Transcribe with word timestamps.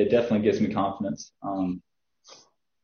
it 0.00 0.10
definitely 0.10 0.40
gives 0.40 0.60
me 0.60 0.72
confidence. 0.72 1.32
Um, 1.42 1.82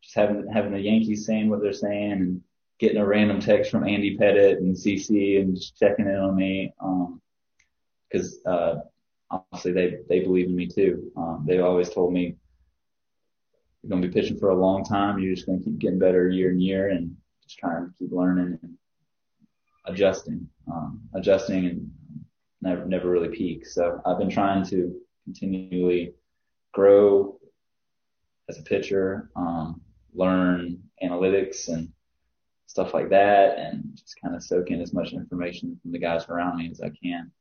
just 0.02 0.14
having 0.14 0.46
having 0.52 0.72
the 0.72 0.80
Yankees 0.80 1.26
saying 1.26 1.48
what 1.48 1.62
they're 1.62 1.72
saying 1.72 2.12
and 2.12 2.42
getting 2.78 2.98
a 2.98 3.06
random 3.06 3.40
text 3.40 3.70
from 3.70 3.86
Andy 3.86 4.16
Pettitte 4.18 4.58
and 4.58 4.76
CC 4.76 5.40
and 5.40 5.56
just 5.56 5.78
checking 5.78 6.06
in 6.06 6.16
on 6.16 6.36
me. 6.36 6.72
Um, 6.80 7.22
cause, 8.12 8.38
uh, 8.44 8.76
honestly, 9.30 9.72
they, 9.72 9.98
they 10.08 10.20
believe 10.20 10.46
in 10.46 10.54
me 10.54 10.66
too. 10.66 11.10
Um, 11.16 11.44
they've 11.46 11.64
always 11.64 11.88
told 11.88 12.12
me 12.12 12.36
you're 13.82 13.90
going 13.90 14.02
to 14.02 14.08
be 14.08 14.14
pitching 14.14 14.38
for 14.38 14.50
a 14.50 14.54
long 14.54 14.84
time. 14.84 15.18
You're 15.18 15.34
just 15.34 15.46
going 15.46 15.58
to 15.58 15.64
keep 15.64 15.78
getting 15.78 15.98
better 15.98 16.28
year 16.28 16.50
and 16.50 16.62
year 16.62 16.90
and 16.90 17.16
just 17.42 17.58
trying 17.58 17.86
to 17.86 17.92
keep 17.98 18.12
learning 18.12 18.58
and 18.62 18.74
adjusting, 19.86 20.46
um, 20.70 21.00
adjusting 21.14 21.66
and 21.66 21.90
never, 22.60 22.84
never 22.84 23.08
really 23.08 23.34
peak. 23.34 23.64
So 23.64 24.02
I've 24.04 24.18
been 24.18 24.30
trying 24.30 24.66
to 24.66 24.94
continually 25.24 26.12
grow 26.76 27.38
as 28.50 28.58
a 28.58 28.62
pitcher, 28.62 29.30
um, 29.34 29.80
learn 30.14 30.78
analytics 31.02 31.68
and 31.68 31.88
stuff 32.66 32.92
like 32.92 33.08
that 33.08 33.56
and 33.56 33.82
just 33.94 34.20
kind 34.22 34.36
of 34.36 34.42
soak 34.42 34.70
in 34.70 34.82
as 34.82 34.92
much 34.92 35.14
information 35.14 35.78
from 35.80 35.90
the 35.90 35.98
guys 35.98 36.28
around 36.28 36.58
me 36.58 36.70
as 36.70 36.82
I 36.82 36.90
can. 36.90 37.32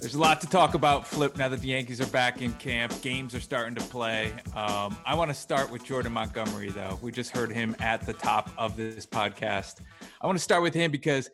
There's 0.00 0.14
a 0.14 0.20
lot 0.20 0.40
to 0.42 0.46
talk 0.46 0.74
about, 0.74 1.08
Flip, 1.08 1.36
now 1.36 1.48
that 1.48 1.60
the 1.60 1.68
Yankees 1.68 2.00
are 2.00 2.06
back 2.06 2.40
in 2.40 2.52
camp. 2.52 2.92
Games 3.02 3.34
are 3.34 3.40
starting 3.40 3.74
to 3.74 3.82
play. 3.82 4.32
Um, 4.54 4.96
I 5.04 5.16
want 5.16 5.30
to 5.30 5.34
start 5.34 5.72
with 5.72 5.82
Jordan 5.82 6.12
Montgomery, 6.12 6.70
though. 6.70 7.00
We 7.02 7.10
just 7.10 7.34
heard 7.34 7.50
him 7.50 7.74
at 7.80 8.06
the 8.06 8.12
top 8.12 8.50
of 8.56 8.76
this 8.76 9.06
podcast. 9.06 9.80
I 10.20 10.26
want 10.26 10.38
to 10.38 10.44
start 10.44 10.62
with 10.62 10.74
him 10.74 10.92
because, 10.92 11.30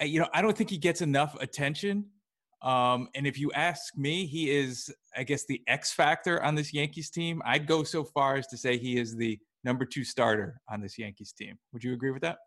you 0.00 0.20
know, 0.20 0.28
I 0.32 0.42
don't 0.42 0.56
think 0.56 0.70
he 0.70 0.78
gets 0.78 1.00
enough 1.00 1.34
attention. 1.40 2.04
Um, 2.64 3.08
and 3.14 3.26
if 3.26 3.38
you 3.38 3.52
ask 3.52 3.94
me, 3.96 4.24
he 4.24 4.50
is, 4.50 4.92
I 5.14 5.22
guess, 5.22 5.44
the 5.44 5.60
X 5.68 5.92
factor 5.92 6.42
on 6.42 6.54
this 6.54 6.72
Yankees 6.72 7.10
team. 7.10 7.42
I'd 7.44 7.66
go 7.66 7.84
so 7.84 8.04
far 8.04 8.36
as 8.36 8.46
to 8.48 8.56
say 8.56 8.78
he 8.78 8.98
is 8.98 9.14
the 9.14 9.38
number 9.64 9.84
two 9.84 10.02
starter 10.02 10.60
on 10.70 10.80
this 10.80 10.98
Yankees 10.98 11.32
team. 11.32 11.58
Would 11.72 11.84
you 11.84 11.92
agree 11.92 12.10
with 12.10 12.22
that? 12.22 12.38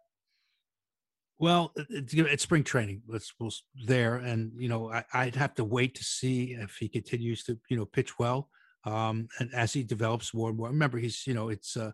Well, 1.40 1.72
it's, 1.90 2.16
it's 2.16 2.44
spring 2.44 2.64
training. 2.64 3.04
Let's 3.08 3.32
we'll, 3.40 3.52
there, 3.86 4.16
and 4.16 4.52
you 4.58 4.70
know, 4.70 4.92
I, 5.14 5.26
would 5.26 5.36
have 5.36 5.54
to 5.56 5.64
wait 5.64 5.94
to 5.96 6.04
see 6.04 6.58
if 6.60 6.78
he 6.80 6.90
continues 6.90 7.44
to 7.44 7.60
you 7.70 7.78
know 7.78 7.86
pitch 7.86 8.18
well, 8.18 8.50
um, 8.86 9.28
and 9.40 9.54
as 9.54 9.72
he 9.72 9.84
develops 9.84 10.34
more 10.34 10.50
and 10.50 10.58
more. 10.58 10.70
Remember, 10.70 10.98
he's 10.98 11.28
you 11.28 11.36
know, 11.36 11.50
it's 11.50 11.78
uh, 11.78 11.92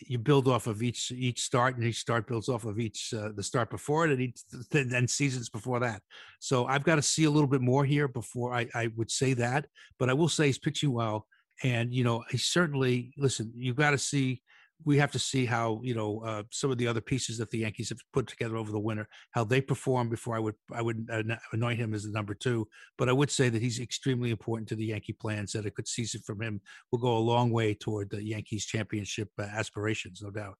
you 0.00 0.18
build 0.18 0.48
off 0.48 0.66
of 0.66 0.82
each 0.82 1.12
each 1.12 1.40
start, 1.40 1.76
and 1.76 1.84
each 1.84 1.98
start 1.98 2.26
builds 2.26 2.48
off 2.48 2.64
of 2.64 2.78
each 2.78 3.12
uh, 3.16 3.30
the 3.34 3.42
start 3.42 3.70
before 3.70 4.06
it, 4.06 4.12
and 4.12 4.20
each 4.20 4.40
then 4.70 5.08
seasons 5.08 5.48
before 5.48 5.80
that. 5.80 6.02
So 6.40 6.66
I've 6.66 6.84
got 6.84 6.96
to 6.96 7.02
see 7.02 7.24
a 7.24 7.30
little 7.30 7.48
bit 7.48 7.60
more 7.60 7.84
here 7.84 8.08
before 8.08 8.52
I, 8.52 8.68
I 8.74 8.88
would 8.96 9.10
say 9.10 9.34
that. 9.34 9.66
But 9.98 10.10
I 10.10 10.12
will 10.14 10.28
say 10.28 10.46
he's 10.46 10.58
pitching 10.58 10.92
well, 10.92 11.26
and 11.62 11.92
you 11.92 12.04
know, 12.04 12.24
he 12.30 12.38
certainly 12.38 13.12
listen. 13.16 13.52
You've 13.54 13.76
got 13.76 13.90
to 13.90 13.98
see 13.98 14.42
we 14.84 14.98
have 14.98 15.12
to 15.12 15.18
see 15.18 15.46
how 15.46 15.80
you 15.82 15.94
know 15.94 16.20
uh, 16.20 16.42
some 16.50 16.70
of 16.70 16.78
the 16.78 16.86
other 16.86 17.00
pieces 17.00 17.38
that 17.38 17.50
the 17.50 17.58
Yankees 17.58 17.88
have 17.88 17.98
put 18.12 18.26
together 18.26 18.56
over 18.56 18.70
the 18.70 18.78
winter, 18.78 19.08
how 19.32 19.44
they 19.44 19.60
perform 19.60 20.08
before 20.08 20.36
I 20.36 20.38
would 20.38 20.54
I 20.72 20.82
would 20.82 21.08
anoint 21.52 21.78
him 21.78 21.94
as 21.94 22.04
the 22.04 22.12
number 22.12 22.34
two. 22.34 22.68
But 22.98 23.08
I 23.08 23.12
would 23.12 23.30
say 23.30 23.48
that 23.48 23.62
he's 23.62 23.80
extremely 23.80 24.30
important 24.30 24.68
to 24.68 24.76
the 24.76 24.86
Yankee 24.86 25.14
plans. 25.14 25.52
That 25.52 25.66
a 25.66 25.70
good 25.70 25.88
season 25.88 26.20
from 26.24 26.42
him 26.42 26.60
will 26.90 26.98
go 26.98 27.16
a 27.16 27.18
long 27.18 27.50
way 27.50 27.74
toward 27.74 28.10
the 28.10 28.22
Yankees 28.22 28.66
championship 28.66 29.30
uh, 29.38 29.42
aspirations, 29.42 30.20
no 30.22 30.30
doubt. 30.30 30.56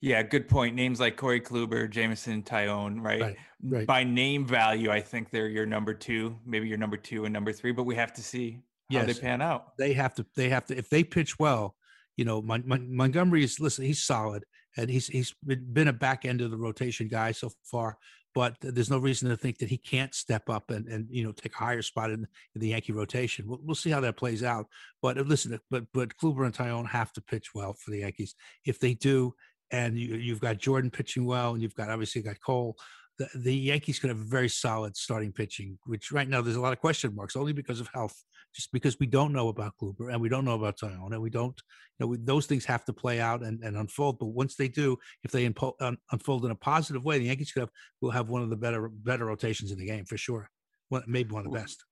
Yeah, 0.00 0.22
good 0.22 0.48
point. 0.48 0.74
Names 0.74 1.00
like 1.00 1.16
Corey 1.16 1.40
Kluber, 1.40 1.88
Jameson 1.88 2.42
Taillon, 2.42 3.00
right? 3.00 3.20
Right, 3.20 3.36
right? 3.62 3.86
By 3.86 4.04
name 4.04 4.44
value, 4.44 4.90
I 4.90 5.00
think 5.00 5.30
they're 5.30 5.48
your 5.48 5.64
number 5.64 5.94
two, 5.94 6.36
maybe 6.44 6.68
your 6.68 6.76
number 6.76 6.98
two 6.98 7.24
and 7.24 7.32
number 7.32 7.52
three. 7.52 7.72
But 7.72 7.84
we 7.84 7.94
have 7.94 8.12
to 8.14 8.22
see 8.22 8.58
how 8.92 8.98
yes, 8.98 9.06
they 9.06 9.20
pan 9.20 9.40
out. 9.40 9.76
They 9.78 9.94
have 9.94 10.14
to. 10.16 10.26
They 10.36 10.50
have 10.50 10.66
to. 10.66 10.76
If 10.76 10.90
they 10.90 11.04
pitch 11.04 11.38
well 11.38 11.76
you 12.16 12.24
know, 12.24 12.42
Mon- 12.42 12.66
Mon- 12.66 12.94
Montgomery 12.94 13.44
is 13.44 13.60
listen, 13.60 13.84
he's 13.84 14.02
solid 14.02 14.44
and 14.76 14.90
he's 14.90 15.06
he's 15.06 15.34
been 15.44 15.88
a 15.88 15.92
back 15.92 16.24
end 16.24 16.40
of 16.40 16.50
the 16.50 16.56
rotation 16.56 17.08
guy 17.08 17.32
so 17.32 17.50
far. 17.62 17.98
But 18.34 18.56
there's 18.60 18.90
no 18.90 18.98
reason 18.98 19.28
to 19.28 19.36
think 19.36 19.58
that 19.58 19.68
he 19.68 19.76
can't 19.76 20.12
step 20.12 20.50
up 20.50 20.70
and, 20.70 20.88
and 20.88 21.06
you 21.08 21.22
know 21.22 21.32
take 21.32 21.54
a 21.54 21.58
higher 21.58 21.82
spot 21.82 22.10
in, 22.10 22.26
in 22.54 22.60
the 22.60 22.68
Yankee 22.68 22.92
rotation. 22.92 23.46
We'll, 23.46 23.60
we'll 23.62 23.74
see 23.76 23.90
how 23.90 24.00
that 24.00 24.16
plays 24.16 24.42
out. 24.42 24.66
But 25.00 25.18
uh, 25.18 25.22
listen, 25.22 25.58
but 25.70 25.84
but 25.92 26.16
Kluber 26.16 26.44
and 26.44 26.54
Taillon 26.54 26.88
have 26.88 27.12
to 27.12 27.20
pitch 27.20 27.54
well 27.54 27.74
for 27.74 27.90
the 27.90 28.00
Yankees. 28.00 28.34
If 28.64 28.80
they 28.80 28.94
do, 28.94 29.34
and 29.70 29.96
you, 29.96 30.16
you've 30.16 30.40
got 30.40 30.58
Jordan 30.58 30.90
pitching 30.90 31.24
well, 31.24 31.52
and 31.52 31.62
you've 31.62 31.76
got 31.76 31.90
obviously 31.90 32.22
got 32.22 32.40
Cole, 32.40 32.76
the, 33.18 33.28
the 33.36 33.54
Yankees 33.54 33.98
could 33.98 34.10
have 34.10 34.20
a 34.20 34.24
very 34.24 34.48
solid 34.48 34.96
starting 34.96 35.32
pitching, 35.32 35.78
which 35.86 36.10
right 36.10 36.28
now 36.28 36.40
there's 36.40 36.56
a 36.56 36.60
lot 36.60 36.72
of 36.72 36.80
question 36.80 37.14
marks 37.14 37.36
only 37.36 37.52
because 37.52 37.80
of 37.80 37.88
health, 37.94 38.16
just 38.54 38.72
because 38.72 38.98
we 38.98 39.06
don't 39.06 39.32
know 39.32 39.48
about 39.48 39.74
Kluber 39.80 40.12
and 40.12 40.20
we 40.20 40.28
don't 40.28 40.44
know 40.44 40.54
about 40.54 40.78
Taillon 40.78 41.12
and 41.12 41.22
we 41.22 41.30
don't, 41.30 41.60
you 41.98 42.04
know, 42.04 42.06
we, 42.08 42.16
those 42.18 42.46
things 42.46 42.64
have 42.64 42.84
to 42.86 42.92
play 42.92 43.20
out 43.20 43.42
and, 43.42 43.62
and 43.62 43.76
unfold. 43.76 44.18
But 44.18 44.26
once 44.26 44.56
they 44.56 44.68
do, 44.68 44.96
if 45.22 45.30
they 45.30 45.48
impo- 45.48 45.74
un, 45.80 45.96
unfold 46.10 46.44
in 46.44 46.50
a 46.50 46.56
positive 46.56 47.04
way, 47.04 47.18
the 47.18 47.26
Yankees 47.26 47.52
could 47.52 47.60
have 47.60 47.70
will 48.00 48.10
have 48.10 48.28
one 48.28 48.42
of 48.42 48.50
the 48.50 48.56
better 48.56 48.88
better 48.88 49.26
rotations 49.26 49.70
in 49.70 49.78
the 49.78 49.86
game 49.86 50.04
for 50.04 50.16
sure. 50.16 50.50
One, 50.88 51.04
maybe 51.06 51.32
one 51.32 51.46
of 51.46 51.52
the 51.52 51.58
best. 51.58 51.84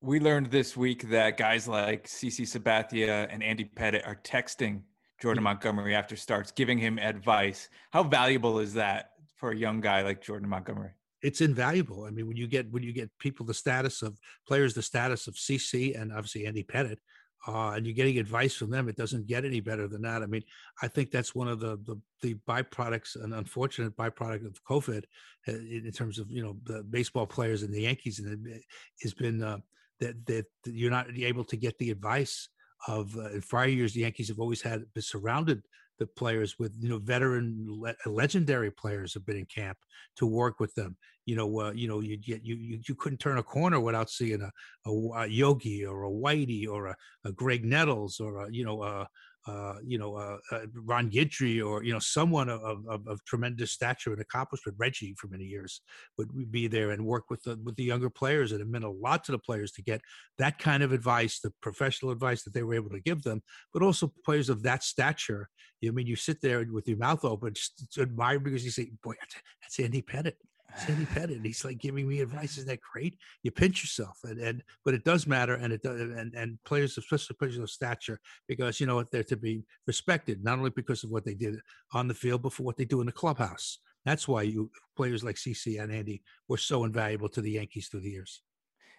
We 0.00 0.20
learned 0.20 0.50
this 0.50 0.76
week 0.76 1.08
that 1.10 1.36
guys 1.36 1.68
like 1.68 2.06
CC 2.06 2.42
Sabathia 2.42 3.28
and 3.30 3.42
Andy 3.42 3.64
Pettitte 3.64 4.06
are 4.06 4.20
texting 4.22 4.82
Jordan. 5.20 5.42
Hmm. 5.42 5.44
Montgomery 5.44 5.94
after 5.94 6.16
starts, 6.16 6.50
giving 6.50 6.78
him 6.78 6.98
advice. 6.98 7.68
How 7.92 8.02
valuable 8.02 8.58
is 8.58 8.74
that 8.74 9.10
for 9.44 9.50
a 9.50 9.56
young 9.56 9.78
guy 9.78 10.00
like 10.00 10.22
Jordan 10.22 10.48
Montgomery? 10.48 10.92
It's 11.22 11.42
invaluable. 11.42 12.04
I 12.04 12.10
mean, 12.10 12.26
when 12.26 12.38
you 12.38 12.46
get 12.46 12.70
when 12.72 12.82
you 12.82 12.94
get 12.94 13.10
people 13.18 13.44
the 13.44 13.52
status 13.52 14.00
of 14.00 14.18
players, 14.48 14.72
the 14.72 14.80
status 14.80 15.26
of 15.26 15.34
CC 15.34 16.00
and 16.00 16.10
obviously 16.12 16.46
Andy 16.46 16.62
Pettitte, 16.62 17.02
uh, 17.46 17.72
and 17.72 17.86
you're 17.86 17.94
getting 17.94 18.18
advice 18.18 18.54
from 18.54 18.70
them, 18.70 18.88
it 18.88 18.96
doesn't 18.96 19.26
get 19.26 19.44
any 19.44 19.60
better 19.60 19.86
than 19.86 20.00
that. 20.00 20.22
I 20.22 20.26
mean, 20.26 20.44
I 20.80 20.88
think 20.88 21.10
that's 21.10 21.34
one 21.34 21.48
of 21.48 21.60
the 21.60 21.76
the, 21.84 22.00
the 22.22 22.34
byproducts, 22.48 23.22
an 23.22 23.34
unfortunate 23.34 23.94
byproduct 23.94 24.46
of 24.46 24.64
COVID, 24.64 25.04
uh, 25.46 25.52
in 25.52 25.92
terms 25.92 26.18
of 26.18 26.30
you 26.30 26.42
know 26.42 26.56
the 26.64 26.82
baseball 26.82 27.26
players 27.26 27.62
and 27.62 27.74
the 27.74 27.82
Yankees, 27.82 28.20
and 28.20 28.46
it 28.46 28.62
has 29.02 29.12
been 29.12 29.42
uh, 29.42 29.58
that 30.00 30.24
that 30.24 30.46
you're 30.64 30.90
not 30.98 31.06
able 31.14 31.44
to 31.44 31.56
get 31.58 31.76
the 31.76 31.90
advice 31.90 32.48
of 32.88 33.14
uh, 33.18 33.28
in 33.28 33.42
prior 33.42 33.68
years. 33.68 33.92
The 33.92 34.06
Yankees 34.06 34.28
have 34.28 34.40
always 34.40 34.62
had 34.62 34.90
been 34.94 35.02
surrounded 35.02 35.62
the 35.98 36.06
players 36.06 36.58
with 36.58 36.72
you 36.80 36.88
know 36.88 36.98
veteran 36.98 37.66
le- 37.68 37.94
legendary 38.06 38.70
players 38.70 39.14
have 39.14 39.24
been 39.24 39.36
in 39.36 39.46
camp 39.46 39.78
to 40.16 40.26
work 40.26 40.60
with 40.60 40.74
them. 40.74 40.96
You 41.26 41.36
know 41.36 41.60
uh, 41.60 41.72
you 41.72 41.88
know 41.88 42.00
you 42.00 42.16
get 42.16 42.44
you, 42.44 42.56
you 42.56 42.80
you 42.86 42.94
couldn't 42.94 43.18
turn 43.18 43.38
a 43.38 43.42
corner 43.42 43.80
without 43.80 44.10
seeing 44.10 44.42
a, 44.42 44.50
a, 44.86 44.90
a 44.90 45.26
yogi 45.26 45.84
or 45.84 46.04
a 46.04 46.10
whitey 46.10 46.68
or 46.68 46.86
a, 46.86 46.96
a 47.24 47.32
graig 47.32 47.64
nettles 47.64 48.20
or 48.20 48.46
a 48.46 48.52
you 48.52 48.64
know 48.64 48.82
a, 48.82 49.08
uh, 49.46 49.74
you 49.84 49.98
know, 49.98 50.16
uh, 50.16 50.38
uh, 50.52 50.60
Ron 50.74 51.10
Guidry 51.10 51.64
or, 51.64 51.84
you 51.84 51.92
know, 51.92 51.98
someone 51.98 52.48
of, 52.48 52.62
of, 52.88 53.06
of, 53.06 53.24
tremendous 53.26 53.72
stature 53.72 54.12
and 54.12 54.20
accomplishment, 54.20 54.76
Reggie 54.78 55.14
for 55.18 55.28
many 55.28 55.44
years 55.44 55.82
would 56.16 56.50
be 56.50 56.66
there 56.66 56.92
and 56.92 57.04
work 57.04 57.24
with 57.28 57.42
the, 57.42 57.58
with 57.62 57.76
the 57.76 57.84
younger 57.84 58.08
players. 58.08 58.52
And 58.52 58.62
it 58.62 58.68
meant 58.68 58.84
a 58.84 58.90
lot 58.90 59.22
to 59.24 59.32
the 59.32 59.38
players 59.38 59.70
to 59.72 59.82
get 59.82 60.00
that 60.38 60.58
kind 60.58 60.82
of 60.82 60.92
advice, 60.92 61.40
the 61.40 61.52
professional 61.60 62.10
advice 62.10 62.42
that 62.44 62.54
they 62.54 62.62
were 62.62 62.74
able 62.74 62.90
to 62.90 63.00
give 63.00 63.22
them, 63.22 63.42
but 63.74 63.82
also 63.82 64.12
players 64.24 64.48
of 64.48 64.62
that 64.62 64.82
stature. 64.82 65.50
I 65.86 65.90
mean, 65.90 66.06
you 66.06 66.16
sit 66.16 66.40
there 66.40 66.64
with 66.70 66.88
your 66.88 66.96
mouth 66.96 67.24
open, 67.24 67.52
just 67.52 67.98
admire 68.00 68.40
because 68.40 68.64
you 68.64 68.70
say, 68.70 68.90
boy, 69.02 69.14
that's 69.60 69.78
Andy 69.78 70.00
Pettitte. 70.00 70.36
Sandy 70.76 71.06
Pettitte. 71.06 71.44
He's 71.44 71.64
like 71.64 71.78
giving 71.78 72.08
me 72.08 72.20
advice. 72.20 72.58
Isn't 72.58 72.68
that 72.68 72.80
great? 72.80 73.16
You 73.42 73.50
pinch 73.50 73.82
yourself, 73.82 74.18
and, 74.24 74.40
and 74.40 74.62
but 74.84 74.94
it 74.94 75.04
does 75.04 75.26
matter, 75.26 75.54
and 75.54 75.72
it 75.72 75.82
does, 75.82 76.00
and 76.00 76.34
and 76.34 76.58
players, 76.64 76.98
especially 76.98 77.36
players 77.36 77.58
of 77.58 77.70
stature, 77.70 78.20
because 78.48 78.80
you 78.80 78.86
know 78.86 78.96
what 78.96 79.10
they're 79.10 79.22
to 79.24 79.36
be 79.36 79.64
respected 79.86 80.42
not 80.42 80.58
only 80.58 80.70
because 80.70 81.04
of 81.04 81.10
what 81.10 81.24
they 81.24 81.34
did 81.34 81.56
on 81.92 82.08
the 82.08 82.14
field, 82.14 82.42
but 82.42 82.52
for 82.52 82.64
what 82.64 82.76
they 82.76 82.84
do 82.84 83.00
in 83.00 83.06
the 83.06 83.12
clubhouse. 83.12 83.78
That's 84.04 84.28
why 84.28 84.42
you 84.42 84.70
players 84.96 85.24
like 85.24 85.36
CC 85.36 85.82
and 85.82 85.92
Andy 85.92 86.22
were 86.48 86.58
so 86.58 86.84
invaluable 86.84 87.28
to 87.30 87.40
the 87.40 87.52
Yankees 87.52 87.88
through 87.88 88.00
the 88.00 88.10
years. 88.10 88.42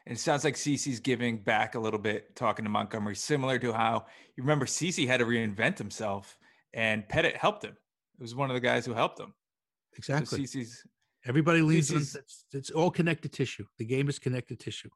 And 0.07 0.17
it 0.17 0.19
sounds 0.19 0.43
like 0.43 0.55
CC's 0.55 0.99
giving 0.99 1.37
back 1.37 1.75
a 1.75 1.79
little 1.79 1.99
bit, 1.99 2.35
talking 2.35 2.63
to 2.65 2.69
Montgomery, 2.69 3.15
similar 3.15 3.57
to 3.59 3.73
how 3.73 4.05
you 4.35 4.43
remember 4.43 4.65
CC 4.65 5.07
had 5.07 5.19
to 5.19 5.25
reinvent 5.25 5.77
himself, 5.77 6.37
and 6.73 7.07
Pettitte 7.07 7.37
helped 7.37 7.63
him. 7.63 7.75
It 8.19 8.21
was 8.21 8.35
one 8.35 8.49
of 8.49 8.53
the 8.53 8.59
guys 8.61 8.85
who 8.85 8.93
helped 8.93 9.19
him. 9.19 9.33
Exactly. 9.97 10.45
So 10.45 10.59
CC's 10.59 10.83
Everybody 11.25 11.61
leaves. 11.61 11.91
It's, 11.91 12.45
it's 12.53 12.69
all 12.69 12.91
connected 12.91 13.33
tissue. 13.33 13.65
The 13.77 13.85
game 13.85 14.09
is 14.09 14.19
connected 14.19 14.59
tissue. 14.59 14.89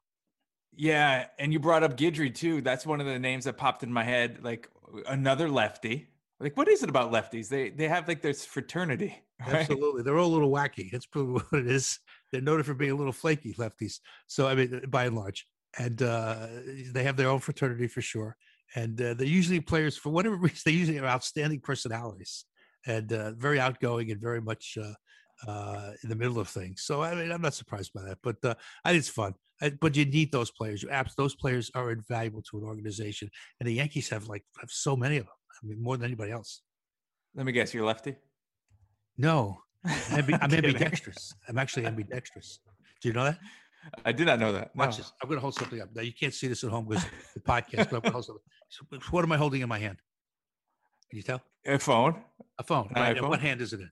Yeah, 0.76 1.26
and 1.38 1.52
you 1.52 1.58
brought 1.58 1.82
up 1.82 1.96
Guidry 1.96 2.34
too. 2.34 2.60
That's 2.60 2.86
one 2.86 3.00
of 3.00 3.06
the 3.06 3.18
names 3.18 3.44
that 3.44 3.56
popped 3.56 3.82
in 3.82 3.92
my 3.92 4.04
head. 4.04 4.38
Like 4.42 4.68
another 5.06 5.48
lefty. 5.48 6.08
Like, 6.38 6.56
what 6.56 6.68
is 6.68 6.82
it 6.82 6.88
about 6.88 7.12
lefties? 7.12 7.48
They 7.48 7.70
they 7.70 7.88
have 7.88 8.06
like 8.08 8.22
this 8.22 8.44
fraternity. 8.46 9.22
Right? 9.40 9.56
Absolutely, 9.56 10.02
they're 10.02 10.18
all 10.18 10.28
a 10.28 10.32
little 10.32 10.50
wacky. 10.50 10.90
That's 10.90 11.06
probably 11.06 11.42
what 11.50 11.60
it 11.60 11.66
is. 11.66 11.98
They're 12.30 12.40
noted 12.40 12.66
for 12.66 12.74
being 12.74 12.92
a 12.92 12.96
little 12.96 13.12
flaky 13.12 13.54
lefties. 13.54 13.98
So 14.26 14.46
I 14.46 14.54
mean, 14.54 14.82
by 14.88 15.06
and 15.06 15.16
large, 15.16 15.46
and 15.78 16.00
uh, 16.00 16.46
they 16.92 17.04
have 17.04 17.16
their 17.16 17.28
own 17.28 17.40
fraternity 17.40 17.88
for 17.88 18.00
sure. 18.00 18.36
And 18.76 19.00
uh, 19.02 19.14
they're 19.14 19.26
usually 19.26 19.60
players 19.60 19.96
for 19.96 20.10
whatever 20.10 20.36
reason. 20.36 20.58
They 20.64 20.72
usually 20.72 20.96
have 20.96 21.04
outstanding 21.04 21.60
personalities 21.60 22.44
and 22.86 23.12
uh, 23.12 23.32
very 23.32 23.58
outgoing 23.58 24.10
and 24.10 24.20
very 24.20 24.40
much 24.40 24.78
uh, 25.46 25.90
in 26.02 26.08
the 26.08 26.16
middle 26.16 26.38
of 26.38 26.48
things. 26.48 26.82
So 26.82 27.02
I 27.02 27.14
mean, 27.14 27.30
I'm 27.32 27.42
not 27.42 27.54
surprised 27.54 27.92
by 27.94 28.02
that, 28.02 28.18
but 28.22 28.36
uh, 28.44 28.54
I 28.84 28.90
think 28.90 29.00
it's 29.00 29.08
fun. 29.08 29.34
Uh, 29.62 29.70
But 29.80 29.96
you 29.96 30.04
need 30.06 30.32
those 30.32 30.50
players. 30.50 30.82
You 30.82 30.90
abs- 30.90 31.14
those 31.16 31.34
players 31.34 31.70
are 31.74 31.90
invaluable 31.92 32.42
to 32.50 32.58
an 32.58 32.64
organization, 32.64 33.28
and 33.58 33.68
the 33.68 33.74
Yankees 33.74 34.08
have 34.10 34.26
like 34.28 34.44
have 34.60 34.70
so 34.70 34.96
many 34.96 35.16
of 35.18 35.24
them. 35.24 35.34
I 35.62 35.66
mean, 35.66 35.82
more 35.82 35.96
than 35.96 36.06
anybody 36.06 36.32
else. 36.32 36.62
Let 37.34 37.46
me 37.46 37.52
guess, 37.52 37.72
you're 37.74 37.84
lefty. 37.86 38.16
No, 39.16 39.58
ambi- 39.86 40.38
I'm 40.42 40.50
kidding. 40.50 40.70
ambidextrous. 40.70 41.32
I'm 41.48 41.58
actually 41.58 41.86
ambidextrous. 41.86 42.60
Do 43.00 43.08
you 43.08 43.14
know 43.14 43.24
that? 43.24 43.38
I 44.04 44.12
did 44.12 44.26
not 44.26 44.38
know 44.40 44.52
that. 44.52 44.74
Watch 44.76 44.90
No. 44.92 44.96
this. 44.98 45.12
I'm 45.22 45.28
going 45.28 45.38
to 45.38 45.40
hold 45.40 45.54
something 45.54 45.80
up. 45.80 45.88
Now 45.94 46.02
you 46.02 46.12
can't 46.12 46.34
see 46.34 46.48
this 46.48 46.64
at 46.64 46.70
home 46.70 46.86
because 46.88 47.04
the 47.34 47.40
podcast. 47.40 47.88
But 47.90 47.96
I'm 47.96 48.00
going 48.00 48.02
to 48.02 48.10
hold 48.12 48.24
something. 48.26 49.00
So 49.00 49.08
what 49.10 49.24
am 49.24 49.32
I 49.32 49.36
holding 49.38 49.62
in 49.62 49.68
my 49.68 49.78
hand? 49.78 49.98
Can 51.10 51.16
you 51.16 51.22
tell? 51.22 51.40
A 51.66 51.78
phone. 51.78 52.22
A 52.58 52.62
phone. 52.62 52.88
An 52.94 53.02
Right. 53.02 53.22
What 53.22 53.40
hand 53.40 53.60
is 53.62 53.72
it 53.72 53.80
in? 53.80 53.90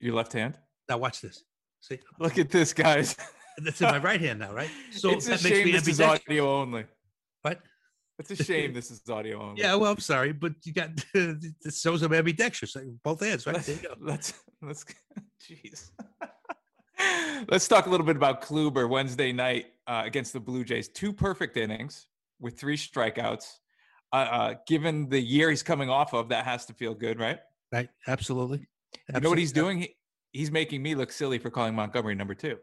Your 0.00 0.14
left 0.14 0.32
hand. 0.32 0.58
Now 0.88 0.98
watch 0.98 1.20
this. 1.20 1.44
See, 1.80 1.98
Look 2.18 2.38
at 2.38 2.50
this, 2.50 2.72
guys. 2.72 3.16
that's 3.58 3.80
in 3.80 3.88
my 3.88 3.98
right 3.98 4.20
hand 4.20 4.38
now, 4.40 4.52
right? 4.52 4.70
So 4.92 5.10
it's 5.10 5.26
a 5.26 5.30
that 5.30 5.44
makes 5.44 5.56
shame 5.56 5.66
me 5.66 5.72
this 5.72 5.88
is 5.88 6.00
audio 6.00 6.60
only. 6.60 6.84
What? 7.42 7.60
It's 8.18 8.30
a 8.32 8.36
shame 8.42 8.72
this 8.72 8.90
is 8.90 9.00
audio 9.08 9.40
only. 9.40 9.60
Yeah, 9.60 9.74
well, 9.76 9.92
I'm 9.92 10.00
sorry, 10.00 10.32
but 10.32 10.52
you 10.64 10.72
got 10.72 10.90
this 11.14 11.80
shows 11.80 12.02
I'm 12.02 12.12
ambidextrous. 12.12 12.74
like, 12.74 12.86
Both 13.04 13.20
hands, 13.24 13.46
right? 13.46 13.56
There 13.56 13.76
you 13.76 13.82
go. 13.82 13.94
Let's 14.00 14.34
let's 14.60 14.84
jeez. 15.48 15.90
let's 17.48 17.68
talk 17.68 17.86
a 17.86 17.90
little 17.90 18.06
bit 18.06 18.16
about 18.16 18.42
Kluber 18.42 18.88
Wednesday 18.88 19.32
night 19.32 19.66
uh, 19.86 20.02
against 20.04 20.32
the 20.32 20.40
Blue 20.40 20.64
Jays. 20.64 20.88
Two 20.88 21.12
perfect 21.12 21.56
innings 21.56 22.06
with 22.40 22.58
three 22.58 22.76
strikeouts. 22.76 23.46
Uh, 24.12 24.16
uh, 24.16 24.54
given 24.66 25.08
the 25.08 25.20
year 25.20 25.50
he's 25.50 25.62
coming 25.62 25.90
off 25.90 26.12
of, 26.14 26.30
that 26.30 26.44
has 26.44 26.64
to 26.66 26.72
feel 26.72 26.94
good, 26.94 27.20
right? 27.20 27.38
Right. 27.70 27.88
Absolutely. 28.06 28.66
You 29.14 29.20
know 29.20 29.30
what 29.30 29.38
he's 29.38 29.52
doing? 29.52 29.78
He, 29.80 29.96
he's 30.32 30.50
making 30.50 30.82
me 30.82 30.94
look 30.94 31.12
silly 31.12 31.38
for 31.38 31.50
calling 31.50 31.74
Montgomery 31.74 32.14
number 32.14 32.34
two. 32.34 32.58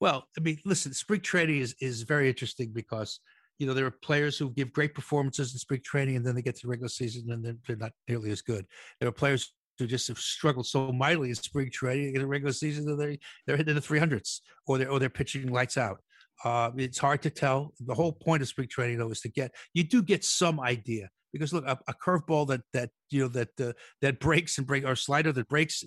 Well, 0.00 0.26
I 0.36 0.40
mean, 0.40 0.58
listen, 0.64 0.94
spring 0.94 1.20
training 1.20 1.58
is 1.58 1.74
is 1.80 2.02
very 2.02 2.28
interesting 2.28 2.72
because 2.72 3.20
you 3.58 3.66
know 3.66 3.74
there 3.74 3.86
are 3.86 3.90
players 3.90 4.38
who 4.38 4.50
give 4.50 4.72
great 4.72 4.94
performances 4.94 5.52
in 5.52 5.58
spring 5.58 5.82
training 5.84 6.16
and 6.16 6.26
then 6.26 6.34
they 6.34 6.42
get 6.42 6.56
to 6.56 6.66
the 6.66 6.70
regular 6.70 6.88
season 6.88 7.30
and 7.30 7.44
then 7.44 7.58
they're 7.66 7.76
not 7.76 7.92
nearly 8.08 8.30
as 8.30 8.40
good. 8.40 8.64
There 8.98 9.08
are 9.08 9.12
players 9.12 9.52
who 9.78 9.86
just 9.86 10.08
have 10.08 10.18
struggled 10.18 10.66
so 10.66 10.92
mightily 10.92 11.30
in 11.30 11.34
spring 11.34 11.70
training 11.70 12.14
in 12.14 12.20
the 12.20 12.26
regular 12.26 12.52
season 12.52 12.86
that 12.86 12.96
they 12.96 13.18
they're 13.46 13.56
hitting 13.56 13.74
the 13.74 13.80
300s 13.80 14.40
or 14.66 14.78
they're 14.78 14.90
or 14.90 14.98
they're 14.98 15.10
pitching 15.10 15.52
lights 15.52 15.76
out. 15.76 15.98
Uh, 16.42 16.70
it's 16.76 16.98
hard 16.98 17.20
to 17.22 17.30
tell. 17.30 17.74
The 17.80 17.94
whole 17.94 18.12
point 18.12 18.40
of 18.40 18.48
spring 18.48 18.68
training 18.68 18.98
though 18.98 19.10
is 19.10 19.20
to 19.20 19.28
get 19.28 19.52
you 19.74 19.84
do 19.84 20.02
get 20.02 20.24
some 20.24 20.60
idea 20.60 21.10
because 21.32 21.52
look, 21.52 21.64
a, 21.66 21.78
a 21.88 21.94
curveball 21.94 22.46
that 22.48 22.62
that 22.72 22.90
you 23.10 23.22
know 23.22 23.28
that 23.28 23.60
uh, 23.60 23.72
that 24.00 24.20
breaks 24.20 24.58
and 24.58 24.66
break 24.66 24.84
or 24.84 24.96
slider 24.96 25.32
that 25.32 25.48
breaks 25.48 25.84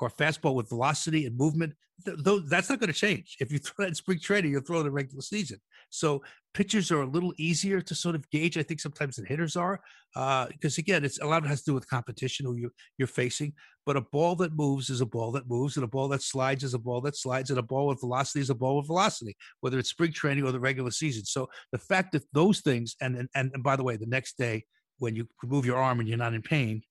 or 0.00 0.10
fastball 0.10 0.54
with 0.54 0.68
velocity 0.68 1.26
and 1.26 1.36
movement 1.36 1.74
th- 2.04 2.18
those, 2.20 2.48
that's 2.48 2.68
not 2.68 2.80
going 2.80 2.92
to 2.92 2.98
change. 2.98 3.36
If 3.40 3.50
you 3.52 3.58
throw 3.64 3.84
that 3.84 3.88
in 3.88 3.94
spring 3.94 4.18
training, 4.20 4.52
you'll 4.52 4.62
throw 4.62 4.80
it 4.80 4.86
in 4.86 4.92
regular 4.92 5.22
season. 5.22 5.58
So 5.90 6.22
pitchers 6.54 6.90
are 6.90 7.02
a 7.02 7.06
little 7.06 7.32
easier 7.38 7.80
to 7.80 7.94
sort 7.94 8.14
of 8.14 8.28
gauge, 8.30 8.58
I 8.58 8.62
think, 8.62 8.80
sometimes 8.80 9.16
than 9.16 9.26
hitters 9.26 9.56
are, 9.56 9.80
because 10.14 10.78
again, 10.78 11.04
it's 11.04 11.20
a 11.20 11.26
lot 11.26 11.38
of 11.38 11.44
it 11.44 11.48
has 11.48 11.62
to 11.62 11.70
do 11.70 11.74
with 11.74 11.88
competition 11.88 12.46
who 12.46 12.56
you 12.56 12.70
you're 12.98 13.08
facing. 13.08 13.52
But 13.84 13.96
a 13.96 14.00
ball 14.00 14.34
that 14.36 14.56
moves 14.56 14.90
is 14.90 15.00
a 15.00 15.06
ball 15.06 15.30
that 15.32 15.48
moves, 15.48 15.76
and 15.76 15.84
a 15.84 15.88
ball 15.88 16.08
that 16.08 16.22
slides 16.22 16.64
is 16.64 16.74
a 16.74 16.78
ball 16.78 17.00
that 17.02 17.16
slides, 17.16 17.50
and 17.50 17.58
a 17.58 17.62
ball 17.62 17.86
with 17.86 18.00
velocity 18.00 18.40
is 18.40 18.50
a 18.50 18.54
ball 18.54 18.78
with 18.78 18.88
velocity, 18.88 19.36
whether 19.60 19.78
it's 19.78 19.90
spring 19.90 20.12
training 20.12 20.44
or 20.44 20.50
the 20.50 20.60
regular 20.60 20.90
season. 20.90 21.24
So 21.24 21.48
the 21.70 21.78
fact 21.78 22.12
that 22.12 22.24
those 22.32 22.60
things, 22.60 22.96
and 23.00 23.16
and, 23.16 23.28
and 23.34 23.62
by 23.62 23.76
the 23.76 23.84
way, 23.84 23.96
the 23.96 24.06
next 24.06 24.36
day 24.38 24.64
when 24.98 25.14
you 25.14 25.28
move 25.44 25.66
your 25.66 25.78
arm 25.78 26.00
and 26.00 26.08
you're 26.08 26.18
not 26.18 26.34
in 26.34 26.42
pain, 26.42 26.82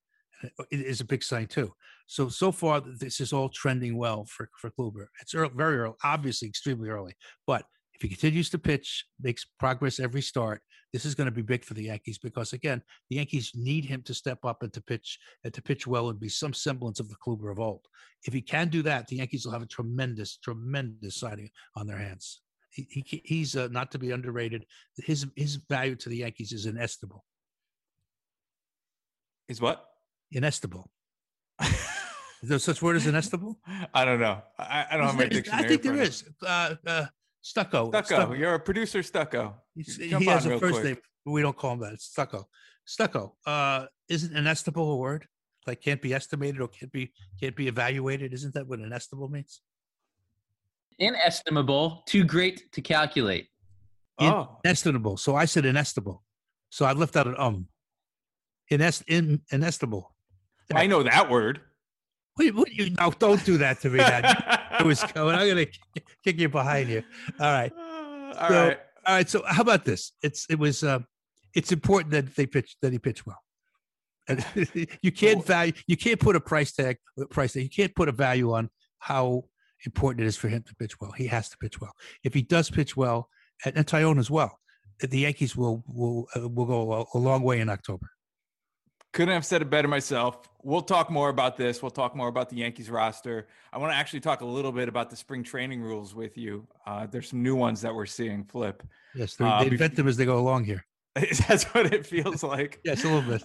is 0.72 1.02
a 1.02 1.06
big 1.06 1.24
sign 1.24 1.48
too. 1.48 1.74
So 2.07 2.30
so 2.30 2.52
far, 2.52 2.81
this 2.81 3.19
is 3.19 3.34
all 3.34 3.50
trending 3.50 3.98
well 3.98 4.25
for 4.25 4.50
for 4.60 4.69
Kluber. 4.72 5.07
It's 5.22 5.34
early, 5.34 5.52
very 5.56 5.78
early, 5.78 5.96
obviously 6.04 6.48
extremely 6.48 6.90
early, 6.90 7.16
but 7.48 7.66
if 7.96 8.02
he 8.02 8.10
continues 8.10 8.50
to 8.50 8.60
pitch, 8.60 9.06
makes 9.22 9.46
progress 9.57 10.00
every 10.02 10.22
start, 10.22 10.62
this 10.92 11.06
is 11.06 11.16
going 11.16 11.25
to 11.25 11.31
be 11.31 11.42
big 11.42 11.63
for 11.63 11.74
the 11.74 11.84
Yankees 11.84 12.18
because 12.18 12.54
again, 12.54 12.81
the 13.10 13.18
Yankees 13.18 13.52
need 13.56 13.86
him 13.86 14.02
to 14.04 14.13
step 14.13 14.40
up 14.44 14.63
and 14.63 14.72
to 14.74 14.81
pitch 14.81 15.18
and 15.44 15.54
to 15.54 15.62
pitch 15.62 15.88
well 15.88 16.10
and 16.10 16.19
be 16.19 16.30
some 16.30 16.54
semblance 16.54 17.00
of 17.00 17.10
the 17.10 17.16
Kluber 17.16 17.51
of 17.51 17.60
old. 17.60 17.86
If 18.25 18.34
he 18.34 18.42
can 18.42 18.69
do 18.69 18.81
that, 18.84 19.08
the 19.08 19.18
Yankees 19.18 19.46
will 19.46 19.54
have 19.54 19.62
a 19.62 19.68
tremendous, 19.68 20.38
tremendous 20.38 21.18
signing 21.18 21.50
on 21.75 21.88
their 21.88 21.98
hands. 21.98 22.42
He, 22.69 22.88
he 22.90 23.22
he's 23.24 23.56
uh, 23.56 23.69
not 23.72 23.92
to 23.92 24.00
be 24.00 24.12
underrated. 24.12 24.66
His 24.98 25.25
his 25.36 25.56
value 25.69 25.96
to 25.96 26.10
the 26.10 26.18
Yankees 26.18 26.51
is 26.51 26.66
inestimable. 26.66 27.24
Is 29.47 29.62
what? 29.62 29.86
Inestimable. 30.31 30.92
Is 31.62 32.50
there 32.50 32.59
such 32.59 32.81
word 32.81 32.95
as 32.95 33.07
inestimable? 33.07 33.59
I 33.94 34.06
don't 34.06 34.19
know. 34.19 34.42
I, 34.59 34.86
I 34.92 34.97
don't 34.97 35.06
have 35.07 35.15
my 35.18 35.25
dictionary. 35.25 35.63
I 35.63 35.68
think 35.68 35.86
in 35.86 35.95
there 35.95 36.06
front 36.06 36.21
of 36.21 36.27
is. 36.27 36.33
Uh, 36.45 36.75
uh, 36.89 37.06
stucco. 37.42 37.92
me. 37.92 38.01
Stucco. 38.03 38.33
You're 38.33 38.53
a 38.56 38.59
producer, 38.59 39.01
Stucco. 39.01 39.56
He's- 39.74 39.97
Jump 39.97 40.24
he 40.24 40.30
has 40.30 40.45
a 40.45 40.59
first 40.59 40.74
quick. 40.75 40.83
name. 40.83 40.97
but 41.25 41.31
We 41.31 41.42
don't 41.42 41.57
call 41.57 41.74
him 41.74 41.80
that. 41.80 41.94
It's 41.94 42.06
stucco. 42.06 42.47
Stucco. 42.86 43.36
Uh, 43.45 43.86
isn't 44.09 44.36
inestimable 44.36 44.92
a 44.92 44.95
word? 44.97 45.27
Like 45.65 45.81
can't 45.81 46.01
be 46.01 46.13
estimated 46.13 46.62
or 46.62 46.68
can't 46.68 46.91
be 46.91 47.12
can't 47.39 47.56
be 47.56 47.68
evaluated. 47.68 48.33
Isn't 48.33 48.53
that 48.53 48.68
what 48.68 48.80
inestimable 48.80 49.30
means? 49.30 49.62
Inestimable, 51.00 52.03
too 52.07 52.24
great 52.24 52.71
to 52.74 52.81
calculate. 52.81 53.48
In- 54.19 54.27
Oh, 54.31 54.59
Inestimable. 54.63 55.18
So 55.18 55.36
I 55.36 55.45
said 55.45 55.65
inestimable. 55.65 56.24
So 56.69 56.86
I 56.86 56.94
left 56.94 57.15
out 57.18 57.27
an 57.27 57.36
um. 57.38 57.68
Inest 58.71 59.03
in, 59.07 59.41
inestimable. 59.51 60.15
I 60.73 60.88
know 60.88 61.03
that 61.03 61.29
word. 61.29 61.62
What, 62.35 62.53
what 62.56 62.71
you 62.71 62.89
no, 62.91 63.12
don't 63.12 63.44
do 63.45 63.57
that 63.59 63.79
to 63.81 63.89
me. 63.89 64.00
Now. 64.00 64.21
I 64.71 64.83
was 64.83 65.01
going. 65.13 65.35
I'm 65.35 65.47
gonna 65.47 65.67
kick 66.23 66.39
you 66.39 66.50
behind 66.50 66.89
you. 66.89 67.03
All 67.39 67.45
right. 67.51 67.71
All 68.39 68.50
So- 68.50 68.67
right. 68.67 68.79
All 69.07 69.15
right. 69.15 69.29
So 69.29 69.44
how 69.47 69.62
about 69.62 69.85
this? 69.85 70.12
It's 70.23 70.45
it 70.50 70.57
was 70.59 70.83
uh, 70.83 71.00
it's 71.53 71.71
important 71.71 72.12
that 72.12 72.35
they 72.35 72.45
pitch 72.47 72.75
that 72.81 72.91
he 72.91 73.00
pitch 73.00 73.25
well. 73.25 73.39
And 74.27 74.44
you 75.01 75.12
can't 75.12 75.45
value 75.45 75.73
you 75.88 75.95
can't 75.95 76.19
put 76.19 76.35
a 76.35 76.39
price 76.39 76.73
tag 76.73 76.97
price 77.29 77.53
tag. 77.53 77.63
You 77.63 77.69
can't 77.69 77.95
put 77.95 78.09
a 78.09 78.12
value 78.12 78.51
on 78.53 78.69
how 79.00 79.45
important 79.85 80.21
it 80.25 80.27
is 80.27 80.35
for 80.35 80.47
him 80.50 80.63
to 80.63 80.75
pitch 80.75 81.00
well. 81.00 81.12
He 81.12 81.27
has 81.27 81.50
to 81.50 81.57
pitch 81.57 81.79
well. 81.79 81.94
If 82.23 82.33
he 82.33 82.41
does 82.41 82.71
pitch 82.71 82.97
well, 82.97 83.29
and, 83.63 83.77
and 83.77 83.85
Taillon 83.85 84.17
as 84.17 84.31
well, 84.31 84.59
the 85.00 85.19
Yankees 85.19 85.56
will 85.56 85.83
will 85.88 86.27
uh, 86.35 86.50
will 86.50 86.65
go 86.65 86.94
a, 86.94 87.17
a 87.17 87.19
long 87.19 87.44
way 87.44 87.59
in 87.59 87.69
October. 87.69 88.09
Couldn't 89.15 89.33
have 89.33 89.45
said 89.45 89.62
it 89.62 89.69
better 89.69 89.88
myself. 89.88 90.50
We'll 90.62 90.81
talk 90.81 91.09
more 91.09 91.29
about 91.29 91.56
this. 91.56 91.81
We'll 91.81 91.89
talk 91.89 92.17
more 92.17 92.27
about 92.27 92.50
the 92.50 92.57
Yankees 92.57 92.89
roster. 92.89 93.47
I 93.71 93.77
want 93.77 93.94
to 93.94 93.95
actually 93.95 94.19
talk 94.19 94.41
a 94.41 94.45
little 94.45 94.73
bit 94.73 94.89
about 94.89 95.09
the 95.09 95.15
spring 95.15 95.41
training 95.41 95.81
rules 95.81 96.13
with 96.13 96.38
you. 96.38 96.67
Uh, 96.85 97.07
there's 97.07 97.29
some 97.29 97.41
new 97.41 97.56
ones 97.56 97.79
that 97.79 97.95
we're 97.95 98.07
seeing 98.07 98.44
flip. 98.44 98.83
Yes, 99.15 99.38
they, 99.38 99.45
Uh, 99.45 99.62
they 99.62 99.67
invent 99.67 99.95
them 99.95 100.09
as 100.09 100.17
they 100.17 100.25
go 100.25 100.38
along 100.38 100.65
here. 100.65 100.85
That's 101.47 101.63
what 101.73 101.94
it 101.94 102.06
feels 102.06 102.44
like. 102.44 102.81
Yes, 102.83 103.06
a 103.06 103.07
little 103.07 103.21
bit. 103.21 103.41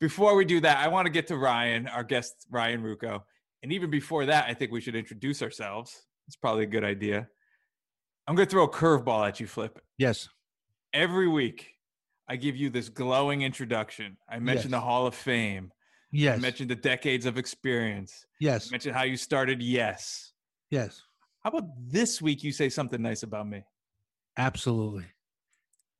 Before 0.00 0.34
we 0.34 0.44
do 0.44 0.60
that, 0.62 0.78
I 0.78 0.88
want 0.88 1.06
to 1.06 1.10
get 1.10 1.28
to 1.28 1.36
Ryan, 1.36 1.86
our 1.86 2.02
guest, 2.02 2.34
Ryan 2.50 2.82
Ruocco. 2.82 3.22
And 3.62 3.72
even 3.72 3.90
before 3.90 4.26
that, 4.26 4.46
I 4.48 4.54
think 4.54 4.72
we 4.72 4.80
should 4.80 4.96
introduce 4.96 5.42
ourselves. 5.42 6.06
It's 6.26 6.34
probably 6.34 6.64
a 6.64 6.68
good 6.68 6.82
idea. 6.82 7.28
I'm 8.26 8.34
going 8.34 8.48
to 8.48 8.50
throw 8.50 8.64
a 8.64 8.68
curveball 8.68 9.28
at 9.28 9.38
you, 9.38 9.46
Flip. 9.46 9.78
Yes. 9.96 10.28
Every 10.92 11.28
week, 11.28 11.77
I 12.28 12.36
give 12.36 12.56
you 12.56 12.68
this 12.70 12.88
glowing 12.88 13.42
introduction. 13.42 14.16
I 14.28 14.38
mentioned 14.38 14.70
Yes. 14.72 14.80
the 14.80 14.84
Hall 14.84 15.06
of 15.06 15.14
Fame. 15.14 15.72
I 15.72 15.78
Yes. 16.12 16.40
mentioned 16.40 16.70
the 16.70 16.76
decades 16.76 17.26
of 17.26 17.38
experience. 17.38 18.24
I 18.24 18.28
Yes. 18.40 18.70
mentioned 18.70 18.94
how 18.94 19.02
you 19.04 19.16
started. 19.16 19.62
Yes. 19.62 20.32
Yes. 20.70 21.02
How 21.42 21.50
about 21.50 21.68
this 21.78 22.20
week 22.20 22.42
you 22.44 22.52
say 22.52 22.68
something 22.68 23.00
nice 23.00 23.22
about 23.22 23.48
me? 23.48 23.64
Absolutely. 24.36 25.06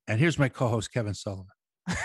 And 0.06 0.20
here's 0.20 0.38
my 0.38 0.48
co-host 0.48 0.92
Kevin 0.92 1.14
Sullivan. 1.14 1.46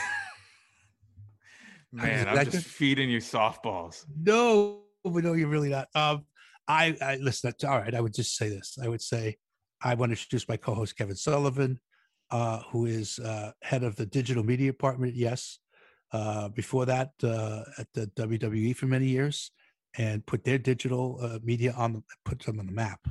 Man, 1.92 2.28
I'm 2.28 2.50
just 2.50 2.66
feeding 2.68 3.10
you 3.10 3.20
softballs. 3.20 4.06
No, 4.16 4.84
but 5.04 5.24
no, 5.24 5.34
you're 5.34 5.48
really 5.50 5.70
not. 5.70 5.88
Um, 5.96 6.26
I, 6.68 6.98
I 7.02 7.16
listen. 7.18 7.50
That's, 7.50 7.64
all 7.64 7.78
right, 7.80 7.94
I 7.94 8.02
would 8.02 8.14
just 8.14 8.36
say 8.36 8.50
this. 8.50 8.78
I 8.82 8.88
would 8.88 9.02
say 9.02 9.38
I 9.82 9.94
want 9.96 10.10
to 10.10 10.14
introduce 10.14 10.48
my 10.48 10.58
co-host 10.58 10.98
Kevin 10.98 11.16
Sullivan, 11.16 11.80
uh, 12.32 12.60
who 12.72 12.86
is 12.86 13.20
uh, 13.20 13.52
head 13.62 13.84
of 13.84 13.96
the 13.96 14.06
digital 14.06 14.44
media 14.44 14.72
department. 14.72 15.16
Yes, 15.16 15.60
uh, 16.12 16.50
before 16.50 16.86
that 16.86 17.12
uh, 17.24 17.64
at 17.78 17.88
the 17.94 18.08
WWE 18.16 18.76
for 18.76 18.86
many 18.86 19.08
years, 19.08 19.52
and 19.98 20.26
put 20.26 20.44
their 20.44 20.58
digital 20.58 21.20
uh, 21.22 21.40
media 21.44 21.74
on 21.78 21.94
the 21.94 22.04
put 22.26 22.40
them 22.40 22.60
on 22.60 22.66
the 22.66 22.72
map, 22.72 23.08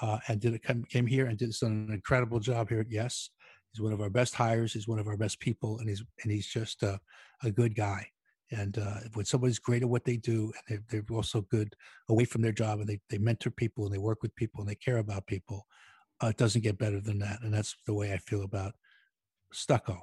uh, 0.00 0.18
and 0.28 0.40
did 0.40 0.54
it 0.54 0.62
came 0.88 1.06
here 1.06 1.26
and 1.26 1.38
did 1.38 1.54
an 1.62 1.88
incredible 1.92 2.40
job 2.40 2.68
here 2.68 2.80
at 2.80 2.90
Yes. 2.90 3.30
He's 3.72 3.80
one 3.80 3.94
of 3.94 4.02
our 4.02 4.10
best 4.10 4.34
hires. 4.34 4.74
He's 4.74 4.86
one 4.86 4.98
of 4.98 5.08
our 5.08 5.16
best 5.16 5.40
people, 5.40 5.78
and 5.78 5.88
he's 5.88 6.04
and 6.22 6.30
he's 6.30 6.46
just 6.46 6.82
uh, 6.82 6.98
a 7.42 7.50
good 7.50 7.74
guy. 7.74 8.06
And 8.50 8.76
uh, 8.76 8.96
when 9.14 9.24
somebody's 9.24 9.58
great 9.58 9.82
at 9.82 9.88
what 9.88 10.04
they 10.04 10.18
do, 10.18 10.52
and 10.68 10.80
they're, 10.90 11.02
they're 11.02 11.16
also 11.16 11.40
good 11.40 11.74
away 12.10 12.26
from 12.26 12.42
their 12.42 12.52
job, 12.52 12.80
and 12.80 12.88
they, 12.88 13.00
they 13.08 13.16
mentor 13.16 13.50
people, 13.50 13.86
and 13.86 13.94
they 13.94 13.98
work 13.98 14.22
with 14.22 14.36
people, 14.36 14.60
and 14.60 14.68
they 14.68 14.74
care 14.74 14.98
about 14.98 15.26
people, 15.26 15.64
uh, 16.22 16.28
it 16.28 16.36
doesn't 16.36 16.62
get 16.62 16.78
better 16.78 17.00
than 17.00 17.18
that. 17.20 17.40
And 17.42 17.52
that's 17.52 17.74
the 17.86 17.94
way 17.94 18.12
I 18.12 18.18
feel 18.18 18.42
about 18.42 18.74
Stucco. 19.52 19.98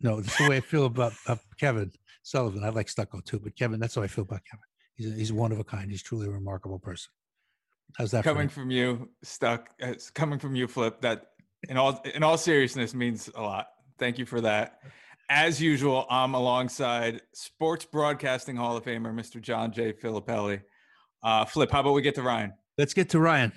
No, 0.00 0.20
that's 0.20 0.38
the 0.38 0.48
way 0.48 0.58
I 0.58 0.60
feel 0.60 0.86
about 0.86 1.12
uh, 1.26 1.36
Kevin 1.58 1.90
Sullivan. 2.22 2.62
I 2.64 2.68
like 2.68 2.88
Stucco 2.88 3.20
too, 3.20 3.40
but 3.40 3.56
Kevin, 3.56 3.80
that's 3.80 3.94
how 3.96 4.02
I 4.02 4.06
feel 4.06 4.22
about 4.22 4.42
Kevin. 4.48 4.62
He's, 4.94 5.12
a, 5.12 5.14
he's 5.14 5.32
one 5.32 5.52
of 5.52 5.58
a 5.58 5.64
kind. 5.64 5.90
He's 5.90 6.02
truly 6.02 6.28
a 6.28 6.30
remarkable 6.30 6.78
person. 6.78 7.10
How's 7.96 8.10
that? 8.10 8.22
coming 8.22 8.48
from 8.48 8.70
you, 8.70 9.08
stuck. 9.22 9.70
uh, 9.82 9.94
coming 10.14 10.38
from 10.38 10.54
you, 10.54 10.68
Flip. 10.68 11.00
That 11.00 11.28
in 11.68 11.76
all 11.76 12.02
in 12.14 12.22
all 12.22 12.36
seriousness 12.36 12.94
means 12.94 13.30
a 13.34 13.42
lot. 13.42 13.68
Thank 13.98 14.18
you 14.18 14.26
for 14.26 14.40
that. 14.42 14.80
As 15.30 15.60
usual, 15.60 16.06
I'm 16.10 16.34
alongside 16.34 17.22
Sports 17.34 17.84
Broadcasting 17.84 18.56
Hall 18.56 18.76
of 18.76 18.84
Famer 18.84 19.12
Mr. 19.14 19.40
John 19.40 19.72
J. 19.72 19.92
Filippelli. 19.92 20.62
Uh, 21.22 21.44
Flip, 21.44 21.70
how 21.70 21.80
about 21.80 21.92
we 21.92 22.02
get 22.02 22.14
to 22.14 22.22
Ryan? 22.22 22.52
Let's 22.76 22.94
get 22.94 23.08
to 23.10 23.20
Ryan. 23.20 23.52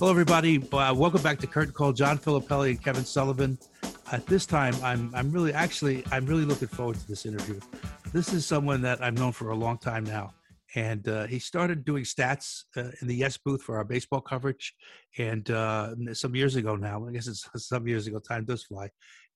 Hello, 0.00 0.10
everybody. 0.10 0.66
Uh, 0.72 0.94
welcome 0.94 1.20
back 1.20 1.38
to 1.40 1.46
Curtain 1.46 1.74
Call. 1.74 1.92
John 1.92 2.16
Filippelli 2.16 2.70
and 2.70 2.82
Kevin 2.82 3.04
Sullivan. 3.04 3.58
At 4.10 4.24
this 4.24 4.46
time, 4.46 4.74
I'm 4.82 5.14
I'm 5.14 5.30
really 5.30 5.52
actually 5.52 6.02
I'm 6.10 6.24
really 6.24 6.46
looking 6.46 6.68
forward 6.68 6.96
to 6.96 7.06
this 7.06 7.26
interview. 7.26 7.60
This 8.10 8.32
is 8.32 8.46
someone 8.46 8.80
that 8.80 9.02
I've 9.02 9.18
known 9.18 9.32
for 9.32 9.50
a 9.50 9.54
long 9.54 9.76
time 9.76 10.04
now, 10.04 10.32
and 10.74 11.06
uh, 11.06 11.26
he 11.26 11.38
started 11.38 11.84
doing 11.84 12.04
stats 12.04 12.62
uh, 12.78 12.92
in 13.02 13.08
the 13.08 13.14
Yes 13.14 13.36
booth 13.36 13.62
for 13.62 13.76
our 13.76 13.84
baseball 13.84 14.22
coverage, 14.22 14.74
and 15.18 15.50
uh, 15.50 15.94
some 16.14 16.34
years 16.34 16.56
ago 16.56 16.76
now. 16.76 17.06
I 17.06 17.12
guess 17.12 17.26
it's 17.26 17.46
some 17.68 17.86
years 17.86 18.06
ago. 18.06 18.20
Time 18.20 18.46
does 18.46 18.64
fly, 18.64 18.88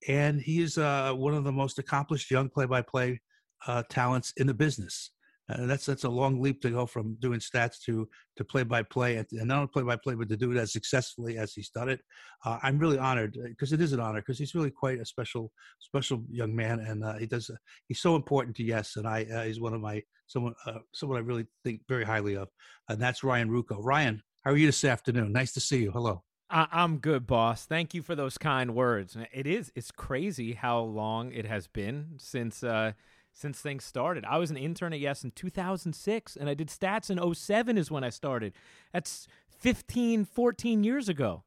and 0.08 0.40
he 0.40 0.62
is 0.62 0.78
uh, 0.78 1.12
one 1.12 1.34
of 1.34 1.44
the 1.44 1.52
most 1.52 1.78
accomplished 1.78 2.30
young 2.30 2.48
play-by-play 2.48 3.20
uh, 3.66 3.82
talents 3.90 4.32
in 4.38 4.46
the 4.46 4.54
business. 4.54 5.10
Uh, 5.50 5.66
that's 5.66 5.84
that's 5.84 6.04
a 6.04 6.08
long 6.08 6.40
leap 6.40 6.62
to 6.62 6.70
go 6.70 6.86
from 6.86 7.16
doing 7.20 7.38
stats 7.38 7.78
to 7.84 8.08
to 8.36 8.44
play 8.44 8.62
by 8.62 8.82
play 8.82 9.16
and 9.16 9.26
not 9.30 9.56
only 9.56 9.68
play 9.68 9.82
by 9.82 9.96
play 9.96 10.14
but 10.14 10.28
to 10.28 10.36
do 10.36 10.50
it 10.50 10.56
as 10.56 10.72
successfully 10.72 11.36
as 11.36 11.52
he's 11.52 11.68
done 11.68 11.90
it. 11.90 12.00
Uh, 12.44 12.58
I'm 12.62 12.78
really 12.78 12.98
honored 12.98 13.36
because 13.44 13.72
it 13.72 13.80
is 13.80 13.92
an 13.92 14.00
honor 14.00 14.20
because 14.20 14.38
he's 14.38 14.54
really 14.54 14.70
quite 14.70 15.00
a 15.00 15.04
special 15.04 15.52
special 15.80 16.24
young 16.30 16.56
man 16.56 16.80
and 16.80 17.04
uh, 17.04 17.14
he 17.18 17.26
does 17.26 17.50
uh, 17.50 17.56
he's 17.88 18.00
so 18.00 18.16
important 18.16 18.56
to 18.56 18.64
yes 18.64 18.96
and 18.96 19.06
I 19.06 19.24
uh, 19.24 19.42
he's 19.42 19.60
one 19.60 19.74
of 19.74 19.82
my 19.82 20.02
someone 20.26 20.54
uh, 20.66 20.78
someone 20.94 21.18
I 21.18 21.20
really 21.20 21.46
think 21.62 21.82
very 21.88 22.04
highly 22.04 22.36
of 22.36 22.48
and 22.88 23.00
that's 23.00 23.22
Ryan 23.22 23.50
Ruocco. 23.50 23.78
Ryan, 23.80 24.22
how 24.44 24.52
are 24.52 24.56
you 24.56 24.66
this 24.66 24.84
afternoon? 24.84 25.32
Nice 25.32 25.52
to 25.52 25.60
see 25.60 25.82
you. 25.82 25.90
Hello. 25.90 26.22
I'm 26.50 26.98
good, 26.98 27.26
boss. 27.26 27.66
Thank 27.66 27.94
you 27.94 28.02
for 28.02 28.14
those 28.14 28.38
kind 28.38 28.74
words. 28.74 29.16
It 29.32 29.46
is 29.46 29.72
it's 29.74 29.90
crazy 29.90 30.52
how 30.52 30.80
long 30.80 31.32
it 31.32 31.46
has 31.46 31.66
been 31.66 32.14
since 32.18 32.62
uh 32.62 32.92
since 33.34 33.60
things 33.60 33.84
started. 33.84 34.24
I 34.24 34.38
was 34.38 34.50
an 34.50 34.56
intern 34.56 34.92
at 34.92 35.00
Yes 35.00 35.24
in 35.24 35.32
2006 35.32 36.36
and 36.36 36.48
I 36.48 36.54
did 36.54 36.68
stats 36.68 37.10
in 37.10 37.34
07 37.34 37.76
is 37.76 37.90
when 37.90 38.04
I 38.04 38.10
started. 38.10 38.54
That's 38.92 39.26
15 39.58 40.24
14 40.24 40.84
years 40.84 41.08
ago. 41.08 41.42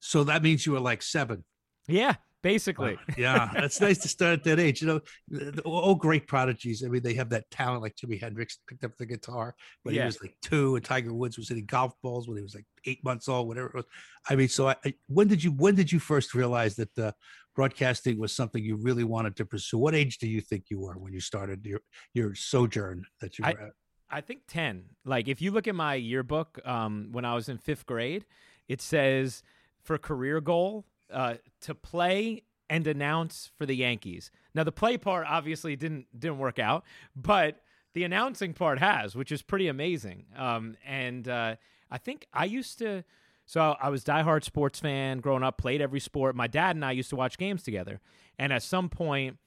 So 0.00 0.24
that 0.24 0.42
means 0.42 0.66
you 0.66 0.72
were 0.72 0.80
like 0.80 1.02
seven. 1.02 1.44
Yeah, 1.86 2.16
basically. 2.42 2.98
yeah, 3.16 3.50
that's 3.54 3.80
nice 3.80 3.98
to 3.98 4.08
start 4.08 4.32
at 4.34 4.44
that 4.44 4.58
age. 4.58 4.82
You 4.82 4.88
know, 4.88 5.00
the- 5.28 5.50
the- 5.52 5.62
all 5.62 5.94
great 5.94 6.26
prodigies. 6.26 6.82
I 6.84 6.88
mean, 6.88 7.02
they 7.02 7.14
have 7.14 7.30
that 7.30 7.50
talent. 7.50 7.82
Like 7.82 7.94
Jimi 7.96 8.20
Hendrix 8.20 8.58
picked 8.66 8.84
up 8.84 8.96
the 8.96 9.06
guitar 9.06 9.54
when 9.84 9.94
Yeah. 9.94 10.02
he 10.02 10.06
was 10.06 10.20
like 10.20 10.36
two, 10.42 10.76
and 10.76 10.84
Tiger 10.84 11.14
Woods 11.14 11.38
was 11.38 11.48
hitting 11.48 11.66
golf 11.66 11.94
balls 12.02 12.26
when 12.28 12.36
he 12.36 12.42
was 12.42 12.54
like 12.54 12.66
eight 12.86 13.02
months 13.04 13.28
old, 13.28 13.46
whatever 13.48 13.68
it 13.68 13.74
was. 13.74 13.84
I 14.28 14.34
mean, 14.36 14.48
so 14.48 14.68
I, 14.68 14.76
I, 14.84 14.94
when 15.06 15.28
did 15.28 15.44
you 15.44 15.52
when 15.52 15.74
did 15.74 15.92
you 15.92 15.98
first 16.00 16.34
realize 16.34 16.74
that 16.76 16.98
uh, 16.98 17.12
broadcasting 17.54 18.18
was 18.18 18.32
something 18.32 18.62
you 18.62 18.76
really 18.76 19.04
wanted 19.04 19.36
to 19.36 19.44
pursue? 19.44 19.78
What 19.78 19.94
age 19.94 20.18
do 20.18 20.28
you 20.28 20.40
think 20.40 20.64
you 20.70 20.80
were 20.80 20.94
when 20.94 21.12
you 21.12 21.20
started 21.20 21.64
your 21.64 21.80
your 22.12 22.34
sojourn 22.34 23.04
that 23.20 23.38
you 23.38 23.44
I- 23.44 23.52
were 23.52 23.60
at? 23.60 23.72
I 24.10 24.20
think 24.20 24.42
10. 24.46 24.84
Like 25.04 25.26
if 25.26 25.42
you 25.42 25.50
look 25.50 25.66
at 25.66 25.74
my 25.74 25.94
yearbook 25.94 26.60
um, 26.64 27.08
when 27.10 27.24
I 27.24 27.34
was 27.34 27.48
in 27.48 27.58
5th 27.58 27.84
grade, 27.86 28.26
it 28.68 28.80
says 28.80 29.42
for 29.82 29.98
career 29.98 30.40
goal 30.40 30.84
uh, 31.12 31.34
to 31.62 31.74
play 31.74 32.44
and 32.70 32.86
announce 32.86 33.50
for 33.58 33.66
the 33.66 33.74
Yankees. 33.74 34.30
Now 34.54 34.62
the 34.62 34.72
play 34.72 34.98
part 34.98 35.26
obviously 35.28 35.74
didn't 35.74 36.06
didn't 36.16 36.38
work 36.38 36.58
out, 36.58 36.84
but 37.16 37.60
the 37.94 38.04
announcing 38.04 38.52
part 38.52 38.78
has, 38.78 39.16
which 39.16 39.32
is 39.32 39.42
pretty 39.42 39.68
amazing. 39.68 40.26
Um, 40.36 40.76
and 40.86 41.26
uh, 41.26 41.56
I 41.90 41.98
think 41.98 42.26
I 42.32 42.44
used 42.44 42.78
to 42.80 43.04
so 43.46 43.76
I 43.80 43.90
was 43.90 44.04
diehard 44.04 44.44
sports 44.44 44.80
fan 44.80 45.18
growing 45.18 45.42
up, 45.42 45.58
played 45.58 45.80
every 45.80 46.00
sport. 46.00 46.34
My 46.34 46.46
dad 46.46 46.76
and 46.76 46.84
I 46.84 46.92
used 46.92 47.10
to 47.10 47.16
watch 47.16 47.36
games 47.36 47.62
together. 47.62 48.00
And 48.38 48.52
at 48.52 48.62
some 48.62 48.88
point 48.88 49.38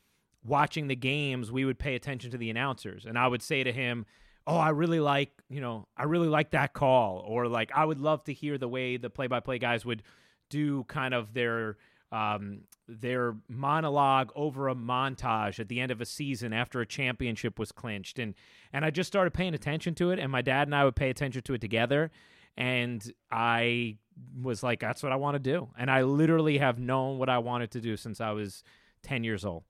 watching 0.46 0.88
the 0.88 0.96
games, 0.96 1.52
we 1.52 1.66
would 1.66 1.80
pay 1.80 1.96
attention 1.96 2.32
to 2.32 2.38
the 2.38 2.50
announcers. 2.50 3.06
And 3.06 3.18
I 3.18 3.28
would 3.28 3.42
say 3.42 3.64
to 3.64 3.72
him, 3.72 4.06
Oh, 4.46 4.56
I 4.56 4.70
really 4.70 5.02
like, 5.02 5.32
you 5.50 5.60
know, 5.60 5.88
I 5.98 6.04
really 6.04 6.30
like 6.30 6.52
that 6.52 6.72
call. 6.72 7.22
Or 7.28 7.50
like, 7.50 7.70
I 7.76 7.84
would 7.84 8.00
love 8.00 8.24
to 8.26 8.34
hear 8.34 8.58
the 8.58 8.70
way 8.70 8.96
the 8.96 9.10
play 9.10 9.28
by 9.28 9.42
play 9.42 9.60
guys 9.60 9.84
would 9.84 10.04
do 10.50 10.86
kind 10.86 11.14
of 11.14 11.34
their 11.34 11.76
um, 12.12 12.62
their 12.88 13.36
monologue 13.50 14.32
over 14.34 14.70
a 14.70 14.76
montage 14.76 15.60
at 15.60 15.68
the 15.68 15.82
end 15.82 15.92
of 15.92 16.00
a 16.00 16.06
season 16.06 16.54
after 16.54 16.80
a 16.80 16.86
championship 16.86 17.60
was 17.60 17.74
clinched 17.74 18.18
and 18.18 18.34
and 18.72 18.86
I 18.86 18.92
just 18.92 19.08
started 19.08 19.34
paying 19.34 19.54
attention 19.54 19.94
to 19.96 20.12
it 20.12 20.20
and 20.20 20.32
my 20.32 20.42
dad 20.42 20.70
and 20.70 20.76
I 20.76 20.86
would 20.86 20.96
pay 20.96 21.10
attention 21.10 21.42
to 21.42 21.54
it 21.54 21.60
together 21.60 22.10
and 22.58 23.12
I 23.32 23.98
was 24.42 24.64
like 24.64 24.80
that's 24.80 25.04
what 25.04 25.12
I 25.12 25.16
want 25.16 25.36
to 25.36 25.40
do 25.40 25.70
and 25.78 25.92
I 25.92 26.04
literally 26.04 26.58
have 26.58 26.80
known 26.80 27.18
what 27.20 27.30
I 27.30 27.38
wanted 27.38 27.72
to 27.72 27.82
do 27.82 27.96
since 27.98 28.20
I 28.20 28.32
was 28.32 28.64
10 29.04 29.24
years 29.24 29.46
old 29.46 29.64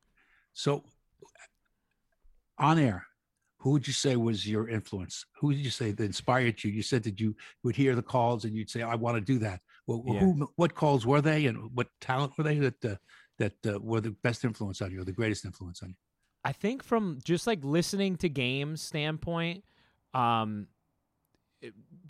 So, 0.53 0.83
on 2.57 2.79
air, 2.79 3.05
who 3.59 3.71
would 3.71 3.87
you 3.87 3.93
say 3.93 4.15
was 4.15 4.47
your 4.47 4.69
influence? 4.69 5.25
Who 5.39 5.47
would 5.47 5.57
you 5.57 5.69
say 5.69 5.91
that 5.91 6.03
inspired 6.03 6.63
you? 6.63 6.71
You 6.71 6.81
said 6.81 7.03
that 7.03 7.19
you 7.19 7.35
would 7.63 7.75
hear 7.75 7.95
the 7.95 8.01
calls 8.01 8.45
and 8.45 8.53
you'd 8.55 8.69
say, 8.69 8.81
"I 8.81 8.95
want 8.95 9.15
to 9.17 9.21
do 9.21 9.39
that." 9.39 9.61
Well, 9.85 10.03
Yeah. 10.05 10.19
who, 10.19 10.49
what 10.55 10.75
calls 10.75 11.05
were 11.05 11.21
they, 11.21 11.45
and 11.47 11.71
what 11.75 11.87
talent 12.01 12.37
were 12.37 12.43
they 12.43 12.57
that 12.59 12.85
uh, 12.85 12.95
that 13.39 13.53
uh, 13.65 13.79
were 13.79 14.01
the 14.01 14.11
best 14.23 14.43
influence 14.43 14.81
on 14.81 14.91
you, 14.91 15.01
or 15.01 15.05
the 15.05 15.11
greatest 15.11 15.45
influence 15.45 15.81
on 15.83 15.89
you? 15.89 15.95
I 16.43 16.51
think 16.53 16.83
from 16.83 17.19
just 17.23 17.45
like 17.45 17.59
listening 17.63 18.15
to 18.17 18.29
games 18.29 18.81
standpoint, 18.81 19.63
um, 20.13 20.67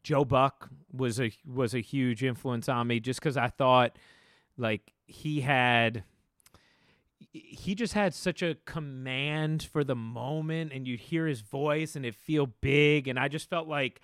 Joe 0.03 0.25
Buck 0.25 0.69
was 0.91 1.19
a 1.19 1.31
was 1.45 1.73
a 1.73 1.79
huge 1.79 2.23
influence 2.23 2.69
on 2.69 2.87
me 2.87 2.99
just 2.99 3.19
because 3.19 3.37
I 3.37 3.47
thought 3.47 3.97
like 4.57 4.93
he 5.05 5.41
had 5.41 6.03
he 7.31 7.75
just 7.75 7.93
had 7.93 8.13
such 8.13 8.41
a 8.41 8.55
command 8.65 9.63
for 9.63 9.83
the 9.83 9.95
moment 9.95 10.71
and 10.73 10.87
you'd 10.87 10.99
hear 10.99 11.27
his 11.27 11.41
voice 11.41 11.95
and 11.95 12.05
it 12.05 12.15
feel 12.15 12.47
big 12.47 13.07
and 13.07 13.19
I 13.19 13.27
just 13.27 13.49
felt 13.49 13.67
like 13.67 14.01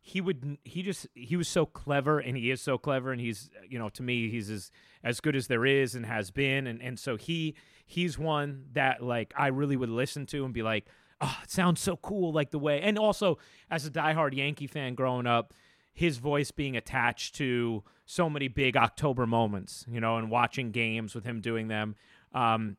he 0.00 0.20
would 0.20 0.58
he 0.64 0.82
just 0.82 1.06
he 1.14 1.36
was 1.36 1.46
so 1.46 1.64
clever 1.64 2.18
and 2.18 2.36
he 2.36 2.50
is 2.50 2.60
so 2.60 2.76
clever 2.76 3.12
and 3.12 3.20
he's 3.20 3.50
you 3.68 3.78
know 3.78 3.88
to 3.90 4.02
me 4.02 4.28
he's 4.28 4.50
as 4.50 4.70
as 5.04 5.20
good 5.20 5.36
as 5.36 5.46
there 5.46 5.64
is 5.64 5.94
and 5.94 6.06
has 6.06 6.30
been. 6.30 6.66
And 6.66 6.82
and 6.82 6.98
so 6.98 7.16
he 7.16 7.54
he's 7.86 8.18
one 8.18 8.66
that 8.72 9.02
like 9.02 9.32
I 9.36 9.48
really 9.48 9.76
would 9.76 9.88
listen 9.88 10.26
to 10.26 10.44
and 10.44 10.52
be 10.52 10.62
like 10.62 10.86
oh 11.22 11.38
it 11.42 11.50
sounds 11.50 11.80
so 11.80 11.96
cool 11.96 12.32
like 12.32 12.50
the 12.50 12.58
way 12.58 12.80
and 12.80 12.98
also 12.98 13.38
as 13.70 13.86
a 13.86 13.90
diehard 13.90 14.34
Yankee 14.34 14.66
fan 14.66 14.94
growing 14.94 15.26
up 15.26 15.54
his 15.94 16.18
voice 16.18 16.50
being 16.50 16.76
attached 16.76 17.34
to 17.34 17.82
so 18.04 18.28
many 18.28 18.48
big 18.48 18.76
October 18.76 19.26
moments 19.26 19.86
you 19.88 20.00
know 20.00 20.18
and 20.18 20.30
watching 20.30 20.70
games 20.70 21.14
with 21.14 21.24
him 21.24 21.40
doing 21.40 21.68
them. 21.68 21.94
Um 22.34 22.76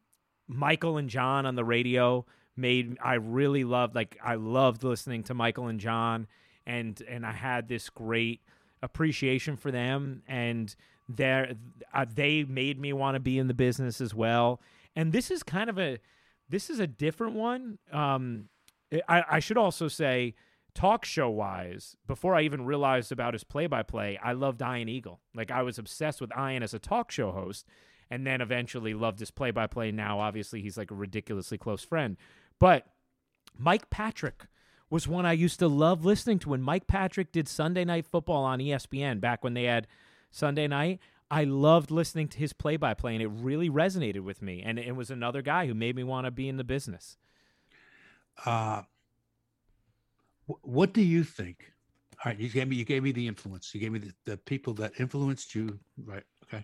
Michael 0.48 0.98
and 0.98 1.10
John 1.10 1.46
on 1.46 1.56
the 1.56 1.64
radio 1.64 2.26
made 2.56 2.98
I 3.02 3.16
really 3.16 3.64
loved 3.64 3.96
like 3.96 4.18
I 4.24 4.36
loved 4.36 4.84
listening 4.84 5.24
to 5.24 5.34
Michael 5.34 5.68
and 5.68 5.80
John 5.80 6.28
and 6.66 7.02
and 7.10 7.26
I 7.26 7.32
had 7.32 7.68
this 7.68 7.90
great 7.90 8.42
appreciation 8.82 9.56
for 9.56 9.72
them 9.72 10.22
and 10.28 10.76
they 11.10 11.56
uh, 11.94 12.06
they 12.14 12.44
made 12.44 12.80
me 12.80 12.94
want 12.94 13.16
to 13.16 13.20
be 13.20 13.38
in 13.38 13.48
the 13.48 13.54
business 13.54 14.02
as 14.02 14.14
well. 14.14 14.62
And 14.96 15.12
this 15.12 15.32
is 15.32 15.44
kind 15.44 15.70
of 15.70 15.80
a 15.80 16.00
this 16.50 16.70
is 16.70 16.80
a 16.80 16.88
different 16.88 17.36
one. 17.36 17.80
Um 17.92 18.50
I, 19.08 19.24
I 19.32 19.40
should 19.40 19.58
also 19.58 19.88
say 19.88 20.36
talk 20.76 21.06
show 21.06 21.30
wise 21.30 21.96
before 22.08 22.36
I 22.36 22.42
even 22.42 22.66
realized 22.66 23.12
about 23.12 23.34
his 23.34 23.44
play 23.44 23.68
by 23.68 23.84
play 23.84 24.20
I 24.24 24.34
loved 24.34 24.62
Ian 24.62 24.90
Eagle. 24.90 25.20
Like 25.34 25.52
I 25.52 25.62
was 25.62 25.78
obsessed 25.78 26.22
with 26.22 26.32
Ian 26.38 26.64
as 26.64 26.74
a 26.74 26.80
talk 26.80 27.12
show 27.12 27.32
host 27.32 27.68
and 28.10 28.26
then 28.28 28.42
eventually 28.42 28.94
loved 28.94 29.20
his 29.20 29.32
play 29.32 29.52
by 29.52 29.68
play 29.68 29.92
now 29.92 30.20
obviously 30.20 30.62
he's 30.62 30.78
like 30.78 30.92
a 30.92 30.96
ridiculously 30.96 31.58
close 31.58 31.84
friend. 31.84 32.18
But 32.60 32.86
Mike 33.58 33.90
Patrick 33.90 34.48
was 34.90 35.08
one 35.08 35.26
I 35.26 35.34
used 35.34 35.58
to 35.58 35.68
love 35.68 36.06
listening 36.06 36.38
to 36.40 36.50
when 36.50 36.62
Mike 36.62 36.86
Patrick 36.86 37.32
did 37.32 37.48
Sunday 37.48 37.84
Night 37.84 38.06
Football 38.06 38.44
on 38.44 38.60
ESPN 38.60 39.20
back 39.20 39.44
when 39.44 39.56
they 39.56 39.64
had 39.64 39.88
Sunday 40.30 40.68
night. 40.68 41.00
I 41.34 41.46
loved 41.46 41.90
listening 41.90 42.28
to 42.28 42.38
his 42.38 42.54
play 42.54 42.78
by 42.78 42.94
play 42.94 43.16
and 43.16 43.24
it 43.24 43.28
really 43.28 43.68
resonated 43.68 44.20
with 44.20 44.44
me. 44.44 44.62
And 44.62 44.78
it 44.78 44.96
was 44.96 45.10
another 45.10 45.42
guy 45.42 45.66
who 45.66 45.74
made 45.74 45.96
me 45.96 46.04
want 46.04 46.26
to 46.26 46.32
be 46.32 46.48
in 46.48 46.58
the 46.58 46.64
business. 46.64 47.18
Uh, 48.46 48.84
what 50.62 50.94
do 50.94 51.02
you 51.02 51.24
think? 51.24 51.72
All 52.24 52.32
right, 52.32 52.40
you 52.40 52.50
gave 52.50 52.68
me 52.68 52.76
you 52.76 52.86
gave 52.86 53.02
me 53.02 53.12
the 53.12 53.28
influence. 53.28 53.74
You 53.74 53.80
gave 53.80 53.92
me 53.92 54.00
the, 54.00 54.14
the 54.26 54.38
people 54.38 54.76
that 54.76 54.92
influenced 55.00 55.56
you, 55.56 55.80
right? 56.06 56.24
Okay. 56.44 56.64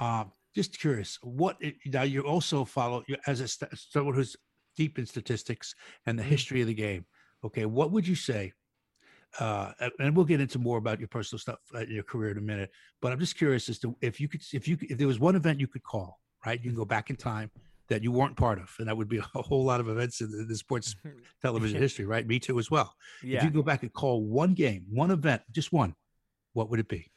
Um, 0.00 0.32
just 0.52 0.80
curious, 0.80 1.20
what 1.22 1.56
it, 1.60 1.76
now 1.86 2.02
you 2.02 2.22
also 2.22 2.64
follow 2.64 3.04
you 3.06 3.16
as 3.28 3.40
a 3.40 3.46
someone 3.76 4.14
who's 4.14 4.36
deep 4.76 4.98
in 4.98 5.06
statistics 5.06 5.76
and 6.06 6.18
the 6.18 6.24
history 6.24 6.60
of 6.60 6.66
the 6.66 6.74
game. 6.74 7.04
Okay, 7.44 7.66
what 7.66 7.92
would 7.92 8.08
you 8.08 8.16
say? 8.16 8.52
Uh, 9.38 9.72
and- 10.00 10.14
we'll 10.16 10.24
get 10.24 10.40
into 10.40 10.58
more 10.58 10.78
about 10.78 10.98
your 10.98 11.08
personal 11.08 11.38
stuff, 11.38 11.58
uh, 11.74 11.80
your 11.86 12.02
career 12.02 12.30
in 12.30 12.38
a 12.38 12.40
minute. 12.40 12.70
But 13.00 13.12
I'm 13.12 13.20
just 13.20 13.36
curious 13.36 13.68
as 13.68 13.78
to 13.80 13.96
if 14.00 14.20
you 14.20 14.28
could, 14.28 14.42
if 14.52 14.66
you 14.66 14.76
if 14.82 14.98
there 14.98 15.06
was 15.06 15.18
one 15.20 15.36
event 15.36 15.60
you 15.60 15.68
could 15.68 15.82
call, 15.82 16.20
right? 16.44 16.58
You 16.62 16.70
can 16.70 16.76
go 16.76 16.84
back 16.84 17.10
in 17.10 17.16
time 17.16 17.50
that 17.88 18.02
you 18.02 18.12
weren't 18.12 18.36
part 18.36 18.58
of, 18.58 18.74
and 18.78 18.88
that 18.88 18.96
would 18.96 19.08
be 19.08 19.18
a 19.34 19.42
whole 19.42 19.64
lot 19.64 19.80
of 19.80 19.88
events 19.88 20.20
in 20.20 20.30
the, 20.30 20.44
the 20.44 20.56
sports 20.56 20.94
television 21.42 21.80
history, 21.80 22.04
right? 22.04 22.26
Me 22.26 22.38
too, 22.38 22.58
as 22.58 22.70
well. 22.70 22.94
If 23.38 23.44
you 23.44 23.50
go 23.50 23.62
back 23.62 23.82
and 23.82 23.92
call 23.92 24.22
one 24.24 24.54
game, 24.54 24.84
one 24.90 25.10
event, 25.10 25.42
just 25.52 25.72
one, 25.72 25.94
what 26.52 26.68
would 26.70 26.80
it 26.80 26.88
be? 26.88 27.10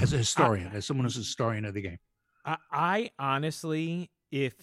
As 0.00 0.12
a 0.12 0.16
historian, 0.18 0.70
as 0.72 0.86
someone 0.86 1.04
who's 1.04 1.16
a 1.16 1.20
historian 1.20 1.64
of 1.64 1.74
the 1.74 1.82
game, 1.82 1.98
I, 2.44 2.56
I 2.70 3.10
honestly, 3.18 4.10
if 4.30 4.54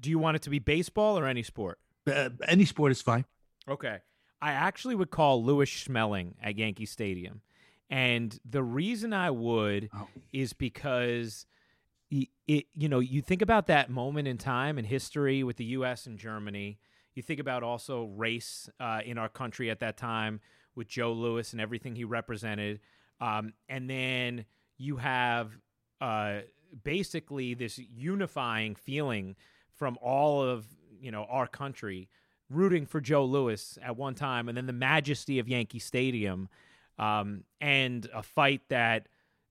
do 0.00 0.10
you 0.10 0.18
want 0.18 0.36
it 0.36 0.42
to 0.42 0.50
be 0.50 0.58
baseball 0.58 1.18
or 1.18 1.26
any 1.26 1.42
sport? 1.42 1.78
uh, 2.06 2.30
any 2.46 2.64
sport 2.64 2.92
is 2.92 3.02
fine. 3.02 3.24
Okay. 3.68 3.98
I 4.42 4.52
actually 4.52 4.94
would 4.94 5.10
call 5.10 5.42
Louis 5.42 5.66
Schmeling 5.68 6.34
at 6.42 6.56
Yankee 6.58 6.86
Stadium. 6.86 7.40
And 7.88 8.38
the 8.44 8.62
reason 8.62 9.12
I 9.12 9.30
would 9.30 9.88
Oh. 9.94 10.08
is 10.32 10.52
because 10.52 11.46
y- 12.10 12.28
it 12.46 12.66
you 12.74 12.88
know, 12.88 12.98
you 12.98 13.22
think 13.22 13.42
about 13.42 13.66
that 13.68 13.90
moment 13.90 14.28
in 14.28 14.38
time 14.38 14.78
in 14.78 14.84
history 14.84 15.42
with 15.42 15.56
the 15.56 15.64
US 15.66 16.06
and 16.06 16.18
Germany. 16.18 16.78
You 17.14 17.22
think 17.22 17.40
about 17.40 17.62
also 17.62 18.04
race 18.04 18.68
uh, 18.78 19.00
in 19.04 19.18
our 19.18 19.28
country 19.28 19.70
at 19.70 19.78
that 19.80 19.96
time 19.96 20.40
with 20.74 20.86
Joe 20.88 21.12
Louis 21.12 21.50
and 21.52 21.60
everything 21.60 21.96
he 21.96 22.04
represented. 22.04 22.80
Um, 23.20 23.54
and 23.68 23.88
then 23.88 24.44
you 24.76 24.98
have 24.98 25.52
uh, 26.00 26.40
basically 26.84 27.54
this 27.54 27.78
unifying 27.78 28.74
feeling 28.74 29.34
from 29.74 29.96
all 30.02 30.42
of 30.42 30.66
you 31.00 31.10
know 31.10 31.24
our 31.24 31.46
country 31.46 32.08
rooting 32.50 32.86
for 32.86 33.00
Joe 33.00 33.24
Louis 33.24 33.78
at 33.82 33.96
one 33.96 34.14
time, 34.14 34.48
and 34.48 34.56
then 34.56 34.66
the 34.66 34.72
majesty 34.72 35.38
of 35.38 35.48
Yankee 35.48 35.78
Stadium, 35.78 36.48
um, 36.98 37.44
and 37.60 38.08
a 38.14 38.22
fight 38.22 38.62
that 38.68 39.08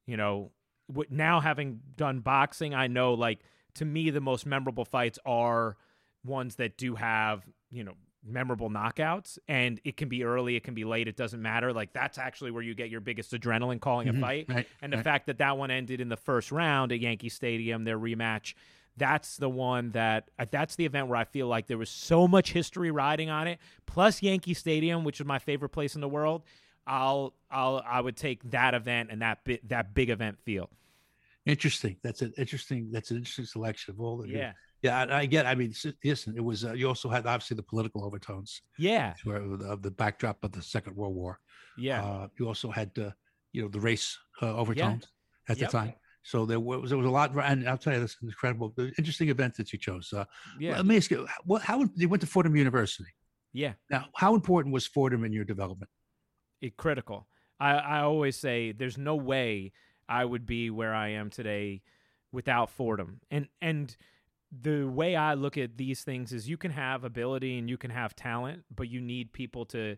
you 0.07 0.17
know 0.17 0.51
w- 0.89 1.09
now 1.09 1.39
having 1.39 1.81
done 1.95 2.19
boxing, 2.19 2.73
I 2.73 2.87
know 2.87 3.13
like 3.13 3.39
to 3.75 3.85
me 3.85 4.09
the 4.09 4.21
most 4.21 4.45
memorable 4.45 4.85
fights 4.85 5.19
are 5.25 5.77
ones 6.23 6.55
that 6.55 6.77
do 6.77 6.95
have 6.95 7.43
you 7.69 7.83
know 7.83 7.93
memorable 8.27 8.71
knockouts 8.71 9.37
and 9.47 9.79
it 9.83 9.95
can 9.97 10.09
be 10.09 10.23
early 10.23 10.55
it 10.55 10.63
can 10.63 10.73
be 10.73 10.83
late 10.83 11.07
it 11.07 11.15
doesn't 11.15 11.43
matter. 11.43 11.71
Like 11.71 11.93
that's 11.93 12.17
actually 12.17 12.49
where 12.49 12.63
you 12.63 12.73
get 12.73 12.89
your 12.89 13.01
biggest 13.01 13.31
adrenaline 13.33 13.79
calling 13.79 14.07
Mhm, 14.07 14.17
a 14.17 14.21
fight. 14.21 14.45
Right, 14.49 14.67
and 14.81 14.91
the 14.91 14.97
right. 14.97 15.03
fact 15.03 15.27
that 15.27 15.37
that 15.37 15.57
one 15.59 15.69
ended 15.69 16.01
in 16.01 16.09
the 16.09 16.17
first 16.17 16.51
round 16.51 16.91
at 16.91 16.99
Yankee 16.99 17.29
Stadium, 17.29 17.83
their 17.83 17.99
rematch, 17.99 18.55
that's 18.97 19.37
the 19.37 19.49
one 19.49 19.91
that 19.91 20.29
uh, 20.39 20.45
that's 20.49 20.75
the 20.75 20.85
event 20.85 21.07
where 21.07 21.17
I 21.17 21.25
feel 21.25 21.47
like 21.47 21.67
there 21.67 21.77
was 21.77 21.89
so 21.89 22.27
much 22.27 22.51
history 22.51 22.91
riding 22.91 23.29
on 23.29 23.47
it. 23.47 23.59
Plus 23.85 24.21
Yankee 24.23 24.53
Stadium, 24.53 25.03
which 25.03 25.19
is 25.19 25.25
my 25.25 25.39
favorite 25.39 25.69
place 25.69 25.95
in 25.95 26.01
the 26.01 26.09
world. 26.09 26.43
I'll 26.87 27.33
I'll 27.51 27.83
I 27.85 27.99
would 28.01 28.15
take 28.15 28.43
that 28.51 28.73
event 28.73 29.09
and 29.11 29.21
that 29.21 29.43
bit 29.43 29.67
that 29.69 29.93
big 29.93 30.09
event 30.09 30.37
feel. 30.43 30.69
Interesting. 31.45 31.97
That's 32.03 32.21
an 32.21 32.33
interesting. 32.37 32.89
That's 32.91 33.11
an 33.11 33.17
interesting 33.17 33.45
selection 33.45 33.93
of 33.93 33.99
all. 34.01 34.17
The 34.17 34.29
Yeah. 34.29 34.53
yeah. 34.81 34.97
I, 35.05 35.19
I 35.19 35.25
get. 35.25 35.45
I 35.45 35.53
mean, 35.55 35.73
listen. 36.03 36.33
It 36.35 36.41
was. 36.41 36.65
Uh, 36.65 36.73
you 36.73 36.87
also 36.87 37.07
had 37.09 37.27
obviously 37.27 37.55
the 37.55 37.63
political 37.63 38.03
overtones 38.03 38.61
Yeah. 38.79 39.13
where, 39.25 39.37
of 39.37 39.81
the 39.83 39.91
backdrop 39.91 40.43
of 40.43 40.51
the 40.53 40.61
Second 40.61 40.95
World 40.95 41.15
War. 41.15 41.39
Yeah. 41.77 42.03
Uh, 42.03 42.27
you 42.39 42.47
also 42.47 42.71
had, 42.71 42.91
uh, 42.97 43.11
you 43.51 43.61
know, 43.61 43.67
the 43.67 43.79
race 43.79 44.17
uh, 44.41 44.55
overtones 44.55 45.07
at 45.49 45.57
Yep. 45.59 45.69
the 45.69 45.77
time. 45.77 45.93
So 46.25 46.45
there 46.45 46.59
was 46.59 46.89
there 46.89 46.97
was 46.97 47.07
a 47.07 47.09
lot, 47.09 47.31
and 47.35 47.69
I'll 47.69 47.77
tell 47.77 47.93
you 47.93 48.01
this 48.01 48.17
incredible, 48.21 48.73
interesting 48.97 49.29
event 49.29 49.55
that 49.57 49.71
you 49.71 49.79
chose. 49.79 50.11
Uh, 50.11 50.25
yeah. 50.59 50.75
Let 50.75 50.85
me 50.85 50.97
ask 50.97 51.09
you, 51.11 51.27
what? 51.45 51.61
How 51.61 51.85
you 51.95 52.09
went 52.09 52.21
to 52.21 52.27
Fordham 52.27 52.55
University? 52.55 53.11
Yeah. 53.53 53.73
Now, 53.89 54.07
how 54.15 54.35
important 54.35 54.73
was 54.73 54.85
Fordham 54.85 55.23
in 55.23 55.31
your 55.31 55.45
development? 55.45 55.89
it 56.61 56.77
critical. 56.77 57.27
I, 57.59 57.73
I 57.75 58.01
always 58.01 58.35
say 58.35 58.71
there's 58.71 58.97
no 58.97 59.15
way 59.15 59.71
I 60.09 60.25
would 60.25 60.45
be 60.45 60.69
where 60.69 60.93
I 60.93 61.09
am 61.09 61.29
today 61.29 61.81
without 62.31 62.69
Fordham. 62.69 63.21
And 63.31 63.47
and 63.61 63.95
the 64.51 64.85
way 64.85 65.15
I 65.15 65.33
look 65.33 65.57
at 65.57 65.77
these 65.77 66.03
things 66.03 66.31
is 66.31 66.47
you 66.47 66.57
can 66.57 66.71
have 66.71 67.03
ability 67.03 67.57
and 67.57 67.69
you 67.69 67.77
can 67.77 67.91
have 67.91 68.15
talent, 68.15 68.63
but 68.73 68.89
you 68.89 69.01
need 69.01 69.33
people 69.33 69.65
to 69.67 69.97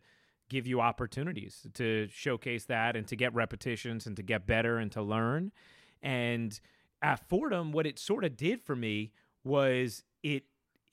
give 0.50 0.66
you 0.66 0.80
opportunities 0.80 1.68
to 1.74 2.08
showcase 2.10 2.66
that 2.66 2.96
and 2.96 3.06
to 3.08 3.16
get 3.16 3.34
repetitions 3.34 4.08
and 4.08 4.16
to 4.16 4.24
get 4.24 4.48
better 4.48 4.78
and 4.78 4.92
to 4.94 5.02
learn. 5.02 5.52
And 6.02 6.60
at 7.02 7.28
Fordham, 7.28 7.72
what 7.72 7.86
it 7.86 8.00
sort 8.00 8.24
of 8.24 8.36
did 8.36 8.62
for 8.62 8.76
me 8.76 9.12
was 9.44 10.04
it 10.24 10.44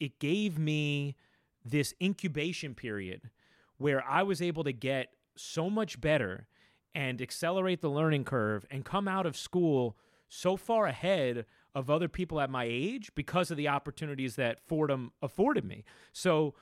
it 0.00 0.18
gave 0.18 0.58
me 0.58 1.16
this 1.64 1.94
incubation 2.02 2.74
period 2.74 3.30
where 3.78 4.04
I 4.06 4.22
was 4.22 4.42
able 4.42 4.64
to 4.64 4.72
get 4.72 5.14
so 5.36 5.70
much 5.70 6.00
better 6.00 6.46
and 6.94 7.20
accelerate 7.20 7.80
the 7.80 7.90
learning 7.90 8.24
curve 8.24 8.64
and 8.70 8.84
come 8.84 9.08
out 9.08 9.26
of 9.26 9.36
school 9.36 9.96
so 10.28 10.56
far 10.56 10.86
ahead 10.86 11.44
of 11.74 11.90
other 11.90 12.08
people 12.08 12.40
at 12.40 12.50
my 12.50 12.64
age 12.68 13.10
because 13.14 13.50
of 13.50 13.56
the 13.56 13.68
opportunities 13.68 14.36
that 14.36 14.60
Fordham 14.60 15.12
afforded 15.22 15.64
me. 15.64 15.84
So 16.12 16.54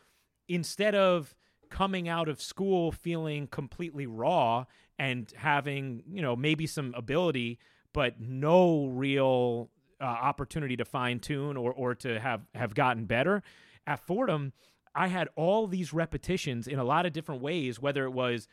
instead 0.48 0.94
of 0.94 1.34
coming 1.68 2.08
out 2.08 2.28
of 2.28 2.40
school 2.40 2.92
feeling 2.92 3.46
completely 3.46 4.06
raw 4.06 4.64
and 4.98 5.32
having, 5.36 6.02
you 6.10 6.22
know, 6.22 6.36
maybe 6.36 6.66
some 6.66 6.94
ability 6.94 7.58
but 7.92 8.20
no 8.20 8.86
real 8.86 9.70
uh, 10.00 10.04
opportunity 10.04 10.76
to 10.76 10.84
fine 10.84 11.20
tune 11.20 11.56
or 11.56 11.72
or 11.72 11.94
to 11.94 12.18
have 12.20 12.42
have 12.54 12.74
gotten 12.74 13.04
better 13.04 13.42
at 13.86 14.00
Fordham, 14.00 14.52
I 14.94 15.08
had 15.08 15.28
all 15.36 15.66
these 15.66 15.92
repetitions 15.92 16.66
in 16.66 16.78
a 16.78 16.84
lot 16.84 17.06
of 17.06 17.12
different 17.12 17.42
ways, 17.42 17.80
whether 17.80 18.04
it 18.04 18.12
was 18.12 18.46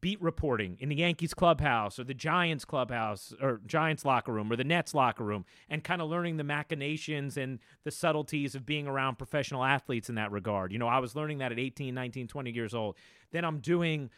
beat 0.00 0.20
reporting 0.20 0.76
in 0.80 0.90
the 0.90 0.96
Yankees 0.96 1.32
clubhouse 1.32 1.98
or 1.98 2.04
the 2.04 2.12
Giants 2.12 2.66
clubhouse 2.66 3.32
or 3.40 3.60
Giants 3.66 4.04
locker 4.04 4.32
room 4.32 4.52
or 4.52 4.56
the 4.56 4.64
Nets 4.64 4.92
locker 4.92 5.24
room 5.24 5.46
and 5.70 5.82
kind 5.82 6.02
of 6.02 6.10
learning 6.10 6.36
the 6.36 6.44
machinations 6.44 7.38
and 7.38 7.58
the 7.84 7.90
subtleties 7.90 8.54
of 8.54 8.66
being 8.66 8.86
around 8.86 9.16
professional 9.16 9.64
athletes 9.64 10.10
in 10.10 10.16
that 10.16 10.30
regard. 10.30 10.72
You 10.72 10.78
know, 10.78 10.88
I 10.88 10.98
was 10.98 11.16
learning 11.16 11.38
that 11.38 11.52
at 11.52 11.58
18, 11.58 11.94
19, 11.94 12.28
20 12.28 12.50
years 12.50 12.74
old. 12.74 12.96
Then 13.30 13.46
I'm 13.46 13.60
doing 13.60 14.10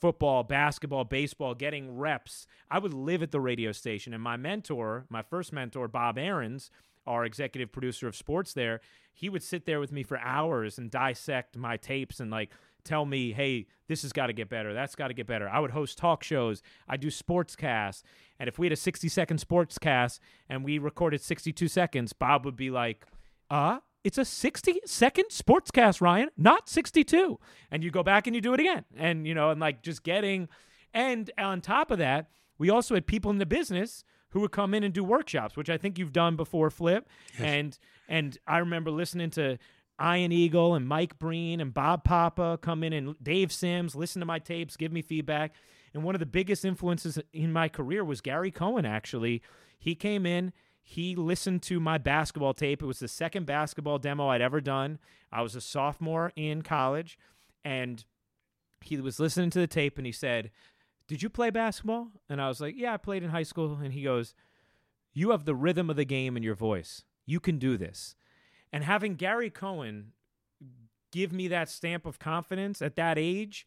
football, 0.00 0.42
basketball, 0.42 1.04
baseball, 1.04 1.54
getting 1.54 1.96
reps. 1.96 2.46
I 2.70 2.78
would 2.78 2.94
live 2.94 3.22
at 3.22 3.30
the 3.30 3.40
radio 3.40 3.72
station 3.72 4.14
and 4.14 4.22
my 4.22 4.36
mentor, 4.36 5.06
my 5.08 5.22
first 5.22 5.52
mentor 5.52 5.88
Bob 5.88 6.18
Ahrens, 6.18 6.70
our 7.06 7.24
executive 7.24 7.72
producer 7.72 8.08
of 8.08 8.16
sports 8.16 8.52
there, 8.52 8.80
he 9.12 9.28
would 9.28 9.42
sit 9.42 9.66
there 9.66 9.80
with 9.80 9.92
me 9.92 10.02
for 10.02 10.18
hours 10.18 10.78
and 10.78 10.90
dissect 10.90 11.56
my 11.56 11.76
tapes 11.76 12.20
and 12.20 12.30
like 12.30 12.50
tell 12.84 13.04
me, 13.04 13.32
hey, 13.32 13.66
this 13.88 14.02
has 14.02 14.12
got 14.12 14.28
to 14.28 14.32
get 14.32 14.48
better. 14.48 14.72
That's 14.72 14.94
got 14.94 15.08
to 15.08 15.14
get 15.14 15.26
better. 15.26 15.48
I 15.48 15.60
would 15.60 15.72
host 15.72 15.98
talk 15.98 16.22
shows. 16.22 16.62
I 16.88 16.96
do 16.96 17.10
sports 17.10 17.56
casts. 17.56 18.02
And 18.38 18.48
if 18.48 18.58
we 18.58 18.66
had 18.66 18.72
a 18.72 18.76
60 18.76 19.08
second 19.08 19.38
sports 19.38 19.78
cast 19.78 20.20
and 20.48 20.64
we 20.64 20.78
recorded 20.78 21.20
62 21.20 21.68
seconds, 21.68 22.12
Bob 22.12 22.44
would 22.44 22.56
be 22.56 22.70
like, 22.70 23.04
uh, 23.50 23.80
it's 24.04 24.18
a 24.18 24.24
60 24.24 24.80
second 24.86 25.26
sportscast, 25.30 26.00
Ryan, 26.00 26.30
not 26.36 26.68
62. 26.68 27.38
And 27.70 27.84
you 27.84 27.90
go 27.90 28.02
back 28.02 28.26
and 28.26 28.34
you 28.34 28.40
do 28.40 28.54
it 28.54 28.60
again. 28.60 28.84
And, 28.96 29.26
you 29.26 29.34
know, 29.34 29.50
and 29.50 29.60
like 29.60 29.82
just 29.82 30.02
getting, 30.02 30.48
and 30.94 31.30
on 31.38 31.60
top 31.60 31.90
of 31.90 31.98
that, 31.98 32.30
we 32.58 32.70
also 32.70 32.94
had 32.94 33.06
people 33.06 33.30
in 33.30 33.38
the 33.38 33.46
business 33.46 34.04
who 34.30 34.40
would 34.40 34.52
come 34.52 34.74
in 34.74 34.84
and 34.84 34.94
do 34.94 35.02
workshops, 35.02 35.56
which 35.56 35.70
I 35.70 35.76
think 35.76 35.98
you've 35.98 36.12
done 36.12 36.36
before, 36.36 36.70
Flip. 36.70 37.08
And 37.38 37.78
and 38.08 38.38
I 38.46 38.58
remember 38.58 38.90
listening 38.90 39.30
to 39.30 39.58
Ian 40.00 40.32
Eagle 40.32 40.74
and 40.74 40.86
Mike 40.86 41.18
Breen 41.18 41.60
and 41.60 41.74
Bob 41.74 42.04
Papa 42.04 42.58
come 42.62 42.82
in 42.82 42.92
and 42.92 43.14
Dave 43.22 43.52
Sims 43.52 43.94
listen 43.94 44.20
to 44.20 44.26
my 44.26 44.38
tapes, 44.38 44.76
give 44.76 44.92
me 44.92 45.02
feedback. 45.02 45.54
And 45.92 46.04
one 46.04 46.14
of 46.14 46.20
the 46.20 46.26
biggest 46.26 46.64
influences 46.64 47.18
in 47.32 47.52
my 47.52 47.68
career 47.68 48.04
was 48.04 48.20
Gary 48.20 48.50
Cohen. 48.50 48.86
Actually, 48.86 49.42
he 49.78 49.94
came 49.94 50.24
in. 50.24 50.52
He 50.90 51.14
listened 51.14 51.62
to 51.62 51.78
my 51.78 51.98
basketball 51.98 52.52
tape. 52.52 52.82
It 52.82 52.86
was 52.86 52.98
the 52.98 53.06
second 53.06 53.46
basketball 53.46 54.00
demo 54.00 54.26
I'd 54.26 54.40
ever 54.40 54.60
done. 54.60 54.98
I 55.30 55.40
was 55.40 55.54
a 55.54 55.60
sophomore 55.60 56.32
in 56.34 56.62
college, 56.62 57.16
and 57.64 58.04
he 58.80 58.96
was 59.00 59.20
listening 59.20 59.50
to 59.50 59.60
the 59.60 59.68
tape 59.68 59.98
and 59.98 60.04
he 60.04 60.10
said, 60.10 60.50
Did 61.06 61.22
you 61.22 61.28
play 61.28 61.50
basketball? 61.50 62.08
And 62.28 62.42
I 62.42 62.48
was 62.48 62.60
like, 62.60 62.74
Yeah, 62.76 62.92
I 62.92 62.96
played 62.96 63.22
in 63.22 63.30
high 63.30 63.44
school. 63.44 63.78
And 63.80 63.92
he 63.92 64.02
goes, 64.02 64.34
You 65.12 65.30
have 65.30 65.44
the 65.44 65.54
rhythm 65.54 65.90
of 65.90 65.94
the 65.94 66.04
game 66.04 66.36
in 66.36 66.42
your 66.42 66.56
voice. 66.56 67.04
You 67.24 67.38
can 67.38 67.60
do 67.60 67.76
this. 67.76 68.16
And 68.72 68.82
having 68.82 69.14
Gary 69.14 69.48
Cohen 69.48 70.10
give 71.12 71.32
me 71.32 71.46
that 71.46 71.68
stamp 71.68 72.04
of 72.04 72.18
confidence 72.18 72.82
at 72.82 72.96
that 72.96 73.16
age 73.16 73.64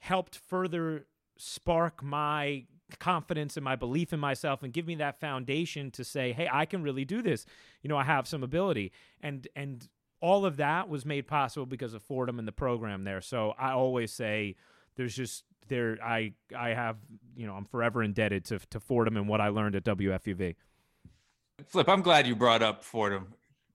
helped 0.00 0.36
further 0.36 1.06
spark 1.38 2.02
my 2.02 2.66
confidence 2.98 3.56
and 3.56 3.64
my 3.64 3.76
belief 3.76 4.12
in 4.12 4.20
myself 4.20 4.62
and 4.62 4.72
give 4.72 4.86
me 4.86 4.94
that 4.94 5.18
foundation 5.18 5.90
to 5.90 6.04
say 6.04 6.32
hey 6.32 6.48
I 6.50 6.66
can 6.66 6.82
really 6.82 7.04
do 7.04 7.22
this. 7.22 7.44
You 7.82 7.88
know 7.88 7.96
I 7.96 8.04
have 8.04 8.26
some 8.26 8.42
ability. 8.42 8.92
And 9.20 9.48
and 9.56 9.88
all 10.20 10.46
of 10.46 10.56
that 10.56 10.88
was 10.88 11.04
made 11.04 11.26
possible 11.26 11.66
because 11.66 11.94
of 11.94 12.02
Fordham 12.02 12.38
and 12.38 12.48
the 12.48 12.52
program 12.52 13.04
there. 13.04 13.20
So 13.20 13.54
I 13.58 13.72
always 13.72 14.12
say 14.12 14.56
there's 14.96 15.14
just 15.14 15.44
there 15.68 15.98
I 16.02 16.32
I 16.56 16.70
have 16.70 16.96
you 17.34 17.46
know 17.46 17.54
I'm 17.54 17.64
forever 17.64 18.02
indebted 18.02 18.44
to 18.46 18.58
to 18.70 18.80
Fordham 18.80 19.16
and 19.16 19.28
what 19.28 19.40
I 19.40 19.48
learned 19.48 19.76
at 19.76 19.84
WFUV 19.84 20.54
Flip, 21.64 21.88
I'm 21.88 22.02
glad 22.02 22.26
you 22.26 22.36
brought 22.36 22.62
up 22.62 22.84
Fordham 22.84 23.32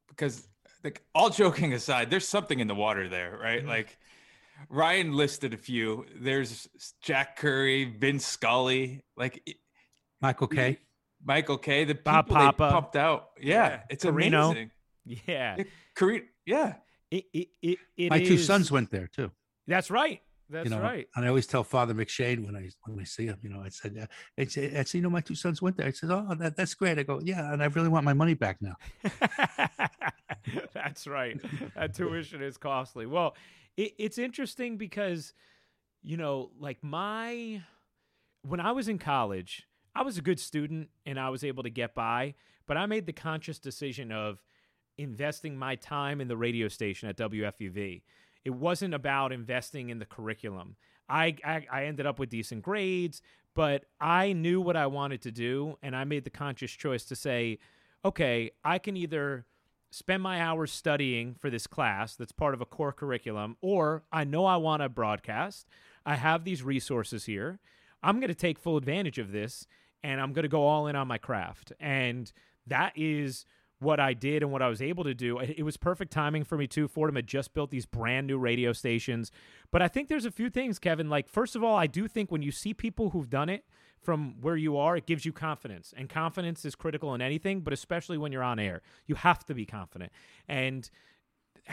because, 0.10 0.48
like, 0.84 1.02
all 1.16 1.30
joking 1.30 1.74
aside, 1.74 2.12
there's 2.12 2.28
something 2.28 2.60
in 2.60 2.68
the 2.68 2.76
water 2.76 3.10
there, 3.10 3.38
right? 3.42 3.60
Mm-hmm. 3.60 3.70
Like, 3.70 3.98
Ryan 4.70 5.14
listed 5.14 5.54
a 5.54 5.58
few. 5.58 6.06
There's 6.16 6.68
Jack 7.02 7.38
Curry, 7.38 7.86
Vince 7.86 8.26
Scully, 8.26 9.04
like 9.18 9.44
Michael 10.22 10.48
Kay. 10.48 10.78
Michael 11.24 11.58
Kay. 11.58 11.84
The 11.86 11.96
Bob 11.96 12.26
people 12.28 12.40
they 12.42 12.46
Papa. 12.48 12.70
pumped 12.72 12.96
out. 12.96 13.30
Yeah, 13.40 13.54
Yeah, 13.70 13.80
it's 13.90 14.04
Carrino. 14.04 14.52
amazing. 14.52 14.72
Yeah. 15.28 15.64
Korea, 15.96 16.22
yeah. 16.46 16.76
It, 17.10 17.26
it, 17.34 17.48
it, 17.62 17.78
it 17.98 18.10
My 18.10 18.24
two 18.24 18.38
sons 18.38 18.72
went 18.72 18.92
there 18.92 19.08
too. 19.08 19.32
That's 19.68 19.92
right. 19.92 20.22
That's 20.52 20.66
you 20.66 20.76
know, 20.76 20.82
right. 20.82 21.08
and 21.16 21.24
I 21.24 21.30
always 21.30 21.48
tell 21.48 21.64
Father 21.64 21.94
McShane 21.94 22.46
when 22.46 22.56
I 22.56 22.70
when 22.86 23.00
I 23.00 23.06
see 23.06 23.26
him, 23.28 23.38
you 23.42 23.50
know, 23.50 23.62
I 23.64 23.70
said, 23.70 23.98
uh, 24.02 24.06
I 24.38 24.46
said, 24.46 24.76
I 24.76 24.84
said, 24.84 24.96
you 24.96 25.02
know, 25.02 25.10
my 25.10 25.22
two 25.22 25.36
sons 25.36 25.62
went 25.62 25.78
there. 25.78 25.88
I 25.88 25.92
said, 25.92 26.12
oh, 26.12 26.36
that, 26.40 26.58
that's 26.58 26.74
great. 26.74 27.00
I 27.00 27.04
go, 27.04 27.22
yeah, 27.24 27.54
and 27.54 27.64
I 27.64 27.68
really 27.68 27.88
want 27.88 28.04
my 28.04 28.14
money 28.14 28.34
back 28.34 28.58
now. 28.62 28.76
That's 30.74 31.08
right. 31.08 31.40
That 31.76 31.94
tuition 31.94 32.42
is 32.42 32.58
costly. 32.58 33.06
Well, 33.06 33.36
it, 33.78 33.94
it's 33.98 34.18
interesting 34.18 34.78
because, 34.78 35.34
you 36.02 36.18
know, 36.18 36.52
like 36.60 36.84
my, 36.84 37.62
when 38.42 38.60
I 38.60 38.72
was 38.72 38.88
in 38.88 38.98
college, 38.98 39.68
I 39.96 40.04
was 40.04 40.18
a 40.18 40.22
good 40.22 40.40
student 40.40 40.90
and 41.06 41.20
I 41.20 41.30
was 41.30 41.44
able 41.44 41.64
to 41.64 41.70
get 41.70 41.94
by, 41.94 42.36
but 42.68 42.78
I 42.78 42.86
made 42.86 43.06
the 43.06 43.14
conscious 43.14 43.60
decision 43.60 44.12
of 44.12 44.42
investing 44.98 45.58
my 45.58 45.76
time 45.76 46.22
in 46.22 46.28
the 46.28 46.38
radio 46.38 46.68
station 46.68 47.10
at 47.10 47.18
WFUV. 47.18 48.02
It 48.44 48.52
wasn't 48.52 48.94
about 48.94 49.32
investing 49.32 49.90
in 49.90 50.00
the 50.00 50.06
curriculum. 50.06 50.76
I, 51.08 51.36
I, 51.44 51.66
I 51.72 51.86
ended 51.86 52.06
up 52.06 52.20
with 52.20 52.30
decent 52.30 52.64
grades, 52.64 53.22
but 53.54 53.86
I 54.00 54.34
knew 54.34 54.62
what 54.62 54.78
I 54.78 54.88
wanted 54.88 55.22
to 55.24 55.32
do, 55.32 55.78
and 55.84 55.96
I 55.96 56.04
made 56.06 56.24
the 56.24 56.30
conscious 56.30 56.72
choice 56.72 57.04
to 57.06 57.16
say, 57.16 57.60
okay, 58.06 58.52
I 58.64 58.80
can 58.80 58.96
either 58.96 59.46
spend 59.92 60.24
my 60.24 60.42
hours 60.42 60.72
studying 60.72 61.36
for 61.36 61.50
this 61.50 61.68
class 61.68 62.16
that's 62.16 62.32
part 62.32 62.54
of 62.54 62.62
a 62.62 62.66
core 62.66 62.94
curriculum, 62.94 63.58
or 63.62 64.04
I 64.12 64.24
know 64.24 64.46
I 64.46 64.56
want 64.56 64.82
to 64.82 64.90
broadcast. 64.90 65.68
I 66.06 66.16
have 66.16 66.46
these 66.46 66.64
resources 66.64 67.26
here. 67.26 67.60
I'm 68.02 68.20
going 68.20 68.30
to 68.30 68.36
take 68.36 68.58
full 68.58 68.78
advantage 68.78 69.20
of 69.20 69.32
this 69.32 69.68
and 70.04 70.20
I'm 70.20 70.34
going 70.34 70.44
to 70.44 70.50
go 70.50 70.64
all 70.64 70.88
in 70.88 70.96
on 70.96 71.08
my 71.08 71.18
craft. 71.18 71.74
And 71.80 72.32
that 72.66 72.94
is 72.96 73.46
what 73.82 74.00
I 74.00 74.14
did 74.14 74.44
and 74.44 74.52
what 74.52 74.62
I 74.62 74.70
was 74.70 74.82
able 74.82 75.04
to 75.06 75.14
do. 75.14 75.40
It 75.40 75.64
was 75.64 75.76
perfect 75.76 76.12
timing 76.12 76.44
for 76.44 76.56
me 76.56 76.68
too. 76.68 76.88
Fordham 76.88 77.16
had 77.16 77.26
just 77.26 77.54
built 77.54 77.72
these 77.72 77.88
brand 77.88 78.28
new 78.28 78.38
radio 78.38 78.74
stations. 78.74 79.32
But 79.72 79.82
I 79.82 79.88
think 79.88 80.08
there's 80.08 80.26
a 80.26 80.32
few 80.32 80.52
things, 80.52 80.78
Kevin. 80.78 81.10
Like, 81.10 81.28
first 81.28 81.56
of 81.56 81.64
all, 81.64 81.76
I 81.76 81.88
do 81.88 82.08
think 82.08 82.32
when 82.32 82.44
you 82.44 82.52
see 82.52 82.76
people 82.76 83.10
who've 83.10 83.30
done 83.30 83.50
it 83.50 83.66
from 84.00 84.36
where 84.40 84.56
you 84.56 84.78
are, 84.78 84.96
it 84.96 85.08
gives 85.08 85.26
you 85.26 85.34
confidence. 85.34 85.96
And 85.98 86.10
confidence 86.10 86.64
is 86.64 86.76
critical 86.76 87.16
in 87.16 87.22
anything, 87.22 87.62
but 87.62 87.74
especially 87.74 88.20
when 88.20 88.32
you're 88.32 88.44
on 88.44 88.60
air. 88.60 88.84
You 89.08 89.16
have 89.16 89.46
to 89.46 89.56
be 89.56 89.66
confident. 89.66 90.12
And 90.48 90.90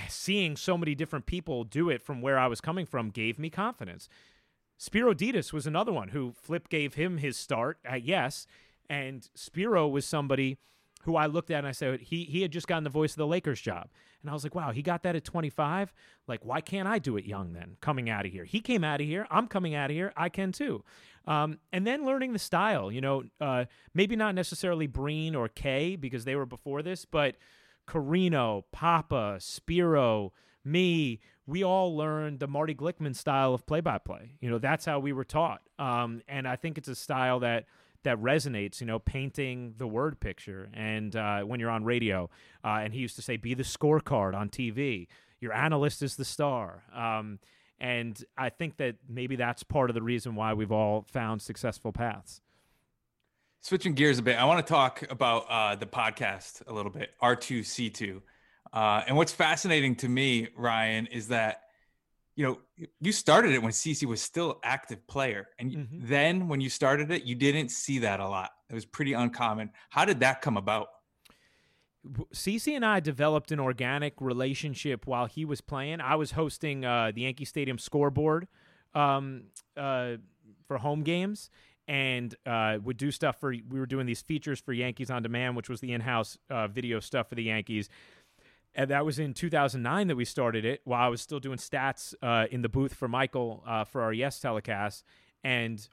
seeing 0.08 0.56
so 0.56 0.78
many 0.78 0.94
different 0.94 1.26
people 1.26 1.64
do 1.64 1.90
it 1.90 2.00
from 2.02 2.22
where 2.22 2.38
I 2.38 2.46
was 2.46 2.62
coming 2.62 2.86
from 2.86 3.10
gave 3.10 3.38
me 3.38 3.50
confidence. 3.50 4.08
Spero 4.78 5.12
Dedes 5.12 5.52
was 5.52 5.66
another 5.66 5.92
one 5.92 6.08
who 6.08 6.32
Flip 6.32 6.68
gave 6.68 6.94
him 6.94 7.18
his 7.18 7.36
start 7.36 7.78
at 7.84 8.04
Yes, 8.04 8.46
and 8.88 9.28
Spero 9.34 9.88
was 9.88 10.06
somebody 10.06 10.56
who 11.00 11.16
I 11.16 11.26
looked 11.26 11.50
at 11.50 11.58
and 11.58 11.66
I 11.66 11.72
said 11.72 12.00
he 12.00 12.24
he 12.24 12.42
had 12.42 12.50
just 12.50 12.66
gotten 12.66 12.84
the 12.84 12.90
voice 12.90 13.12
of 13.12 13.18
the 13.18 13.26
Lakers 13.26 13.60
job, 13.60 13.88
and 14.22 14.30
I 14.30 14.34
was 14.34 14.44
like, 14.44 14.54
wow, 14.54 14.72
he 14.72 14.82
got 14.82 15.02
that 15.04 15.16
at 15.16 15.24
25. 15.24 15.92
Like, 16.26 16.44
why 16.44 16.60
can't 16.60 16.88
I 16.88 16.98
do 16.98 17.16
it 17.16 17.24
young 17.24 17.52
then? 17.52 17.76
Coming 17.80 18.10
out 18.10 18.26
of 18.26 18.32
here, 18.32 18.44
he 18.44 18.60
came 18.60 18.84
out 18.84 19.00
of 19.00 19.06
here. 19.06 19.26
I'm 19.30 19.46
coming 19.46 19.74
out 19.74 19.90
of 19.90 19.96
here. 19.96 20.12
I 20.16 20.28
can 20.28 20.52
too. 20.52 20.84
Um, 21.26 21.58
and 21.72 21.86
then 21.86 22.06
learning 22.06 22.32
the 22.32 22.38
style, 22.38 22.90
you 22.90 23.02
know, 23.02 23.24
uh, 23.38 23.66
maybe 23.92 24.16
not 24.16 24.34
necessarily 24.34 24.86
Breen 24.86 25.34
or 25.34 25.46
Kay 25.48 25.94
because 25.94 26.24
they 26.24 26.34
were 26.34 26.46
before 26.46 26.82
this, 26.82 27.04
but 27.04 27.36
Carrino, 27.86 28.64
Papa, 28.72 29.36
Spero, 29.38 30.32
me, 30.64 31.20
we 31.46 31.62
all 31.62 31.94
learned 31.94 32.40
the 32.40 32.46
Marty 32.46 32.74
Glickman 32.74 33.14
style 33.14 33.52
of 33.52 33.66
play-by-play. 33.66 34.36
You 34.40 34.48
know, 34.48 34.58
that's 34.58 34.86
how 34.86 35.00
we 35.00 35.12
were 35.12 35.24
taught, 35.24 35.60
um, 35.78 36.22
and 36.28 36.48
I 36.48 36.56
think 36.56 36.78
it's 36.78 36.88
a 36.88 36.94
style 36.94 37.40
that 37.40 37.66
that 38.08 38.18
resonates. 38.18 38.80
You 38.80 38.86
know, 38.86 38.98
painting 38.98 39.74
the 39.76 39.86
word 39.86 40.18
picture, 40.18 40.68
and 40.72 41.14
uh, 41.14 41.42
when 41.42 41.60
you're 41.60 41.70
on 41.70 41.84
radio, 41.84 42.30
uh, 42.64 42.80
and 42.82 42.92
he 42.92 43.00
used 43.00 43.16
to 43.16 43.22
say, 43.22 43.36
"Be 43.36 43.54
the 43.54 43.62
scorecard 43.62 44.34
on 44.34 44.48
TV. 44.48 45.06
Your 45.40 45.52
analyst 45.52 46.02
is 46.02 46.16
the 46.16 46.24
star." 46.24 46.84
Um, 46.94 47.38
and 47.80 48.24
I 48.36 48.48
think 48.48 48.78
that 48.78 48.96
maybe 49.08 49.36
that's 49.36 49.62
part 49.62 49.90
of 49.90 49.94
the 49.94 50.02
reason 50.02 50.34
why 50.34 50.54
we've 50.54 50.72
all 50.72 51.06
found 51.12 51.42
successful 51.42 51.92
paths. 51.92 52.40
Switching 53.60 53.92
gears 53.94 54.18
a 54.18 54.22
bit, 54.22 54.36
I 54.36 54.44
want 54.44 54.64
to 54.64 54.72
talk 54.72 55.04
about 55.10 55.46
uh, 55.48 55.76
the 55.76 55.86
podcast 55.86 56.62
a 56.66 56.72
little 56.72 56.90
bit, 56.90 57.10
R2C2. 57.22 58.20
Uh, 58.72 59.02
and 59.06 59.16
what's 59.16 59.32
fascinating 59.32 59.96
to 59.96 60.08
me, 60.08 60.48
Ryan, 60.56 61.06
is 61.06 61.28
that 61.28 61.62
you 62.38 62.44
know 62.46 62.60
you 63.00 63.10
started 63.10 63.52
it 63.52 63.60
when 63.60 63.72
CC 63.72 64.06
was 64.06 64.22
still 64.22 64.60
active 64.62 65.04
player, 65.08 65.48
and 65.58 65.72
Mhm. 65.72 65.88
then 66.06 66.46
when 66.46 66.60
you 66.60 66.70
started 66.70 67.10
it, 67.10 67.24
you 67.24 67.34
didn't 67.34 67.70
see 67.70 67.98
that 67.98 68.20
a 68.20 68.28
lot. 68.28 68.52
It 68.70 68.74
was 68.74 68.86
pretty 68.86 69.12
uncommon. 69.12 69.72
How 69.90 70.04
did 70.04 70.20
that 70.20 70.40
come 70.40 70.56
about? 70.56 70.86
CC 72.32 72.76
and 72.76 72.86
I 72.86 73.00
developed 73.00 73.50
an 73.50 73.58
organic 73.58 74.20
relationship 74.20 75.04
while 75.04 75.26
he 75.26 75.44
was 75.44 75.60
playing. 75.60 76.00
I 76.00 76.14
was 76.14 76.30
hosting 76.30 76.84
uh, 76.84 77.10
the 77.12 77.22
Yankee 77.22 77.44
Stadium 77.44 77.76
scoreboard 77.76 78.46
um, 78.94 79.46
uh, 79.76 80.18
for 80.68 80.78
home 80.78 81.02
games 81.02 81.50
and 81.88 82.36
uh, 82.46 82.78
would 82.84 82.98
do 82.98 83.10
stuff 83.10 83.40
for. 83.40 83.50
We 83.50 83.80
were 83.80 83.86
doing 83.86 84.06
these 84.06 84.22
features 84.22 84.60
for 84.60 84.72
Yankees 84.72 85.10
on 85.10 85.24
Demand, 85.24 85.56
which 85.56 85.68
was 85.68 85.80
the 85.80 85.92
in-house 85.92 86.38
uh, 86.48 86.68
video 86.68 87.00
stuff 87.00 87.30
for 87.30 87.34
the 87.34 87.42
Yankees. 87.42 87.88
And 88.74 88.90
that 88.90 89.04
was 89.04 89.18
in 89.18 89.34
2009 89.34 90.06
that 90.08 90.16
we 90.16 90.24
started 90.24 90.64
it 90.64 90.80
while 90.84 91.02
I 91.02 91.08
was 91.08 91.20
still 91.20 91.40
doing 91.40 91.58
stats 91.58 92.14
uh, 92.22 92.46
in 92.50 92.62
the 92.62 92.68
booth 92.68 92.94
for 92.94 93.08
Michael 93.08 93.62
uh, 93.66 93.84
for 93.84 94.02
our 94.02 94.12
Yes 94.12 94.38
telecast. 94.38 95.04
And 95.42 95.86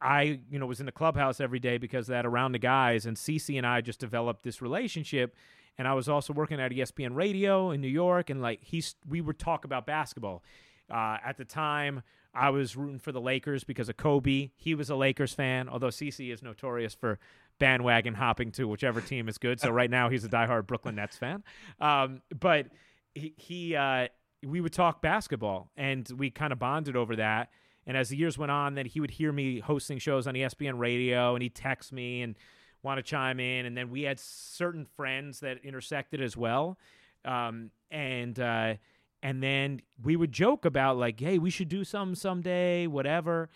I, 0.00 0.40
you 0.50 0.58
know, 0.58 0.66
was 0.66 0.80
in 0.80 0.86
the 0.86 0.92
clubhouse 0.92 1.40
every 1.40 1.58
day 1.58 1.78
because 1.78 2.08
that 2.08 2.26
around 2.26 2.52
the 2.52 2.58
guys. 2.58 3.06
And 3.06 3.16
CC 3.16 3.56
and 3.56 3.66
I 3.66 3.80
just 3.80 4.00
developed 4.00 4.42
this 4.42 4.60
relationship. 4.60 5.34
And 5.78 5.86
I 5.86 5.94
was 5.94 6.08
also 6.08 6.32
working 6.32 6.60
at 6.60 6.72
ESPN 6.72 7.14
Radio 7.14 7.70
in 7.70 7.80
New 7.82 7.88
York, 7.88 8.30
and 8.30 8.40
like 8.40 8.62
he's, 8.62 8.94
we 9.06 9.20
would 9.20 9.38
talk 9.38 9.64
about 9.64 9.86
basketball. 9.86 10.42
Uh, 10.90 11.18
at 11.24 11.36
the 11.36 11.44
time, 11.44 12.02
I 12.32 12.50
was 12.50 12.76
rooting 12.76 12.98
for 12.98 13.12
the 13.12 13.20
Lakers 13.20 13.64
because 13.64 13.88
of 13.88 13.96
Kobe. 13.96 14.50
He 14.56 14.74
was 14.74 14.88
a 14.88 14.96
Lakers 14.96 15.34
fan, 15.34 15.68
although 15.68 15.88
CC 15.88 16.32
is 16.32 16.42
notorious 16.42 16.94
for 16.94 17.18
bandwagon 17.58 18.14
hopping 18.14 18.52
to 18.52 18.66
whichever 18.66 19.00
team 19.00 19.28
is 19.28 19.38
good. 19.38 19.60
So 19.60 19.70
right 19.70 19.90
now 19.90 20.08
he's 20.08 20.24
a 20.24 20.28
diehard 20.28 20.66
Brooklyn 20.66 20.96
Nets 20.96 21.16
fan. 21.16 21.42
Um, 21.80 22.22
but 22.38 22.68
he, 23.14 23.34
he 23.36 23.76
uh, 23.76 24.08
we 24.44 24.60
would 24.60 24.72
talk 24.72 25.02
basketball, 25.02 25.70
and 25.76 26.08
we 26.16 26.30
kind 26.30 26.52
of 26.52 26.58
bonded 26.58 26.96
over 26.96 27.16
that. 27.16 27.50
And 27.86 27.96
as 27.96 28.08
the 28.08 28.16
years 28.16 28.36
went 28.36 28.50
on, 28.50 28.74
then 28.74 28.86
he 28.86 29.00
would 29.00 29.12
hear 29.12 29.32
me 29.32 29.60
hosting 29.60 29.98
shows 29.98 30.26
on 30.26 30.34
ESPN 30.34 30.78
Radio, 30.78 31.34
and 31.34 31.42
he'd 31.42 31.54
text 31.54 31.92
me 31.92 32.22
and 32.22 32.34
want 32.82 32.98
to 32.98 33.02
chime 33.02 33.38
in. 33.40 33.66
And 33.66 33.76
then 33.76 33.90
we 33.90 34.02
had 34.02 34.18
certain 34.18 34.84
friends 34.84 35.40
that 35.40 35.58
intersected 35.64 36.20
as 36.20 36.36
well. 36.36 36.78
Um, 37.24 37.70
and 37.90 38.38
uh, 38.38 38.74
and 39.22 39.42
then 39.42 39.80
we 40.02 40.16
would 40.16 40.32
joke 40.32 40.64
about 40.64 40.96
like, 40.96 41.18
hey, 41.20 41.38
we 41.38 41.50
should 41.50 41.68
do 41.68 41.84
some 41.84 42.14
someday, 42.14 42.86
whatever. 42.86 43.48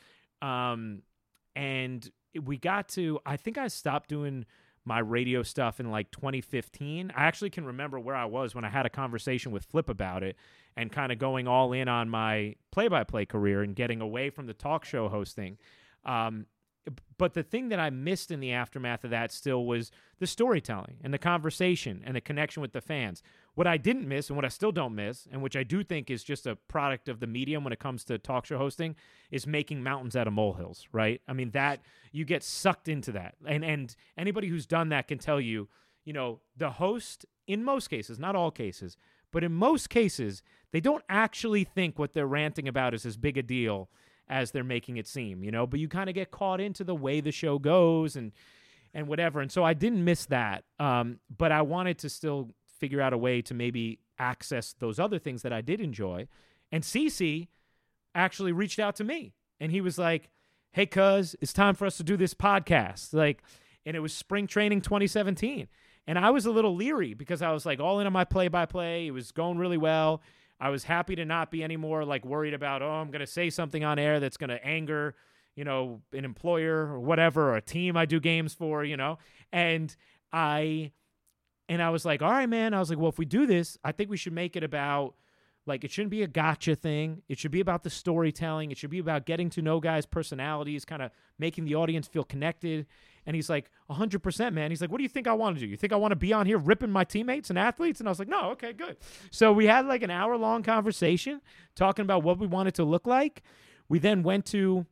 Um, 0.43 1.03
and 1.55 2.09
we 2.43 2.59
got 2.59 2.89
to, 2.91 3.19
I 3.25 3.37
think 3.37 3.59
I 3.59 3.69
stopped 3.69 4.09
doing 4.09 4.47
my 4.85 4.99
radio 4.99 5.43
stuff 5.43 5.81
in 5.81 5.91
like 5.91 6.11
2015. 6.11 7.13
I 7.15 7.25
actually 7.25 7.51
can 7.51 7.65
remember 7.65 7.99
where 7.99 8.15
I 8.15 8.25
was 8.25 8.55
when 8.55 8.65
I 8.65 8.71
had 8.71 8.87
a 8.87 8.91
conversation 8.91 9.53
with 9.53 9.65
Flip 9.65 9.89
about 9.89 10.23
it 10.23 10.37
and 10.77 10.91
kind 10.91 11.13
of 11.13 11.19
going 11.19 11.47
all 11.47 11.73
in 11.73 11.89
on 11.89 12.09
my 12.09 12.57
play 12.71 12.89
by 12.89 13.05
play 13.05 13.27
career 13.27 13.63
and 13.63 13.75
getting 13.77 14.01
away 14.01 14.31
from 14.31 14.47
the 14.47 14.55
talk 14.55 14.85
show 14.85 15.09
hosting. 15.09 15.59
Um, 16.05 16.47
but 17.19 17.35
the 17.35 17.43
thing 17.43 17.69
that 17.69 17.79
I 17.79 17.91
missed 17.91 18.31
in 18.31 18.41
the 18.41 18.53
aftermath 18.53 19.05
of 19.05 19.11
that 19.11 19.33
still 19.33 19.67
was 19.67 19.91
the 20.19 20.27
storytelling 20.27 20.97
and 21.03 21.13
the 21.13 21.19
conversation 21.19 22.03
and 22.05 22.17
the 22.17 22.21
connection 22.21 22.63
with 22.63 22.73
the 22.73 22.81
fans. 22.81 23.23
What 23.55 23.67
I 23.67 23.77
didn't 23.77 24.09
miss 24.09 24.31
and 24.31 24.37
what 24.37 24.45
I 24.45 24.49
still 24.49 24.73
don't 24.73 24.95
miss, 24.95 25.29
and 25.31 25.43
which 25.43 25.57
I 25.57 25.63
do 25.63 25.85
think 25.85 26.11
is 26.11 26.25
just 26.25 26.47
a 26.47 26.57
product 26.57 27.09
of 27.09 27.21
the 27.21 27.27
medium 27.27 27.65
when 27.65 27.73
it 27.73 27.79
comes 27.79 28.05
to 28.05 28.19
talk 28.19 28.47
show 28.47 28.57
hosting, 28.57 28.97
is 29.31 29.47
making 29.47 29.83
mountains 29.83 30.17
out 30.17 30.27
of 30.27 30.33
molehills, 30.33 30.87
right? 30.93 31.21
I 31.29 31.35
mean, 31.35 31.51
that 31.51 31.81
you 32.13 32.25
get 32.25 32.43
sucked 32.43 32.89
into 32.89 33.13
that. 33.13 33.35
And 33.47 33.65
and 33.65 33.95
anybody 34.17 34.49
who's 34.49 34.67
done 34.67 34.89
that 34.89 35.09
can 35.09 35.19
tell 35.19 35.41
you, 35.41 35.69
you 36.05 36.13
know, 36.13 36.41
the 36.57 36.71
host 36.71 37.27
in 37.47 37.65
most 37.65 37.89
cases, 37.89 38.19
not 38.19 38.37
all 38.37 38.51
cases, 38.51 38.97
but 39.33 39.45
in 39.45 39.53
most 39.53 39.91
cases, 39.91 40.43
they 40.73 40.81
don't 40.81 41.05
actually 41.09 41.65
think 41.65 41.99
what 41.99 42.15
they're 42.15 42.27
ranting 42.27 42.69
about 42.69 42.95
is 42.95 43.05
as 43.05 43.17
big 43.17 43.37
a 43.37 43.43
deal 43.43 43.91
as 44.31 44.53
they're 44.53 44.65
making 44.65 44.97
it 44.97 45.09
seem, 45.09 45.43
you 45.43 45.51
know, 45.51 45.67
but 45.67 45.81
you 45.81 45.89
kind 45.89 46.09
of 46.09 46.15
get 46.15 46.31
caught 46.31 46.61
into 46.61 46.85
the 46.85 46.95
way 46.95 47.21
the 47.21 47.33
show 47.33 47.59
goes 47.59 48.17
and 48.17 48.33
and 48.95 49.07
whatever. 49.07 49.41
And 49.41 49.53
so 49.53 49.63
I 49.63 49.75
didn't 49.75 50.05
miss 50.05 50.27
that. 50.27 50.65
Um, 50.79 51.21
but 51.37 51.53
I 51.53 51.63
wanted 51.63 51.99
to 51.99 52.09
still 52.09 52.51
figure 52.79 53.01
out 53.01 53.13
a 53.13 53.19
way 53.19 53.43
to 53.43 53.55
maybe 53.55 54.01
access 54.19 54.75
those 54.79 54.99
other 54.99 55.19
things 55.19 55.43
that 55.43 55.53
I 55.53 55.61
did 55.61 55.81
enjoy. 55.81 56.27
And 56.73 56.83
CC 56.83 57.49
actually 58.15 58.51
reached 58.53 58.79
out 58.79 58.97
to 58.97 59.05
me 59.05 59.33
and 59.61 59.71
he 59.71 59.81
was 59.81 59.99
like, 59.99 60.31
Hey, 60.73 60.87
cuz, 60.87 61.37
it's 61.41 61.53
time 61.53 61.75
for 61.75 61.85
us 61.85 61.97
to 61.97 62.05
do 62.05 62.17
this 62.17 62.35
podcast. 62.35 63.13
Like, 63.13 63.43
and 63.85 63.97
it 63.97 64.01
was 64.01 64.13
spring 64.13 64.47
training 64.47 64.81
2017. 64.83 65.69
And 66.07 66.19
I 66.19 66.31
was 66.31 66.47
a 66.47 66.51
little 66.51 66.75
leery 66.75 67.15
because 67.15 67.43
I 67.43 67.53
was 67.53 67.67
like 67.67 67.81
all 67.81 68.01
in 68.01 68.07
on 68.07 68.13
my 68.13 68.25
play 68.25 68.49
by 68.49 68.67
play. 68.67 69.09
It 69.09 69.13
was 69.13 69.33
going 69.33 69.59
really 69.59 69.77
well. 69.77 70.23
I 70.61 70.69
was 70.69 70.85
happy 70.85 71.17
to 71.17 71.25
not 71.25 71.51
be 71.51 71.65
anymore 71.65 72.05
like 72.05 72.25
worried 72.25 72.55
about, 72.55 72.83
oh, 72.83 72.91
I'm 72.91 73.11
going 73.11 73.21
to 73.21 73.27
say 73.27 73.49
something 73.51 73.83
on 73.83 73.99
air 73.99 74.21
that's 74.21 74.37
going 74.37 74.51
to 74.51 74.65
anger, 74.65 75.15
you 75.57 75.65
know, 75.65 76.03
an 76.13 76.25
employer 76.25 76.87
or 76.93 77.01
whatever, 77.01 77.51
or 77.51 77.57
a 77.57 77.63
team 77.63 77.97
I 77.97 78.05
do 78.05 78.21
games 78.21 78.53
for, 78.55 78.85
you 78.85 78.97
know. 78.97 79.19
And 79.51 79.97
I 80.33 80.93
And 81.69 81.81
I 81.81 81.91
was 81.91 82.05
like, 82.05 82.21
all 82.21 82.33
right, 82.33 82.49
man. 82.49 82.75
I 82.75 82.81
was 82.81 82.91
like, 82.91 82.99
well, 82.99 83.11
if 83.11 83.19
we 83.19 83.25
do 83.25 83.47
this, 83.47 83.79
I 83.85 83.93
think 83.93 84.11
we 84.11 84.17
should 84.17 84.33
make 84.33 84.57
it 84.57 84.65
about 84.65 85.15
like 85.67 85.85
it 85.85 85.91
shouldn't 85.93 86.11
be 86.11 86.23
a 86.23 86.27
gotcha 86.27 86.75
thing. 86.75 87.23
It 87.29 87.39
should 87.39 87.53
be 87.53 87.61
about 87.61 87.85
the 87.85 87.91
storytelling. 87.91 88.73
It 88.73 88.79
should 88.79 88.91
be 88.91 88.99
about 88.99 89.25
getting 89.25 89.51
to 89.51 89.63
know 89.63 89.79
guys' 89.79 90.05
personalities, 90.05 90.85
kind 90.85 91.01
of 91.01 91.13
making 91.39 91.67
the 91.67 91.77
audience 91.77 92.09
feel 92.09 92.25
connected. 92.25 92.87
And 93.31 93.37
he's 93.37 93.49
like, 93.49 93.71
100%, 93.89 94.53
man. 94.55 94.73
He's 94.73 94.81
like, 94.81 94.91
what 94.91 94.97
do 94.97 95.05
you 95.05 95.09
think 95.09 95.29
I 95.29 95.33
want 95.35 95.55
to 95.55 95.61
do? 95.61 95.69
You 95.69 95.77
think 95.77 95.93
I 95.93 95.97
want 95.97 96.11
to 96.11 96.17
be 96.17 96.33
on 96.33 96.47
here 96.47 96.59
ripping 96.59 96.91
my 96.91 97.05
teammates 97.05 97.49
and 97.49 97.57
athletes? 97.57 98.01
And 98.01 98.09
I 98.09 98.11
was 98.11 98.19
like, 98.19 98.27
no, 98.27 98.51
okay, 98.51 98.73
good. 98.73 98.97
So 99.31 99.53
we 99.53 99.67
had 99.67 99.87
like 99.87 100.03
an 100.03 100.11
hour 100.11 100.37
long 100.37 100.65
conversation 100.65 101.41
talking 101.77 102.03
about 102.03 102.25
what 102.25 102.41
we 102.41 102.49
wanted 102.49 102.75
to 102.75 102.83
look 102.83 103.07
like. 103.07 103.45
We 103.89 104.01
then 104.01 104.25
went 104.25 104.47
to 104.47 104.85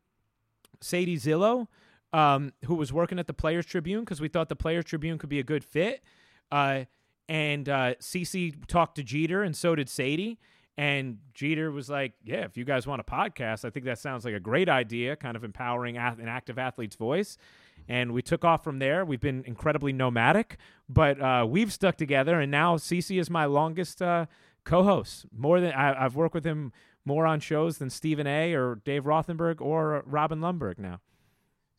Sadie 0.80 1.16
Zillow, 1.16 1.66
um, 2.12 2.52
who 2.66 2.76
was 2.76 2.92
working 2.92 3.18
at 3.18 3.26
the 3.26 3.34
Players 3.34 3.66
Tribune 3.66 4.04
because 4.04 4.20
we 4.20 4.28
thought 4.28 4.48
the 4.48 4.54
Players 4.54 4.84
Tribune 4.84 5.18
could 5.18 5.30
be 5.30 5.40
a 5.40 5.44
good 5.44 5.64
fit. 5.64 6.04
Uh, 6.52 6.84
and 7.28 7.68
uh, 7.68 7.96
CC 7.96 8.54
talked 8.68 8.94
to 8.94 9.02
Jeter, 9.02 9.42
and 9.42 9.56
so 9.56 9.74
did 9.74 9.88
Sadie. 9.88 10.38
And 10.76 11.18
Jeter 11.34 11.72
was 11.72 11.90
like, 11.90 12.12
"Yeah, 12.22 12.44
if 12.44 12.56
you 12.56 12.64
guys 12.64 12.86
want 12.86 13.00
a 13.00 13.04
podcast, 13.04 13.64
I 13.64 13.70
think 13.70 13.84
that 13.86 13.98
sounds 13.98 14.24
like 14.24 14.34
a 14.34 14.40
great 14.40 14.68
idea, 14.68 15.16
kind 15.16 15.36
of 15.36 15.42
empowering 15.42 15.96
an 15.96 16.28
active 16.28 16.56
athlete's 16.56 16.94
voice." 16.94 17.36
And 17.86 18.12
we 18.12 18.22
took 18.22 18.44
off 18.44 18.64
from 18.64 18.78
there. 18.78 19.04
We've 19.04 19.20
been 19.20 19.44
incredibly 19.46 19.92
nomadic, 19.92 20.56
but 20.88 21.20
uh, 21.20 21.46
we've 21.48 21.72
stuck 21.72 21.96
together. 21.96 22.40
And 22.40 22.50
now 22.50 22.76
CC 22.76 23.20
is 23.20 23.30
my 23.30 23.44
longest 23.46 24.02
uh, 24.02 24.26
co-host. 24.64 25.26
More 25.36 25.60
than 25.60 25.72
I, 25.72 26.02
have 26.02 26.16
worked 26.16 26.34
with 26.34 26.44
him 26.44 26.72
more 27.04 27.26
on 27.26 27.40
shows 27.40 27.78
than 27.78 27.90
Stephen 27.90 28.26
A. 28.26 28.54
or 28.54 28.80
Dave 28.84 29.04
Rothenberg 29.04 29.60
or 29.60 30.02
Robin 30.06 30.40
Lundberg 30.40 30.78
now. 30.78 31.00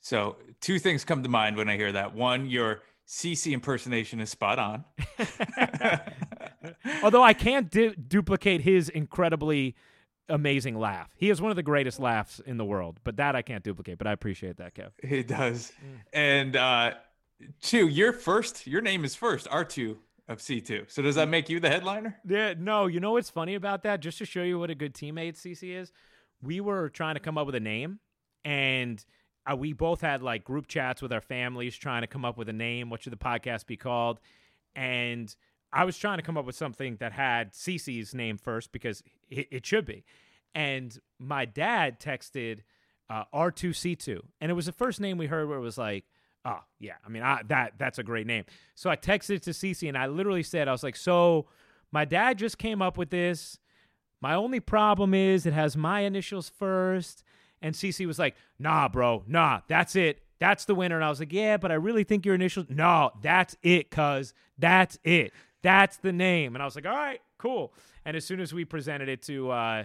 So 0.01 0.38
two 0.62 0.79
things 0.79 1.05
come 1.05 1.23
to 1.23 1.29
mind 1.29 1.55
when 1.55 1.69
I 1.69 1.77
hear 1.77 1.91
that. 1.91 2.15
One, 2.15 2.49
your 2.49 2.81
CC 3.07 3.53
impersonation 3.53 4.19
is 4.19 4.29
spot 4.29 4.59
on. 4.59 4.85
Although 7.03 7.23
I 7.23 7.33
can't 7.33 7.69
du- 7.69 7.95
duplicate 7.95 8.62
his 8.62 8.89
incredibly 8.89 9.75
amazing 10.30 10.78
laugh. 10.78 11.10
He 11.15 11.28
has 11.30 11.42
one 11.42 11.52
of 11.52 11.56
the 11.56 11.63
greatest 11.63 12.00
laughs 12.00 12.39
in 12.46 12.58
the 12.58 12.65
world, 12.65 13.00
but 13.04 13.18
that 13.18 13.36
I 13.36 13.42
can't 13.42 13.63
duplicate. 13.63 13.98
But 13.98 14.08
I 14.08 14.12
appreciate 14.12 14.58
that, 14.58 14.76
Kev. 14.76 14.92
He 15.04 15.24
does. 15.24 15.72
Mm. 15.72 16.00
And 16.13 16.56
uh, 16.56 16.92
two, 17.62 17.88
you're 17.88 18.13
first. 18.13 18.68
Your 18.68 18.82
name 18.82 19.04
is 19.04 19.15
first. 19.15 19.48
R 19.50 19.65
two 19.65 19.98
of 20.28 20.38
C2. 20.38 20.92
So 20.92 21.02
does 21.02 21.15
that 21.15 21.28
make 21.28 21.50
you 21.50 21.60
the 21.60 21.70
headliner? 21.70 22.20
Yeah, 22.26 22.54
no. 22.58 22.86
You 22.88 23.00
know 23.00 23.13
what's 23.13 23.32
funny 23.32 23.56
about 23.56 23.84
that? 23.84 24.00
Just 24.00 24.20
to 24.20 24.26
show 24.26 24.44
you 24.44 24.60
what 24.60 24.70
a 24.70 24.76
good 24.76 24.94
teammate 24.94 25.36
CC 25.36 25.76
is, 25.76 25.92
we 26.42 26.62
were 26.62 26.89
trying 26.89 27.15
to 27.15 27.20
come 27.20 27.38
up 27.38 27.48
with 27.48 27.56
a 27.56 27.60
name, 27.60 28.00
and 28.46 29.04
uh, 29.52 29.56
we 29.56 29.74
both 29.74 30.02
had 30.02 30.22
like 30.22 30.44
group 30.44 30.68
chats 30.68 31.02
with 31.02 31.12
our 31.12 31.22
families 31.22 31.76
trying 31.76 32.02
to 32.02 32.08
come 32.08 32.24
up 32.24 32.38
with 32.38 32.48
a 32.48 32.54
name. 32.54 32.89
What 32.89 33.02
should 33.02 33.13
the 33.13 33.18
podcast 33.18 33.65
be 33.65 33.76
called? 33.76 34.20
And 34.76 35.36
I 35.71 35.86
was 35.86 35.97
trying 35.97 36.17
to 36.17 36.23
come 36.23 36.38
up 36.38 36.45
with 36.45 36.55
something 36.55 36.97
that 36.97 37.12
had 37.12 37.53
CC's 37.53 38.13
name 38.13 38.38
first 38.38 38.71
because 38.71 39.03
it, 39.29 39.47
it 39.51 39.65
should 39.65 39.86
be. 39.86 40.03
And 40.55 40.97
my 41.19 41.45
dad 41.45 41.99
texted 41.99 42.60
uh, 43.10 43.25
R2C2, 43.34 44.19
and 44.41 44.51
it 44.51 44.53
was 44.55 44.65
the 44.65 44.71
first 44.71 44.99
name 44.99 45.17
we 45.17 45.27
heard 45.27 45.47
where 45.47 45.58
it 45.58 45.62
was 45.62 45.77
like, 45.77 46.05
oh 46.45 46.60
yeah, 46.79 46.93
I 47.05 47.10
mean 47.10 47.23
I, 47.23 47.41
that 47.47 47.73
that's 47.77 47.99
a 47.99 48.03
great 48.03 48.25
name. 48.25 48.45
So 48.75 48.89
I 48.89 48.95
texted 48.95 49.41
to 49.41 49.51
CC, 49.51 49.88
and 49.88 49.97
I 49.97 50.08
literally 50.08 50.43
said, 50.43 50.67
I 50.67 50.71
was 50.71 50.84
like, 50.84 50.95
so 50.95 51.47
my 51.91 52.05
dad 52.05 52.38
just 52.38 52.58
came 52.58 52.82
up 52.82 52.97
with 52.97 53.10
this. 53.10 53.60
My 54.21 54.36
only 54.36 54.60
problem 54.60 55.13
is 55.13 55.45
it 55.45 55.53
has 55.53 55.77
my 55.77 56.01
initials 56.01 56.49
first. 56.49 57.23
And 57.62 57.75
CC 57.75 58.05
was 58.08 58.19
like, 58.19 58.36
nah, 58.58 58.88
bro, 58.88 59.23
nah, 59.27 59.62
that's 59.67 59.95
it. 59.95 60.21
That's 60.39 60.65
the 60.65 60.75
winner. 60.75 60.95
And 60.95 61.03
I 61.03 61.10
was 61.10 61.19
like, 61.19 61.34
yeah, 61.34 61.58
but 61.58 61.71
I 61.71 61.75
really 61.75 62.05
think 62.05 62.25
your 62.25 62.36
initials. 62.36 62.67
No, 62.69 63.12
that's 63.21 63.58
it, 63.62 63.91
cuz 63.91 64.34
that's 64.58 64.97
it. 65.03 65.34
That's 65.62 65.98
the 65.98 66.13
name. 66.13 66.56
And 66.56 66.62
I 66.62 66.65
was 66.65 66.76
like, 66.76 66.86
all 66.86 66.95
right, 66.95 67.19
cool. 67.38 67.74
And 68.06 68.15
as 68.15 68.26
soon 68.26 68.39
as 68.39 68.54
we 68.54 68.65
presented 68.65 69.10
it 69.10 69.22
to 69.24 69.52
uh, 69.52 69.84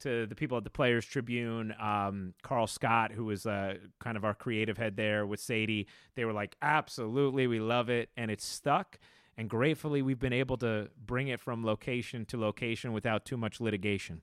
to 0.00 0.26
the 0.26 0.34
people 0.34 0.56
at 0.56 0.64
the 0.64 0.70
Players 0.70 1.04
Tribune, 1.04 1.74
um, 1.80 2.34
Carl 2.42 2.66
Scott, 2.66 3.12
who 3.12 3.24
was 3.24 3.46
uh, 3.46 3.74
kind 4.00 4.16
of 4.16 4.24
our 4.24 4.34
creative 4.34 4.78
head 4.78 4.96
there 4.96 5.26
with 5.26 5.40
Sadie, 5.40 5.88
they 6.14 6.24
were 6.24 6.32
like, 6.32 6.56
absolutely, 6.62 7.46
we 7.46 7.58
love 7.58 7.88
it, 7.88 8.10
and 8.16 8.30
it's 8.30 8.44
stuck. 8.44 8.98
And 9.36 9.48
gratefully, 9.48 10.02
we've 10.02 10.18
been 10.18 10.32
able 10.32 10.56
to 10.58 10.88
bring 11.04 11.28
it 11.28 11.40
from 11.40 11.64
location 11.64 12.24
to 12.26 12.38
location 12.38 12.92
without 12.92 13.24
too 13.24 13.36
much 13.36 13.60
litigation. 13.60 14.22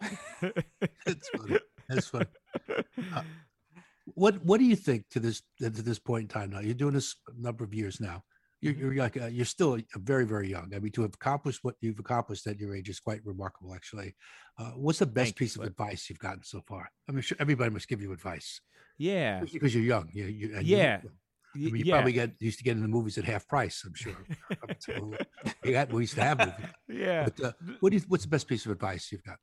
That's 0.40 1.28
funny. 1.36 1.58
That's 1.88 2.08
funny. 2.08 2.26
Uh, 3.14 3.22
what 4.14 4.42
What 4.44 4.58
do 4.58 4.64
you 4.64 4.76
think 4.76 5.08
to 5.10 5.20
this 5.20 5.42
to 5.60 5.70
this 5.70 5.98
point 5.98 6.22
in 6.22 6.28
time? 6.28 6.50
Now 6.50 6.60
you're 6.60 6.74
doing 6.74 6.94
this 6.94 7.14
a 7.28 7.40
number 7.40 7.62
of 7.64 7.74
years 7.74 8.00
now 8.00 8.24
you're, 8.60 8.72
mm-hmm. 8.72 8.92
you're 8.92 8.94
like 8.96 9.16
uh, 9.16 9.26
you're 9.26 9.44
still 9.44 9.74
a 9.74 9.98
very 9.98 10.26
very 10.26 10.48
young. 10.48 10.72
I 10.74 10.78
mean, 10.78 10.92
to 10.92 11.02
have 11.02 11.14
accomplished 11.14 11.60
what 11.62 11.76
you've 11.80 11.98
accomplished 11.98 12.46
at 12.46 12.58
your 12.58 12.74
age 12.74 12.88
is 12.88 13.00
quite 13.00 13.20
remarkable, 13.24 13.74
actually. 13.74 14.14
Uh, 14.58 14.70
what's 14.70 14.98
the 14.98 15.06
best 15.06 15.28
Thank 15.28 15.36
piece 15.36 15.56
you, 15.56 15.62
of 15.62 15.68
advice 15.68 16.08
you've 16.08 16.18
gotten 16.18 16.42
so 16.42 16.62
far? 16.66 16.90
I 17.08 17.12
mean, 17.12 17.22
sure, 17.22 17.36
everybody 17.40 17.70
must 17.70 17.88
give 17.88 18.02
you 18.02 18.12
advice. 18.12 18.60
Yeah, 18.98 19.44
because 19.52 19.74
you're 19.74 19.84
young. 19.84 20.08
You, 20.12 20.24
you, 20.24 20.58
yeah. 20.62 21.00
You, 21.54 21.68
I 21.68 21.72
mean, 21.72 21.76
you 21.76 21.84
yeah. 21.86 21.94
probably 21.94 22.12
get 22.12 22.32
used 22.40 22.58
to 22.58 22.64
getting 22.64 22.82
the 22.82 22.88
movies 22.88 23.16
at 23.16 23.24
half 23.24 23.46
price. 23.48 23.82
I'm 23.86 23.94
sure. 23.94 24.16
you 25.64 25.72
got 25.72 25.92
we 25.92 26.02
used 26.02 26.14
to 26.14 26.22
have 26.22 26.38
movies. 26.38 26.54
Yeah. 26.88 27.24
But 27.24 27.44
uh, 27.44 27.52
what 27.80 27.94
is 27.94 28.06
what's 28.08 28.24
the 28.24 28.30
best 28.30 28.48
piece 28.48 28.66
of 28.66 28.72
advice 28.72 29.10
you've 29.12 29.22
got? 29.22 29.38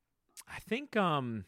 I 0.48 0.60
think 0.60 0.96
um, 0.96 1.46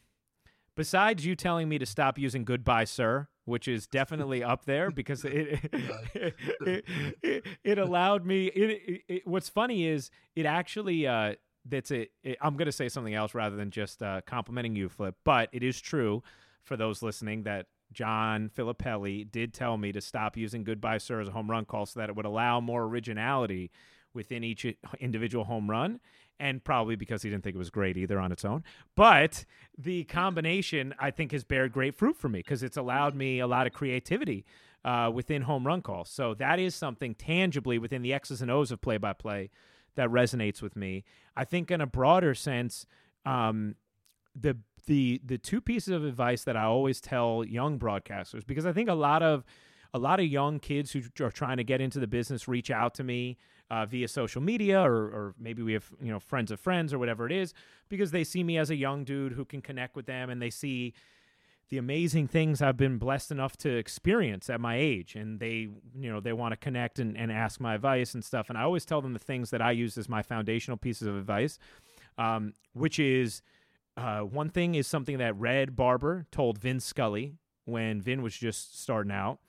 besides 0.75 1.25
you 1.25 1.35
telling 1.35 1.69
me 1.69 1.77
to 1.79 1.85
stop 1.85 2.17
using 2.17 2.45
"Goodbye, 2.45 2.85
Sir," 2.85 3.27
which 3.47 3.65
is 3.65 3.87
definitely 3.87 4.43
up 4.43 4.65
there 4.65 4.91
because 4.91 5.23
it 5.23 5.59
it, 6.13 6.85
it, 7.23 7.45
it, 7.63 7.77
allowed 7.77 8.25
me. 8.25 8.47
It, 8.47 9.25
what's 9.25 9.47
funny 9.47 9.87
is 9.87 10.11
it 10.35 10.45
actually 10.45 11.07
uh, 11.07 11.35
that's 11.65 11.89
it. 11.91 12.11
I'm 12.41 12.57
going 12.57 12.65
to 12.65 12.73
say 12.73 12.89
something 12.89 13.13
else 13.13 13.33
rather 13.33 13.55
than 13.55 13.71
just 13.71 14.03
uh, 14.03 14.19
complimenting 14.25 14.75
you, 14.75 14.89
Flip. 14.89 15.15
But 15.23 15.47
it 15.53 15.63
is 15.63 15.79
true 15.79 16.23
for 16.61 16.75
those 16.75 17.01
listening 17.01 17.43
that 17.43 17.67
John 17.93 18.51
Filippelli 18.53 19.31
did 19.31 19.53
tell 19.53 19.77
me 19.77 19.93
to 19.93 20.01
stop 20.01 20.35
using 20.35 20.65
"Goodbye, 20.65 20.97
Sir" 20.97 21.21
as 21.21 21.29
a 21.29 21.31
home 21.31 21.49
run 21.49 21.63
call 21.63 21.85
so 21.85 22.01
that 22.01 22.09
it 22.09 22.17
would 22.17 22.25
allow 22.25 22.59
more 22.59 22.83
originality 22.83 23.71
within 24.13 24.43
each 24.43 24.65
individual 24.99 25.45
home 25.45 25.69
run 25.69 26.01
and 26.39 26.63
probably 26.63 26.95
because 26.95 27.23
he 27.23 27.29
didn't 27.29 27.43
think 27.43 27.55
it 27.55 27.59
was 27.59 27.69
great 27.69 27.97
either 27.97 28.19
on 28.19 28.31
its 28.31 28.45
own. 28.45 28.63
But 28.95 29.45
the 29.77 30.03
combination, 30.05 30.93
I 30.99 31.11
think, 31.11 31.31
has 31.31 31.43
bared 31.43 31.71
great 31.71 31.95
fruit 31.95 32.15
for 32.15 32.29
me 32.29 32.39
because 32.39 32.63
it's 32.63 32.77
allowed 32.77 33.15
me 33.15 33.39
a 33.39 33.47
lot 33.47 33.67
of 33.67 33.73
creativity 33.73 34.45
uh, 34.85 35.11
within 35.13 35.43
home 35.43 35.65
run 35.65 35.81
calls. 35.81 36.09
So 36.09 36.33
that 36.35 36.59
is 36.59 36.75
something 36.75 37.15
tangibly 37.15 37.77
within 37.77 38.01
the 38.01 38.13
X's 38.13 38.41
and 38.41 38.51
O's 38.51 38.71
of 38.71 38.81
play 38.81 38.97
by 38.97 39.13
play 39.13 39.49
that 39.95 40.09
resonates 40.09 40.61
with 40.61 40.75
me. 40.75 41.03
I 41.35 41.43
think, 41.43 41.71
in 41.71 41.81
a 41.81 41.87
broader 41.87 42.33
sense, 42.33 42.85
um, 43.25 43.75
the 44.35 44.57
the 44.85 45.21
the 45.25 45.37
two 45.37 45.59
pieces 45.59 45.89
of 45.89 46.05
advice 46.05 46.43
that 46.45 46.55
I 46.55 46.63
always 46.63 47.01
tell 47.01 47.43
young 47.43 47.77
broadcasters 47.77 48.45
because 48.45 48.65
I 48.65 48.71
think 48.71 48.89
a 48.89 48.93
lot 48.93 49.21
of 49.21 49.43
a 49.93 49.99
lot 49.99 50.19
of 50.19 50.25
young 50.25 50.59
kids 50.59 50.91
who 50.91 51.01
are 51.23 51.31
trying 51.31 51.57
to 51.57 51.63
get 51.63 51.81
into 51.81 51.99
the 51.99 52.07
business 52.07 52.47
reach 52.47 52.71
out 52.71 52.93
to 52.95 53.03
me 53.03 53.37
uh, 53.69 53.85
via 53.85 54.07
social 54.07 54.41
media 54.41 54.79
or, 54.81 54.95
or 54.95 55.35
maybe 55.39 55.61
we 55.61 55.73
have 55.73 55.89
you 56.01 56.11
know 56.11 56.19
friends 56.19 56.51
of 56.51 56.59
friends 56.59 56.93
or 56.93 56.99
whatever 56.99 57.25
it 57.25 57.31
is 57.31 57.53
because 57.89 58.11
they 58.11 58.23
see 58.23 58.43
me 58.43 58.57
as 58.57 58.69
a 58.69 58.75
young 58.75 59.03
dude 59.03 59.33
who 59.33 59.43
can 59.43 59.61
connect 59.61 59.95
with 59.95 60.05
them 60.05 60.29
and 60.29 60.41
they 60.41 60.49
see 60.49 60.93
the 61.69 61.77
amazing 61.77 62.27
things 62.27 62.61
I've 62.61 62.77
been 62.77 62.97
blessed 62.97 63.31
enough 63.31 63.57
to 63.57 63.69
experience 63.69 64.49
at 64.49 64.61
my 64.61 64.77
age. 64.77 65.15
And 65.15 65.39
they, 65.39 65.67
you 65.95 66.09
know, 66.09 66.19
they 66.21 66.31
want 66.31 66.53
to 66.53 66.57
connect 66.57 66.99
and, 66.99 67.17
and 67.17 67.31
ask 67.31 67.59
my 67.59 67.75
advice 67.75 68.13
and 68.13 68.23
stuff. 68.23 68.49
And 68.49 68.57
I 68.57 68.61
always 68.61 68.85
tell 68.85 69.01
them 69.01 69.13
the 69.13 69.19
things 69.19 69.49
that 69.49 69.61
I 69.61 69.71
use 69.71 69.97
as 69.97 70.07
my 70.07 70.21
foundational 70.21 70.77
pieces 70.77 71.07
of 71.07 71.17
advice, 71.17 71.59
um, 72.17 72.53
which 72.73 72.99
is 72.99 73.41
uh, 73.97 74.19
one 74.19 74.49
thing 74.49 74.75
is 74.75 74.87
something 74.87 75.17
that 75.17 75.35
Red 75.37 75.75
Barber 75.75 76.25
told 76.31 76.57
Vin 76.57 76.79
Scully 76.79 77.35
when 77.65 78.01
Vin 78.01 78.21
was 78.21 78.37
just 78.37 78.81
starting 78.81 79.11
out 79.11 79.39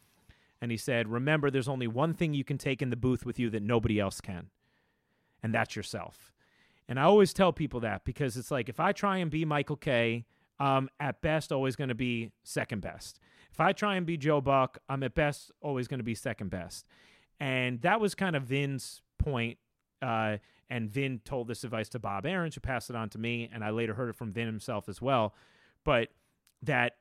and 0.61 0.71
he 0.71 0.77
said, 0.77 1.09
Remember, 1.09 1.51
there's 1.51 1.69
only 1.69 1.87
one 1.87 2.15
thing 2.15 2.35
you 2.35 2.45
can 2.45 2.59
take 2.59 2.83
in 2.83 2.91
the 2.91 2.97
booth 2.97 3.25
with 3.25 3.39
you 3.39 3.51
that 3.51 3.63
nobody 3.63 4.01
else 4.01 4.21
can, 4.21 4.51
and 5.43 5.55
that's 5.55 5.77
yourself. 5.77 6.33
And 6.89 6.99
I 6.99 7.03
always 7.03 7.33
tell 7.33 7.53
people 7.53 7.81
that 7.81 8.05
because 8.05 8.37
it's 8.37 8.51
like 8.51 8.69
if 8.69 8.81
I 8.81 8.93
try 8.93 9.19
and 9.19 9.31
be 9.31 9.45
Michael 9.45 9.77
Kay, 9.77 10.25
I'm 10.59 10.89
at 10.99 11.21
best 11.21 11.53
always 11.53 11.77
going 11.77 11.89
to 11.89 11.95
be 11.95 12.33
second 12.43 12.81
best. 12.81 13.21
If 13.53 13.61
I 13.61 13.73
try 13.73 13.97
and 13.97 14.07
be 14.07 14.17
Joe 14.17 14.41
Buck, 14.41 14.79
I'm 14.89 15.03
at 15.03 15.15
best 15.15 15.53
always 15.61 15.87
going 15.89 15.99
to 15.99 16.05
be 16.05 16.15
second 16.15 16.51
best. 16.51 16.87
And 17.41 17.81
that 17.83 18.01
was 18.01 18.15
kind 18.15 18.35
of 18.35 18.45
Vin's 18.45 19.03
point. 19.19 19.59
Uh, 20.01 20.39
and 20.71 20.91
Vin 20.91 21.21
told 21.25 21.49
this 21.49 21.65
advice 21.65 21.89
to 21.91 21.99
Bob 21.99 22.27
Ahrens, 22.27 22.55
who 22.55 22.61
passed 22.61 22.91
it 22.91 22.97
on 22.97 23.09
to 23.11 23.19
me, 23.19 23.49
and 23.53 23.65
I 23.65 23.71
later 23.71 23.95
heard 23.95 24.11
it 24.11 24.17
from 24.17 24.33
Vin 24.33 24.47
himself 24.47 24.89
as 24.89 25.01
well. 25.01 25.35
But 25.85 26.09
that 26.63 26.97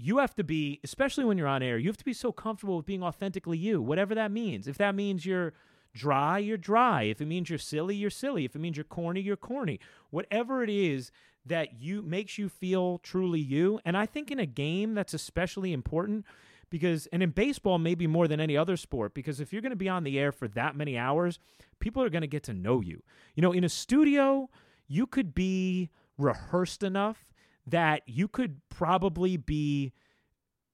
you 0.00 0.18
have 0.18 0.34
to 0.36 0.44
be, 0.44 0.78
especially 0.84 1.24
when 1.24 1.36
you're 1.36 1.48
on 1.48 1.60
air, 1.60 1.76
you 1.76 1.88
have 1.88 1.96
to 1.96 2.04
be 2.04 2.12
so 2.12 2.30
comfortable 2.30 2.76
with 2.76 2.86
being 2.86 3.02
authentically 3.02 3.58
you, 3.58 3.82
whatever 3.82 4.14
that 4.14 4.30
means. 4.30 4.68
If 4.68 4.78
that 4.78 4.94
means 4.94 5.26
you're 5.26 5.54
dry, 5.92 6.38
you're 6.38 6.56
dry. 6.56 7.02
If 7.02 7.20
it 7.20 7.26
means 7.26 7.50
you're 7.50 7.58
silly, 7.58 7.96
you're 7.96 8.08
silly. 8.08 8.44
If 8.44 8.54
it 8.54 8.60
means 8.60 8.76
you're 8.76 8.84
corny, 8.84 9.20
you're 9.20 9.36
corny. 9.36 9.80
Whatever 10.10 10.62
it 10.62 10.70
is 10.70 11.10
that 11.44 11.80
you 11.80 12.02
makes 12.02 12.38
you 12.38 12.48
feel 12.48 12.98
truly 12.98 13.40
you. 13.40 13.80
And 13.84 13.96
I 13.96 14.06
think 14.06 14.30
in 14.30 14.38
a 14.38 14.46
game 14.46 14.94
that's 14.94 15.14
especially 15.14 15.72
important 15.72 16.24
because 16.70 17.06
and 17.08 17.20
in 17.20 17.30
baseball 17.30 17.78
maybe 17.78 18.06
more 18.06 18.28
than 18.28 18.40
any 18.40 18.56
other 18.56 18.76
sport 18.76 19.14
because 19.14 19.40
if 19.40 19.52
you're 19.52 19.62
going 19.62 19.70
to 19.70 19.76
be 19.76 19.88
on 19.88 20.04
the 20.04 20.18
air 20.18 20.30
for 20.30 20.46
that 20.48 20.76
many 20.76 20.98
hours 20.98 21.38
people 21.80 22.02
are 22.02 22.10
going 22.10 22.20
to 22.20 22.26
get 22.26 22.42
to 22.42 22.52
know 22.52 22.82
you 22.82 23.02
you 23.34 23.42
know 23.42 23.52
in 23.52 23.64
a 23.64 23.68
studio 23.70 24.50
you 24.86 25.06
could 25.06 25.34
be 25.34 25.88
rehearsed 26.18 26.82
enough 26.82 27.28
that 27.70 28.02
you 28.06 28.28
could 28.28 28.60
probably 28.68 29.36
be 29.36 29.92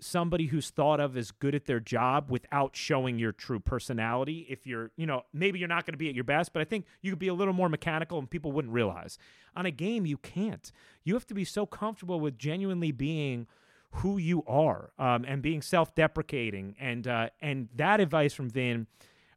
somebody 0.01 0.47
who's 0.47 0.71
thought 0.71 1.01
of 1.01 1.17
as 1.17 1.31
good 1.31 1.55
at 1.55 1.65
their 1.67 1.81
job 1.81 2.31
without 2.31 2.77
showing 2.77 3.19
your 3.19 3.33
true 3.33 3.61
personality 3.61 4.47
if 4.51 4.67
you're 4.67 4.91
you 4.97 5.07
know 5.07 5.23
maybe 5.33 5.59
you're 5.59 5.69
not 5.69 5.87
going 5.87 5.95
to 5.95 5.99
be 5.99 6.09
at 6.09 6.15
your 6.15 6.25
best 6.25 6.53
but 6.53 6.61
i 6.61 6.65
think 6.65 6.85
you 7.01 7.11
could 7.11 7.19
be 7.19 7.29
a 7.29 7.35
little 7.35 7.55
more 7.55 7.69
mechanical 7.69 8.19
and 8.19 8.29
people 8.29 8.53
wouldn't 8.53 8.75
realize. 8.75 9.19
On 9.57 9.67
a 9.67 9.71
game 9.71 10.05
you 10.05 10.17
can't. 10.17 10.73
You 11.05 11.15
have 11.15 11.27
to 11.27 11.35
be 11.35 11.45
so 11.45 11.65
comfortable 11.65 12.21
with 12.21 12.37
genuinely 12.39 12.93
being 12.93 13.47
who 13.91 14.19
you 14.19 14.43
are 14.47 14.91
um, 14.99 15.25
and 15.27 15.41
being 15.41 15.63
self-deprecating. 15.63 16.75
And 16.81 17.07
uh, 17.07 17.31
and 17.41 17.69
that 17.77 18.01
advice 18.01 18.35
from 18.35 18.51
Vin 18.51 18.87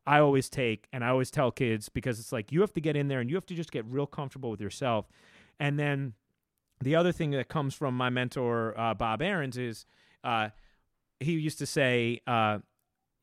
I 0.07 0.19
always 0.19 0.49
take 0.49 0.87
and 0.93 1.03
I 1.03 1.09
always 1.09 1.29
tell 1.29 1.51
kids 1.51 1.89
because 1.89 2.19
it's 2.19 2.31
like 2.31 2.51
you 2.51 2.61
have 2.61 2.73
to 2.73 2.81
get 2.81 2.95
in 2.95 3.09
there 3.09 3.19
and 3.19 3.29
you 3.29 3.35
have 3.35 3.45
to 3.47 3.53
just 3.53 3.71
get 3.71 3.85
real 3.85 4.07
comfortable 4.07 4.49
with 4.49 4.61
yourself. 4.61 5.05
And 5.59 5.77
then 5.77 6.13
the 6.81 6.95
other 6.95 7.11
thing 7.11 7.31
that 7.31 7.47
comes 7.47 7.73
from 7.73 7.95
my 7.95 8.09
mentor 8.09 8.77
uh, 8.79 8.93
Bob 8.93 9.21
Ahrens 9.21 9.57
is 9.57 9.85
uh, 10.23 10.49
he 11.19 11.33
used 11.33 11.59
to 11.59 11.65
say 11.65 12.21
uh, 12.27 12.59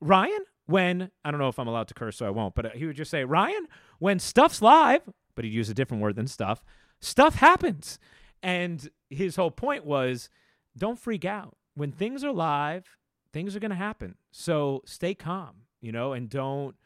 Ryan 0.00 0.44
when 0.66 1.10
I 1.24 1.30
don't 1.30 1.40
know 1.40 1.48
if 1.48 1.58
I'm 1.58 1.68
allowed 1.68 1.88
to 1.88 1.94
curse 1.94 2.16
so 2.16 2.26
I 2.26 2.30
won't 2.30 2.54
but 2.54 2.76
he 2.76 2.86
would 2.86 2.96
just 2.96 3.10
say 3.10 3.24
Ryan 3.24 3.66
when 3.98 4.18
stuff's 4.18 4.62
live 4.62 5.02
but 5.34 5.44
he'd 5.44 5.52
use 5.52 5.68
a 5.68 5.74
different 5.74 6.02
word 6.02 6.16
than 6.16 6.26
stuff 6.26 6.64
stuff 7.00 7.36
happens 7.36 7.98
and 8.44 8.90
his 9.08 9.36
whole 9.36 9.50
point 9.50 9.86
was 9.86 10.28
don't 10.76 10.98
freak 10.98 11.24
out. 11.24 11.56
When 11.74 11.90
things 11.92 12.22
are 12.22 12.32
live, 12.32 12.96
things 13.32 13.56
are 13.56 13.60
going 13.60 13.70
to 13.70 13.76
happen. 13.76 14.16
So 14.30 14.82
stay 14.84 15.14
calm, 15.14 15.62
you 15.80 15.92
know, 15.92 16.12
and 16.12 16.28
don't 16.28 16.76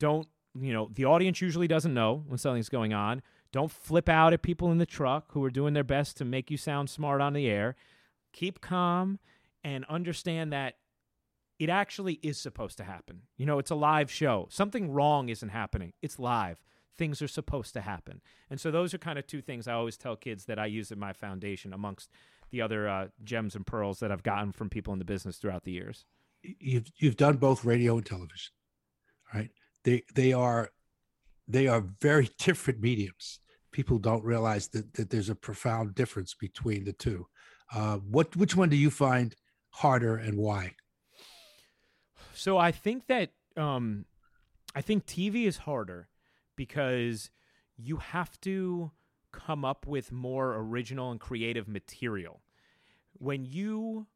don't, 0.00 0.28
you 0.58 0.72
know, 0.72 0.90
the 0.92 1.04
audience 1.04 1.40
usually 1.40 1.68
doesn't 1.68 1.94
know 1.94 2.22
when 2.26 2.38
something's 2.38 2.68
going 2.68 2.92
on. 2.92 3.22
Don't 3.54 3.70
flip 3.70 4.08
out 4.08 4.32
at 4.32 4.42
people 4.42 4.72
in 4.72 4.78
the 4.78 4.84
truck 4.84 5.30
who 5.30 5.44
are 5.44 5.50
doing 5.50 5.74
their 5.74 5.84
best 5.84 6.16
to 6.16 6.24
make 6.24 6.50
you 6.50 6.56
sound 6.56 6.90
smart 6.90 7.20
on 7.20 7.34
the 7.34 7.46
air. 7.46 7.76
Keep 8.32 8.60
calm 8.60 9.20
and 9.62 9.84
understand 9.84 10.52
that 10.52 10.74
it 11.60 11.68
actually 11.68 12.14
is 12.14 12.36
supposed 12.36 12.76
to 12.78 12.82
happen. 12.82 13.22
You 13.36 13.46
know, 13.46 13.60
it's 13.60 13.70
a 13.70 13.76
live 13.76 14.10
show. 14.10 14.48
Something 14.50 14.90
wrong 14.90 15.28
isn't 15.28 15.50
happening. 15.50 15.92
It's 16.02 16.18
live. 16.18 16.64
Things 16.98 17.22
are 17.22 17.28
supposed 17.28 17.74
to 17.74 17.80
happen. 17.80 18.22
And 18.50 18.60
so 18.60 18.72
those 18.72 18.92
are 18.92 18.98
kind 18.98 19.20
of 19.20 19.26
two 19.28 19.40
things 19.40 19.68
I 19.68 19.74
always 19.74 19.96
tell 19.96 20.16
kids 20.16 20.46
that 20.46 20.58
I 20.58 20.66
use 20.66 20.90
in 20.90 20.98
my 20.98 21.12
foundation 21.12 21.72
amongst 21.72 22.10
the 22.50 22.60
other 22.60 22.88
uh, 22.88 23.06
gems 23.22 23.54
and 23.54 23.64
pearls 23.64 24.00
that 24.00 24.10
I've 24.10 24.24
gotten 24.24 24.50
from 24.50 24.68
people 24.68 24.92
in 24.92 24.98
the 24.98 25.04
business 25.04 25.36
throughout 25.36 25.62
the 25.62 25.70
years. 25.70 26.06
You've 26.42 26.90
you've 26.98 27.16
done 27.16 27.36
both 27.36 27.64
radio 27.64 27.98
and 27.98 28.04
television, 28.04 28.52
right? 29.32 29.50
They 29.84 30.02
they 30.12 30.32
are 30.32 30.70
they 31.46 31.68
are 31.68 31.84
very 32.00 32.30
different 32.38 32.80
mediums. 32.80 33.38
People 33.74 33.98
don't 33.98 34.22
realize 34.22 34.68
that, 34.68 34.94
that 34.94 35.10
there's 35.10 35.28
a 35.28 35.34
profound 35.34 35.96
difference 35.96 36.32
between 36.32 36.84
the 36.84 36.92
two. 36.92 37.26
Uh, 37.74 37.96
what 37.96 38.36
which 38.36 38.54
one 38.54 38.68
do 38.68 38.76
you 38.76 38.88
find 38.88 39.34
harder 39.70 40.16
and 40.16 40.38
why? 40.38 40.76
So 42.34 42.56
I 42.56 42.70
think 42.70 43.08
that 43.08 43.30
um, 43.56 44.04
I 44.76 44.80
think 44.80 45.06
TV 45.06 45.46
is 45.46 45.56
harder 45.56 46.08
because 46.54 47.30
you 47.76 47.96
have 47.96 48.40
to 48.42 48.92
come 49.32 49.64
up 49.64 49.88
with 49.88 50.12
more 50.12 50.54
original 50.54 51.10
and 51.10 51.18
creative 51.18 51.66
material. 51.66 52.42
When 53.14 53.44
you 53.44 54.06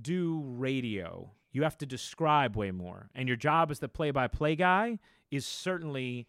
do 0.00 0.42
radio, 0.46 1.32
you 1.52 1.62
have 1.62 1.76
to 1.76 1.84
describe 1.84 2.56
way 2.56 2.70
more. 2.70 3.10
And 3.14 3.28
your 3.28 3.36
job 3.36 3.70
as 3.70 3.80
the 3.80 3.88
play 3.88 4.12
by 4.12 4.28
play 4.28 4.56
guy 4.56 4.98
is 5.30 5.44
certainly 5.44 6.26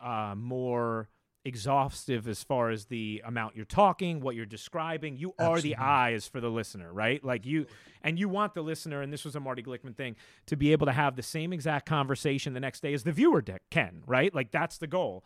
uh, 0.00 0.32
more 0.34 1.10
exhaustive 1.44 2.28
as 2.28 2.42
far 2.42 2.70
as 2.70 2.86
the 2.86 3.22
amount 3.24 3.56
you're 3.56 3.64
talking, 3.64 4.20
what 4.20 4.34
you're 4.34 4.46
describing. 4.46 5.16
You 5.16 5.30
are 5.38 5.52
Absolutely. 5.52 5.70
the 5.70 5.76
eyes 5.76 6.28
for 6.28 6.40
the 6.40 6.50
listener, 6.50 6.92
right? 6.92 7.24
Like 7.24 7.46
you, 7.46 7.66
and 8.02 8.18
you 8.18 8.28
want 8.28 8.54
the 8.54 8.62
listener, 8.62 9.02
and 9.02 9.12
this 9.12 9.24
was 9.24 9.36
a 9.36 9.40
Marty 9.40 9.62
Glickman 9.62 9.96
thing, 9.96 10.16
to 10.46 10.56
be 10.56 10.72
able 10.72 10.86
to 10.86 10.92
have 10.92 11.16
the 11.16 11.22
same 11.22 11.52
exact 11.52 11.86
conversation 11.86 12.52
the 12.52 12.60
next 12.60 12.80
day 12.80 12.92
as 12.92 13.04
the 13.04 13.12
viewer 13.12 13.42
can, 13.70 14.02
right? 14.06 14.34
Like 14.34 14.50
that's 14.50 14.78
the 14.78 14.86
goal. 14.86 15.24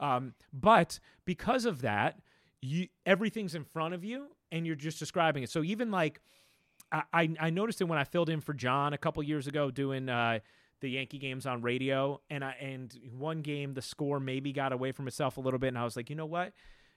Um, 0.00 0.34
but 0.52 1.00
because 1.24 1.64
of 1.64 1.82
that, 1.82 2.20
you, 2.60 2.88
everything's 3.04 3.54
in 3.54 3.64
front 3.64 3.94
of 3.94 4.04
you 4.04 4.28
and 4.52 4.66
you're 4.66 4.76
just 4.76 4.98
describing 4.98 5.42
it. 5.42 5.50
So 5.50 5.62
even 5.62 5.90
like, 5.90 6.20
I, 7.12 7.30
I 7.40 7.50
noticed 7.50 7.80
it 7.80 7.84
when 7.84 7.98
I 7.98 8.04
filled 8.04 8.28
in 8.28 8.40
for 8.40 8.54
John 8.54 8.92
a 8.92 8.98
couple 8.98 9.22
years 9.22 9.48
ago 9.48 9.70
doing 9.70 10.08
uh, 10.08 10.38
the 10.84 10.90
Yankee 10.90 11.18
games 11.18 11.46
on 11.46 11.62
radio, 11.62 12.20
and 12.30 12.44
I 12.44 12.54
and 12.60 12.94
one 13.16 13.40
game 13.40 13.74
the 13.74 13.82
score 13.82 14.20
maybe 14.20 14.52
got 14.52 14.72
away 14.72 14.92
from 14.92 15.08
itself 15.08 15.38
a 15.38 15.40
little 15.40 15.58
bit, 15.58 15.68
and 15.68 15.78
I 15.78 15.84
was 15.84 15.96
like, 15.96 16.10
you 16.10 16.16
know 16.16 16.26
what, 16.26 16.52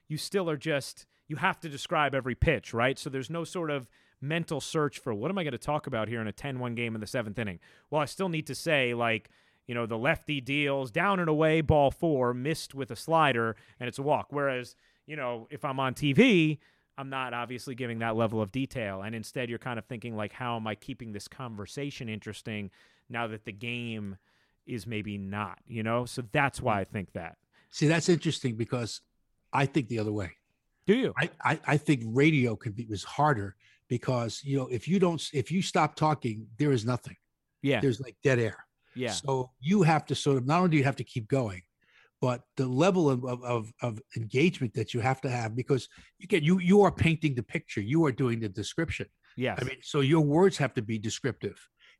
you 0.08 0.18
still 0.18 0.48
are 0.50 0.56
just 0.56 1.06
you 1.26 1.36
have 1.36 1.58
to 1.60 1.68
describe 1.68 2.14
every 2.14 2.34
pitch, 2.34 2.72
right? 2.72 2.98
So 2.98 3.10
there's 3.10 3.30
no 3.30 3.44
sort 3.44 3.70
of 3.70 3.88
mental 4.20 4.60
search 4.60 4.98
for 4.98 5.14
what 5.14 5.30
am 5.30 5.38
I 5.38 5.42
going 5.42 5.52
to 5.52 5.58
talk 5.58 5.86
about 5.86 6.08
here 6.08 6.20
in 6.20 6.26
a 6.26 6.32
10-1 6.32 6.74
game 6.74 6.94
in 6.94 7.00
the 7.00 7.06
seventh 7.06 7.38
inning. 7.38 7.60
Well, 7.90 8.02
I 8.02 8.04
still 8.04 8.28
need 8.28 8.46
to 8.48 8.54
say 8.54 8.94
like 8.94 9.30
you 9.66 9.74
know, 9.74 9.86
the 9.86 9.98
lefty 9.98 10.40
deals 10.40 10.90
down 10.90 11.20
and 11.20 11.28
away, 11.28 11.60
ball 11.60 11.90
four, 11.90 12.32
missed 12.32 12.74
with 12.74 12.90
a 12.90 12.96
slider, 12.96 13.54
and 13.78 13.86
it's 13.86 13.98
a 13.98 14.02
walk. 14.02 14.28
Whereas, 14.30 14.74
you 15.06 15.14
know, 15.14 15.46
if 15.50 15.64
I'm 15.64 15.78
on 15.78 15.94
TV, 15.94 16.58
I'm 16.98 17.08
not 17.08 17.32
obviously 17.32 17.76
giving 17.76 18.00
that 18.00 18.16
level 18.16 18.42
of 18.42 18.50
detail. 18.50 19.02
And 19.02 19.14
instead, 19.14 19.48
you're 19.48 19.58
kind 19.60 19.78
of 19.78 19.86
thinking, 19.86 20.16
like, 20.16 20.32
how 20.32 20.56
am 20.56 20.66
I 20.66 20.74
keeping 20.74 21.12
this 21.12 21.28
conversation 21.28 22.08
interesting 22.08 22.70
now 23.08 23.28
that 23.28 23.44
the 23.44 23.52
game 23.52 24.18
is 24.66 24.86
maybe 24.86 25.16
not, 25.16 25.60
you 25.66 25.84
know? 25.84 26.04
So 26.04 26.24
that's 26.32 26.60
why 26.60 26.80
I 26.80 26.82
mm-hmm. 26.82 26.92
think 26.92 27.12
that. 27.12 27.36
See, 27.70 27.86
that's 27.86 28.08
interesting 28.08 28.56
because 28.56 29.00
I 29.52 29.64
think 29.64 29.88
the 29.88 30.00
other 30.00 30.12
way. 30.12 30.32
Do 30.86 30.94
you? 30.94 31.14
I, 31.16 31.30
I, 31.42 31.60
I 31.66 31.76
think 31.76 32.02
radio 32.06 32.56
can 32.56 32.72
be 32.72 32.86
was 32.86 33.04
harder 33.04 33.54
because 33.88 34.40
you 34.42 34.56
know 34.56 34.68
if 34.68 34.88
you 34.88 34.98
don't 34.98 35.22
if 35.32 35.50
you 35.52 35.62
stop 35.62 35.94
talking, 35.94 36.46
there 36.58 36.72
is 36.72 36.84
nothing. 36.84 37.16
Yeah. 37.62 37.80
There's 37.80 38.00
like 38.00 38.16
dead 38.24 38.38
air. 38.38 38.56
Yeah. 38.94 39.12
So 39.12 39.50
you 39.60 39.82
have 39.82 40.06
to 40.06 40.14
sort 40.14 40.38
of 40.38 40.46
not 40.46 40.58
only 40.58 40.70
do 40.70 40.76
you 40.78 40.84
have 40.84 40.96
to 40.96 41.04
keep 41.04 41.28
going, 41.28 41.62
but 42.20 42.42
the 42.56 42.66
level 42.66 43.08
of, 43.08 43.24
of, 43.24 43.72
of 43.80 44.00
engagement 44.16 44.74
that 44.74 44.92
you 44.92 45.00
have 45.00 45.20
to 45.20 45.30
have 45.30 45.54
because 45.54 45.88
you 46.18 46.26
get 46.26 46.42
you 46.42 46.58
you 46.58 46.82
are 46.82 46.92
painting 46.92 47.34
the 47.34 47.42
picture, 47.42 47.80
you 47.80 48.04
are 48.04 48.12
doing 48.12 48.40
the 48.40 48.48
description. 48.48 49.06
Yeah. 49.36 49.56
I 49.58 49.64
mean, 49.64 49.76
so 49.82 50.00
your 50.00 50.20
words 50.20 50.56
have 50.58 50.74
to 50.74 50.82
be 50.82 50.98
descriptive. 50.98 51.58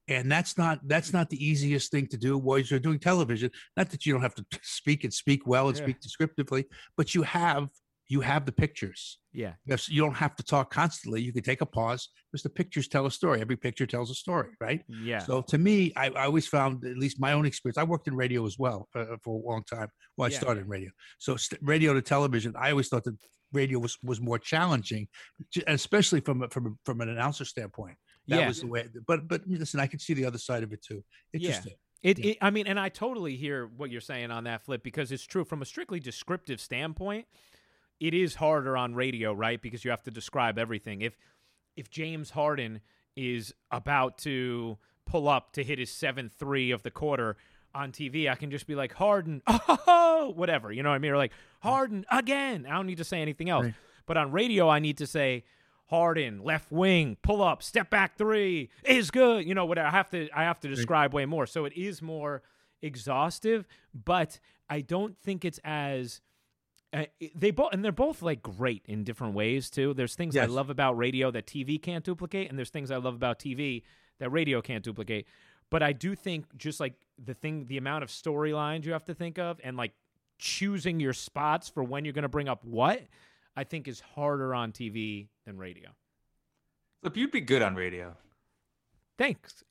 And 0.09 0.31
that's 0.33 0.57
not 0.57 0.81
that's 0.89 1.13
not 1.13 1.29
the 1.29 1.45
easiest 1.45 1.93
thing 1.93 2.07
to 2.09 2.17
do 2.17 2.39
while 2.39 2.59
you're 2.59 2.81
doing 2.81 2.99
television. 2.99 3.51
Not 3.77 3.91
that 3.91 4.07
you 4.07 4.13
don't 4.13 4.23
have 4.23 4.35
to 4.37 4.45
speak 4.63 5.05
and 5.05 5.13
speak 5.13 5.47
well 5.47 5.69
and 5.69 5.77
yeah. 5.77 5.85
speak 5.85 6.01
descriptively, 6.01 6.65
but 6.97 7.15
you 7.15 7.23
have 7.23 7.69
you 8.09 8.21
have 8.23 8.47
the 8.47 8.53
pictures. 8.53 9.19
Yeah. 9.33 9.53
You 9.67 10.03
don't 10.03 10.17
have 10.17 10.35
to 10.37 10.43
talk 10.43 10.73
constantly. 10.73 11.21
You 11.21 11.33
can 11.33 11.43
take 11.43 11.61
a 11.61 11.67
pause 11.67 12.09
because 12.33 12.43
the 12.43 12.51
pictures 12.51 12.89
tell 12.89 13.05
a 13.05 13.11
story. 13.11 13.41
Every 13.41 13.57
picture 13.57 13.87
tells 13.87 14.11
a 14.11 14.15
story, 14.15 14.49
right? 14.61 14.83
Yeah. 14.89 15.19
So 15.19 15.43
to 15.43 15.59
me, 15.59 15.93
I, 15.95 16.07
I 16.09 16.25
always 16.25 16.49
found, 16.49 16.85
at 16.85 16.97
least 16.97 17.21
my 17.21 17.35
own 17.35 17.45
experience, 17.45 17.77
I 17.77 17.85
worked 17.85 18.09
in 18.09 18.17
radio 18.17 18.47
as 18.47 18.59
well 18.59 18.89
uh, 18.95 19.17
for 19.23 19.39
a 19.39 19.47
long 19.47 19.63
time. 19.65 19.89
Well, 20.17 20.27
I 20.27 20.33
yeah. 20.33 20.39
started 20.39 20.63
in 20.63 20.69
radio. 20.69 20.91
So 21.19 21.37
st- 21.37 21.61
radio 21.63 21.93
to 21.93 22.03
television, 22.03 22.55
I 22.59 22.71
always 22.71 22.89
thought 22.89 23.05
that 23.05 23.17
radio 23.53 23.79
was, 23.79 23.99
was 24.03 24.21
more 24.21 24.39
challenging, 24.39 25.09
especially 25.67 26.21
from 26.21 26.43
a, 26.43 26.49
from 26.49 26.67
a, 26.67 26.71
from 26.85 27.01
an 27.03 27.11
announcer 27.11 27.45
standpoint. 27.45 27.97
That 28.29 28.41
yeah. 28.41 28.49
was 28.49 28.61
the 28.61 28.67
way. 28.67 28.87
But 29.07 29.27
but 29.27 29.43
listen, 29.47 29.81
I 29.81 29.87
can 29.87 29.99
see 29.99 30.13
the 30.13 30.27
other 30.27 30.37
side 30.37 30.63
of 30.63 30.73
it 30.73 30.83
too. 30.83 31.03
Interesting. 31.33 31.73
Yeah. 32.03 32.11
It, 32.11 32.19
it, 32.19 32.39
I 32.41 32.51
mean, 32.51 32.67
and 32.67 32.79
I 32.79 32.91
totally 32.91 33.37
hear 33.37 33.67
what 33.67 33.91
you're 33.91 34.01
saying 34.01 34.31
on 34.31 34.45
that 34.45 34.65
flip 34.65 34.83
because 34.83 35.11
it's 35.11 35.25
true 35.25 35.45
from 35.45 35.63
a 35.63 35.65
strictly 35.65 35.99
descriptive 35.99 36.61
standpoint 36.61 37.27
it 38.01 38.15
is 38.15 38.37
harder 38.37 38.77
on 38.77 38.95
radio, 38.95 39.33
right? 39.33 39.61
Because 39.61 39.85
you 39.85 39.91
have 39.91 40.03
to 40.05 40.11
describe 40.11 40.59
everything. 40.59 41.03
If 41.03 41.17
if 41.77 41.91
James 41.91 42.31
Harden 42.31 42.81
is 43.17 43.55
about 43.71 44.19
to 44.19 44.79
pull 45.07 45.29
up 45.29 45.53
to 45.53 45.65
hit 45.65 45.79
his 45.79 45.91
seventh 45.91 46.33
three 46.33 46.71
of 46.71 46.83
the 46.83 46.91
quarter 46.91 47.37
on 47.75 47.93
TV, 47.93 48.29
I 48.31 48.35
can 48.35 48.51
just 48.51 48.67
be 48.67 48.75
like 48.75 48.93
Harden, 48.95 49.43
oh, 49.47 50.33
whatever, 50.35 50.73
you 50.73 50.83
know 50.83 50.91
what 50.91 50.97
I 50.97 50.99
mean? 50.99 51.13
Or 51.13 51.17
like 51.17 51.33
Harden 51.61 52.05
again. 52.11 52.67
I 52.67 52.71
don't 52.71 52.87
need 52.87 52.99
to 52.99 53.05
say 53.05 53.21
anything 53.21 53.49
else. 53.49 53.67
Right. 53.67 53.75
But 54.07 54.17
on 54.17 54.33
radio, 54.33 54.69
I 54.69 54.79
need 54.79 54.99
to 54.99 55.07
say 55.07 55.45
Harden, 55.87 56.43
left 56.43 56.71
wing, 56.71 57.17
pull 57.23 57.43
up, 57.43 57.63
step 57.63 57.91
back 57.91 58.17
three 58.17 58.71
is 58.85 59.11
good. 59.11 59.47
You 59.47 59.55
know 59.55 59.67
what? 59.67 59.79
I 59.79 59.91
have 59.91 60.11
to 60.11 60.29
I 60.35 60.45
have 60.45 60.61
to 60.61 60.69
describe 60.69 61.15
way 61.15 61.27
more. 61.27 61.47
So 61.47 61.65
it 61.65 61.73
is 61.75 62.03
more 62.03 62.43
exhaustive, 62.83 63.67
but 63.93 64.39
I 64.69 64.81
don't 64.81 65.17
think 65.19 65.45
it's 65.45 65.61
as 65.65 66.21
uh, 66.93 67.05
they 67.35 67.51
both 67.51 67.73
and 67.73 67.85
they're 67.85 67.93
both 67.93 68.23
like 68.23 68.43
great 68.43 68.83
in 68.87 69.05
different 69.05 69.35
ways 69.35 69.69
too. 69.71 69.93
There's 69.95 70.15
things 70.15 70.35
yes. 70.35 70.49
I 70.49 70.53
love 70.53 70.71
about 70.71 70.97
radio 70.97 71.31
that 71.31 71.47
TV 71.47 71.81
can't 71.81 72.05
duplicate, 72.05 72.49
and 72.49 72.59
there's 72.59 72.71
things 72.71 72.91
I 72.91 72.97
love 72.97 73.15
about 73.15 73.39
TV 73.39 73.83
that 74.19 74.31
radio 74.31 74.63
can't 74.63 74.83
duplicate. 74.83 75.27
But 75.71 75.83
I 75.83 75.93
do 75.93 76.15
think 76.15 76.57
just 76.57 76.81
like 76.81 76.95
the 77.23 77.35
thing, 77.35 77.67
the 77.67 77.77
amount 77.77 78.05
of 78.05 78.11
storylines 78.11 78.87
you 78.87 78.93
have 78.93 79.05
to 79.05 79.15
think 79.15 79.39
of, 79.39 79.61
and 79.63 79.77
like 79.77 79.93
choosing 80.39 80.99
your 80.99 81.13
spots 81.13 81.69
for 81.69 81.83
when 81.83 82.05
you're 82.05 82.15
going 82.15 82.23
to 82.23 82.29
bring 82.29 82.49
up 82.49 82.65
what, 82.65 83.03
I 83.55 83.65
think 83.65 83.87
is 83.87 84.01
harder 84.01 84.55
on 84.55 84.73
TV 84.73 85.29
than 85.45 85.59
radio. 85.59 85.91
Flip, 87.03 87.17
you'd 87.17 87.31
be 87.31 87.41
good 87.41 87.61
on 87.61 87.75
radio. 87.75 88.17
Thanks. 89.19 89.63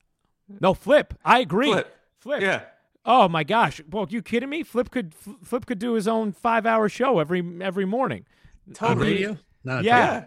No, 0.61 0.73
Flip. 0.73 1.13
I 1.25 1.39
agree. 1.39 1.71
Flip. 1.71 1.95
Flip. 2.19 2.41
Yeah. 2.41 2.61
Oh 3.09 3.29
my 3.29 3.43
gosh. 3.45 3.81
Well, 3.89 4.05
you 4.09 4.21
kidding 4.21 4.49
me? 4.49 4.63
Flip 4.63 4.91
could 4.91 5.15
Flip 5.15 5.65
could 5.65 5.79
do 5.79 5.93
his 5.93 6.07
own 6.07 6.33
five 6.33 6.65
hour 6.65 6.89
show 6.89 7.19
every 7.19 7.41
every 7.61 7.85
morning. 7.85 8.25
On 8.81 8.99
radio? 8.99 9.37
Not 9.63 9.79
on 9.79 9.83
Yeah. 9.85 10.25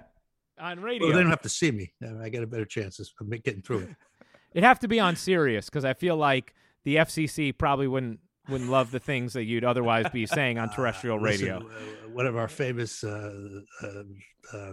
On 0.59 0.81
radio. 0.81 1.07
Well, 1.09 1.16
they 1.16 1.22
don't 1.22 1.31
have 1.31 1.43
to 1.43 1.49
see 1.49 1.70
me. 1.70 1.93
I 2.22 2.28
got 2.31 2.43
a 2.43 2.47
better 2.47 2.64
chance 2.64 2.99
of 2.99 3.09
getting 3.45 3.62
through 3.62 3.81
it. 3.81 3.89
It'd 4.55 4.64
have 4.64 4.81
to 4.81 4.89
be 4.89 4.99
on 4.99 5.14
Sirius 5.14 5.66
because 5.66 5.85
I 5.85 5.95
feel 5.95 6.16
like 6.16 6.55
the 6.85 6.97
FCC 6.97 7.57
probably 7.57 7.87
wouldn't 7.87 8.18
wouldn't 8.49 8.70
love 8.70 8.91
the 8.91 8.99
things 8.99 9.35
that 9.35 9.45
you'd 9.45 9.64
otherwise 9.64 10.07
be 10.11 10.24
saying 10.26 10.59
on 10.59 10.70
terrestrial 10.74 11.18
Uh, 11.18 11.22
listen, 11.22 11.47
radio. 11.47 11.59
uh, 11.68 12.09
one 12.12 12.26
of 12.26 12.37
our 12.37 12.49
famous 12.49 13.05
uh, 13.05 13.61
uh, 13.83 14.57
uh, 14.57 14.72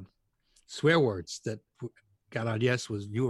swear 0.65 0.99
words 0.99 1.41
that 1.45 1.59
got 2.31 2.47
on 2.47 2.61
yes 2.61 2.89
was 2.89 3.05
you 3.07 3.25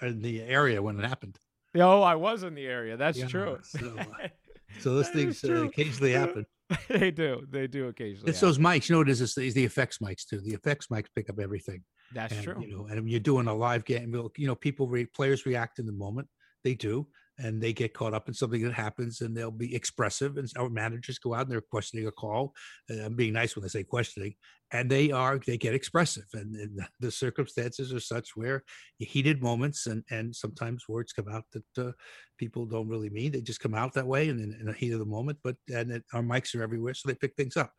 were 0.00 0.06
in 0.08 0.20
the 0.22 0.42
area 0.42 0.82
when 0.82 0.98
it 0.98 1.06
happened. 1.08 1.38
Oh, 1.86 2.02
I 2.02 2.14
was 2.14 2.42
in 2.42 2.54
the 2.54 2.66
area. 2.66 2.96
That's 2.96 3.18
Yeah, 3.18 3.26
true. 3.26 3.58
so, 3.62 3.96
So 4.80 4.94
those 4.94 5.08
things 5.08 5.42
uh, 5.44 5.64
occasionally 5.64 6.12
happen. 6.12 6.46
they 6.88 7.10
do. 7.10 7.46
They 7.50 7.66
do 7.66 7.88
occasionally. 7.88 8.28
It's 8.30 8.40
happen. 8.40 8.48
those 8.48 8.58
mics. 8.58 8.88
You 8.88 8.94
know 8.94 8.98
what 9.00 9.08
it 9.08 9.12
is? 9.12 9.20
It's 9.22 9.34
the, 9.34 9.42
it's 9.42 9.54
the 9.54 9.64
effects 9.64 9.98
mics 9.98 10.26
too. 10.26 10.40
The 10.40 10.52
effects 10.52 10.88
mics 10.88 11.06
pick 11.14 11.30
up 11.30 11.38
everything. 11.40 11.82
That's 12.14 12.34
and, 12.34 12.42
true. 12.42 12.56
You 12.60 12.70
know, 12.70 12.86
and 12.86 13.00
when 13.00 13.08
you're 13.08 13.20
doing 13.20 13.46
a 13.46 13.54
live 13.54 13.84
game, 13.84 14.14
you 14.36 14.46
know, 14.46 14.54
people, 14.54 14.88
re- 14.88 15.06
players 15.06 15.46
react 15.46 15.78
in 15.78 15.86
the 15.86 15.92
moment. 15.92 16.28
They 16.64 16.74
do, 16.74 17.06
and 17.38 17.62
they 17.62 17.72
get 17.72 17.94
caught 17.94 18.14
up 18.14 18.28
in 18.28 18.34
something 18.34 18.62
that 18.62 18.74
happens, 18.74 19.20
and 19.20 19.36
they'll 19.36 19.50
be 19.50 19.74
expressive. 19.74 20.36
And 20.36 20.50
our 20.58 20.68
managers 20.68 21.18
go 21.18 21.34
out 21.34 21.42
and 21.42 21.50
they're 21.50 21.60
questioning 21.60 22.06
a 22.06 22.12
call. 22.12 22.52
And 22.88 23.00
I'm 23.00 23.14
being 23.14 23.32
nice 23.32 23.56
when 23.56 23.64
I 23.64 23.68
say 23.68 23.84
questioning, 23.84 24.34
and 24.72 24.90
they 24.90 25.10
are 25.10 25.38
they 25.38 25.56
get 25.58 25.74
expressive, 25.74 26.26
and, 26.34 26.54
and 26.56 26.80
the 27.00 27.10
circumstances 27.10 27.92
are 27.92 28.00
such 28.00 28.30
where 28.36 28.64
heated 28.98 29.42
moments, 29.42 29.86
and 29.86 30.04
and 30.10 30.34
sometimes 30.34 30.88
words 30.88 31.12
come 31.12 31.28
out 31.28 31.44
that 31.52 31.86
uh, 31.88 31.92
people 32.38 32.66
don't 32.66 32.88
really 32.88 33.10
mean. 33.10 33.32
They 33.32 33.40
just 33.40 33.60
come 33.60 33.74
out 33.74 33.94
that 33.94 34.06
way, 34.06 34.28
and 34.28 34.40
in, 34.40 34.52
in 34.60 34.66
the 34.66 34.72
heat 34.72 34.92
of 34.92 34.98
the 34.98 35.06
moment. 35.06 35.38
But 35.42 35.56
and 35.72 35.90
it, 35.92 36.04
our 36.12 36.22
mics 36.22 36.54
are 36.54 36.62
everywhere, 36.62 36.94
so 36.94 37.08
they 37.08 37.14
pick 37.14 37.34
things 37.36 37.56
up. 37.56 37.72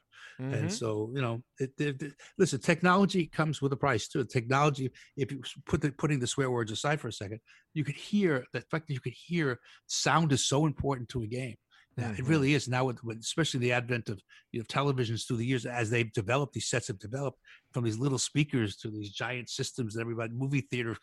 And 0.52 0.72
Mhm. 0.72 0.72
so, 0.72 1.12
you 1.14 1.22
know, 1.22 1.44
it, 1.60 1.72
it, 1.78 2.02
it- 2.02 2.14
listen, 2.38 2.60
technology 2.60 3.28
comes 3.28 3.62
with 3.62 3.72
a 3.74 3.78
price 3.78 4.08
too. 4.08 4.26
Technology, 4.26 4.92
if 5.16 5.32
you 5.32 5.42
put 5.66 5.82
the, 5.82 5.92
putting 5.92 6.20
the 6.20 6.28
swear 6.28 6.50
words 6.50 6.72
aside 6.72 7.00
for 7.00 7.08
a 7.08 7.14
second, 7.14 7.40
you 7.74 7.84
could 7.84 7.96
hear 7.96 8.46
the 8.54 8.62
fact 8.62 8.88
that 8.88 8.94
you 8.94 9.00
could 9.00 9.14
hear 9.14 9.60
sound 9.88 10.32
is 10.32 10.48
so 10.48 10.66
important 10.66 11.10
to 11.10 11.24
a 11.24 11.28
game. 11.28 11.56
It 12.18 12.26
Mhm. 12.26 12.28
really 12.28 12.54
is 12.54 12.68
now, 12.68 12.86
with, 12.86 13.04
with 13.04 13.20
especially 13.20 13.60
the 13.62 13.72
advent 13.74 14.10
of 14.10 14.22
you 14.52 14.60
know 14.60 14.66
televisions 14.66 15.28
through 15.28 15.38
the 15.38 15.46
years 15.46 15.66
as 15.66 15.90
they've 15.90 16.12
developed, 16.14 16.54
these 16.54 16.68
sets 16.70 16.88
have 16.88 17.00
developed 17.00 17.40
from 17.74 17.84
these 17.84 17.98
little 17.98 18.18
speakers 18.20 18.78
to 18.78 18.90
these 18.92 19.12
giant 19.12 19.50
systems 19.50 19.94
that 19.94 20.02
everybody 20.02 20.34
movie 20.34 20.62
theater 20.62 20.96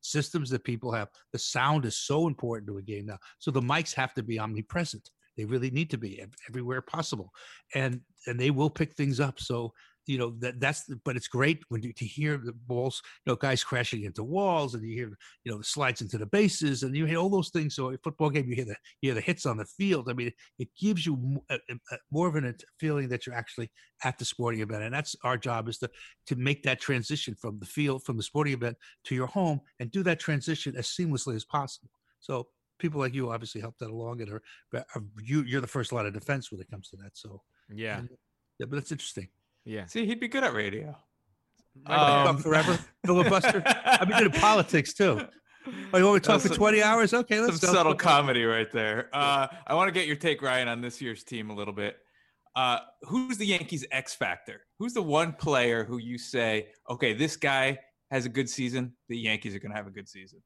systems 0.00 0.50
that 0.50 0.64
people 0.64 0.92
have. 0.92 1.08
The 1.32 1.38
sound 1.38 1.84
is 1.84 1.96
so 1.96 2.26
important 2.26 2.68
to 2.68 2.78
a 2.78 2.82
game 2.82 3.06
now, 3.06 3.18
so 3.38 3.50
the 3.50 3.60
mics 3.60 3.94
have 3.94 4.14
to 4.14 4.22
be 4.22 4.38
omnipresent. 4.38 5.10
They 5.36 5.44
really 5.44 5.70
need 5.70 5.90
to 5.90 5.98
be 5.98 6.24
everywhere 6.48 6.82
possible, 6.82 7.32
and 7.74 8.02
and 8.26 8.38
they 8.38 8.50
will 8.50 8.70
pick 8.70 8.94
things 8.94 9.20
up. 9.20 9.40
So 9.40 9.72
you 10.06 10.18
know 10.18 10.30
that 10.40 10.60
that's 10.60 10.84
the- 10.84 10.96
but 11.04 11.16
it's 11.16 11.28
great 11.28 11.62
when 11.68 11.82
you 11.82 11.92
to 11.94 12.04
hear 12.04 12.36
the 12.36 12.52
balls, 12.52 13.02
you 13.24 13.32
know, 13.32 13.36
guys 13.36 13.64
crashing 13.64 14.04
into 14.04 14.22
walls, 14.22 14.74
and 14.74 14.86
you 14.86 14.94
hear 14.94 15.08
you 15.44 15.52
know 15.52 15.58
the 15.58 15.64
slides 15.64 16.00
into 16.02 16.18
the 16.18 16.26
bases, 16.26 16.82
and 16.82 16.96
you 16.96 17.06
hear 17.06 17.18
all 17.18 17.30
those 17.30 17.50
things. 17.50 17.74
So 17.74 17.90
a 17.90 17.98
football 17.98 18.30
game, 18.30 18.48
you 18.48 18.54
hear 18.56 18.64
the 18.64 18.76
you 19.00 19.08
hear 19.10 19.14
the 19.14 19.20
hits 19.20 19.46
on 19.46 19.56
the 19.56 19.64
field. 19.64 20.08
I 20.08 20.12
mean, 20.12 20.32
it 20.58 20.68
gives 20.78 21.06
you 21.06 21.42
a, 21.50 21.54
a- 21.54 21.74
a- 21.92 21.98
more 22.10 22.28
of 22.28 22.36
an 22.36 22.44
int- 22.44 22.64
feeling 22.78 23.08
that 23.08 23.26
you're 23.26 23.34
actually 23.34 23.70
at 24.02 24.18
the 24.18 24.24
sporting 24.24 24.60
event, 24.60 24.82
and 24.82 24.94
that's 24.94 25.16
our 25.24 25.36
job 25.38 25.68
is 25.68 25.78
to 25.78 25.90
to 26.26 26.36
make 26.36 26.62
that 26.64 26.80
transition 26.80 27.34
from 27.34 27.58
the 27.58 27.66
field, 27.66 28.04
from 28.04 28.16
the 28.16 28.22
sporting 28.22 28.52
event 28.54 28.76
to 29.04 29.14
your 29.14 29.26
home, 29.26 29.60
and 29.80 29.90
do 29.90 30.02
that 30.02 30.20
transition 30.20 30.76
as 30.76 30.86
seamlessly 30.88 31.34
as 31.34 31.44
possible. 31.44 31.90
So 32.20 32.48
people 32.78 32.98
like 33.00 33.14
you 33.14 33.30
obviously 33.30 33.60
help 33.60 33.78
that 33.78 33.88
along, 33.90 34.20
and 34.20 34.30
are, 34.30 34.42
are 34.74 34.84
uh, 34.96 35.00
you 35.22 35.42
you're 35.42 35.60
the 35.60 35.66
first 35.66 35.92
line 35.92 36.06
of 36.06 36.12
defense 36.12 36.50
when 36.50 36.60
it 36.60 36.68
comes 36.70 36.88
to 36.90 36.96
that. 36.96 37.12
So 37.16 37.42
Yeah. 37.70 37.98
and- 38.00 38.08
yeah, 38.58 38.66
but 38.68 38.78
it's 38.78 38.92
interesting. 38.92 39.28
Yeah. 39.64 39.86
See, 39.86 40.06
he'd 40.06 40.20
be 40.20 40.28
good 40.28 40.44
at 40.44 40.52
radio. 40.54 40.96
Talk 41.86 42.28
Um, 42.28 42.38
forever, 42.38 42.78
filibuster. 43.06 43.62
I've 43.66 44.08
been 44.08 44.18
doing 44.18 44.30
politics 44.32 44.94
too. 44.94 45.26
Oh, 45.92 45.98
you 45.98 46.04
want 46.06 46.22
to 46.22 46.28
talk 46.28 46.42
for 46.42 46.48
That's 46.48 46.58
20 46.58 46.82
hours? 46.82 47.14
Okay, 47.14 47.40
let's 47.40 47.58
go. 47.58 47.72
subtle 47.72 47.94
comedy 47.94 48.44
right 48.44 48.70
there. 48.70 49.08
Uh, 49.14 49.46
I 49.66 49.74
want 49.74 49.88
to 49.88 49.92
get 49.92 50.06
your 50.06 50.16
take, 50.16 50.42
Ryan, 50.42 50.68
on 50.68 50.80
this 50.82 51.00
year's 51.00 51.24
team 51.24 51.48
a 51.50 51.54
little 51.54 51.72
bit. 51.72 51.96
Uh, 52.54 52.80
who's 53.02 53.38
the 53.38 53.46
Yankees 53.46 53.84
X 53.90 54.14
factor? 54.14 54.60
Who's 54.78 54.92
the 54.92 55.02
one 55.02 55.32
player 55.32 55.82
who 55.82 55.96
you 55.98 56.18
say, 56.18 56.68
okay, 56.88 57.14
this 57.14 57.36
guy 57.36 57.78
has 58.10 58.26
a 58.26 58.28
good 58.28 58.48
season. 58.48 58.92
The 59.08 59.16
Yankees 59.16 59.54
are 59.54 59.58
going 59.58 59.72
to 59.72 59.76
have 59.76 59.86
a 59.86 59.90
good 59.90 60.08
season. 60.08 60.40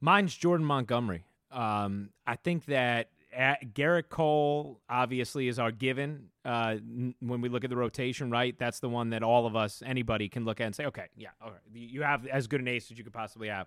Mine's 0.00 0.34
Jordan 0.34 0.64
Montgomery. 0.64 1.24
Um, 1.50 2.10
I 2.26 2.36
think 2.36 2.64
that 2.66 3.10
at 3.32 3.74
Gerrit 3.74 4.08
Cole 4.08 4.80
obviously 4.88 5.48
is 5.48 5.58
our 5.58 5.70
given 5.70 6.26
uh, 6.44 6.76
n- 6.78 7.14
when 7.20 7.40
we 7.40 7.48
look 7.48 7.64
at 7.64 7.70
the 7.70 7.76
rotation, 7.76 8.30
right? 8.30 8.58
That's 8.58 8.80
the 8.80 8.88
one 8.88 9.10
that 9.10 9.22
all 9.22 9.46
of 9.46 9.54
us, 9.56 9.82
anybody, 9.84 10.28
can 10.28 10.44
look 10.44 10.60
at 10.60 10.66
and 10.66 10.74
say, 10.74 10.86
okay, 10.86 11.06
yeah, 11.16 11.28
all 11.42 11.50
right, 11.50 11.60
you 11.72 12.02
have 12.02 12.26
as 12.26 12.46
good 12.46 12.60
an 12.60 12.68
ace 12.68 12.90
as 12.90 12.98
you 12.98 13.04
could 13.04 13.12
possibly 13.12 13.48
have. 13.48 13.66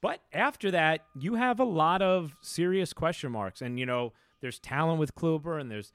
But 0.00 0.20
after 0.32 0.70
that, 0.70 1.04
you 1.18 1.34
have 1.34 1.60
a 1.60 1.64
lot 1.64 2.02
of 2.02 2.34
serious 2.40 2.92
question 2.92 3.32
marks, 3.32 3.60
and 3.62 3.78
you 3.78 3.86
know, 3.86 4.12
there's 4.40 4.58
talent 4.58 4.98
with 4.98 5.14
Kluber 5.14 5.60
and 5.60 5.70
there's 5.70 5.92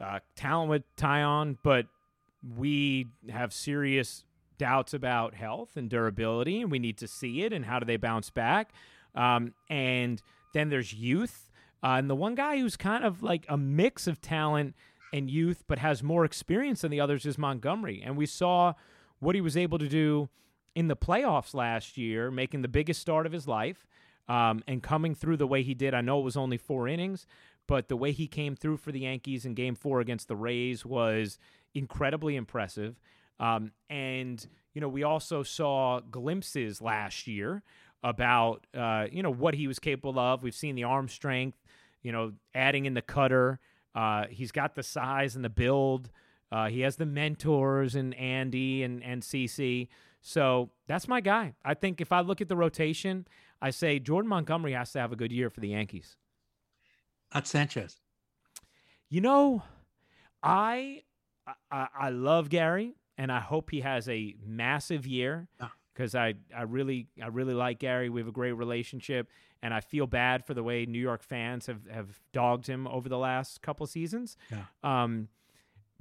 uh, 0.00 0.20
talent 0.36 0.70
with 0.70 0.82
Taillon, 0.96 1.58
but 1.62 1.86
we 2.56 3.06
have 3.30 3.52
serious 3.52 4.24
doubts 4.58 4.94
about 4.94 5.34
health 5.34 5.76
and 5.76 5.88
durability, 5.88 6.60
and 6.60 6.70
we 6.70 6.78
need 6.78 6.98
to 6.98 7.08
see 7.08 7.42
it 7.42 7.52
and 7.52 7.64
how 7.64 7.78
do 7.78 7.84
they 7.86 7.96
bounce 7.96 8.30
back. 8.30 8.72
Um, 9.14 9.54
and 9.68 10.22
then 10.54 10.68
there's 10.68 10.92
youth. 10.92 11.50
Uh, 11.82 11.96
and 11.98 12.08
the 12.08 12.14
one 12.14 12.34
guy 12.34 12.58
who's 12.58 12.76
kind 12.76 13.04
of 13.04 13.22
like 13.22 13.44
a 13.48 13.56
mix 13.56 14.06
of 14.06 14.20
talent 14.20 14.74
and 15.12 15.30
youth, 15.30 15.64
but 15.66 15.78
has 15.78 16.02
more 16.02 16.24
experience 16.24 16.82
than 16.82 16.90
the 16.90 17.00
others 17.00 17.26
is 17.26 17.36
Montgomery. 17.36 18.02
And 18.04 18.16
we 18.16 18.26
saw 18.26 18.74
what 19.18 19.34
he 19.34 19.40
was 19.40 19.56
able 19.56 19.78
to 19.78 19.88
do 19.88 20.28
in 20.74 20.88
the 20.88 20.96
playoffs 20.96 21.54
last 21.54 21.98
year, 21.98 22.30
making 22.30 22.62
the 22.62 22.68
biggest 22.68 23.00
start 23.00 23.26
of 23.26 23.32
his 23.32 23.46
life 23.46 23.86
um, 24.28 24.62
and 24.66 24.82
coming 24.82 25.14
through 25.14 25.36
the 25.36 25.46
way 25.46 25.62
he 25.62 25.74
did. 25.74 25.92
I 25.92 26.00
know 26.00 26.20
it 26.20 26.24
was 26.24 26.36
only 26.36 26.56
four 26.56 26.88
innings, 26.88 27.26
but 27.66 27.88
the 27.88 27.96
way 27.96 28.12
he 28.12 28.26
came 28.26 28.56
through 28.56 28.78
for 28.78 28.90
the 28.90 29.00
Yankees 29.00 29.44
in 29.44 29.54
game 29.54 29.74
four 29.74 30.00
against 30.00 30.28
the 30.28 30.36
Rays 30.36 30.86
was 30.86 31.38
incredibly 31.74 32.36
impressive. 32.36 33.00
Um, 33.38 33.72
and, 33.90 34.46
you 34.72 34.80
know, 34.80 34.88
we 34.88 35.02
also 35.02 35.42
saw 35.42 36.00
glimpses 36.00 36.80
last 36.80 37.26
year 37.26 37.62
about, 38.02 38.66
uh, 38.74 39.06
you 39.12 39.22
know, 39.22 39.30
what 39.30 39.54
he 39.54 39.66
was 39.66 39.78
capable 39.78 40.18
of. 40.18 40.42
We've 40.42 40.54
seen 40.54 40.74
the 40.74 40.84
arm 40.84 41.08
strength, 41.08 41.58
you 42.02 42.12
know, 42.12 42.32
adding 42.54 42.86
in 42.86 42.94
the 42.94 43.02
cutter. 43.02 43.60
Uh, 43.94 44.26
he's 44.30 44.52
got 44.52 44.74
the 44.74 44.82
size 44.82 45.36
and 45.36 45.44
the 45.44 45.50
build. 45.50 46.10
Uh, 46.50 46.68
he 46.68 46.80
has 46.80 46.96
the 46.96 47.06
mentors 47.06 47.94
and 47.94 48.14
Andy 48.14 48.82
and, 48.82 49.02
and 49.02 49.22
CC. 49.22 49.88
So 50.20 50.70
that's 50.86 51.08
my 51.08 51.20
guy. 51.20 51.54
I 51.64 51.74
think 51.74 52.00
if 52.00 52.12
I 52.12 52.20
look 52.20 52.40
at 52.40 52.48
the 52.48 52.56
rotation, 52.56 53.26
I 53.60 53.70
say 53.70 53.98
Jordan 53.98 54.28
Montgomery 54.28 54.72
has 54.72 54.92
to 54.92 55.00
have 55.00 55.12
a 55.12 55.16
good 55.16 55.32
year 55.32 55.50
for 55.50 55.60
the 55.60 55.68
Yankees. 55.68 56.16
Not 57.34 57.46
Sanchez. 57.46 57.96
You 59.08 59.20
know, 59.20 59.62
I 60.42 61.02
I, 61.70 61.88
I 61.94 62.10
love 62.10 62.48
Gary, 62.48 62.94
and 63.18 63.32
I 63.32 63.40
hope 63.40 63.70
he 63.70 63.80
has 63.80 64.08
a 64.08 64.34
massive 64.44 65.06
year. 65.06 65.48
Because 65.94 66.14
I 66.14 66.34
I 66.56 66.62
really 66.62 67.08
I 67.22 67.28
really 67.28 67.54
like 67.54 67.78
Gary. 67.78 68.08
We 68.08 68.20
have 68.20 68.28
a 68.28 68.32
great 68.32 68.52
relationship, 68.52 69.28
and 69.62 69.72
I 69.74 69.80
feel 69.80 70.06
bad 70.06 70.44
for 70.44 70.54
the 70.54 70.62
way 70.62 70.86
New 70.86 71.00
York 71.00 71.22
fans 71.22 71.66
have 71.66 71.86
have 71.90 72.20
dogged 72.32 72.66
him 72.66 72.86
over 72.86 73.08
the 73.08 73.18
last 73.18 73.62
couple 73.62 73.86
seasons. 73.86 74.36
Yeah. 74.50 74.64
Um, 74.82 75.28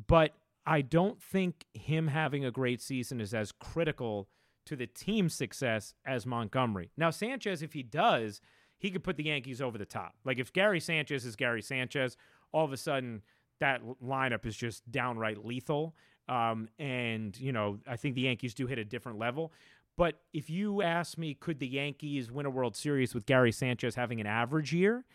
but 0.08 0.34
I 0.66 0.82
don't 0.82 1.22
think 1.22 1.66
him 1.74 2.08
having 2.08 2.46
a 2.46 2.52
great 2.52 2.82
season 2.82 3.20
is 3.20 3.34
as 3.34 3.52
critical 3.52 4.28
to 4.66 4.76
the 4.76 4.88
team's 4.88 5.34
success 5.34 5.94
as 6.06 6.26
Montgomery. 6.26 6.92
Now 6.98 7.10
Sanchez, 7.10 7.62
if 7.62 7.74
he 7.74 7.84
does, 7.84 8.42
he 8.78 8.92
could 8.92 9.04
put 9.04 9.18
the 9.18 9.24
Yankees 9.24 9.62
over 9.62 9.78
the 9.78 9.86
top. 9.86 10.16
Like 10.24 10.40
if 10.40 10.54
Gary 10.54 10.80
Sanchez 10.80 11.26
is 11.26 11.36
Gary 11.36 11.62
Sanchez, 11.62 12.16
all 12.52 12.66
of 12.66 12.72
a 12.72 12.78
sudden 12.78 13.22
that 13.60 13.82
lineup 14.04 14.46
is 14.46 14.56
just 14.56 14.90
downright 14.92 15.46
lethal. 15.46 15.96
Um, 16.30 16.70
and 16.80 17.38
you 17.40 17.52
know, 17.52 17.80
I 17.88 17.96
think 17.96 18.16
the 18.16 18.22
Yankees 18.22 18.54
do 18.54 18.68
hit 18.68 18.78
a 18.78 18.86
different 18.86 19.20
level. 19.20 19.52
But 19.98 20.22
if 20.34 20.50
you 20.50 20.82
ask 20.82 21.18
me, 21.18 21.34
could 21.34 21.60
the 21.60 21.68
Yankees 21.68 22.32
win 22.32 22.46
a 22.46 22.50
World 22.50 22.76
Series 22.76 23.14
with 23.14 23.26
Gary 23.26 23.52
Sanchez 23.52 23.96
having 23.96 24.20
an 24.20 24.28
average 24.28 24.74
year? 24.74 25.06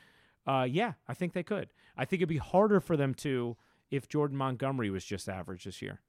Uh, 0.46 0.66
yeah, 0.68 0.92
I 1.08 1.14
think 1.14 1.32
they 1.32 1.42
could. 1.42 1.68
I 1.96 2.04
think 2.04 2.20
it'd 2.20 2.28
be 2.28 2.36
harder 2.36 2.80
for 2.80 2.96
them 2.96 3.14
to 3.14 3.56
if 3.90 4.08
Jordan 4.08 4.36
Montgomery 4.36 4.90
was 4.90 5.04
just 5.04 5.28
average 5.28 5.64
this 5.64 5.80
year. 5.80 6.00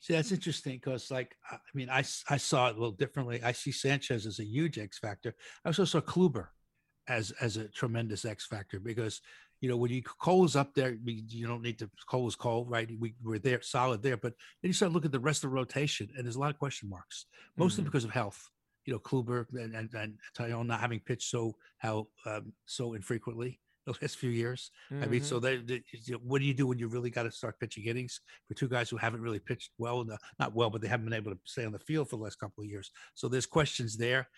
See, 0.00 0.14
that's 0.14 0.32
interesting 0.32 0.74
because, 0.74 1.10
like, 1.10 1.36
I 1.50 1.58
mean, 1.74 1.90
I 1.90 1.98
I 2.28 2.36
saw 2.36 2.68
it 2.68 2.76
a 2.76 2.78
little 2.78 2.90
differently. 2.90 3.42
I 3.42 3.52
see 3.52 3.72
Sanchez 3.72 4.26
as 4.26 4.38
a 4.38 4.44
huge 4.44 4.78
X 4.78 4.98
factor. 4.98 5.34
I 5.64 5.68
also 5.68 5.84
saw 5.84 6.00
Kluber 6.00 6.48
as 7.06 7.32
as 7.40 7.56
a 7.56 7.68
tremendous 7.68 8.24
X 8.24 8.46
factor 8.46 8.80
because 8.80 9.20
you 9.60 9.68
know 9.68 9.76
when 9.76 9.90
you 9.90 10.02
Cole 10.02 10.44
is 10.44 10.56
up 10.56 10.74
there, 10.74 10.96
we- 11.04 11.24
you 11.28 11.46
don't 11.46 11.62
need 11.62 11.78
to. 11.80 11.90
Cole 12.08 12.26
is 12.28 12.36
Cole, 12.36 12.64
right? 12.66 12.88
We 12.98 13.14
we're 13.22 13.38
there, 13.38 13.60
solid 13.62 14.02
there. 14.02 14.16
But 14.16 14.34
then 14.62 14.68
you 14.70 14.72
start 14.72 14.92
looking 14.92 15.08
at 15.08 15.12
the 15.12 15.20
rest 15.20 15.44
of 15.44 15.50
the 15.50 15.54
rotation, 15.56 16.08
and 16.16 16.24
there's 16.24 16.36
a 16.36 16.40
lot 16.40 16.50
of 16.50 16.58
question 16.58 16.88
marks, 16.88 17.26
mostly 17.56 17.82
Mhm. 17.82 17.86
because 17.86 18.04
of 18.04 18.10
health. 18.10 18.48
you 18.86 18.94
know 18.94 18.98
Kluber 18.98 19.44
and 19.62 19.74
and, 19.76 19.92
and 19.94 20.18
Taillon 20.36 20.66
not 20.66 20.80
having 20.80 21.00
pitched 21.00 21.28
so 21.28 21.54
how 21.78 22.08
um, 22.24 22.54
so 22.64 22.94
infrequently 22.94 23.60
the 23.86 23.94
last 24.00 24.16
few 24.16 24.30
years. 24.30 24.70
Mm-hmm. 24.92 25.02
I 25.02 25.06
mean, 25.06 25.22
so 25.22 25.36
mm-hmm. 25.36 25.44
they, 25.44 25.56
they 25.56 25.82
you 25.92 26.14
know, 26.14 26.20
what 26.22 26.40
do 26.40 26.46
you 26.46 26.54
do 26.54 26.66
when 26.66 26.78
you 26.78 26.88
really 26.88 27.10
got 27.10 27.24
to 27.24 27.30
start 27.30 27.58
pitching 27.58 27.86
innings 27.86 28.20
for 28.48 28.54
two 28.54 28.68
guys 28.68 28.90
who 28.90 28.96
haven't 28.96 29.20
really 29.22 29.38
pitched 29.38 29.70
well, 29.78 30.04
the, 30.04 30.18
not 30.38 30.54
well, 30.54 30.70
but 30.70 30.80
they 30.80 30.88
haven't 30.88 31.06
been 31.06 31.14
able 31.14 31.32
to 31.32 31.38
stay 31.44 31.64
on 31.64 31.72
the 31.72 31.78
field 31.78 32.08
for 32.08 32.16
the 32.16 32.22
last 32.22 32.38
couple 32.38 32.62
of 32.62 32.70
years. 32.70 32.90
So 33.14 33.28
there's 33.28 33.46
questions 33.46 33.96
there, 33.96 34.28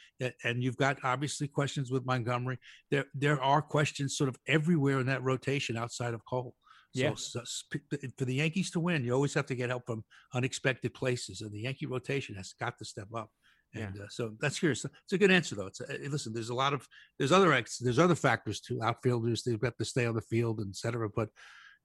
and 0.44 0.62
you've 0.62 0.76
got 0.76 0.98
obviously 1.04 1.48
questions 1.48 1.90
with 1.90 2.06
Montgomery. 2.06 2.58
There 2.90 3.06
there 3.14 3.42
are 3.42 3.62
questions 3.62 4.16
sort 4.16 4.28
of 4.28 4.36
everywhere 4.46 5.00
in 5.00 5.06
that 5.06 5.22
rotation 5.22 5.76
outside 5.76 6.14
of 6.14 6.24
Cole. 6.24 6.54
So, 6.94 7.14
so, 7.14 7.40
for 8.18 8.26
the 8.26 8.34
Yankees 8.34 8.70
to 8.72 8.80
win, 8.80 9.02
you 9.02 9.14
always 9.14 9.32
have 9.32 9.46
to 9.46 9.54
get 9.54 9.70
help 9.70 9.86
from 9.86 10.04
unexpected 10.34 10.92
places, 10.92 11.40
and 11.40 11.50
the 11.50 11.60
Yankee 11.60 11.86
rotation 11.86 12.34
has 12.34 12.52
got 12.60 12.78
to 12.78 12.84
step 12.84 13.08
up. 13.16 13.30
And 13.74 13.94
yeah. 13.96 14.02
uh, 14.02 14.06
so 14.10 14.32
that's 14.40 14.58
here. 14.58 14.72
It's 14.72 14.86
a 15.12 15.18
good 15.18 15.30
answer 15.30 15.54
though. 15.54 15.66
It's 15.66 15.80
a, 15.80 15.86
listen. 16.08 16.32
There's 16.32 16.50
a 16.50 16.54
lot 16.54 16.74
of 16.74 16.86
there's 17.18 17.32
other 17.32 17.50
there's 17.80 17.98
other 17.98 18.14
factors 18.14 18.60
too. 18.60 18.82
Outfielders 18.82 19.42
they've 19.42 19.60
got 19.60 19.78
to 19.78 19.84
stay 19.84 20.06
on 20.06 20.14
the 20.14 20.20
field, 20.20 20.60
etc. 20.60 21.08
But 21.14 21.30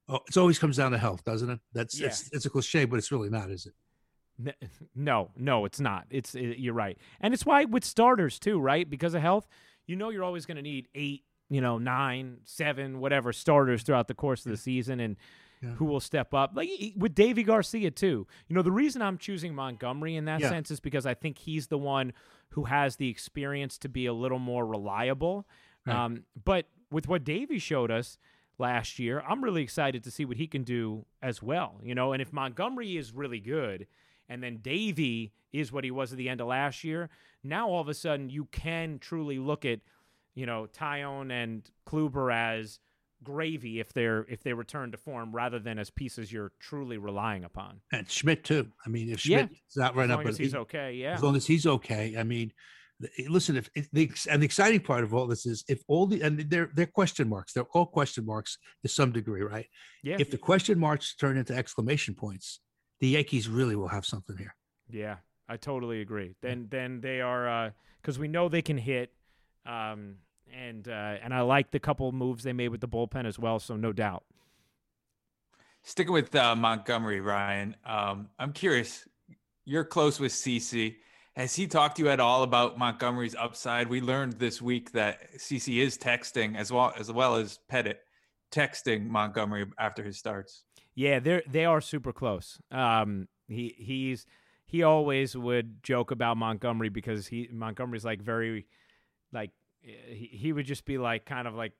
oh, 0.08 0.20
it 0.28 0.36
always 0.36 0.58
comes 0.58 0.76
down 0.76 0.92
to 0.92 0.98
health, 0.98 1.24
doesn't 1.24 1.50
it? 1.50 1.60
That's 1.72 1.98
yeah. 1.98 2.08
it's, 2.08 2.28
it's 2.32 2.46
a 2.46 2.50
cliche, 2.50 2.84
but 2.84 2.98
it's 2.98 3.12
really 3.12 3.30
not, 3.30 3.50
is 3.50 3.66
it? 3.66 3.74
No, 4.94 5.30
no, 5.36 5.64
it's 5.64 5.80
not. 5.80 6.06
It's 6.10 6.34
it, 6.34 6.58
you're 6.58 6.74
right, 6.74 6.98
and 7.20 7.32
it's 7.32 7.46
why 7.46 7.64
with 7.64 7.84
starters 7.84 8.38
too, 8.38 8.60
right? 8.60 8.88
Because 8.88 9.14
of 9.14 9.22
health, 9.22 9.46
you 9.86 9.96
know, 9.96 10.10
you're 10.10 10.24
always 10.24 10.44
going 10.46 10.56
to 10.56 10.62
need 10.62 10.88
eight, 10.94 11.24
you 11.48 11.60
know, 11.60 11.78
nine, 11.78 12.38
seven, 12.44 13.00
whatever 13.00 13.32
starters 13.32 13.82
throughout 13.82 14.08
the 14.08 14.14
course 14.14 14.44
of 14.44 14.50
the 14.50 14.56
season, 14.56 15.00
and 15.00 15.16
yeah. 15.62 15.70
who 15.70 15.84
will 15.84 16.00
step 16.00 16.34
up. 16.34 16.52
Like 16.54 16.70
with 16.96 17.14
Deivi 17.14 17.44
Garcia 17.44 17.90
too. 17.90 18.26
You 18.48 18.56
know, 18.56 18.62
the 18.62 18.72
reason 18.72 19.02
I'm 19.02 19.18
choosing 19.18 19.54
Montgomery 19.54 20.16
in 20.16 20.26
that 20.26 20.40
yeah. 20.40 20.48
sense 20.48 20.70
is 20.70 20.80
because 20.80 21.06
I 21.06 21.14
think 21.14 21.38
he's 21.38 21.66
the 21.68 21.78
one 21.78 22.12
who 22.50 22.64
has 22.64 22.96
the 22.96 23.08
experience 23.08 23.78
to 23.78 23.88
be 23.88 24.06
a 24.06 24.12
little 24.12 24.38
more 24.38 24.66
reliable. 24.66 25.46
Right. 25.86 25.96
Um, 25.96 26.24
but 26.44 26.66
with 26.90 27.08
what 27.08 27.24
Deivi 27.24 27.60
showed 27.60 27.90
us 27.90 28.18
last 28.58 28.98
year, 28.98 29.22
I'm 29.28 29.42
really 29.42 29.62
excited 29.62 30.04
to 30.04 30.10
see 30.10 30.24
what 30.24 30.36
he 30.36 30.46
can 30.46 30.64
do 30.64 31.04
as 31.22 31.42
well. 31.42 31.80
You 31.82 31.94
know, 31.94 32.12
and 32.12 32.22
if 32.22 32.32
Montgomery 32.32 32.96
is 32.96 33.12
really 33.12 33.40
good, 33.40 33.86
and 34.28 34.42
then 34.42 34.58
Deivi 34.58 35.30
is 35.52 35.72
what 35.72 35.84
he 35.84 35.90
was 35.90 36.12
at 36.12 36.18
the 36.18 36.28
end 36.28 36.40
of 36.40 36.48
last 36.48 36.84
year, 36.84 37.08
now 37.42 37.68
all 37.68 37.80
of 37.80 37.88
a 37.88 37.94
sudden 37.94 38.28
you 38.28 38.46
can 38.46 38.98
truly 38.98 39.38
look 39.38 39.64
at, 39.64 39.80
you 40.34 40.46
know, 40.46 40.66
Taillon 40.72 41.30
and 41.30 41.68
Kluber 41.86 42.32
as 42.34 42.78
gravy 43.22 43.80
if 43.80 43.92
they're 43.92 44.24
if 44.28 44.42
they 44.42 44.52
return 44.52 44.92
to 44.92 44.96
form 44.96 45.34
rather 45.34 45.58
than 45.58 45.78
as 45.78 45.90
pieces 45.90 46.32
you're 46.32 46.52
truly 46.60 46.98
relying 46.98 47.44
upon. 47.44 47.80
And 47.92 48.08
Schmidt 48.10 48.44
too. 48.44 48.68
I 48.84 48.88
mean, 48.88 49.10
if 49.10 49.20
Schmidt 49.20 49.50
yeah. 49.50 49.58
is 49.68 49.76
not 49.76 49.96
right 49.96 50.10
up, 50.10 50.24
as 50.26 50.36
he's 50.36 50.52
he, 50.52 50.58
okay, 50.58 50.92
yeah. 50.94 51.14
As 51.14 51.22
long 51.22 51.36
as 51.36 51.46
he's 51.46 51.66
okay, 51.66 52.16
I 52.18 52.22
mean, 52.22 52.52
listen. 53.28 53.56
If, 53.56 53.70
if 53.74 53.90
the 53.90 54.10
and 54.30 54.42
the 54.42 54.46
exciting 54.46 54.80
part 54.80 55.04
of 55.04 55.14
all 55.14 55.26
this 55.26 55.46
is 55.46 55.64
if 55.68 55.82
all 55.88 56.06
the 56.06 56.22
and 56.22 56.38
they're 56.50 56.70
they're 56.74 56.86
question 56.86 57.28
marks. 57.28 57.52
They're 57.52 57.66
all 57.72 57.86
question 57.86 58.24
marks 58.24 58.58
to 58.82 58.88
some 58.88 59.12
degree, 59.12 59.42
right? 59.42 59.66
Yeah. 60.02 60.16
If 60.18 60.30
the 60.30 60.38
question 60.38 60.78
marks 60.78 61.14
turn 61.16 61.36
into 61.36 61.54
exclamation 61.54 62.14
points, 62.14 62.60
the 63.00 63.08
Yankees 63.08 63.48
really 63.48 63.76
will 63.76 63.88
have 63.88 64.06
something 64.06 64.36
here. 64.36 64.54
Yeah, 64.90 65.16
I 65.48 65.56
totally 65.56 66.00
agree. 66.00 66.34
Then 66.40 66.68
then 66.70 67.00
they 67.00 67.20
are 67.20 67.74
because 68.00 68.18
uh, 68.18 68.20
we 68.20 68.28
know 68.28 68.48
they 68.48 68.62
can 68.62 68.78
hit. 68.78 69.12
Um, 69.66 70.16
and 70.56 70.88
uh, 70.88 71.16
and 71.22 71.34
I 71.34 71.42
like 71.42 71.70
the 71.70 71.80
couple 71.80 72.10
moves 72.12 72.44
they 72.44 72.52
made 72.52 72.68
with 72.68 72.80
the 72.80 72.88
bullpen 72.88 73.26
as 73.26 73.38
well. 73.38 73.58
So 73.58 73.76
no 73.76 73.92
doubt. 73.92 74.24
Sticking 75.82 76.12
with 76.12 76.34
uh, 76.34 76.54
Montgomery, 76.54 77.20
Ryan, 77.20 77.76
um, 77.86 78.28
I'm 78.38 78.52
curious. 78.52 79.08
You're 79.64 79.84
close 79.84 80.18
with 80.18 80.32
CC. 80.32 80.96
Has 81.34 81.54
he 81.54 81.66
talked 81.66 81.96
to 81.96 82.02
you 82.02 82.08
at 82.08 82.20
all 82.20 82.42
about 82.42 82.78
Montgomery's 82.78 83.36
upside? 83.36 83.88
We 83.88 84.00
learned 84.00 84.34
this 84.34 84.60
week 84.60 84.92
that 84.92 85.34
CC 85.36 85.78
is 85.78 85.96
texting 85.96 86.56
as 86.56 86.72
well 86.72 86.92
as 86.98 87.12
well 87.12 87.36
as 87.36 87.60
Pettitte 87.70 87.98
texting 88.50 89.06
Montgomery 89.06 89.66
after 89.78 90.02
his 90.02 90.18
starts. 90.18 90.64
Yeah, 90.94 91.20
they're 91.20 91.42
they 91.48 91.64
are 91.64 91.80
super 91.80 92.12
close. 92.12 92.60
Um, 92.72 93.28
he 93.46 93.74
he's 93.78 94.26
he 94.66 94.82
always 94.82 95.36
would 95.36 95.82
joke 95.82 96.10
about 96.10 96.36
Montgomery 96.36 96.88
because 96.88 97.28
he 97.28 97.48
Montgomery's 97.52 98.04
like 98.04 98.20
very 98.20 98.66
like 99.32 99.52
he, 99.80 100.30
he 100.32 100.52
would 100.52 100.66
just 100.66 100.84
be 100.84 100.98
like 100.98 101.24
kind 101.24 101.46
of 101.48 101.54
like 101.54 101.72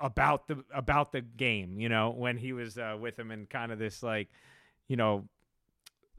about 0.00 0.48
the 0.48 0.64
about 0.74 1.12
the 1.12 1.20
game, 1.20 1.78
you 1.78 1.88
know, 1.88 2.10
when 2.10 2.36
he 2.36 2.52
was 2.52 2.78
uh, 2.78 2.96
with 2.98 3.18
him 3.18 3.30
and 3.30 3.48
kind 3.48 3.72
of 3.72 3.78
this 3.78 4.02
like, 4.02 4.28
you 4.88 4.96
know, 4.96 5.24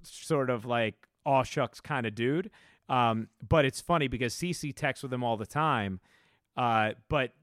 sort 0.03 0.49
of 0.49 0.65
like 0.65 0.95
aw 1.25 1.43
shucks 1.43 1.79
kind 1.79 2.05
of 2.05 2.15
dude. 2.15 2.49
Um, 2.89 3.27
but 3.47 3.65
it's 3.65 3.81
funny 3.81 4.07
because 4.07 4.33
CC 4.33 4.73
texts 4.73 5.03
with 5.03 5.13
him 5.13 5.23
all 5.23 5.37
the 5.37 5.45
time, 5.45 5.99
uh, 6.55 6.91
but 7.09 7.33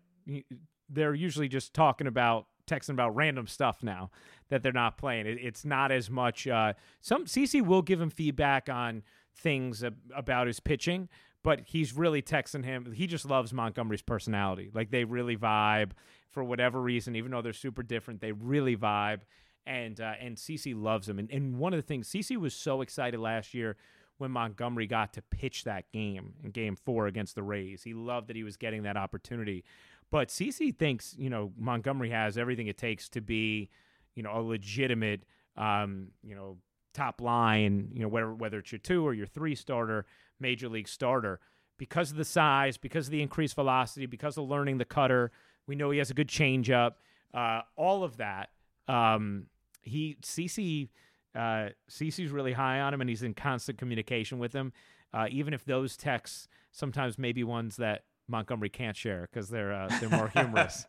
they're 0.89 1.15
usually 1.15 1.49
just 1.49 1.75
talking 1.75 2.07
about 2.07 2.47
texting 2.67 2.91
about 2.91 3.15
random 3.15 3.47
stuff 3.47 3.83
now 3.83 4.11
that 4.49 4.63
they're 4.63 4.73
not 4.73 4.97
playing. 4.97 5.27
It, 5.27 5.39
it's 5.41 5.65
not 5.65 5.93
as 5.93 6.11
much. 6.11 6.47
Uh, 6.47 6.73
some 7.01 7.27
CC 7.27 7.65
will 7.65 7.83
give 7.83 8.01
him 8.01 8.11
feedback 8.11 8.69
on 8.69 9.03
things 9.37 9.85
ab- 9.85 9.99
about 10.15 10.47
his 10.47 10.61
pitching, 10.61 11.09
but 11.45 11.61
he's 11.67 11.93
really 11.93 12.23
texting 12.23 12.65
him. 12.65 12.91
He 12.93 13.07
just 13.07 13.27
loves 13.27 13.53
Montgomery's 13.53 14.03
personality. 14.03 14.71
Like 14.75 14.91
they 14.91 15.05
really 15.05 15.37
vibe 15.37 15.91
for 16.31 16.43
whatever 16.43 16.81
reason, 16.81 17.15
even 17.15 17.31
though 17.31 17.43
they're 17.43 17.53
super 17.53 17.83
different. 17.83 18.21
They 18.21 18.33
really 18.33 18.77
vibe, 18.77 19.21
and 19.67 20.01
uh, 20.01 20.15
and 20.19 20.37
CC 20.37 20.75
loves 20.75 21.09
him. 21.09 21.19
And, 21.21 21.31
and 21.31 21.59
one 21.59 21.73
of 21.75 21.77
the 21.77 21.87
things 21.87 22.09
CC 22.09 22.37
was 22.37 22.55
so 22.55 22.81
excited 22.81 23.21
last 23.21 23.55
year 23.55 23.77
when 24.17 24.31
Montgomery 24.31 24.87
got 24.87 25.13
to 25.13 25.23
pitch 25.23 25.65
that 25.65 25.93
game 25.93 26.33
in 26.43 26.51
Game 26.51 26.77
Four 26.77 27.07
against 27.07 27.35
the 27.35 27.43
Rays. 27.43 27.83
He 27.83 27.93
loved 27.93 28.29
that 28.29 28.37
he 28.37 28.43
was 28.43 28.57
getting 28.57 28.83
that 28.85 28.97
opportunity. 28.97 29.65
But 30.11 30.29
CC 30.29 30.75
thinks 30.75 31.15
you 31.19 31.29
know 31.29 31.53
Montgomery 31.59 32.11
has 32.11 32.39
everything 32.39 32.69
it 32.69 32.79
takes 32.79 33.11
to 33.11 33.21
be 33.21 33.69
you 34.15 34.23
know 34.23 34.33
a 34.35 34.41
legitimate 34.41 35.25
um, 35.59 36.09
you 36.23 36.35
know 36.35 36.57
top 36.95 37.21
line, 37.21 37.91
you 37.93 38.01
know, 38.01 38.09
whether 38.09 38.33
whether 38.33 38.59
it's 38.61 38.73
your 38.73 38.79
two 38.79 39.07
or 39.07 39.13
your 39.13 39.27
three 39.27 39.55
starter, 39.55 40.07
major 40.41 40.69
league 40.69 40.89
starter, 40.89 41.41
because 41.79 42.11
of 42.11 42.17
the 42.17 42.25
size, 42.25 42.77
because 42.77 43.07
of 43.07 43.11
the 43.13 43.23
increased 43.23 43.55
velocity, 43.55 44.07
because 44.07 44.37
of 44.39 44.49
learning 44.49 44.79
the 44.79 44.85
cutter. 44.85 45.33
We 45.67 45.77
know 45.77 45.91
he 45.91 45.99
has 45.99 46.11
a 46.11 46.15
good 46.15 46.29
changeup. 46.29 46.93
Uh, 47.33 47.63
all 47.77 48.05
of 48.05 48.19
that. 48.19 48.51
Um, 48.87 49.47
he 49.83 50.17
CC 50.23 50.89
uh, 51.35 51.71
CC's 51.91 52.31
really 52.31 52.53
high 52.53 52.81
on 52.81 52.95
him, 52.95 53.01
and 53.01 53.11
he's 53.11 53.23
in 53.23 53.35
constant 53.35 53.79
communication 53.79 54.39
with 54.39 54.53
him. 54.53 54.73
Uh, 55.13 55.27
even 55.31 55.55
if 55.55 55.65
those 55.65 55.97
texts 55.97 56.49
sometimes 56.73 57.19
may 57.19 57.33
be 57.33 57.45
ones 57.45 57.77
that 57.77 58.05
Montgomery 58.29 58.69
can't 58.69 58.97
share 58.97 59.29
because 59.31 59.49
they're 59.49 59.73
uh, 59.73 59.89
they're 60.01 60.09
more 60.09 60.29
humorous. 60.29 60.87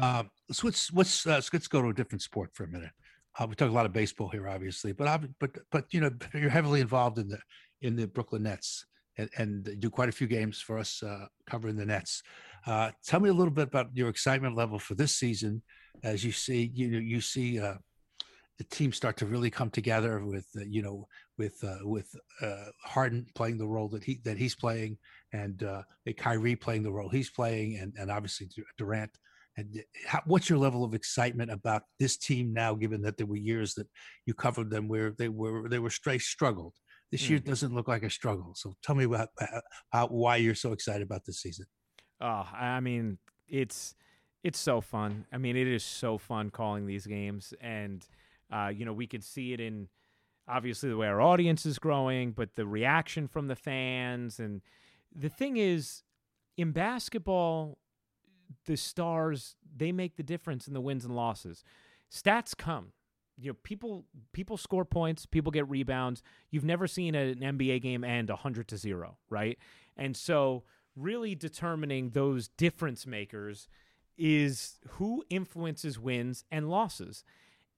uh, 0.00 0.24
so 0.52 0.66
let's 0.66 0.92
let's 0.92 1.26
uh, 1.26 1.40
let's 1.52 1.68
go 1.68 1.82
to 1.82 1.88
a 1.88 1.94
different 1.94 2.22
sport 2.22 2.50
for 2.54 2.64
a 2.64 2.68
minute. 2.68 2.90
Uh, 3.38 3.46
we 3.48 3.54
talk 3.54 3.70
a 3.70 3.72
lot 3.72 3.86
of 3.86 3.92
baseball 3.92 4.28
here, 4.28 4.48
obviously, 4.48 4.92
but 4.92 5.22
but 5.38 5.50
but 5.70 5.86
you 5.92 6.00
know 6.00 6.10
you're 6.34 6.50
heavily 6.50 6.80
involved 6.80 7.18
in 7.18 7.28
the 7.28 7.38
in 7.82 7.96
the 7.96 8.06
Brooklyn 8.06 8.44
Nets 8.44 8.86
and, 9.18 9.28
and 9.36 9.80
do 9.80 9.90
quite 9.90 10.08
a 10.08 10.12
few 10.12 10.26
games 10.26 10.60
for 10.60 10.78
us 10.78 11.02
uh, 11.02 11.26
covering 11.46 11.76
the 11.76 11.86
Nets. 11.86 12.22
Uh, 12.66 12.90
tell 13.04 13.20
me 13.20 13.28
a 13.28 13.34
little 13.34 13.52
bit 13.52 13.68
about 13.68 13.90
your 13.94 14.08
excitement 14.08 14.56
level 14.56 14.78
for 14.78 14.94
this 14.94 15.14
season 15.14 15.62
as 16.02 16.24
you 16.24 16.32
see 16.32 16.70
you 16.74 16.98
you 16.98 17.20
see 17.20 17.60
uh, 17.60 17.74
the 18.58 18.64
team 18.64 18.92
start 18.92 19.16
to 19.16 19.26
really 19.26 19.50
come 19.50 19.70
together 19.70 20.24
with 20.24 20.46
uh, 20.56 20.64
you 20.66 20.82
know 20.82 21.06
with 21.36 21.62
uh, 21.64 21.78
with 21.82 22.14
Harden 22.84 23.26
playing 23.34 23.58
the 23.58 23.66
role 23.66 23.88
that 23.88 24.04
he 24.04 24.20
that 24.24 24.38
he's 24.38 24.54
playing 24.54 24.96
and 25.32 25.62
uh, 25.62 25.82
Kyrie 26.16 26.56
playing 26.56 26.82
the 26.82 26.92
role 26.92 27.08
he's 27.08 27.30
playing 27.30 27.78
and 27.78 27.92
and 27.98 28.10
obviously 28.10 28.48
Durant 28.78 29.10
and 29.56 29.82
how, 30.06 30.22
what's 30.24 30.48
your 30.48 30.58
level 30.58 30.84
of 30.84 30.94
excitement 30.94 31.50
about 31.50 31.82
this 31.98 32.16
team 32.16 32.52
now, 32.52 32.74
given 32.74 33.02
that 33.02 33.16
there 33.16 33.26
were 33.26 33.36
years 33.36 33.74
that 33.74 33.86
you 34.24 34.34
covered 34.34 34.70
them 34.70 34.88
where 34.88 35.10
they 35.18 35.28
were 35.28 35.68
they 35.68 35.78
were 35.78 35.90
straight 35.90 36.22
struggled. 36.22 36.74
This 37.12 37.28
year 37.28 37.38
mm. 37.38 37.44
doesn't 37.44 37.74
look 37.74 37.86
like 37.86 38.02
a 38.02 38.10
struggle. 38.10 38.54
So 38.56 38.74
tell 38.82 38.96
me 38.96 39.04
about 39.04 39.28
how, 39.92 40.08
why 40.08 40.36
you're 40.36 40.54
so 40.54 40.72
excited 40.72 41.02
about 41.02 41.26
this 41.26 41.40
season. 41.40 41.66
Oh, 42.20 42.48
I 42.52 42.80
mean, 42.80 43.18
it's 43.46 43.94
it's 44.42 44.58
so 44.58 44.80
fun. 44.80 45.26
I 45.32 45.36
mean, 45.38 45.56
it 45.56 45.68
is 45.68 45.84
so 45.84 46.18
fun 46.18 46.50
calling 46.50 46.86
these 46.86 47.06
games, 47.06 47.52
and 47.60 48.04
uh, 48.50 48.72
you 48.74 48.84
know 48.84 48.92
we 48.94 49.06
can 49.06 49.20
see 49.20 49.52
it 49.52 49.60
in 49.60 49.88
obviously 50.48 50.88
the 50.88 50.96
way 50.96 51.06
our 51.06 51.20
audience 51.20 51.66
is 51.66 51.78
growing, 51.78 52.32
but 52.32 52.54
the 52.54 52.66
reaction 52.66 53.28
from 53.28 53.46
the 53.46 53.56
fans. 53.56 54.40
And 54.40 54.62
the 55.14 55.28
thing 55.28 55.56
is, 55.56 56.02
in 56.56 56.72
basketball, 56.72 57.78
the 58.66 58.76
stars 58.76 59.56
they 59.76 59.92
make 59.92 60.16
the 60.16 60.22
difference 60.22 60.66
in 60.66 60.74
the 60.74 60.80
wins 60.80 61.04
and 61.04 61.14
losses. 61.14 61.62
Stats 62.10 62.56
come. 62.56 62.92
You 63.38 63.50
know, 63.50 63.56
people 63.62 64.04
people 64.32 64.56
score 64.56 64.84
points, 64.84 65.26
people 65.26 65.50
get 65.50 65.68
rebounds. 65.68 66.22
You've 66.50 66.64
never 66.64 66.86
seen 66.86 67.14
an 67.14 67.36
NBA 67.36 67.82
game 67.82 68.04
end 68.04 68.28
100 68.28 68.68
to 68.68 68.76
0, 68.76 69.16
right? 69.30 69.58
And 69.96 70.16
so 70.16 70.64
really 70.96 71.34
determining 71.34 72.10
those 72.10 72.48
difference 72.48 73.06
makers 73.06 73.68
is 74.18 74.78
who 74.90 75.24
influences 75.30 75.98
wins 75.98 76.44
and 76.50 76.68
losses. 76.68 77.24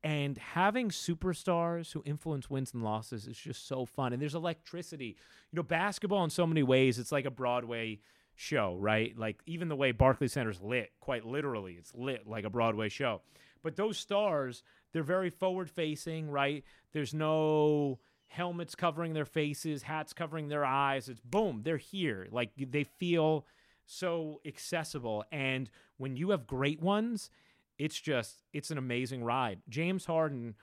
And 0.02 0.36
having 0.36 0.90
superstars 0.90 1.92
who 1.92 2.02
influence 2.04 2.50
wins 2.50 2.74
and 2.74 2.82
losses 2.82 3.26
is 3.26 3.38
just 3.38 3.66
so 3.66 3.86
fun. 3.86 4.12
And 4.12 4.20
there's 4.20 4.34
electricity. 4.34 5.16
You 5.50 5.56
know, 5.56 5.62
basketball 5.62 6.24
in 6.24 6.30
so 6.30 6.46
many 6.46 6.62
ways, 6.62 6.98
it's 6.98 7.12
like 7.12 7.24
a 7.24 7.30
Broadway 7.30 8.00
show, 8.34 8.76
right? 8.78 9.16
Like 9.16 9.40
even 9.46 9.68
the 9.68 9.76
way 9.76 9.92
Barclays 9.92 10.32
Center's 10.32 10.60
lit, 10.60 10.92
quite 11.00 11.24
literally, 11.24 11.74
it's 11.78 11.94
lit 11.94 12.26
like 12.26 12.44
a 12.44 12.50
Broadway 12.50 12.88
show. 12.88 13.22
But 13.62 13.76
those 13.76 13.98
stars, 13.98 14.62
they're 14.92 15.02
very 15.02 15.30
forward 15.30 15.70
facing, 15.70 16.30
right? 16.30 16.64
There's 16.92 17.14
no 17.14 17.98
helmets 18.26 18.74
covering 18.74 19.14
their 19.14 19.24
faces, 19.24 19.82
hats 19.82 20.12
covering 20.12 20.48
their 20.48 20.64
eyes. 20.64 21.08
It's 21.08 21.20
boom, 21.20 21.62
they're 21.64 21.76
here. 21.76 22.26
Like 22.30 22.50
they 22.56 22.84
feel 22.84 23.46
so 23.86 24.40
accessible. 24.44 25.24
And 25.30 25.70
when 25.96 26.16
you 26.16 26.30
have 26.30 26.46
great 26.46 26.82
ones, 26.82 27.30
it's 27.78 27.98
just 27.98 28.42
it's 28.52 28.70
an 28.70 28.78
amazing 28.78 29.24
ride. 29.24 29.60
James 29.68 30.04
Harden, 30.06 30.54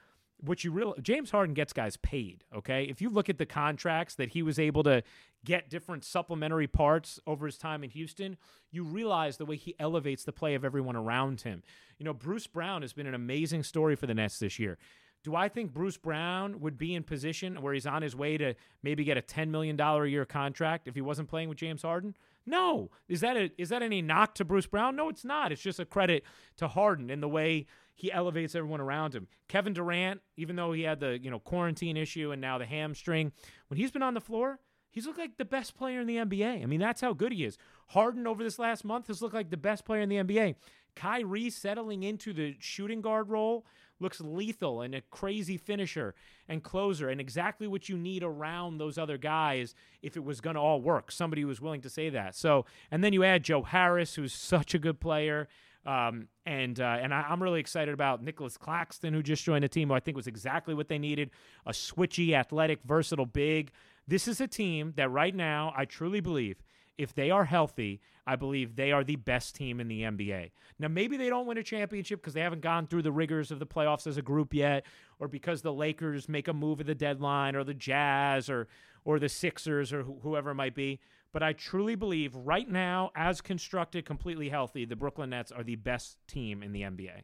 what 0.41 0.63
you 0.63 0.71
real 0.71 0.95
James 1.01 1.31
Harden 1.31 1.53
gets 1.53 1.73
guys 1.73 1.97
paid, 1.97 2.43
okay? 2.55 2.83
If 2.83 3.01
you 3.01 3.09
look 3.09 3.29
at 3.29 3.37
the 3.37 3.45
contracts 3.45 4.15
that 4.15 4.29
he 4.29 4.41
was 4.41 4.59
able 4.59 4.83
to 4.83 5.03
get 5.45 5.69
different 5.69 6.03
supplementary 6.03 6.67
parts 6.67 7.19
over 7.25 7.45
his 7.45 7.57
time 7.57 7.83
in 7.83 7.89
Houston, 7.91 8.37
you 8.71 8.83
realize 8.83 9.37
the 9.37 9.45
way 9.45 9.55
he 9.55 9.75
elevates 9.79 10.23
the 10.23 10.31
play 10.31 10.55
of 10.55 10.63
everyone 10.65 10.95
around 10.95 11.41
him. 11.41 11.63
You 11.97 12.05
know, 12.05 12.13
Bruce 12.13 12.47
Brown 12.47 12.81
has 12.81 12.93
been 12.93 13.07
an 13.07 13.13
amazing 13.13 13.63
story 13.63 13.95
for 13.95 14.07
the 14.07 14.13
Nets 14.13 14.39
this 14.39 14.59
year. 14.59 14.77
Do 15.23 15.35
I 15.35 15.49
think 15.49 15.73
Bruce 15.73 15.97
Brown 15.97 16.59
would 16.61 16.77
be 16.77 16.95
in 16.95 17.03
position 17.03 17.61
where 17.61 17.73
he's 17.73 17.85
on 17.85 18.01
his 18.01 18.15
way 18.15 18.37
to 18.37 18.55
maybe 18.81 19.03
get 19.03 19.17
a 19.17 19.21
$10 19.21 19.49
million 19.49 19.79
a 19.79 20.05
year 20.05 20.25
contract 20.25 20.87
if 20.87 20.95
he 20.95 21.01
wasn't 21.01 21.29
playing 21.29 21.47
with 21.49 21.59
James 21.59 21.83
Harden? 21.83 22.15
No. 22.45 22.89
Is 23.07 23.21
that 23.21 23.37
a, 23.37 23.51
is 23.57 23.69
that 23.69 23.81
any 23.81 24.01
knock 24.01 24.35
to 24.35 24.45
Bruce 24.45 24.65
Brown? 24.65 24.95
No, 24.95 25.09
it's 25.09 25.25
not. 25.25 25.51
It's 25.51 25.61
just 25.61 25.79
a 25.79 25.85
credit 25.85 26.23
to 26.57 26.67
Harden 26.67 27.09
in 27.09 27.21
the 27.21 27.29
way 27.29 27.67
he 27.93 28.11
elevates 28.11 28.55
everyone 28.55 28.81
around 28.81 29.13
him. 29.13 29.27
Kevin 29.47 29.73
Durant, 29.73 30.21
even 30.37 30.55
though 30.55 30.71
he 30.71 30.83
had 30.83 30.99
the, 30.99 31.19
you 31.21 31.29
know, 31.29 31.39
quarantine 31.39 31.97
issue 31.97 32.31
and 32.31 32.41
now 32.41 32.57
the 32.57 32.65
hamstring, 32.65 33.31
when 33.67 33.77
he's 33.77 33.91
been 33.91 34.01
on 34.01 34.15
the 34.15 34.21
floor, 34.21 34.59
he's 34.89 35.05
looked 35.05 35.19
like 35.19 35.37
the 35.37 35.45
best 35.45 35.75
player 35.75 36.01
in 36.01 36.07
the 36.07 36.17
NBA. 36.17 36.63
I 36.63 36.65
mean, 36.65 36.79
that's 36.79 37.01
how 37.01 37.13
good 37.13 37.31
he 37.31 37.45
is. 37.45 37.57
Harden 37.89 38.25
over 38.25 38.43
this 38.43 38.57
last 38.57 38.83
month 38.83 39.07
has 39.07 39.21
looked 39.21 39.35
like 39.35 39.49
the 39.49 39.57
best 39.57 39.85
player 39.85 40.01
in 40.01 40.09
the 40.09 40.15
NBA. 40.17 40.55
Kyrie 40.95 41.49
settling 41.49 42.03
into 42.03 42.33
the 42.33 42.55
shooting 42.59 43.01
guard 43.01 43.29
role 43.29 43.65
looks 44.01 44.19
lethal 44.21 44.81
and 44.81 44.95
a 44.95 45.01
crazy 45.09 45.57
finisher 45.57 46.15
and 46.47 46.63
closer 46.63 47.09
and 47.09 47.21
exactly 47.21 47.67
what 47.67 47.89
you 47.89 47.97
need 47.97 48.23
around 48.23 48.77
those 48.77 48.97
other 48.97 49.17
guys 49.17 49.75
if 50.01 50.17
it 50.17 50.23
was 50.23 50.41
going 50.41 50.55
to 50.55 50.59
all 50.59 50.81
work. 50.81 51.11
Somebody 51.11 51.45
was 51.45 51.61
willing 51.61 51.81
to 51.81 51.89
say 51.89 52.09
that. 52.09 52.35
So, 52.35 52.65
and 52.89 53.03
then 53.03 53.13
you 53.13 53.23
add 53.23 53.43
Joe 53.43 53.63
Harris, 53.63 54.15
who's 54.15 54.33
such 54.33 54.73
a 54.73 54.79
good 54.79 54.99
player. 54.99 55.47
Um, 55.85 56.27
and 56.45 56.79
uh, 56.79 56.97
and 57.01 57.13
I, 57.13 57.31
am 57.31 57.41
really 57.41 57.59
excited 57.59 57.93
about 57.93 58.23
Nicholas 58.23 58.55
Claxton, 58.55 59.13
who 59.13 59.23
just 59.23 59.43
joined 59.43 59.63
the 59.63 59.69
team, 59.69 59.89
who 59.89 59.95
I 59.95 59.99
think 59.99 60.15
was 60.15 60.27
exactly 60.27 60.75
what 60.75 60.89
they 60.89 60.99
needed 60.99 61.31
a 61.65 61.71
switchy, 61.71 62.33
athletic, 62.33 62.79
versatile 62.85 63.25
big. 63.25 63.71
This 64.07 64.27
is 64.27 64.41
a 64.41 64.47
team 64.47 64.93
that 64.97 65.09
right 65.09 65.33
now, 65.33 65.73
I 65.75 65.85
truly 65.85 66.19
believe, 66.19 66.57
if 66.97 67.13
they 67.13 67.31
are 67.31 67.45
healthy, 67.45 68.01
I 68.27 68.35
believe 68.35 68.75
they 68.75 68.91
are 68.91 69.03
the 69.03 69.15
best 69.15 69.55
team 69.55 69.79
in 69.79 69.87
the 69.87 70.01
NBA. 70.01 70.51
Now, 70.79 70.87
maybe 70.87 71.17
they 71.17 71.29
don't 71.29 71.47
win 71.47 71.57
a 71.57 71.63
championship 71.63 72.21
because 72.21 72.33
they 72.33 72.41
haven't 72.41 72.61
gone 72.61 72.87
through 72.87 73.01
the 73.01 73.11
rigors 73.11 73.51
of 73.51 73.59
the 73.59 73.65
playoffs 73.65 74.07
as 74.07 74.17
a 74.17 74.21
group 74.21 74.53
yet, 74.53 74.85
or 75.19 75.27
because 75.27 75.61
the 75.61 75.73
Lakers 75.73 76.29
make 76.29 76.47
a 76.47 76.53
move 76.53 76.79
at 76.79 76.85
the 76.85 76.95
deadline, 76.95 77.55
or 77.55 77.63
the 77.63 77.73
Jazz, 77.73 78.49
or 78.49 78.67
or 79.03 79.17
the 79.17 79.29
Sixers, 79.29 79.91
or 79.91 80.03
wh- 80.03 80.21
whoever 80.21 80.51
it 80.51 80.55
might 80.55 80.75
be. 80.75 80.99
But 81.33 81.43
I 81.43 81.53
truly 81.53 81.95
believe 81.95 82.35
right 82.35 82.69
now, 82.69 83.11
as 83.15 83.41
constructed, 83.41 84.05
completely 84.05 84.49
healthy, 84.49 84.85
the 84.85 84.95
Brooklyn 84.95 85.31
Nets 85.31 85.51
are 85.51 85.63
the 85.63 85.77
best 85.77 86.17
team 86.27 86.61
in 86.61 86.73
the 86.73 86.81
NBA. 86.81 87.23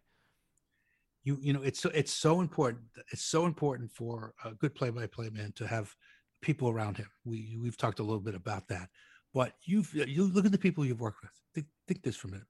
You 1.24 1.38
you 1.42 1.54
know 1.54 1.62
it's 1.62 1.80
so 1.80 1.90
it's 1.94 2.14
so 2.14 2.42
important. 2.42 2.84
It's 3.12 3.24
so 3.24 3.46
important 3.46 3.92
for 3.92 4.34
a 4.44 4.54
good 4.54 4.74
play-by-play 4.74 5.30
man 5.30 5.52
to 5.58 5.68
have 5.68 5.96
people 6.42 6.70
around 6.70 6.98
him. 6.98 7.10
We 7.26 7.58
we've 7.62 7.78
talked 7.78 8.00
a 8.00 8.04
little 8.04 8.22
bit 8.22 8.36
about 8.36 8.68
that 8.70 8.90
but 9.34 9.54
you've 9.66 9.94
you 9.94 10.26
look 10.26 10.46
at 10.46 10.52
the 10.52 10.58
people 10.58 10.86
you've 10.86 11.02
worked 11.02 11.22
with. 11.22 11.32
Think, 11.54 11.68
think 11.88 12.04
this 12.04 12.16
for 12.16 12.28
a 12.28 12.32
minute. 12.32 12.48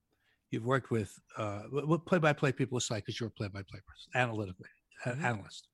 You've 0.52 0.66
worked 0.66 0.92
with 0.92 1.14
uh, 1.38 1.64
what 1.72 2.06
play-by-play 2.06 2.54
people 2.54 2.78
aside, 2.78 2.98
because 2.98 3.20
you're 3.20 3.28
a 3.28 3.32
play-by-play 3.32 3.80
person, 3.86 4.12
analytically, 4.16 4.70
mm-hmm. 5.06 5.26
analyst. 5.26 5.68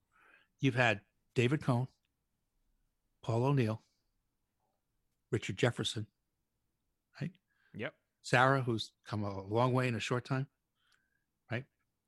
You've 0.60 0.76
had 0.76 1.02
David 1.36 1.62
Cone, 1.62 1.88
Paul 3.22 3.46
O'Neill, 3.46 3.82
Richard 5.32 5.58
Jefferson, 5.58 6.08
right? 7.22 7.32
Yep. 7.76 7.94
Sarah, 8.24 8.62
who's 8.62 8.92
come 9.06 9.24
a 9.24 9.44
long 9.44 9.74
way 9.74 9.88
in 9.88 9.96
a 9.96 10.00
short 10.00 10.26
time, 10.26 10.48
right? 11.52 11.66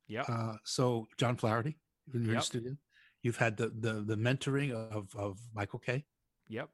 Yeah. 0.08 0.22
Uh, 0.22 0.56
so 0.64 1.06
John 1.18 1.36
Flaherty, 1.36 1.76
in 2.14 2.24
your 2.24 2.34
yep. 2.34 2.42
studio. 2.42 2.76
You've 3.22 3.36
had 3.36 3.56
the 3.56 3.68
the 3.68 4.04
the 4.06 4.16
mentoring 4.16 4.72
of 4.72 5.14
of 5.16 5.38
Michael 5.52 5.80
Kay 5.80 6.04
Yep. 6.48 6.68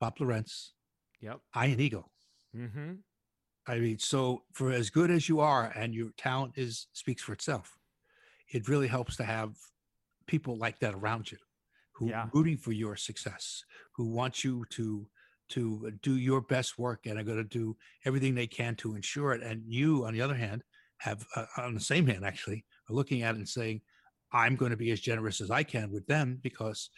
Bob 0.00 0.20
Lorenz, 0.20 0.74
Yep. 1.20 1.40
Ian 1.56 1.80
Eagle. 1.80 2.10
Mm-hmm. 2.56 2.92
I 3.66 3.78
mean, 3.78 3.98
so 3.98 4.42
for 4.54 4.72
as 4.72 4.88
good 4.90 5.10
as 5.10 5.28
you 5.28 5.40
are 5.40 5.72
and 5.76 5.94
your 5.94 6.10
talent 6.16 6.54
is 6.56 6.86
speaks 6.92 7.22
for 7.22 7.32
itself, 7.32 7.76
it 8.50 8.68
really 8.68 8.88
helps 8.88 9.16
to 9.16 9.24
have 9.24 9.50
people 10.26 10.56
like 10.56 10.78
that 10.80 10.94
around 10.94 11.30
you 11.30 11.38
who 11.92 12.08
yeah. 12.08 12.22
are 12.22 12.30
rooting 12.32 12.56
for 12.56 12.72
your 12.72 12.96
success, 12.96 13.62
who 13.94 14.08
want 14.08 14.42
you 14.44 14.64
to 14.70 15.06
to 15.50 15.90
do 16.02 16.16
your 16.16 16.42
best 16.42 16.78
work 16.78 17.06
and 17.06 17.18
are 17.18 17.24
going 17.24 17.38
to 17.38 17.44
do 17.44 17.74
everything 18.04 18.34
they 18.34 18.46
can 18.46 18.74
to 18.76 18.94
ensure 18.94 19.32
it. 19.32 19.42
And 19.42 19.62
you, 19.66 20.04
on 20.04 20.12
the 20.12 20.20
other 20.20 20.34
hand, 20.34 20.62
have 20.98 21.24
uh, 21.36 21.46
on 21.56 21.74
the 21.74 21.80
same 21.80 22.06
hand 22.06 22.24
actually 22.24 22.64
are 22.90 22.94
looking 22.94 23.22
at 23.22 23.34
it 23.34 23.38
and 23.38 23.48
saying, 23.48 23.80
"I'm 24.32 24.56
going 24.56 24.70
to 24.70 24.76
be 24.76 24.92
as 24.92 25.00
generous 25.00 25.40
as 25.40 25.50
I 25.50 25.62
can 25.62 25.90
with 25.90 26.06
them 26.06 26.38
because 26.42 26.90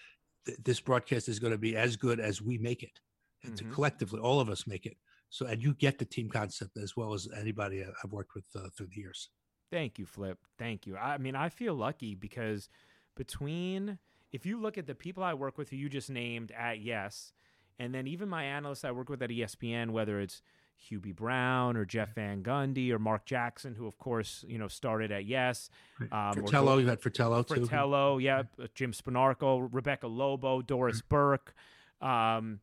th- 0.47 0.59
this 0.65 0.81
broadcast 0.81 1.29
is 1.29 1.39
going 1.39 1.53
to 1.53 1.59
be 1.59 1.77
as 1.77 1.97
good 1.97 2.21
as 2.21 2.41
we 2.41 2.59
make 2.59 2.83
it." 2.83 3.01
And 3.43 3.55
mm-hmm. 3.55 3.69
to 3.69 3.75
collectively 3.75 4.21
all 4.21 4.41
of 4.41 4.49
us 4.51 4.67
make 4.67 4.87
it 4.87 4.97
so 5.31 5.47
and 5.47 5.63
you 5.63 5.75
get 5.75 5.99
the 5.99 6.05
team 6.05 6.29
concept 6.29 6.77
as 6.77 6.97
well 6.97 7.15
as 7.15 7.29
anybody 7.39 7.83
i've 7.83 8.13
worked 8.13 8.35
with 8.35 8.45
uh, 8.57 8.69
through 8.77 8.89
the 8.89 9.01
years 9.01 9.31
thank 9.71 9.99
you 9.99 10.05
flip 10.05 10.39
thank 10.59 10.87
you 10.87 10.97
i 10.97 11.17
mean 11.17 11.35
i 11.35 11.49
feel 11.49 11.75
lucky 11.75 12.15
because 12.15 12.69
between 13.17 13.99
if 14.33 14.45
you 14.45 14.61
look 14.61 14.77
at 14.77 14.87
the 14.87 14.95
people 14.95 15.23
i 15.23 15.33
work 15.33 15.57
with 15.57 15.71
who 15.71 15.77
you 15.77 15.89
just 15.89 16.11
named 16.11 16.53
at 16.53 16.81
yes 16.81 17.33
and 17.79 17.95
then 17.95 18.07
even 18.07 18.29
my 18.29 18.45
analysts 18.45 18.85
i 18.85 18.91
work 18.91 19.09
with 19.09 19.23
at 19.23 19.31
espn 19.31 19.91
whether 19.91 20.21
it's 20.21 20.43
Hubie 20.91 21.15
Brown 21.15 21.77
or 21.77 21.85
Jeff 21.85 22.15
Van 22.15 22.43
Gundy 22.43 22.91
or 22.91 22.99
Mark 22.99 23.27
Jackson, 23.27 23.75
who 23.75 23.87
of 23.87 23.99
course 23.99 24.47
you 24.49 24.57
know 24.57 24.67
started 24.67 25.13
at 25.13 25.27
Yes. 25.27 25.69
Um, 26.11 26.33
Fratello, 26.33 26.79
you 26.79 26.87
had 26.87 27.03
Fratello, 27.03 27.43
too. 27.43 27.67
Fratello, 27.67 28.17
yeah, 28.17 28.45
Jim 28.75 28.93
Spanarkel, 28.93 29.69
Rebecca 29.71 30.07
Lobo, 30.07 30.63
Doris 30.63 31.03
Burke. 31.03 31.55
Um, 32.01 32.61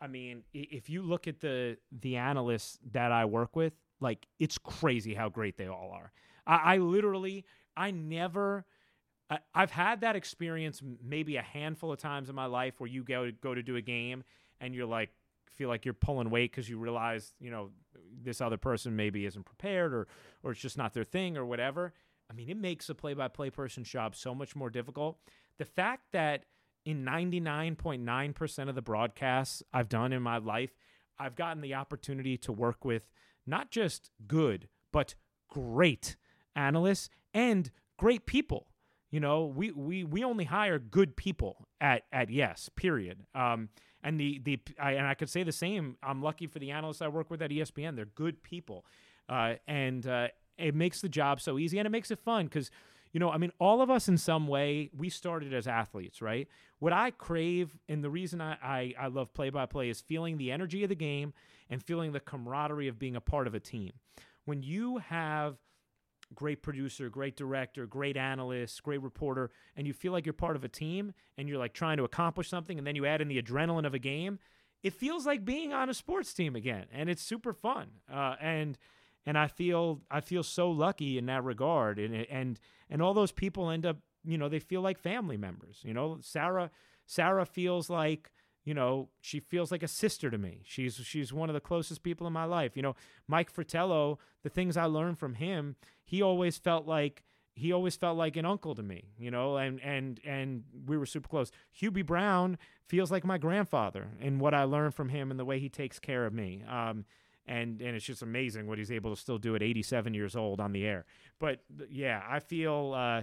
I 0.00 0.06
mean, 0.06 0.44
if 0.54 0.88
you 0.88 1.02
look 1.02 1.26
at 1.26 1.40
the 1.40 1.76
the 1.90 2.16
analysts 2.16 2.78
that 2.92 3.12
I 3.12 3.24
work 3.24 3.56
with, 3.56 3.72
like 4.00 4.26
it's 4.38 4.58
crazy 4.58 5.14
how 5.14 5.28
great 5.28 5.56
they 5.56 5.66
all 5.66 5.90
are. 5.92 6.12
I, 6.46 6.74
I 6.74 6.76
literally, 6.78 7.44
I 7.76 7.90
never, 7.90 8.64
I, 9.28 9.38
I've 9.54 9.70
had 9.70 10.02
that 10.02 10.16
experience 10.16 10.82
maybe 11.02 11.36
a 11.36 11.42
handful 11.42 11.92
of 11.92 11.98
times 11.98 12.28
in 12.28 12.34
my 12.34 12.46
life 12.46 12.74
where 12.78 12.88
you 12.88 13.02
go 13.02 13.30
go 13.40 13.54
to 13.54 13.62
do 13.62 13.76
a 13.76 13.82
game 13.82 14.24
and 14.60 14.74
you're 14.74 14.86
like 14.86 15.10
feel 15.50 15.68
like 15.68 15.84
you're 15.84 15.94
pulling 15.94 16.30
weight 16.30 16.52
because 16.52 16.68
you 16.68 16.78
realize 16.78 17.34
you 17.40 17.50
know 17.50 17.70
this 18.22 18.40
other 18.40 18.56
person 18.56 18.94
maybe 18.94 19.26
isn't 19.26 19.44
prepared 19.44 19.92
or 19.92 20.06
or 20.42 20.52
it's 20.52 20.60
just 20.60 20.78
not 20.78 20.94
their 20.94 21.04
thing 21.04 21.36
or 21.36 21.44
whatever. 21.44 21.92
I 22.30 22.34
mean, 22.34 22.48
it 22.50 22.56
makes 22.56 22.88
a 22.88 22.94
play 22.94 23.14
by 23.14 23.28
play 23.28 23.50
person's 23.50 23.88
job 23.88 24.14
so 24.14 24.34
much 24.34 24.54
more 24.54 24.70
difficult. 24.70 25.18
The 25.56 25.64
fact 25.64 26.12
that 26.12 26.44
in 26.84 27.04
99.9% 27.04 28.68
of 28.68 28.74
the 28.74 28.82
broadcasts 28.82 29.62
I've 29.72 29.88
done 29.88 30.12
in 30.12 30.22
my 30.22 30.38
life, 30.38 30.70
I've 31.18 31.34
gotten 31.34 31.62
the 31.62 31.74
opportunity 31.74 32.36
to 32.38 32.52
work 32.52 32.84
with 32.84 33.08
not 33.46 33.70
just 33.70 34.10
good, 34.26 34.68
but 34.92 35.14
great 35.48 36.16
analysts 36.54 37.08
and 37.34 37.70
great 37.96 38.26
people. 38.26 38.68
You 39.10 39.20
know, 39.20 39.46
we 39.46 39.70
we 39.72 40.04
we 40.04 40.22
only 40.22 40.44
hire 40.44 40.78
good 40.78 41.16
people 41.16 41.66
at 41.80 42.02
at 42.12 42.28
Yes. 42.30 42.68
Period. 42.76 43.24
Um, 43.34 43.70
and 44.02 44.20
the 44.20 44.38
the 44.44 44.60
I, 44.78 44.92
and 44.92 45.06
I 45.06 45.14
could 45.14 45.30
say 45.30 45.42
the 45.42 45.52
same. 45.52 45.96
I'm 46.02 46.22
lucky 46.22 46.46
for 46.46 46.58
the 46.58 46.70
analysts 46.70 47.00
I 47.00 47.08
work 47.08 47.30
with 47.30 47.40
at 47.40 47.50
ESPN. 47.50 47.96
They're 47.96 48.04
good 48.04 48.42
people, 48.42 48.84
uh, 49.28 49.54
and 49.66 50.06
uh, 50.06 50.28
it 50.58 50.74
makes 50.74 51.00
the 51.00 51.08
job 51.08 51.40
so 51.40 51.58
easy 51.58 51.78
and 51.78 51.86
it 51.86 51.90
makes 51.90 52.10
it 52.10 52.18
fun 52.18 52.46
because 52.46 52.70
you 53.12 53.20
know, 53.20 53.30
I 53.30 53.38
mean, 53.38 53.52
all 53.58 53.80
of 53.82 53.90
us 53.90 54.08
in 54.08 54.18
some 54.18 54.46
way, 54.46 54.90
we 54.96 55.08
started 55.08 55.52
as 55.54 55.66
athletes, 55.66 56.20
right? 56.20 56.48
What 56.78 56.92
I 56.92 57.10
crave, 57.10 57.76
and 57.88 58.04
the 58.04 58.10
reason 58.10 58.40
I, 58.40 58.56
I, 58.62 58.94
I 58.98 59.06
love 59.08 59.32
play 59.32 59.50
by 59.50 59.66
play 59.66 59.88
is 59.88 60.00
feeling 60.00 60.36
the 60.36 60.52
energy 60.52 60.82
of 60.82 60.88
the 60.88 60.94
game 60.94 61.32
and 61.70 61.82
feeling 61.82 62.12
the 62.12 62.20
camaraderie 62.20 62.88
of 62.88 62.98
being 62.98 63.16
a 63.16 63.20
part 63.20 63.46
of 63.46 63.54
a 63.54 63.60
team. 63.60 63.92
When 64.44 64.62
you 64.62 64.98
have 64.98 65.56
great 66.34 66.62
producer, 66.62 67.08
great 67.08 67.36
director, 67.36 67.86
great 67.86 68.16
analyst, 68.16 68.82
great 68.82 69.02
reporter, 69.02 69.50
and 69.76 69.86
you 69.86 69.92
feel 69.92 70.12
like 70.12 70.26
you're 70.26 70.32
part 70.32 70.56
of 70.56 70.64
a 70.64 70.68
team 70.68 71.12
and 71.36 71.48
you're 71.48 71.58
like 71.58 71.72
trying 71.72 71.96
to 71.96 72.04
accomplish 72.04 72.48
something, 72.48 72.78
and 72.78 72.86
then 72.86 72.96
you 72.96 73.06
add 73.06 73.20
in 73.20 73.28
the 73.28 73.40
adrenaline 73.40 73.86
of 73.86 73.94
a 73.94 73.98
game, 73.98 74.38
it 74.82 74.92
feels 74.92 75.26
like 75.26 75.44
being 75.44 75.72
on 75.72 75.88
a 75.88 75.94
sports 75.94 76.32
team 76.32 76.54
again, 76.54 76.86
and 76.92 77.08
it's 77.10 77.22
super 77.22 77.52
fun. 77.52 77.88
Uh, 78.12 78.36
and 78.40 78.78
and 79.26 79.36
I 79.36 79.48
feel 79.48 80.00
I 80.10 80.20
feel 80.20 80.42
so 80.42 80.70
lucky 80.70 81.18
in 81.18 81.26
that 81.26 81.44
regard, 81.44 81.98
and 81.98 82.14
and 82.14 82.60
and 82.90 83.02
all 83.02 83.14
those 83.14 83.32
people 83.32 83.70
end 83.70 83.86
up 83.86 83.98
you 84.24 84.38
know 84.38 84.48
they 84.48 84.58
feel 84.58 84.82
like 84.82 84.98
family 84.98 85.36
members. 85.36 85.80
You 85.82 85.94
know, 85.94 86.18
Sarah 86.20 86.70
Sarah 87.06 87.46
feels 87.46 87.88
like 87.88 88.30
you 88.64 88.74
know 88.74 89.08
she 89.20 89.40
feels 89.40 89.72
like 89.72 89.82
a 89.82 89.88
sister 89.88 90.30
to 90.30 90.38
me. 90.38 90.60
She's 90.64 90.96
she's 90.96 91.32
one 91.32 91.48
of 91.48 91.54
the 91.54 91.60
closest 91.60 92.02
people 92.02 92.26
in 92.26 92.32
my 92.32 92.44
life. 92.44 92.76
You 92.76 92.82
know, 92.82 92.96
Mike 93.26 93.50
Fratello, 93.50 94.18
the 94.42 94.50
things 94.50 94.76
I 94.76 94.84
learned 94.84 95.18
from 95.18 95.34
him, 95.34 95.76
he 96.04 96.22
always 96.22 96.58
felt 96.58 96.86
like 96.86 97.24
he 97.54 97.72
always 97.72 97.96
felt 97.96 98.16
like 98.16 98.36
an 98.36 98.44
uncle 98.44 98.74
to 98.74 98.82
me, 98.82 99.08
you 99.18 99.30
know, 99.30 99.56
and 99.56 99.80
and 99.80 100.20
and 100.24 100.64
we 100.86 100.96
were 100.96 101.06
super 101.06 101.28
close. 101.28 101.50
Hubie 101.80 102.06
Brown 102.06 102.58
feels 102.86 103.10
like 103.10 103.24
my 103.24 103.38
grandfather 103.38 104.08
and 104.20 104.40
what 104.40 104.54
I 104.54 104.64
learned 104.64 104.94
from 104.94 105.08
him 105.08 105.30
and 105.30 105.38
the 105.38 105.44
way 105.44 105.58
he 105.58 105.68
takes 105.68 105.98
care 105.98 106.24
of 106.24 106.32
me. 106.32 106.62
Um, 106.68 107.04
and 107.48 107.80
and 107.80 107.96
it's 107.96 108.04
just 108.04 108.22
amazing 108.22 108.66
what 108.66 108.78
he's 108.78 108.92
able 108.92 109.14
to 109.14 109.20
still 109.20 109.38
do 109.38 109.54
at 109.56 109.62
87 109.62 110.14
years 110.14 110.36
old 110.36 110.60
on 110.60 110.72
the 110.72 110.84
air. 110.86 111.04
But 111.38 111.60
yeah, 111.90 112.22
I 112.28 112.38
feel 112.40 112.92
uh, 112.94 113.22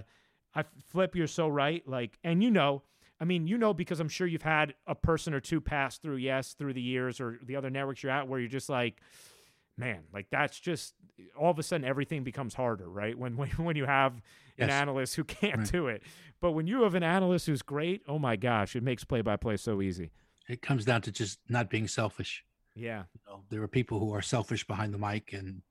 I 0.54 0.64
flip. 0.84 1.14
You're 1.16 1.26
so 1.26 1.48
right. 1.48 1.86
Like, 1.88 2.18
and 2.24 2.42
you 2.42 2.50
know, 2.50 2.82
I 3.20 3.24
mean, 3.24 3.46
you 3.46 3.56
know, 3.58 3.72
because 3.72 4.00
I'm 4.00 4.08
sure 4.08 4.26
you've 4.26 4.42
had 4.42 4.74
a 4.86 4.94
person 4.94 5.32
or 5.32 5.40
two 5.40 5.60
pass 5.60 5.98
through 5.98 6.16
yes 6.16 6.52
through 6.54 6.74
the 6.74 6.82
years 6.82 7.20
or 7.20 7.38
the 7.42 7.56
other 7.56 7.70
networks 7.70 8.02
you're 8.02 8.12
at 8.12 8.28
where 8.28 8.40
you're 8.40 8.48
just 8.48 8.68
like 8.68 9.00
man, 9.78 10.00
like 10.10 10.26
that's 10.30 10.58
just 10.58 10.94
all 11.38 11.50
of 11.50 11.58
a 11.58 11.62
sudden 11.62 11.86
everything 11.86 12.24
becomes 12.24 12.54
harder, 12.54 12.88
right? 12.88 13.18
When 13.18 13.36
when, 13.36 13.50
when 13.50 13.76
you 13.76 13.84
have 13.84 14.20
an 14.58 14.70
analyst 14.70 15.16
who 15.16 15.24
can't 15.24 15.58
Right. 15.58 15.72
do 15.72 15.86
it. 15.88 16.02
But 16.40 16.52
when 16.52 16.66
you 16.66 16.82
have 16.82 16.94
an 16.94 17.02
analyst 17.02 17.46
who's 17.46 17.60
great, 17.62 18.02
oh 18.08 18.18
my 18.18 18.36
gosh, 18.36 18.74
it 18.74 18.82
makes 18.82 19.04
play 19.04 19.20
by 19.20 19.36
play 19.36 19.56
so 19.58 19.82
easy. 19.82 20.10
It 20.48 20.62
comes 20.62 20.84
down 20.84 21.02
to 21.02 21.12
just 21.12 21.40
not 21.48 21.68
being 21.68 21.88
selfish. 21.88 22.44
Yeah. 22.76 23.04
You 23.14 23.20
know, 23.26 23.44
there 23.50 23.62
are 23.62 23.68
people 23.68 23.98
who 23.98 24.12
are 24.14 24.22
selfish 24.22 24.66
behind 24.66 24.92
the 24.94 24.98
mic 24.98 25.32
and 25.32 25.62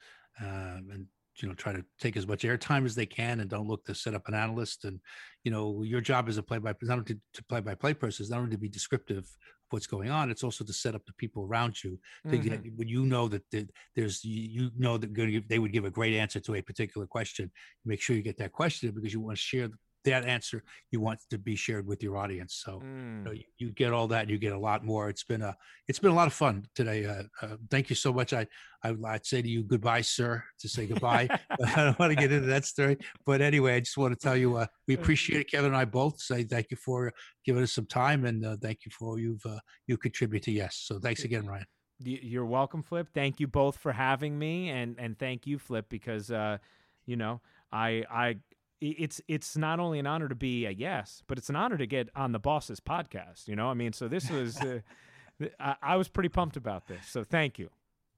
um, 0.41 0.89
and 0.91 1.05
you 1.41 1.47
know 1.47 1.53
try 1.53 1.73
to 1.73 1.83
take 1.99 2.17
as 2.17 2.25
much 2.27 2.43
airtime 2.43 2.85
as 2.85 2.95
they 2.95 3.05
can 3.05 3.39
and 3.41 3.49
don't 3.49 3.67
look 3.67 3.83
to 3.85 3.95
set 3.95 4.13
up 4.15 4.27
an 4.27 4.33
analyst. 4.33 4.85
And 4.85 4.99
you 5.43 5.51
know, 5.51 5.83
your 5.83 6.01
job 6.01 6.27
as 6.29 6.37
a 6.37 6.43
play 6.43 6.57
by 6.59 6.73
not 6.81 6.93
only 6.99 7.05
to, 7.13 7.19
to 7.35 7.43
play 7.45 7.61
by 7.61 7.75
play 7.75 7.93
person 7.93 8.23
is 8.23 8.29
not 8.29 8.39
only 8.39 8.51
to 8.51 8.57
be 8.57 8.69
descriptive 8.69 9.17
of 9.19 9.27
what's 9.71 9.87
going 9.87 10.09
on, 10.09 10.29
it's 10.31 10.43
also 10.43 10.63
to 10.63 10.73
set 10.73 10.95
up 10.95 11.05
the 11.05 11.13
people 11.13 11.43
around 11.43 11.83
you. 11.83 11.99
get- 12.25 12.63
Mhm. 12.63 12.75
when 12.77 12.87
you 12.87 13.05
know 13.05 13.27
that 13.27 13.43
the- 13.51 13.67
there's 13.95 14.23
you 14.23 14.71
know 14.77 14.97
that 14.97 15.13
give, 15.13 15.47
they 15.47 15.59
would 15.59 15.73
give 15.73 15.85
a 15.85 15.91
great 15.91 16.15
answer 16.15 16.39
to 16.39 16.55
a 16.55 16.61
particular 16.61 17.05
question. 17.07 17.51
Make 17.83 18.01
sure 18.01 18.15
you 18.15 18.21
get 18.21 18.37
that 18.37 18.51
question 18.51 18.91
because 18.93 19.11
you 19.13 19.19
want 19.19 19.37
to 19.37 19.41
share 19.41 19.69
that 20.05 20.25
answer. 20.25 20.63
You 20.91 20.99
want 21.01 21.19
to 21.29 21.37
be 21.37 21.55
shared 21.55 21.85
with 21.85 22.01
your 22.01 22.17
audience. 22.17 22.61
So 22.65 22.81
you, 22.81 22.87
Mm. 22.87 23.23
know, 23.25 23.31
you, 23.31 23.43
you 23.57 23.71
get 23.71 23.91
all 23.93 24.07
that. 24.09 24.29
You 24.29 24.37
get 24.37 24.53
a 24.53 24.57
lot 24.59 24.83
more. 24.85 25.09
It's 25.09 25.23
been 25.23 25.41
a 25.41 25.55
it's 25.87 25.99
been 25.99 26.11
a 26.11 26.15
lot 26.15 26.27
of 26.27 26.33
fun 26.33 26.65
today. 26.75 27.05
Uh, 27.05 27.23
uh, 27.41 27.57
thank 27.69 27.89
you 27.89 27.95
so 27.95 28.11
much. 28.13 28.33
I, 28.33 28.47
I 28.83 28.95
I'd 29.07 29.25
say 29.25 29.41
to 29.41 29.47
you 29.47 29.63
goodbye, 29.63 30.01
sir, 30.01 30.43
to 30.59 30.69
say 30.69 30.85
goodbye. 30.87 31.29
I 31.75 31.83
don't 31.85 31.99
want 31.99 32.11
to 32.11 32.15
get 32.15 32.31
into 32.31 32.47
that 32.47 32.65
story, 32.65 32.97
but 33.25 33.41
anyway, 33.41 33.75
I 33.75 33.79
just 33.79 33.97
want 33.97 34.13
to 34.13 34.19
tell 34.19 34.35
you 34.37 34.57
uh, 34.57 34.67
we 34.87 34.93
appreciate 34.99 35.41
it. 35.41 35.51
Kevin 35.51 35.67
and 35.67 35.77
I 35.77 35.85
both 35.85 36.19
say 36.21 36.43
thank 36.43 36.67
you 36.71 36.77
for 36.77 37.11
giving 37.45 37.63
us 37.63 37.73
some 37.73 37.85
time 37.85 38.25
and 38.25 38.45
uh, 38.45 38.57
thank 38.61 38.79
you 38.85 38.91
for 38.91 39.09
all 39.09 39.19
you've 39.19 39.45
uh, 39.45 39.59
you 39.87 39.97
contribute 39.97 40.43
to 40.43 40.51
yes. 40.51 40.83
So 40.85 40.99
thanks 40.99 41.23
again, 41.23 41.45
Ryan. 41.45 41.65
You're 41.99 42.45
welcome, 42.45 42.83
Flip. 42.83 43.07
Thank 43.13 43.39
you 43.39 43.47
both 43.47 43.77
for 43.77 43.93
having 43.93 44.37
me, 44.37 44.69
and 44.69 44.97
and 44.99 45.17
thank 45.17 45.47
you, 45.47 45.57
Flip, 45.57 45.85
because 45.89 46.29
uh, 46.29 46.57
you 47.05 47.15
know, 47.15 47.39
I 47.71 48.03
i- 48.11 48.35
it's 48.81 49.21
it's 49.27 49.55
not 49.57 49.79
only 49.79 49.99
an 49.99 50.07
honor 50.07 50.27
to 50.27 50.35
be 50.35 50.65
a 50.65 50.71
yes, 50.71 51.23
but 51.27 51.37
it's 51.37 51.49
an 51.49 51.55
honor 51.55 51.77
to 51.77 51.87
get 51.87 52.09
on 52.15 52.31
the 52.31 52.39
boss's 52.39 52.79
podcast. 52.79 53.47
You 53.47 53.55
know, 53.55 53.69
I 53.69 53.73
mean, 53.73 53.93
so 53.93 54.07
this 54.07 54.29
was. 54.29 54.57
Uh, 54.57 54.79
I, 55.59 55.75
I 55.81 55.95
was 55.97 56.07
pretty 56.07 56.29
pumped 56.29 56.55
about 56.55 56.87
this, 56.87 57.05
so 57.07 57.23
thank 57.25 57.59
you. 57.59 57.69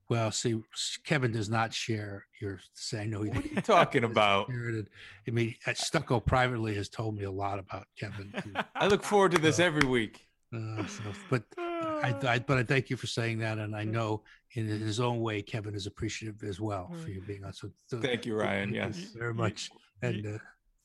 Well, 0.09 0.31
see, 0.31 0.61
Kevin 1.03 1.31
does 1.31 1.49
not 1.49 1.73
share 1.73 2.25
your 2.39 2.59
saying 2.73 3.09
no. 3.09 3.23
He 3.23 3.29
What 3.29 3.43
are 3.43 3.47
you 3.47 3.61
talking 3.61 4.03
about? 4.03 4.45
Spirited. 4.47 4.89
I 5.27 5.31
mean, 5.31 5.55
uh, 5.65 5.73
Stucco 5.73 6.19
privately 6.19 6.75
has 6.75 6.89
told 6.89 7.15
me 7.17 7.23
a 7.23 7.31
lot 7.31 7.57
about 7.59 7.87
Kevin. 7.99 8.31
too. 8.43 8.53
I 8.75 8.87
look 8.87 9.03
forward 9.03 9.31
to 9.31 9.41
this 9.41 9.59
every 9.59 9.87
week. 9.87 10.27
Uh, 10.55 10.85
so, 10.85 11.01
but 11.29 11.43
I, 11.57 12.15
I, 12.23 12.39
but 12.47 12.57
I 12.59 12.63
thank 12.63 12.89
you 12.91 12.95
for 12.97 13.07
saying 13.07 13.39
that, 13.39 13.57
and 13.57 13.75
I 13.75 13.83
know 13.83 14.21
in 14.53 14.67
his 14.67 14.99
own 14.99 15.19
way, 15.19 15.41
Kevin 15.41 15.73
is 15.75 15.87
appreciative 15.87 16.41
as 16.47 16.61
well 16.61 16.89
for 17.03 17.09
you 17.09 17.21
being 17.21 17.43
on. 17.43 17.51
So, 17.51 17.69
so 17.87 17.99
Thank 17.99 18.25
you, 18.25 18.35
Ryan. 18.35 18.71
thank 18.73 18.95
you 18.95 19.01
Yes. 19.01 19.11
very 19.13 19.33
much. 19.33 19.71
And 20.01 20.25
uh, 20.25 20.37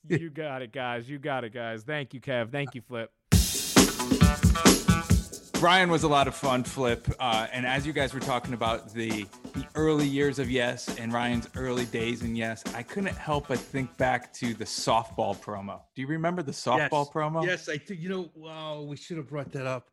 you 0.07 0.29
got 0.29 0.61
it, 0.61 0.71
guys. 0.71 1.09
You 1.09 1.19
got 1.19 1.43
it, 1.43 1.53
guys. 1.53 1.83
Thank 1.83 2.13
you, 2.13 2.21
Kev. 2.21 2.51
Thank 2.51 2.75
you, 2.75 2.81
Flip. 2.81 3.11
Brian 5.59 5.89
was 5.89 6.03
a 6.03 6.09
lot 6.09 6.27
of 6.27 6.35
fun, 6.35 6.61
Flip. 6.61 7.07
Uh, 7.19 7.47
and 7.53 7.65
as 7.65 7.87
you 7.87 7.93
guys 7.93 8.13
were 8.13 8.19
talking 8.19 8.53
about 8.53 8.93
the 8.93 9.25
the 9.53 9.65
early 9.75 10.05
years 10.05 10.37
of 10.37 10.51
Yes 10.51 10.93
and 10.97 11.13
Ryan's 11.13 11.47
early 11.55 11.85
days 11.85 12.21
in 12.21 12.35
Yes, 12.35 12.63
I 12.75 12.83
couldn't 12.83 13.15
help 13.15 13.47
but 13.47 13.59
think 13.59 13.95
back 13.95 14.33
to 14.33 14.53
the 14.53 14.65
softball 14.65 15.37
promo. 15.37 15.79
Do 15.95 16.01
you 16.01 16.07
remember 16.07 16.43
the 16.43 16.51
softball 16.51 17.09
promo? 17.09 17.45
yes, 17.45 17.69
I 17.69 17.77
think 17.77 18.01
you 18.01 18.09
know. 18.09 18.29
Wow, 18.35 18.81
we 18.81 18.97
should 18.97 19.15
have 19.15 19.29
brought 19.29 19.53
that 19.53 19.65
up. 19.65 19.89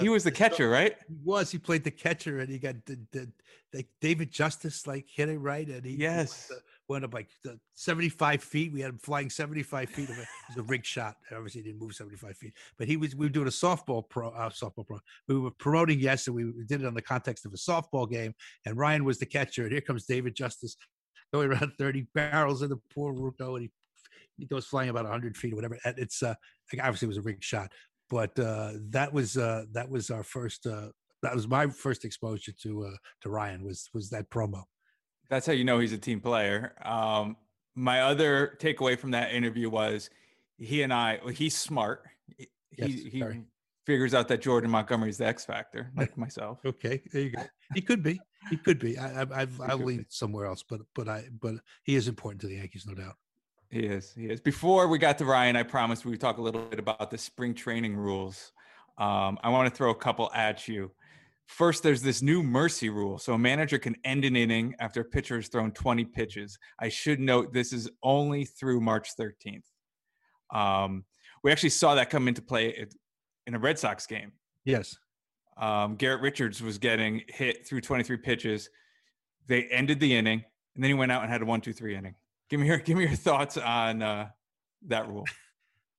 He 0.00 0.08
was 0.08 0.24
the 0.24 0.32
catcher, 0.32 0.70
right? 0.70 0.96
He 1.06 1.14
was. 1.22 1.52
He 1.52 1.58
played 1.58 1.84
the 1.84 1.90
catcher, 1.90 2.40
and 2.40 2.48
he 2.48 2.58
got 2.58 2.84
the, 2.86 2.98
the, 3.12 3.30
the 3.72 3.84
David 4.00 4.32
Justice 4.32 4.86
like 4.86 5.06
hit 5.06 5.28
it 5.28 5.38
right, 5.38 5.68
and 5.68 5.84
he 5.84 5.92
he 5.92 6.04
went, 6.04 6.16
Yes. 6.18 6.50
Went 6.88 7.04
up 7.04 7.14
like 7.14 7.30
75 7.74 8.42
feet. 8.42 8.72
We 8.72 8.80
had 8.80 8.90
him 8.90 8.98
flying 8.98 9.30
75 9.30 9.88
feet. 9.88 10.10
Of 10.10 10.18
it. 10.18 10.26
was 10.48 10.56
a 10.58 10.62
rig 10.62 10.84
shot. 10.84 11.16
Obviously, 11.34 11.62
he 11.62 11.68
didn't 11.68 11.80
move 11.80 11.94
75 11.94 12.36
feet, 12.36 12.52
but 12.78 12.88
he 12.88 12.96
was. 12.96 13.14
We 13.14 13.26
were 13.26 13.30
doing 13.30 13.46
a 13.46 13.50
softball 13.50 14.08
pro, 14.08 14.30
uh, 14.30 14.50
softball 14.50 14.86
pro. 14.86 14.98
We 15.28 15.38
were 15.38 15.52
promoting 15.52 16.00
yes, 16.00 16.26
and 16.26 16.36
we 16.36 16.52
did 16.66 16.82
it 16.82 16.86
on 16.86 16.94
the 16.94 17.02
context 17.02 17.46
of 17.46 17.52
a 17.52 17.56
softball 17.56 18.10
game. 18.10 18.34
And 18.66 18.76
Ryan 18.76 19.04
was 19.04 19.18
the 19.18 19.26
catcher, 19.26 19.62
and 19.62 19.72
here 19.72 19.80
comes 19.80 20.06
David 20.06 20.34
Justice 20.34 20.76
going 21.32 21.50
around 21.50 21.72
30 21.78 22.06
barrels 22.14 22.62
in 22.62 22.68
the 22.68 22.80
poor 22.94 23.14
Ruocco, 23.14 23.54
and 23.54 23.62
he 23.62 23.70
he 24.38 24.46
goes 24.46 24.66
flying 24.66 24.88
about 24.88 25.04
100 25.04 25.36
feet 25.36 25.52
or 25.52 25.56
whatever. 25.56 25.78
And 25.84 25.98
it's 25.98 26.22
uh, 26.22 26.34
obviously 26.80 27.06
it 27.06 27.10
was 27.10 27.18
a 27.18 27.22
rig 27.22 27.42
shot, 27.42 27.72
but 28.10 28.36
uh, 28.38 28.72
that 28.90 29.12
was 29.12 29.36
uh, 29.36 29.64
that 29.72 29.88
was 29.88 30.10
our 30.10 30.22
first. 30.22 30.66
Uh, 30.66 30.88
that 31.22 31.34
was 31.34 31.46
my 31.46 31.68
first 31.68 32.04
exposure 32.04 32.52
to 32.62 32.86
uh, 32.86 32.96
to 33.22 33.30
Ryan 33.30 33.62
was 33.62 33.88
was 33.94 34.10
that 34.10 34.28
promo. 34.30 34.64
That's 35.32 35.46
how 35.46 35.54
you 35.54 35.64
know 35.64 35.78
he's 35.78 35.94
a 35.94 35.98
team 35.98 36.20
player. 36.20 36.74
Um, 36.84 37.38
my 37.74 38.02
other 38.02 38.58
takeaway 38.60 38.98
from 38.98 39.12
that 39.12 39.32
interview 39.32 39.70
was 39.70 40.10
he 40.58 40.82
and 40.82 40.92
I, 40.92 41.20
well, 41.24 41.32
he's 41.32 41.56
smart. 41.56 42.02
He, 42.36 42.48
Yes, 42.76 42.90
he 42.90 43.18
very. 43.18 43.42
figures 43.86 44.12
out 44.12 44.28
that 44.28 44.42
Jordan 44.42 44.70
Montgomery's 44.70 45.16
the 45.16 45.26
X 45.26 45.46
factor, 45.46 45.90
like 45.96 46.16
myself. 46.18 46.58
Okay, 46.66 47.00
there 47.14 47.22
you 47.22 47.30
go. 47.30 47.44
He 47.74 47.80
could 47.80 48.02
be. 48.02 48.20
He 48.50 48.58
could 48.58 48.78
be. 48.78 48.98
I, 48.98 49.22
I, 49.22 49.26
I've 49.34 49.58
I 49.58 49.72
lean 49.72 50.04
somewhere 50.10 50.44
else, 50.44 50.62
but 50.62 50.82
but 50.94 51.08
I 51.08 51.24
but 51.40 51.54
he 51.84 51.94
is 51.94 52.08
important 52.08 52.42
to 52.42 52.46
the 52.46 52.56
Yankees, 52.56 52.84
no 52.86 52.92
doubt. 52.92 53.14
He 53.70 53.86
is. 53.86 54.12
He 54.14 54.26
is. 54.26 54.38
Before 54.38 54.86
we 54.86 54.98
got 54.98 55.16
to 55.16 55.24
Ryan, 55.24 55.56
I 55.56 55.62
promised 55.62 56.04
we 56.04 56.10
would 56.10 56.20
talk 56.20 56.36
a 56.36 56.42
little 56.42 56.60
bit 56.66 56.78
about 56.78 57.10
the 57.10 57.16
spring 57.16 57.54
training 57.54 57.96
rules. 57.96 58.52
Um, 58.98 59.38
I 59.42 59.48
want 59.48 59.66
to 59.70 59.74
throw 59.74 59.90
a 59.92 59.94
couple 59.94 60.30
at 60.34 60.68
you. 60.68 60.90
First, 61.46 61.82
there's 61.82 62.02
this 62.02 62.22
new 62.22 62.42
mercy 62.42 62.88
rule. 62.88 63.18
So 63.18 63.34
a 63.34 63.38
manager 63.38 63.78
can 63.78 63.96
end 64.04 64.24
an 64.24 64.36
inning 64.36 64.74
after 64.78 65.02
a 65.02 65.04
pitcher 65.04 65.36
has 65.36 65.48
thrown 65.48 65.72
20 65.72 66.04
pitches. 66.06 66.58
I 66.78 66.88
should 66.88 67.20
note 67.20 67.52
this 67.52 67.72
is 67.72 67.90
only 68.02 68.44
through 68.44 68.80
March 68.80 69.10
13th. 69.18 69.64
Um, 70.54 71.04
we 71.42 71.50
actually 71.50 71.70
saw 71.70 71.94
that 71.94 72.10
come 72.10 72.28
into 72.28 72.42
play 72.42 72.86
in 73.46 73.54
a 73.54 73.58
Red 73.58 73.78
Sox 73.78 74.06
game. 74.06 74.32
Yes. 74.64 74.96
Um, 75.56 75.96
Garrett 75.96 76.22
Richards 76.22 76.62
was 76.62 76.78
getting 76.78 77.22
hit 77.28 77.66
through 77.66 77.80
23 77.80 78.16
pitches. 78.18 78.70
They 79.48 79.64
ended 79.64 80.00
the 80.00 80.16
inning, 80.16 80.44
and 80.74 80.82
then 80.82 80.88
he 80.88 80.94
went 80.94 81.12
out 81.12 81.22
and 81.22 81.30
had 81.30 81.42
a 81.42 81.44
one, 81.44 81.60
two, 81.60 81.72
three 81.72 81.96
inning. 81.96 82.14
Give 82.48 82.60
me 82.60 82.66
your 82.66 82.78
give 82.78 82.96
me 82.96 83.04
your 83.04 83.16
thoughts 83.16 83.56
on 83.56 84.02
uh, 84.02 84.28
that 84.86 85.08
rule. 85.08 85.26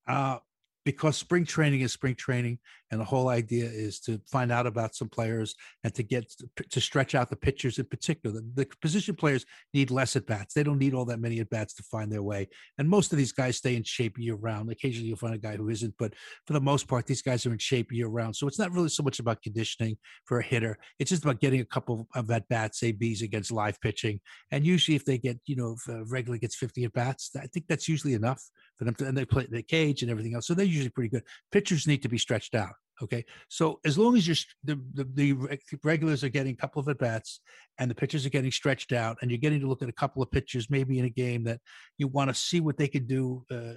Uh, 0.06 0.38
because 0.84 1.16
spring 1.16 1.46
training 1.46 1.80
is 1.80 1.94
spring 1.94 2.14
training, 2.14 2.60
and 2.94 3.02
the 3.02 3.06
whole 3.06 3.30
idea 3.30 3.66
is 3.66 4.00
to 4.02 4.22
find 4.32 4.52
out 4.52 4.68
about 4.68 4.96
some 4.96 5.10
players 5.10 5.56
and 5.84 5.94
to 5.96 6.04
get 6.04 6.32
to 6.70 6.80
stretch 6.80 7.16
out 7.16 7.28
the 7.28 7.36
pitchers 7.36 7.80
in 7.80 7.86
particular. 7.86 8.36
The, 8.36 8.46
the 8.54 8.68
position 8.82 9.16
players 9.16 9.46
need 9.74 9.90
less 9.90 10.16
at 10.16 10.28
bats. 10.28 10.54
They 10.54 10.62
don't 10.62 10.78
need 10.78 10.94
all 10.94 11.06
that 11.06 11.20
many 11.20 11.40
at 11.40 11.50
bats 11.50 11.74
to 11.76 11.84
find 11.84 12.12
their 12.12 12.22
way. 12.22 12.48
And 12.78 12.88
most 12.88 13.12
of 13.12 13.18
these 13.18 13.32
guys 13.32 13.58
stay 13.58 13.76
in 13.76 13.84
shape 13.84 14.20
year 14.20 14.36
round. 14.36 14.72
Occasionally, 14.72 15.08
you'll 15.08 15.18
find 15.18 15.34
a 15.34 15.40
guy 15.40 15.56
who 15.58 15.70
isn't, 15.70 15.96
but 15.98 16.14
for 16.46 16.54
the 16.54 16.62
most 16.62 16.88
part, 16.88 17.08
these 17.08 17.24
guys 17.24 17.48
are 17.48 17.52
in 17.52 17.58
shape 17.58 17.92
year 17.92 18.08
round. 18.08 18.36
So 18.36 18.48
it's 18.48 18.60
not 18.60 18.72
really 18.72 18.90
so 18.90 19.02
much 19.02 19.18
about 19.18 19.42
conditioning 19.42 19.98
for 20.26 20.38
a 20.38 20.44
hitter. 20.44 20.78
It's 21.00 21.10
just 21.10 21.24
about 21.24 21.40
getting 21.40 21.62
a 21.62 21.66
couple 21.66 22.08
of 22.14 22.30
at 22.30 22.48
bats, 22.48 22.84
ABs 22.84 23.24
against 23.24 23.52
live 23.52 23.82
pitching. 23.82 24.20
And 24.52 24.68
usually, 24.68 24.96
if 24.96 25.04
they 25.04 25.18
get, 25.18 25.40
you 25.48 25.56
know, 25.56 25.76
if 25.78 25.90
uh, 25.90 26.06
regularly 26.06 26.40
gets 26.40 26.56
50 26.56 26.84
at 26.84 26.94
bats, 26.94 27.32
I 27.36 27.48
think 27.48 27.66
that's 27.68 27.88
usually 27.88 28.14
enough 28.14 28.44
for 28.78 28.86
them 28.86 28.94
to, 28.96 29.08
and 29.08 29.18
they 29.18 29.26
play 29.26 29.48
the 29.50 29.64
cage 29.64 30.04
and 30.04 30.12
everything 30.12 30.36
else. 30.36 30.46
So 30.46 30.54
they're 30.54 30.66
usually 30.66 30.90
pretty 30.90 31.10
good. 31.10 31.24
Pitchers 31.52 31.88
need 31.88 32.04
to 32.04 32.10
be 32.10 32.18
stretched 32.18 32.54
out. 32.56 32.74
Okay. 33.02 33.26
So 33.50 33.80
as 33.86 33.98
long 33.98 34.16
as 34.16 34.28
you're, 34.28 34.36
the, 34.64 34.80
the, 34.94 35.04
the 35.16 35.60
regulars 35.84 36.24
are 36.24 36.30
getting 36.30 36.54
a 36.54 36.58
couple 36.58 36.80
of 36.80 36.88
at 36.88 37.00
bats 37.00 37.42
and 37.80 37.90
the 37.90 37.96
pitchers 37.96 38.26
are 38.26 38.30
getting 38.30 38.52
stretched 38.52 38.94
out, 38.94 39.18
and 39.22 39.32
you're 39.32 39.40
getting 39.40 39.60
to 39.60 39.68
look 39.68 39.82
at 39.82 39.90
a 39.90 39.94
couple 39.94 40.22
of 40.22 40.30
pitchers 40.30 40.70
maybe 40.70 41.00
in 41.00 41.06
a 41.06 41.10
game 41.10 41.44
that 41.44 41.60
you 41.98 42.08
want 42.08 42.30
to 42.30 42.34
see 42.34 42.60
what 42.60 42.78
they 42.78 42.88
could 42.88 43.08
do. 43.08 43.44
Uh, 43.50 43.74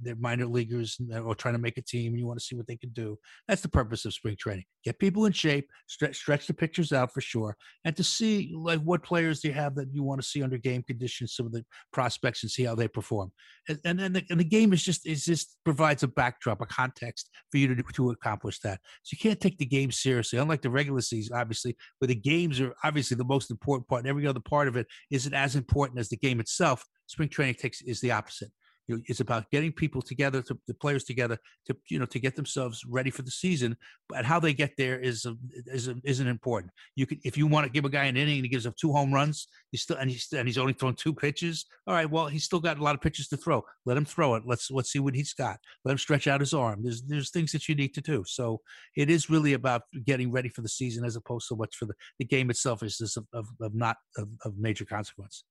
they're 0.00 0.14
minor 0.16 0.46
leaguers 0.46 1.00
or 1.24 1.34
trying 1.34 1.54
to 1.54 1.60
make 1.60 1.76
a 1.76 1.82
team, 1.82 2.12
and 2.12 2.20
you 2.20 2.26
want 2.26 2.38
to 2.38 2.44
see 2.44 2.54
what 2.54 2.66
they 2.66 2.76
could 2.76 2.94
do. 2.94 3.18
That's 3.48 3.62
the 3.62 3.68
purpose 3.68 4.04
of 4.04 4.14
spring 4.14 4.36
training: 4.38 4.64
get 4.84 4.98
people 4.98 5.26
in 5.26 5.32
shape, 5.32 5.68
stretch, 5.88 6.16
stretch 6.16 6.46
the 6.46 6.54
pitchers 6.54 6.92
out 6.92 7.12
for 7.12 7.20
sure, 7.20 7.56
and 7.84 7.96
to 7.96 8.04
see 8.04 8.52
like 8.54 8.80
what 8.82 9.02
players 9.02 9.40
do 9.40 9.48
you 9.48 9.54
have 9.54 9.74
that 9.74 9.92
you 9.92 10.04
want 10.04 10.20
to 10.20 10.26
see 10.26 10.42
under 10.42 10.58
game 10.58 10.84
conditions, 10.84 11.34
some 11.34 11.46
of 11.46 11.52
the 11.52 11.64
prospects, 11.92 12.44
and 12.44 12.52
see 12.52 12.64
how 12.64 12.76
they 12.76 12.88
perform. 12.88 13.32
And 13.68 13.80
and 13.84 13.98
then 13.98 14.12
the, 14.12 14.22
and 14.30 14.38
the 14.38 14.44
game 14.44 14.72
is 14.72 14.84
just 14.84 15.06
is 15.06 15.24
just 15.24 15.56
provides 15.64 16.04
a 16.04 16.08
backdrop, 16.08 16.60
a 16.60 16.66
context 16.66 17.30
for 17.50 17.58
you 17.58 17.74
to 17.74 17.82
to 17.94 18.10
accomplish 18.10 18.59
that. 18.62 18.80
So 19.02 19.14
you 19.14 19.18
can't 19.18 19.40
take 19.40 19.58
the 19.58 19.66
game 19.66 19.90
seriously, 19.90 20.38
unlike 20.38 20.62
the 20.62 20.70
regular 20.70 21.00
season, 21.00 21.36
obviously, 21.36 21.76
where 21.98 22.08
the 22.08 22.14
games 22.14 22.60
are 22.60 22.74
obviously 22.84 23.16
the 23.16 23.24
most 23.24 23.50
important 23.50 23.88
part, 23.88 24.02
and 24.02 24.08
every 24.08 24.26
other 24.26 24.40
part 24.40 24.68
of 24.68 24.76
it 24.76 24.86
isn't 25.10 25.34
as 25.34 25.56
important 25.56 25.98
as 25.98 26.08
the 26.08 26.16
game 26.16 26.40
itself. 26.40 26.84
Spring 27.06 27.28
training 27.28 27.54
takes 27.54 27.82
is 27.82 28.00
the 28.00 28.12
opposite. 28.12 28.50
You 28.90 28.96
know, 28.96 29.02
it's 29.06 29.20
about 29.20 29.48
getting 29.52 29.70
people 29.70 30.02
together, 30.02 30.42
to, 30.42 30.58
the 30.66 30.74
players 30.74 31.04
together, 31.04 31.38
to 31.66 31.76
you 31.88 32.00
know, 32.00 32.06
to 32.06 32.18
get 32.18 32.34
themselves 32.34 32.84
ready 32.88 33.10
for 33.10 33.22
the 33.22 33.30
season. 33.30 33.76
But 34.08 34.24
how 34.24 34.40
they 34.40 34.52
get 34.52 34.72
there 34.76 34.98
is 34.98 35.26
um, 35.26 35.38
is 35.66 35.88
um, 35.88 36.00
isn't 36.04 36.26
important. 36.26 36.72
You 36.96 37.06
can, 37.06 37.20
if 37.22 37.38
you 37.38 37.46
want 37.46 37.66
to 37.66 37.72
give 37.72 37.84
a 37.84 37.88
guy 37.88 38.06
an 38.06 38.16
inning 38.16 38.38
and 38.38 38.44
he 38.44 38.48
gives 38.48 38.66
up 38.66 38.74
two 38.76 38.92
home 38.92 39.14
runs, 39.14 39.46
you 39.70 39.78
still 39.78 39.96
and 39.96 40.10
he's 40.10 40.26
and 40.32 40.48
he's 40.48 40.58
only 40.58 40.72
thrown 40.72 40.94
two 40.94 41.14
pitches. 41.14 41.66
All 41.86 41.94
right, 41.94 42.10
well, 42.10 42.26
he's 42.26 42.42
still 42.42 42.58
got 42.58 42.78
a 42.78 42.82
lot 42.82 42.96
of 42.96 43.00
pitches 43.00 43.28
to 43.28 43.36
throw. 43.36 43.62
Let 43.86 43.96
him 43.96 44.04
throw 44.04 44.34
it. 44.34 44.42
Let's 44.44 44.72
let's 44.72 44.90
see 44.90 44.98
what 44.98 45.14
he's 45.14 45.32
got. 45.34 45.58
Let 45.84 45.92
him 45.92 45.98
stretch 45.98 46.26
out 46.26 46.40
his 46.40 46.52
arm. 46.52 46.82
There's 46.82 47.02
there's 47.02 47.30
things 47.30 47.52
that 47.52 47.68
you 47.68 47.76
need 47.76 47.94
to 47.94 48.00
do. 48.00 48.24
So 48.26 48.60
it 48.96 49.08
is 49.08 49.30
really 49.30 49.52
about 49.52 49.82
getting 50.04 50.32
ready 50.32 50.48
for 50.48 50.62
the 50.62 50.68
season 50.68 51.04
as 51.04 51.14
opposed 51.14 51.46
to 51.48 51.54
much 51.54 51.76
for 51.76 51.84
the 51.84 51.94
the 52.18 52.24
game 52.24 52.50
itself 52.50 52.82
is 52.82 52.98
just 52.98 53.16
of, 53.16 53.26
of, 53.32 53.46
of 53.60 53.72
not 53.72 53.98
of, 54.16 54.28
of 54.44 54.58
major 54.58 54.84
consequence. 54.84 55.44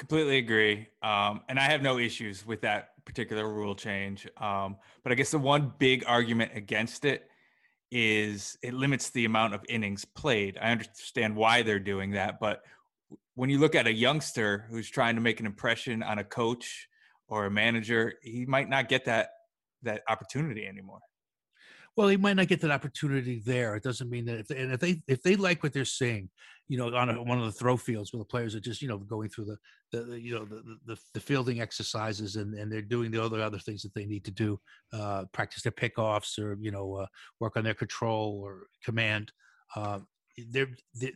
Completely 0.00 0.38
agree. 0.38 0.88
Um, 1.02 1.42
and 1.50 1.58
I 1.58 1.64
have 1.64 1.82
no 1.82 1.98
issues 1.98 2.46
with 2.46 2.62
that 2.62 3.04
particular 3.04 3.52
rule 3.52 3.74
change. 3.74 4.26
Um, 4.38 4.78
but 5.02 5.12
I 5.12 5.14
guess 5.14 5.30
the 5.30 5.38
one 5.38 5.74
big 5.78 6.04
argument 6.06 6.52
against 6.54 7.04
it 7.04 7.28
is 7.90 8.56
it 8.62 8.72
limits 8.72 9.10
the 9.10 9.26
amount 9.26 9.52
of 9.52 9.60
innings 9.68 10.06
played. 10.06 10.56
I 10.58 10.72
understand 10.72 11.36
why 11.36 11.60
they're 11.60 11.78
doing 11.78 12.12
that. 12.12 12.40
But 12.40 12.62
when 13.34 13.50
you 13.50 13.58
look 13.58 13.74
at 13.74 13.86
a 13.86 13.92
youngster 13.92 14.64
who's 14.70 14.88
trying 14.88 15.16
to 15.16 15.20
make 15.20 15.38
an 15.38 15.44
impression 15.44 16.02
on 16.02 16.18
a 16.18 16.24
coach 16.24 16.88
or 17.28 17.44
a 17.44 17.50
manager, 17.50 18.14
he 18.22 18.46
might 18.46 18.70
not 18.70 18.88
get 18.88 19.04
that 19.04 19.28
that 19.82 20.00
opportunity 20.08 20.66
anymore. 20.66 21.00
Well, 22.00 22.08
he 22.08 22.16
might 22.16 22.36
not 22.36 22.48
get 22.48 22.62
that 22.62 22.70
opportunity 22.70 23.42
there. 23.44 23.76
It 23.76 23.82
doesn't 23.82 24.08
mean 24.08 24.24
that 24.24 24.38
if 24.38 24.48
they, 24.48 24.56
and 24.56 24.72
if 24.72 24.80
they 24.80 25.02
if 25.06 25.22
they 25.22 25.36
like 25.36 25.62
what 25.62 25.74
they're 25.74 25.84
seeing, 25.84 26.30
you 26.66 26.78
know, 26.78 26.96
on 26.96 27.10
a, 27.10 27.22
one 27.22 27.38
of 27.38 27.44
the 27.44 27.52
throw 27.52 27.76
fields 27.76 28.10
where 28.10 28.20
the 28.20 28.24
players 28.24 28.54
are 28.54 28.60
just 28.60 28.80
you 28.80 28.88
know 28.88 28.96
going 28.96 29.28
through 29.28 29.44
the 29.44 29.58
the, 29.92 30.04
the 30.04 30.18
you 30.18 30.32
know 30.32 30.46
the, 30.46 30.78
the, 30.86 30.96
the 31.12 31.20
fielding 31.20 31.60
exercises 31.60 32.36
and 32.36 32.54
and 32.54 32.72
they're 32.72 32.80
doing 32.80 33.10
the 33.10 33.22
other 33.22 33.42
other 33.42 33.58
things 33.58 33.82
that 33.82 33.92
they 33.92 34.06
need 34.06 34.24
to 34.24 34.30
do, 34.30 34.58
uh, 34.94 35.26
practice 35.32 35.62
their 35.62 35.72
pickoffs 35.72 36.38
or 36.38 36.56
you 36.58 36.70
know 36.70 36.94
uh, 36.94 37.06
work 37.38 37.58
on 37.58 37.64
their 37.64 37.74
control 37.74 38.40
or 38.42 38.68
command. 38.82 39.30
Uh, 39.76 39.98
they, 40.50 40.66
they, 40.94 41.12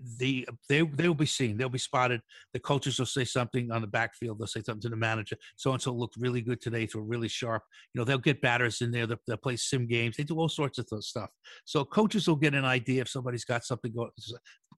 they, 0.69 0.83
they 0.83 0.83
will 0.83 1.15
be 1.15 1.27
seen. 1.27 1.57
They'll 1.57 1.69
be 1.69 1.79
spotted. 1.79 2.21
The 2.53 2.61
coaches 2.61 2.99
will 2.99 3.07
say 3.07 3.25
something 3.25 3.71
on 3.71 3.81
the 3.81 3.87
backfield. 3.87 4.39
They'll 4.39 4.47
say 4.47 4.63
something 4.63 4.83
to 4.83 4.89
the 4.89 4.97
manager. 4.97 5.37
So 5.57 5.73
and 5.73 5.81
so 5.81 5.93
looked 5.93 6.17
really 6.17 6.41
good 6.41 6.61
today. 6.61 6.87
So 6.87 7.01
really 7.01 7.29
sharp. 7.29 7.63
You 7.93 8.01
know, 8.01 8.05
they'll 8.05 8.19
get 8.19 8.41
batters 8.41 8.81
in 8.81 8.91
there. 8.91 9.07
They'll, 9.07 9.21
they'll 9.27 9.37
play 9.37 9.57
sim 9.57 9.87
games. 9.87 10.17
They 10.17 10.25
do 10.25 10.39
all 10.39 10.49
sorts 10.49 10.79
of 10.79 10.89
stuff. 11.05 11.31
So 11.65 11.85
coaches 11.85 12.29
will 12.29 12.37
get 12.37 12.55
an 12.55 12.65
idea 12.65 13.03
if 13.03 13.09
somebody's 13.09 13.45
got 13.45 13.65
something 13.65 13.93
going. 13.93 14.11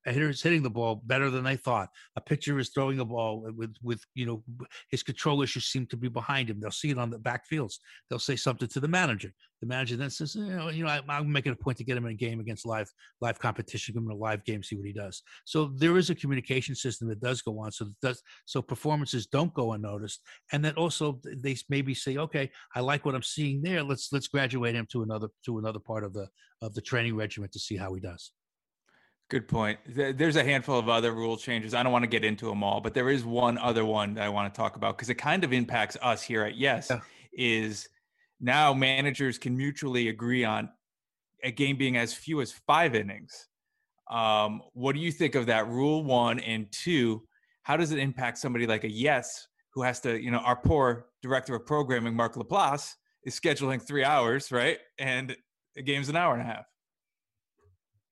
A 0.07 0.13
hitter 0.13 0.31
is 0.31 0.43
hitting 0.43 0.63
the 0.63 0.71
ball 0.71 1.03
better 1.05 1.31
than 1.31 1.45
they 1.45 1.57
thought. 1.57 1.89
A 2.17 2.21
pitcher 2.21 2.59
is 2.59 2.71
throwing 2.71 2.97
the 2.97 3.05
ball 3.05 3.45
with, 3.57 3.75
with 3.83 4.01
you 4.15 4.25
know, 4.25 4.45
his 4.91 5.03
control 5.03 5.43
issues 5.43 5.67
seem 5.67 5.87
to 5.87 5.97
be 5.97 6.09
behind 6.09 6.49
him. 6.49 6.61
They'll 6.61 6.71
see 6.71 6.91
it 6.91 6.99
on 6.99 7.11
the 7.11 7.19
backfields. 7.19 7.75
They'll 8.09 8.19
say 8.19 8.37
something 8.37 8.69
to 8.69 8.81
the 8.81 8.89
manager. 8.89 9.33
The 9.61 9.67
manager 9.67 9.97
then 9.97 10.11
says, 10.11 10.35
you 10.35 10.45
know, 10.45 10.69
you 10.69 10.85
know 10.85 10.91
I, 10.91 11.19
am 11.19 11.33
making 11.33 11.53
a 11.53 11.57
point 11.57 11.79
to 11.79 11.85
get 11.85 11.97
him 11.97 12.05
in 12.05 12.13
a 12.13 12.17
game 12.17 12.41
against 12.41 12.67
live 12.67 12.91
live 13.21 13.39
competition, 13.39 13.95
give 13.95 14.03
him 14.03 14.11
a 14.11 14.15
live 14.15 14.45
game, 14.45 14.63
see 14.63 14.77
what 14.77 14.87
he 14.87 14.93
does. 14.93 15.23
So 15.45 15.73
there 15.75 15.97
is 15.97 16.11
a 16.11 16.15
communication 16.15 16.75
system 16.75 17.09
that 17.09 17.21
does 17.21 17.41
go 17.41 17.59
on. 17.61 17.73
So 17.73 17.89
does 18.03 18.23
so 18.45 18.61
performances 18.61 19.27
don't 19.27 19.55
go 19.55 19.73
unnoticed, 19.73 20.21
and 20.53 20.65
then 20.65 20.75
also 20.75 21.21
they 21.25 21.57
maybe 21.71 21.95
say, 21.95 22.19
okay, 22.19 22.51
I 22.75 22.81
like 22.81 23.07
what 23.07 23.15
I'm 23.15 23.23
seeing 23.23 23.63
there. 23.63 23.83
Let's 23.83 24.13
let's 24.13 24.29
graduate 24.29 24.75
him 24.75 24.87
to 24.93 25.03
another 25.03 25.29
to 25.47 25.59
another 25.59 25.81
part 25.81 26.05
of 26.05 26.13
the 26.13 26.29
of 26.61 26.75
the 26.75 26.83
training 26.83 27.17
regimen 27.17 27.49
to 27.53 27.59
see 27.59 27.77
how 27.77 27.95
he 27.95 28.01
does. 28.01 28.33
Good 29.29 29.49
point. 29.49 29.79
There's 29.89 30.37
a 30.37 30.45
handful 30.45 30.79
of 30.79 30.89
other 30.89 31.13
rule 31.13 31.37
changes. 31.37 31.75
I 31.75 31.83
don't 31.83 31.91
want 31.91 32.05
to 32.05 32.09
get 32.09 32.25
into 32.25 32.47
them 32.47 32.63
all, 32.63 32.81
but 32.81 32.95
there 32.95 33.11
is 33.11 33.25
one 33.25 33.59
other 33.59 33.85
one 33.85 34.15
that 34.15 34.25
I 34.25 34.29
want 34.29 34.53
to 34.53 34.57
talk 34.57 34.77
about 34.77 34.97
because 34.97 35.11
it 35.11 35.17
kind 35.17 35.43
of 35.43 35.53
impacts 35.53 35.97
us 36.01 36.23
here 36.23 36.45
at 36.45 36.57
Yes. 36.57 36.89
Yeah. 36.91 37.01
Is 37.33 37.89
now 38.41 38.73
managers 38.73 39.37
can 39.37 39.57
mutually 39.57 40.09
agree 40.09 40.45
on 40.45 40.69
a 41.43 41.51
game 41.51 41.77
being 41.77 41.97
as 41.97 42.15
few 42.15 42.41
as 42.41 42.53
five 42.53 42.95
innings. 42.95 43.49
Um, 44.09 44.63
what 44.75 44.95
do 44.95 45.01
you 45.01 45.11
think 45.11 45.35
of 45.35 45.47
that 45.47 45.69
rule 45.69 46.05
one 46.05 46.39
and 46.41 46.71
two? 46.71 47.27
How 47.63 47.77
does 47.77 47.91
it 47.91 47.99
impact 47.99 48.39
somebody 48.39 48.67
like 48.67 48.85
a 48.85 48.91
yes 48.91 49.49
who 49.75 49.83
has 49.83 50.01
to, 50.01 50.23
you 50.23 50.31
know, 50.31 50.39
our 50.39 50.57
poor 50.57 51.07
director 51.21 51.55
of 51.57 51.67
programming, 51.67 52.15
Mark 52.15 52.37
Laplace, 52.37 52.95
is 53.25 53.39
scheduling 53.39 53.83
three 53.83 54.05
hours, 54.05 54.53
right? 54.53 54.79
And 54.99 55.37
the 55.75 55.83
game's 55.83 56.09
an 56.09 56.17
hour 56.17 56.33
and 56.33 56.43
a 56.43 56.47
half. 56.47 56.65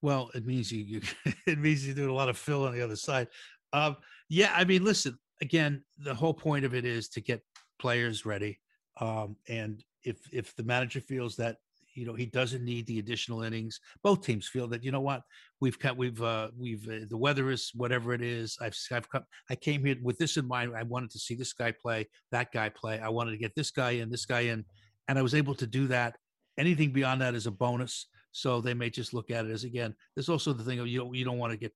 Well, 0.05 0.31
it 0.35 0.45
means 0.45 0.71
you, 0.71 0.85
you 0.85 1.01
it 1.47 1.59
means 1.59 1.87
you 1.89 1.95
do 1.95 2.11
a 2.11 2.13
lot 2.13 2.29
of 2.29 2.37
fill 2.37 2.67
on 2.67 2.75
the 2.75 2.83
other 2.83 2.95
side. 2.95 3.27
Um, 3.73 3.97
yeah, 4.29 4.53
I 4.55 4.65
mean, 4.67 4.85
listen, 4.85 5.19
again, 5.41 5.83
the 5.99 6.15
whole 6.15 6.35
point 6.35 6.67
of 6.67 6.75
it 6.75 6.85
is 6.85 7.09
to 7.09 7.23
get 7.23 7.41
players 7.79 8.27
ready. 8.27 8.61
Um, 9.01 9.37
and 9.49 9.83
if 10.03 10.19
if 10.31 10.55
the 10.57 10.63
manager 10.63 11.01
feels 11.01 11.37
that 11.37 11.57
you 11.95 12.05
know 12.05 12.13
he 12.13 12.27
doesn't 12.27 12.63
need 12.63 12.87
the 12.87 12.99
additional 12.99 13.45
innings, 13.45 13.81
both 14.03 14.21
teams 14.21 14.47
feel 14.47 14.69
that 14.69 14.85
you 14.85 14.93
know 14.93 15.01
what 15.01 15.23
we've 15.63 15.79
cut 15.79 15.97
we've 15.97 16.23
uh, 16.23 16.49
we've 16.55 16.87
uh, 16.87 17.07
the 17.09 17.17
weather 17.17 17.51
is 17.51 17.71
whatever 17.75 18.13
it 18.13 18.21
is. 18.21 18.59
I've 18.61 18.77
I've 18.93 19.09
come, 19.09 19.25
I 19.49 19.55
came 19.55 19.87
here 19.87 19.97
with 20.03 20.19
this 20.19 20.37
in 20.37 20.47
mind. 20.47 20.75
I 20.77 20.83
wanted 20.83 21.13
to 21.13 21.19
see 21.19 21.35
this 21.35 21.55
guy 21.55 21.73
play, 21.73 22.09
that 22.31 22.53
guy 22.53 22.69
play. 22.69 23.01
I 23.01 23.09
wanted 23.09 23.31
to 23.31 23.39
get 23.39 23.55
this 23.55 23.71
guy 23.71 23.93
in, 23.93 24.11
this 24.11 24.27
guy 24.27 24.41
in, 24.41 24.67
and 25.09 25.19
I 25.19 25.23
was 25.23 25.35
able 25.35 25.55
to 25.55 25.67
do 25.67 25.87
that. 25.87 26.19
Anything 26.59 26.93
beyond 26.93 27.23
that 27.23 27.35
is 27.35 27.47
a 27.47 27.51
bonus. 27.51 28.07
So 28.35 28.61
they 28.61 28.75
may 28.75 28.91
just 28.91 29.15
look 29.15 29.31
at 29.31 29.47
it 29.47 29.51
as 29.51 29.65
again. 29.65 29.95
There's 30.15 30.29
also 30.29 30.53
the 30.53 30.65
thing 30.65 30.81
of 30.81 30.87
you 30.87 30.99
don't 30.99 31.15
you 31.15 31.25
don't 31.25 31.39
want 31.39 31.53
to 31.53 31.57
get 31.57 31.73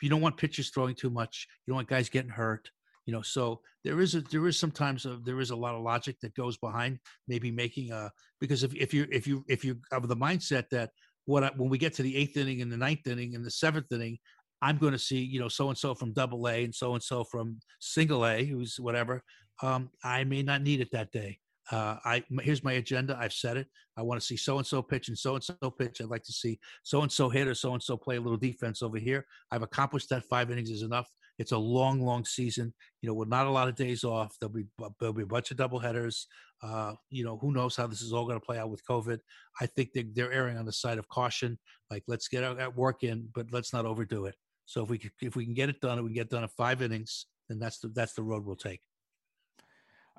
you 0.00 0.08
don't 0.08 0.22
want 0.22 0.36
pitchers 0.36 0.70
throwing 0.70 0.94
too 0.94 1.10
much. 1.10 1.46
You 1.66 1.72
don't 1.72 1.76
want 1.76 1.88
guys 1.88 2.08
getting 2.08 2.30
hurt 2.30 2.70
you 3.06 3.16
know 3.16 3.22
so 3.22 3.60
there 3.82 4.00
is 4.00 4.14
a 4.14 4.20
there 4.20 4.46
is 4.46 4.58
sometimes 4.58 5.04
a, 5.04 5.18
there 5.24 5.40
is 5.40 5.50
a 5.50 5.56
lot 5.56 5.74
of 5.74 5.82
logic 5.82 6.16
that 6.20 6.34
goes 6.34 6.56
behind 6.58 6.98
maybe 7.28 7.50
making 7.50 7.90
a 7.90 8.10
because 8.40 8.62
if, 8.62 8.74
if 8.74 8.94
you 8.94 9.06
if 9.10 9.26
you 9.26 9.44
if 9.48 9.64
you 9.64 9.78
have 9.92 10.06
the 10.06 10.16
mindset 10.16 10.68
that 10.70 10.90
what 11.26 11.44
I, 11.44 11.50
when 11.56 11.70
we 11.70 11.78
get 11.78 11.94
to 11.94 12.02
the 12.02 12.16
eighth 12.16 12.36
inning 12.36 12.62
and 12.62 12.70
the 12.70 12.76
ninth 12.76 13.06
inning 13.06 13.34
and 13.34 13.44
the 13.44 13.50
seventh 13.50 13.90
inning 13.90 14.18
i'm 14.62 14.78
going 14.78 14.92
to 14.92 14.98
see 14.98 15.18
you 15.18 15.40
know 15.40 15.48
so 15.48 15.68
and 15.70 15.78
so 15.78 15.94
from 15.94 16.12
double 16.12 16.46
a 16.48 16.64
and 16.64 16.74
so 16.74 16.94
and 16.94 17.02
so 17.02 17.24
from 17.24 17.58
single 17.80 18.26
a 18.26 18.44
who's 18.44 18.78
whatever 18.78 19.22
um, 19.62 19.90
i 20.04 20.22
may 20.24 20.42
not 20.42 20.62
need 20.62 20.80
it 20.80 20.92
that 20.92 21.10
day 21.10 21.38
uh, 21.70 21.96
I 22.04 22.24
here's 22.42 22.64
my 22.64 22.72
agenda. 22.72 23.16
I've 23.20 23.32
said 23.32 23.56
it. 23.56 23.68
I 23.96 24.02
want 24.02 24.20
to 24.20 24.26
see 24.26 24.36
so 24.36 24.58
and 24.58 24.66
so 24.66 24.82
pitch 24.82 25.08
and 25.08 25.18
so 25.18 25.34
and 25.34 25.44
so 25.44 25.70
pitch. 25.70 26.00
I'd 26.00 26.08
like 26.08 26.24
to 26.24 26.32
see 26.32 26.58
so 26.82 27.02
and 27.02 27.12
so 27.12 27.28
hit 27.28 27.46
or 27.46 27.54
so 27.54 27.74
and 27.74 27.82
so 27.82 27.96
play 27.96 28.16
a 28.16 28.20
little 28.20 28.38
defense 28.38 28.82
over 28.82 28.98
here. 28.98 29.26
I've 29.50 29.62
accomplished 29.62 30.08
that. 30.10 30.24
Five 30.24 30.50
innings 30.50 30.70
is 30.70 30.82
enough. 30.82 31.08
It's 31.38 31.52
a 31.52 31.58
long, 31.58 32.00
long 32.00 32.24
season. 32.24 32.74
You 33.02 33.08
know, 33.08 33.14
with 33.14 33.28
not 33.28 33.46
a 33.46 33.50
lot 33.50 33.68
of 33.68 33.76
days 33.76 34.04
off. 34.04 34.36
There'll 34.40 34.52
be 34.52 34.64
there'll 34.98 35.14
be 35.14 35.22
a 35.22 35.26
bunch 35.26 35.50
of 35.50 35.56
double 35.56 35.78
headers. 35.78 36.26
Uh, 36.62 36.94
you 37.08 37.24
know, 37.24 37.38
who 37.38 37.52
knows 37.52 37.76
how 37.76 37.86
this 37.86 38.02
is 38.02 38.12
all 38.12 38.26
going 38.26 38.38
to 38.38 38.44
play 38.44 38.58
out 38.58 38.70
with 38.70 38.84
COVID? 38.84 39.18
I 39.60 39.66
think 39.66 39.92
they, 39.94 40.02
they're 40.02 40.32
erring 40.32 40.58
on 40.58 40.66
the 40.66 40.72
side 40.72 40.98
of 40.98 41.08
caution. 41.08 41.58
Like, 41.90 42.02
let's 42.06 42.28
get 42.28 42.44
our 42.44 42.70
work 42.70 43.02
in, 43.02 43.28
but 43.34 43.46
let's 43.52 43.72
not 43.72 43.86
overdo 43.86 44.26
it. 44.26 44.34
So 44.66 44.82
if 44.82 44.90
we 44.90 45.00
if 45.22 45.36
we 45.36 45.44
can 45.44 45.54
get 45.54 45.68
it 45.68 45.80
done, 45.80 46.02
we 46.02 46.10
can 46.10 46.14
get 46.14 46.30
done 46.30 46.42
in 46.42 46.48
five 46.48 46.82
innings. 46.82 47.26
Then 47.48 47.58
that's 47.58 47.78
the 47.78 47.88
that's 47.88 48.14
the 48.14 48.22
road 48.22 48.44
we'll 48.44 48.56
take. 48.56 48.80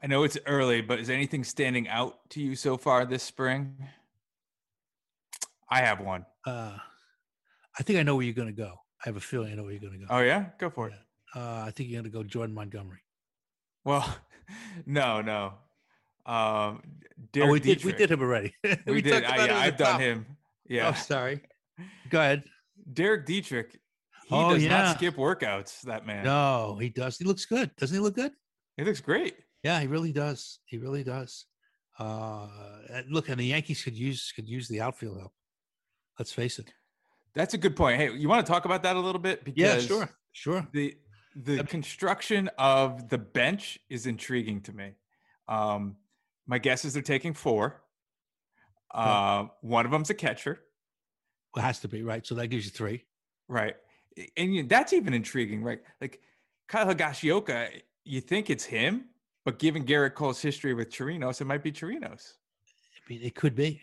I 0.04 0.08
know 0.08 0.24
it's 0.24 0.38
early, 0.48 0.82
but 0.82 1.00
is 1.00 1.10
anything 1.10 1.44
standing 1.44 1.88
out 1.88 2.18
to 2.32 2.42
you 2.42 2.56
so 2.56 2.76
far 2.76 3.06
this 3.06 3.22
spring? 3.22 3.76
I 5.70 5.82
have 5.82 6.02
one. 6.02 6.26
Uh, 6.46 6.78
I 7.78 7.84
think 7.84 8.00
I 8.00 8.04
know 8.04 8.16
where 8.16 8.26
you're 8.26 8.34
going 8.34 8.48
to 8.48 8.54
go. 8.54 8.74
I 9.06 9.10
have 9.10 9.16
a 9.16 9.22
feeling 9.22 9.52
I 9.52 9.56
know 9.56 9.64
where 9.64 9.72
you're 9.72 9.82
going 9.82 9.94
to 9.94 10.00
go. 10.00 10.06
Oh 10.10 10.20
yeah, 10.20 10.46
go 10.60 10.70
for 10.70 10.88
it. 10.88 10.94
Uh, 11.36 11.64
I 11.68 11.72
think 11.72 11.90
you're 11.90 12.02
going 12.02 12.12
to 12.12 12.18
go 12.18 12.24
Jordan 12.24 12.54
Montgomery. 12.56 13.02
Well, 13.86 14.06
no, 14.86 15.22
no. 15.22 15.54
Um, 16.26 16.82
Derek 17.32 17.50
oh, 17.50 17.52
we 17.54 17.60
did. 17.60 17.84
We 17.84 17.94
did 17.94 18.12
him 18.12 18.22
already. 18.22 18.54
we, 18.64 18.78
we 18.88 19.02
did. 19.02 19.24
I, 19.24 19.46
yeah, 19.46 19.60
I've 19.60 19.78
done 19.78 20.00
him. 20.00 20.26
Yeah. 20.68 20.90
Oh, 20.90 20.94
sorry. 20.94 21.42
Go 22.10 22.20
ahead. 22.20 22.44
Derek 22.92 23.26
Dietrich. 23.26 23.80
He 24.28 24.36
oh, 24.36 24.54
does 24.54 24.64
yeah. 24.64 24.70
not 24.70 24.98
skip 24.98 25.16
workouts. 25.16 25.82
That 25.82 26.06
man. 26.06 26.24
No, 26.24 26.78
he 26.80 26.90
does. 26.90 27.18
He 27.18 27.26
looks 27.26 27.46
good. 27.46 27.76
Doesn't 27.76 27.96
he 27.96 28.02
look 28.02 28.16
good? 28.16 28.32
He 28.78 28.84
looks 28.84 29.02
great. 29.02 29.36
Yeah, 29.64 29.80
he 29.80 29.88
really 29.88 30.12
does. 30.12 30.60
He 30.66 30.78
really 30.78 31.04
does. 31.04 31.46
Uh, 32.00 32.48
look, 33.10 33.30
and 33.30 33.40
the 33.40 33.46
Yankees 33.46 33.84
could 33.84 33.96
use 33.96 34.32
could 34.36 34.48
use 34.50 34.68
the 34.68 34.82
outfield 34.82 35.20
help. 35.20 35.34
Let's 36.18 36.32
face 36.32 36.58
it. 36.60 36.74
That's 37.36 37.54
a 37.54 37.58
good 37.58 37.76
point. 37.76 37.98
Hey, 38.00 38.12
you 38.14 38.28
want 38.28 38.46
to 38.46 38.52
talk 38.52 38.66
about 38.66 38.84
that 38.84 38.96
a 38.96 39.00
little 39.00 39.22
bit? 39.22 39.42
Yeah, 39.56 39.78
sure, 39.80 40.10
sure. 40.32 40.68
the 40.74 40.96
the 41.36 41.64
construction 41.64 42.50
of 42.58 43.08
the 43.10 43.18
bench 43.18 43.80
is 43.90 44.06
intriguing 44.06 44.62
to 44.62 44.74
me. 44.74 44.94
Um, 45.48 45.96
my 46.48 46.58
guess 46.58 46.84
is 46.84 46.94
they're 46.94 47.02
taking 47.02 47.34
four. 47.34 47.82
Uh, 48.94 49.46
one 49.62 49.86
of 49.86 49.92
them's 49.92 50.10
a 50.10 50.14
catcher, 50.14 50.60
Well, 51.56 51.64
It 51.64 51.68
has 51.68 51.80
to 51.80 51.88
be 51.88 52.04
right. 52.04 52.26
So 52.28 52.36
that 52.36 52.48
gives 52.48 52.66
you 52.66 52.72
three. 52.72 53.06
right? 53.48 53.76
And 54.36 54.54
you, 54.54 54.64
that's 54.64 54.92
even 54.92 55.14
intriguing, 55.14 55.64
right? 55.64 55.80
Like 56.02 56.20
Kyle 56.68 56.86
Higashioka, 56.94 57.70
you 58.04 58.20
think 58.20 58.50
it's 58.50 58.66
him, 58.66 59.06
but 59.46 59.60
given 59.60 59.86
Gerrit 59.86 60.14
Cole's 60.14 60.42
history 60.42 60.74
with 60.74 60.92
Chirinos, 60.92 61.42
it 61.42 61.46
might 61.46 61.64
be 61.64 61.72
Chirinos. 61.72 62.34
I 62.96 63.14
mean, 63.14 63.22
it 63.24 63.36
could 63.36 63.56
be. 63.56 63.82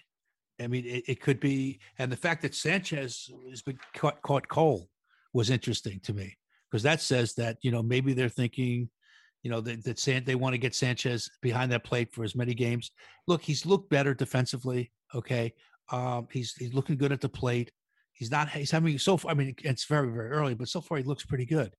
I 0.60 0.66
mean, 0.66 0.84
it, 0.84 1.04
it 1.06 1.20
could 1.20 1.40
be. 1.40 1.80
And 1.98 2.10
the 2.10 2.16
fact 2.16 2.42
that 2.42 2.54
Sanchez 2.54 3.30
has 3.50 3.62
been 3.62 3.78
caught, 3.94 4.20
caught 4.22 4.48
Cole 4.48 4.88
was 5.32 5.50
interesting 5.50 6.00
to 6.00 6.12
me 6.12 6.36
because 6.70 6.82
that 6.82 7.00
says 7.00 7.34
that, 7.34 7.58
you 7.62 7.70
know, 7.70 7.82
maybe 7.82 8.12
they're 8.12 8.28
thinking, 8.28 8.88
you 9.42 9.50
know, 9.50 9.60
that, 9.60 9.84
that 9.84 9.98
San, 9.98 10.24
they 10.24 10.34
want 10.34 10.54
to 10.54 10.58
get 10.58 10.74
Sanchez 10.74 11.30
behind 11.42 11.70
that 11.72 11.84
plate 11.84 12.12
for 12.12 12.24
as 12.24 12.34
many 12.34 12.54
games. 12.54 12.90
Look, 13.26 13.42
he's 13.42 13.66
looked 13.66 13.90
better 13.90 14.14
defensively. 14.14 14.90
Okay. 15.14 15.54
Um, 15.90 16.28
he's, 16.32 16.54
he's 16.54 16.74
looking 16.74 16.96
good 16.96 17.12
at 17.12 17.20
the 17.20 17.28
plate. 17.28 17.70
He's 18.12 18.30
not, 18.30 18.50
he's 18.50 18.70
having 18.70 18.98
so 18.98 19.16
far, 19.16 19.30
I 19.30 19.34
mean, 19.34 19.54
it's 19.62 19.84
very, 19.84 20.10
very 20.10 20.30
early, 20.30 20.54
but 20.54 20.68
so 20.68 20.80
far 20.80 20.98
he 20.98 21.04
looks 21.04 21.24
pretty 21.24 21.46
good. 21.46 21.72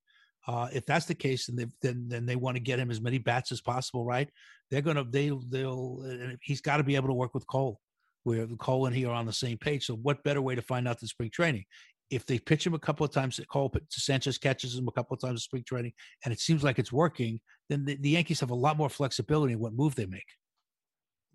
Uh, 0.49 0.67
if 0.73 0.83
that's 0.87 1.05
the 1.05 1.13
case, 1.13 1.45
then 1.45 1.55
they, 1.55 1.65
then 1.83 2.07
then 2.07 2.25
they 2.25 2.35
want 2.35 2.55
to 2.55 2.59
get 2.59 2.79
him 2.79 2.89
as 2.89 2.99
many 2.99 3.19
bats 3.19 3.51
as 3.51 3.61
possible, 3.61 4.03
right? 4.03 4.27
They're 4.71 4.81
gonna 4.81 5.03
they 5.03 5.31
they'll 5.47 6.03
uh, 6.03 6.33
he's 6.41 6.59
got 6.59 6.77
to 6.77 6.83
be 6.83 6.95
able 6.95 7.07
to 7.09 7.13
work 7.13 7.35
with 7.35 7.45
Cole, 7.45 7.79
where 8.23 8.47
Cole 8.57 8.87
and 8.87 8.95
he 8.95 9.05
are 9.05 9.13
on 9.13 9.27
the 9.27 9.31
same 9.31 9.59
page. 9.59 9.85
So 9.85 9.93
what 9.93 10.23
better 10.23 10.41
way 10.41 10.55
to 10.55 10.63
find 10.63 10.87
out 10.87 10.99
than 10.99 11.07
spring 11.07 11.29
training? 11.31 11.65
If 12.09 12.25
they 12.25 12.39
pitch 12.39 12.65
him 12.65 12.73
a 12.73 12.79
couple 12.79 13.05
of 13.05 13.11
times, 13.11 13.39
Cole 13.51 13.71
Sanchez 13.91 14.39
catches 14.39 14.75
him 14.75 14.87
a 14.87 14.91
couple 14.91 15.13
of 15.13 15.21
times 15.21 15.33
in 15.33 15.37
spring 15.37 15.63
training, 15.67 15.93
and 16.25 16.33
it 16.33 16.39
seems 16.39 16.63
like 16.63 16.79
it's 16.79 16.91
working, 16.91 17.39
then 17.69 17.85
the, 17.85 17.97
the 17.97 18.09
Yankees 18.09 18.39
have 18.39 18.49
a 18.49 18.55
lot 18.55 18.75
more 18.75 18.89
flexibility 18.89 19.53
in 19.53 19.59
what 19.59 19.73
move 19.73 19.93
they 19.93 20.07
make. 20.07 20.25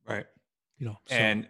Right. 0.09 0.27
You 0.79 0.87
know, 0.87 0.97
so, 1.07 1.15
And 1.15 1.47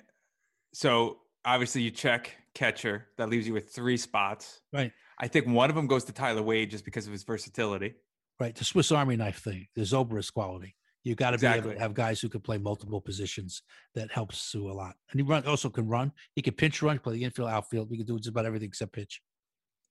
so 0.74 1.20
obviously 1.46 1.80
you 1.80 1.90
check 1.90 2.36
catcher. 2.54 3.06
That 3.16 3.30
leaves 3.30 3.46
you 3.46 3.54
with 3.54 3.72
three 3.72 3.96
spots. 3.96 4.60
Right. 4.70 4.92
I 5.20 5.28
think 5.28 5.46
one 5.46 5.70
of 5.70 5.76
them 5.76 5.86
goes 5.86 6.04
to 6.04 6.12
Tyler 6.12 6.42
Wade 6.42 6.70
just 6.70 6.84
because 6.84 7.06
of 7.06 7.12
his 7.12 7.22
versatility. 7.24 7.94
right 8.40 8.54
the 8.54 8.64
Swiss 8.64 8.90
Army 8.90 9.16
knife 9.16 9.42
thing, 9.42 9.68
the 9.74 9.82
Zobrist 9.82 10.32
quality. 10.32 10.74
You 11.04 11.14
got 11.14 11.32
to 11.32 11.38
be 11.38 11.46
able 11.46 11.72
to 11.72 11.78
have 11.78 11.92
guys 11.92 12.20
who 12.20 12.28
can 12.30 12.40
play 12.40 12.56
multiple 12.56 12.98
positions. 13.00 13.62
That 13.94 14.10
helps 14.10 14.38
Sue 14.40 14.70
a 14.70 14.72
lot. 14.72 14.96
And 15.10 15.20
he 15.20 15.22
run 15.22 15.44
also 15.46 15.68
can 15.68 15.86
run. 15.86 16.12
He 16.34 16.40
can 16.40 16.54
pinch 16.54 16.80
run, 16.82 16.98
play 16.98 17.14
the 17.14 17.24
infield, 17.24 17.50
outfield. 17.50 17.90
He 17.90 17.98
can 17.98 18.06
do 18.06 18.16
just 18.16 18.30
about 18.30 18.46
everything 18.46 18.68
except 18.68 18.92
pitch. 18.92 19.20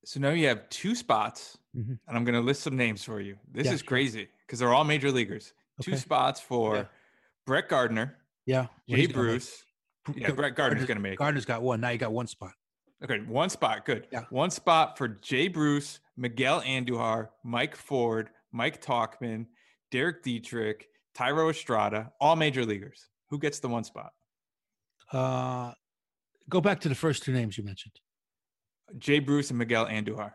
So 0.06 0.20
now 0.20 0.32
you 0.32 0.48
have 0.48 0.68
two 0.70 0.96
spots, 0.96 1.58
Mhm. 1.78 2.00
and 2.08 2.18
I'm 2.18 2.24
going 2.26 2.34
to 2.36 2.42
list 2.42 2.64
some 2.64 2.76
names 2.76 3.04
for 3.04 3.22
you. 3.22 3.38
This 3.52 3.68
Yeah, 3.68 3.74
is 3.74 3.82
crazy 3.84 4.28
because 4.46 4.58
they're 4.60 4.74
all 4.74 4.84
major 4.84 5.12
leaguers. 5.12 5.54
Two 5.82 5.96
spots 5.98 6.42
for 6.42 6.76
Yeah. 6.78 6.86
Brett 7.46 7.70
Gardner, 7.70 8.18
Yeah. 8.46 8.68
Jay 8.90 9.06
Bruce. 9.06 9.64
Yeah, 10.16 10.32
Brett 10.32 10.56
Gardner's 10.56 10.86
going 10.86 10.98
to 10.98 11.02
make. 11.02 11.18
Gardner's 11.20 11.46
got 11.46 11.62
one. 11.62 11.80
Now 11.80 11.90
you 11.90 11.98
got 12.00 12.12
one 12.12 12.28
spot. 12.28 12.52
Okay, 13.04 13.20
one 13.28 13.50
spot. 13.50 13.86
Good. 13.86 14.08
Yeah. 14.12 14.24
One 14.30 14.50
spot 14.50 14.98
for 14.98 15.08
Jay 15.08 15.48
Bruce, 15.48 16.00
Miguel 16.16 16.62
Andujar, 16.62 17.30
Mike 17.44 17.76
Ford, 17.76 18.30
Mike 18.52 18.82
Tauchman, 18.82 19.46
Derek 19.92 20.24
Dietrich, 20.24 20.88
Thairo 21.18 21.50
Estrada, 21.50 22.12
all 22.22 22.36
major 22.36 22.66
leaguers. 22.66 23.10
Who 23.30 23.40
gets 23.40 23.60
the 23.60 23.68
one 23.68 23.84
spot? 23.84 24.12
Uh, 25.12 25.74
go 26.50 26.62
back 26.62 26.80
to 26.82 26.90
the 26.90 26.96
first 26.96 27.24
two 27.24 27.34
names 27.34 27.58
you 27.58 27.64
mentioned. 27.64 27.94
Jay 28.98 29.20
Bruce 29.20 29.50
and 29.50 29.60
Miguel 29.60 29.86
Andujar. 29.88 30.32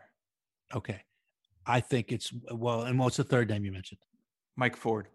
Okay. 0.75 1.01
I 1.65 1.79
think 1.79 2.11
it's 2.11 2.31
well, 2.51 2.83
and 2.83 2.97
what's 2.99 3.17
the 3.17 3.23
third 3.23 3.49
name 3.49 3.63
you 3.65 3.71
mentioned? 3.71 3.99
Mike 4.55 4.75
Ford, 4.75 5.07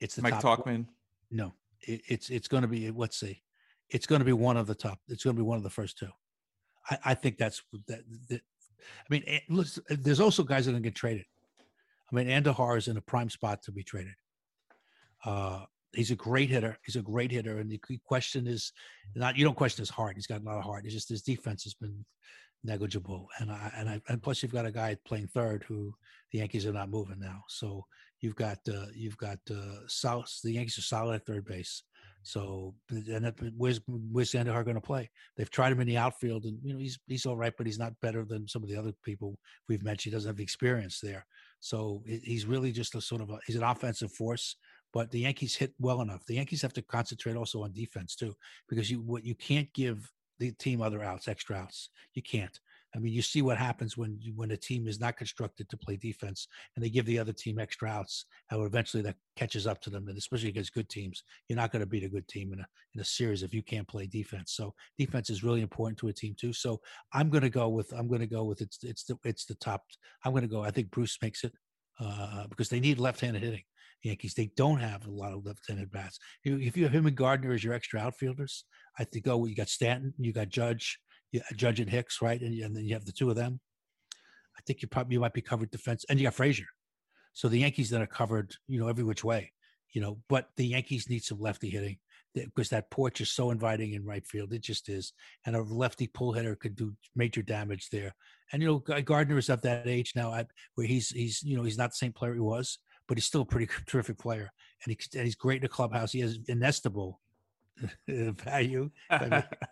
It's 0.00 0.16
the 0.16 0.22
Mike 0.22 0.40
top. 0.40 0.64
Tauchman. 0.64 0.86
No, 1.30 1.54
it, 1.82 2.00
it's 2.08 2.30
it's 2.30 2.48
going 2.48 2.62
to 2.62 2.68
be. 2.68 2.90
Let's 2.90 3.18
see, 3.20 3.42
it's 3.90 4.06
going 4.06 4.20
to 4.20 4.24
be 4.24 4.32
one 4.32 4.56
of 4.56 4.66
the 4.66 4.74
top. 4.74 4.98
It's 5.08 5.22
going 5.22 5.36
to 5.36 5.42
be 5.42 5.46
one 5.46 5.58
of 5.58 5.62
the 5.62 5.70
first 5.70 5.98
two. 5.98 6.08
I, 6.90 6.98
I 7.06 7.14
think 7.14 7.38
that's 7.38 7.62
that, 7.86 8.00
that. 8.28 8.40
I 8.40 9.06
mean, 9.10 9.24
there's 9.88 10.20
also 10.20 10.42
guys 10.42 10.64
that 10.64 10.70
are 10.70 10.72
going 10.72 10.82
to 10.82 10.88
get 10.88 10.96
traded. 10.96 11.26
I 12.10 12.14
mean, 12.14 12.26
Andujar 12.26 12.76
is 12.78 12.88
in 12.88 12.96
a 12.96 13.02
prime 13.02 13.30
spot 13.30 13.62
to 13.64 13.72
be 13.72 13.82
traded. 13.82 14.14
Uh, 15.24 15.64
he's 15.92 16.10
a 16.10 16.16
great 16.16 16.48
hitter. 16.48 16.78
He's 16.84 16.96
a 16.96 17.02
great 17.02 17.30
hitter, 17.30 17.58
and 17.58 17.70
the 17.70 17.80
question 18.04 18.46
is 18.46 18.72
not 19.14 19.36
you 19.36 19.44
don't 19.44 19.56
question 19.56 19.82
his 19.82 19.90
heart. 19.90 20.16
He's 20.16 20.26
got 20.26 20.40
a 20.40 20.44
lot 20.44 20.58
of 20.58 20.64
heart. 20.64 20.84
It's 20.84 20.94
just 20.94 21.08
his 21.08 21.22
defense 21.22 21.64
has 21.64 21.74
been 21.74 22.04
negligible, 22.64 23.28
and 23.38 23.50
I 23.50 23.72
and 23.76 23.88
I 23.88 24.00
and 24.08 24.22
plus 24.22 24.42
you've 24.42 24.52
got 24.52 24.66
a 24.66 24.72
guy 24.72 24.96
playing 25.04 25.28
third 25.28 25.64
who 25.68 25.94
the 26.32 26.38
Yankees 26.38 26.66
are 26.66 26.72
not 26.72 26.90
moving 26.90 27.20
now. 27.20 27.42
So 27.48 27.86
you've 28.20 28.36
got 28.36 28.58
uh, 28.68 28.86
you've 28.94 29.18
got 29.18 29.38
uh, 29.50 29.86
South. 29.86 30.32
The 30.42 30.52
Yankees 30.52 30.78
are 30.78 30.82
solid 30.82 31.16
at 31.16 31.26
third 31.26 31.44
base. 31.44 31.82
So 32.22 32.74
and 32.90 33.24
that, 33.24 33.34
where's 33.56 33.80
where's 33.86 34.32
Andujar 34.32 34.64
going 34.64 34.74
to 34.74 34.80
play? 34.80 35.10
They've 35.36 35.50
tried 35.50 35.72
him 35.72 35.80
in 35.80 35.86
the 35.86 35.96
outfield, 35.96 36.44
and 36.44 36.58
you 36.62 36.72
know 36.72 36.78
he's 36.78 36.98
he's 37.06 37.26
all 37.26 37.36
right, 37.36 37.52
but 37.56 37.66
he's 37.66 37.78
not 37.78 37.98
better 38.00 38.24
than 38.24 38.46
some 38.46 38.62
of 38.62 38.68
the 38.68 38.76
other 38.76 38.92
people 39.04 39.38
we've 39.68 39.82
mentioned. 39.82 40.12
He 40.12 40.16
doesn't 40.16 40.28
have 40.28 40.36
the 40.36 40.42
experience 40.42 41.00
there. 41.00 41.26
So 41.60 42.02
he's 42.06 42.46
really 42.46 42.72
just 42.72 42.94
a 42.94 43.00
sort 43.00 43.22
of 43.22 43.30
a, 43.30 43.38
he's 43.46 43.56
an 43.56 43.62
offensive 43.62 44.12
force. 44.12 44.56
But 44.92 45.10
the 45.10 45.20
Yankees 45.20 45.54
hit 45.54 45.72
well 45.78 46.00
enough. 46.02 46.24
The 46.26 46.34
Yankees 46.34 46.62
have 46.62 46.72
to 46.72 46.82
concentrate 46.82 47.36
also 47.36 47.62
on 47.62 47.72
defense 47.72 48.16
too, 48.16 48.34
because 48.68 48.90
you 48.90 49.00
what 49.00 49.24
you 49.24 49.34
can't 49.34 49.72
give 49.72 50.10
the 50.38 50.50
team 50.52 50.82
other 50.82 51.02
outs, 51.02 51.28
extra 51.28 51.56
outs. 51.56 51.90
You 52.14 52.22
can't. 52.22 52.58
I 52.94 52.98
mean, 52.98 53.12
you 53.12 53.22
see 53.22 53.42
what 53.42 53.56
happens 53.56 53.96
when 53.96 54.18
when 54.34 54.50
a 54.50 54.56
team 54.56 54.88
is 54.88 55.00
not 55.00 55.16
constructed 55.16 55.68
to 55.68 55.76
play 55.76 55.96
defense, 55.96 56.48
and 56.74 56.84
they 56.84 56.90
give 56.90 57.06
the 57.06 57.18
other 57.18 57.32
team 57.32 57.58
extra 57.58 57.88
outs. 57.88 58.26
How 58.48 58.62
eventually 58.62 59.02
that 59.04 59.16
catches 59.36 59.66
up 59.66 59.80
to 59.82 59.90
them, 59.90 60.08
and 60.08 60.18
especially 60.18 60.48
against 60.48 60.74
good 60.74 60.88
teams, 60.88 61.22
you're 61.48 61.56
not 61.56 61.70
going 61.70 61.80
to 61.80 61.86
beat 61.86 62.04
a 62.04 62.08
good 62.08 62.26
team 62.28 62.52
in 62.52 62.60
a 62.60 62.66
in 62.94 63.00
a 63.00 63.04
series 63.04 63.42
if 63.42 63.54
you 63.54 63.62
can't 63.62 63.86
play 63.86 64.06
defense. 64.06 64.54
So 64.54 64.74
defense 64.98 65.30
is 65.30 65.44
really 65.44 65.60
important 65.60 65.98
to 65.98 66.08
a 66.08 66.12
team 66.12 66.34
too. 66.38 66.52
So 66.52 66.80
I'm 67.12 67.30
going 67.30 67.42
to 67.42 67.50
go 67.50 67.68
with 67.68 67.92
I'm 67.92 68.08
going 68.08 68.20
to 68.20 68.26
go 68.26 68.44
with 68.44 68.60
it's 68.60 68.82
it's 68.82 69.04
the 69.04 69.16
it's 69.24 69.44
the 69.44 69.54
top. 69.56 69.82
I'm 70.24 70.32
going 70.32 70.42
to 70.42 70.48
go. 70.48 70.62
I 70.62 70.70
think 70.70 70.90
Bruce 70.90 71.16
makes 71.22 71.44
it 71.44 71.52
uh, 72.00 72.46
because 72.48 72.68
they 72.68 72.80
need 72.80 72.98
left-handed 72.98 73.42
hitting. 73.42 73.62
Yankees 74.02 74.34
they 74.34 74.50
don't 74.56 74.78
have 74.78 75.06
a 75.06 75.10
lot 75.10 75.32
of 75.32 75.44
left-handed 75.44 75.90
bats. 75.92 76.18
If 76.42 76.76
you 76.76 76.84
have 76.84 76.92
him 76.92 77.06
and 77.06 77.16
Gardner 77.16 77.52
as 77.52 77.62
your 77.62 77.74
extra 77.74 78.00
outfielders, 78.00 78.64
I 78.98 79.04
think 79.04 79.26
go. 79.26 79.44
You 79.44 79.54
got 79.54 79.68
Stanton, 79.68 80.14
you 80.18 80.32
got 80.32 80.48
Judge, 80.48 80.98
you, 81.32 81.40
Judge 81.54 81.80
and 81.80 81.90
Hicks, 81.90 82.22
right, 82.22 82.40
and, 82.40 82.58
and 82.60 82.76
then 82.76 82.84
you 82.84 82.94
have 82.94 83.04
the 83.04 83.12
two 83.12 83.30
of 83.30 83.36
them. 83.36 83.60
I 84.56 84.60
think 84.66 84.82
you 84.82 84.88
probably 84.88 85.14
you 85.14 85.20
might 85.20 85.32
be 85.32 85.42
covered 85.42 85.70
defense, 85.70 86.04
and 86.08 86.18
you 86.18 86.24
got 86.24 86.34
Frazier. 86.34 86.66
So 87.32 87.48
the 87.48 87.58
Yankees 87.58 87.90
that 87.90 88.02
are 88.02 88.06
covered, 88.06 88.54
you 88.66 88.80
know, 88.80 88.88
every 88.88 89.04
which 89.04 89.24
way, 89.24 89.52
you 89.92 90.00
know. 90.00 90.18
But 90.28 90.48
the 90.56 90.66
Yankees 90.66 91.08
need 91.08 91.24
some 91.24 91.40
lefty 91.40 91.70
hitting 91.70 91.98
because 92.34 92.68
that 92.68 92.90
porch 92.90 93.20
is 93.20 93.30
so 93.30 93.50
inviting 93.50 93.94
in 93.94 94.04
right 94.04 94.26
field. 94.26 94.52
It 94.52 94.62
just 94.62 94.88
is, 94.88 95.12
and 95.46 95.56
a 95.56 95.62
lefty 95.62 96.06
pull 96.06 96.32
hitter 96.32 96.56
could 96.56 96.76
do 96.76 96.94
major 97.14 97.42
damage 97.42 97.88
there. 97.90 98.14
And 98.52 98.62
you 98.62 98.68
know, 98.68 99.00
Gardner 99.00 99.38
is 99.38 99.50
at 99.50 99.62
that 99.62 99.86
age 99.86 100.12
now, 100.16 100.34
at, 100.34 100.48
where 100.74 100.86
he's 100.86 101.10
he's 101.10 101.42
you 101.42 101.56
know 101.56 101.62
he's 101.62 101.78
not 101.78 101.90
the 101.90 101.96
same 101.96 102.12
player 102.12 102.34
he 102.34 102.40
was, 102.40 102.78
but 103.08 103.16
he's 103.16 103.26
still 103.26 103.42
a 103.42 103.46
pretty 103.46 103.68
terrific 103.86 104.18
player, 104.18 104.50
and, 104.84 104.92
he, 104.92 105.18
and 105.18 105.24
he's 105.24 105.36
great 105.36 105.56
in 105.56 105.62
the 105.62 105.68
clubhouse. 105.68 106.12
He 106.12 106.20
has 106.20 106.38
inestimable 106.48 107.20
value. 108.08 108.90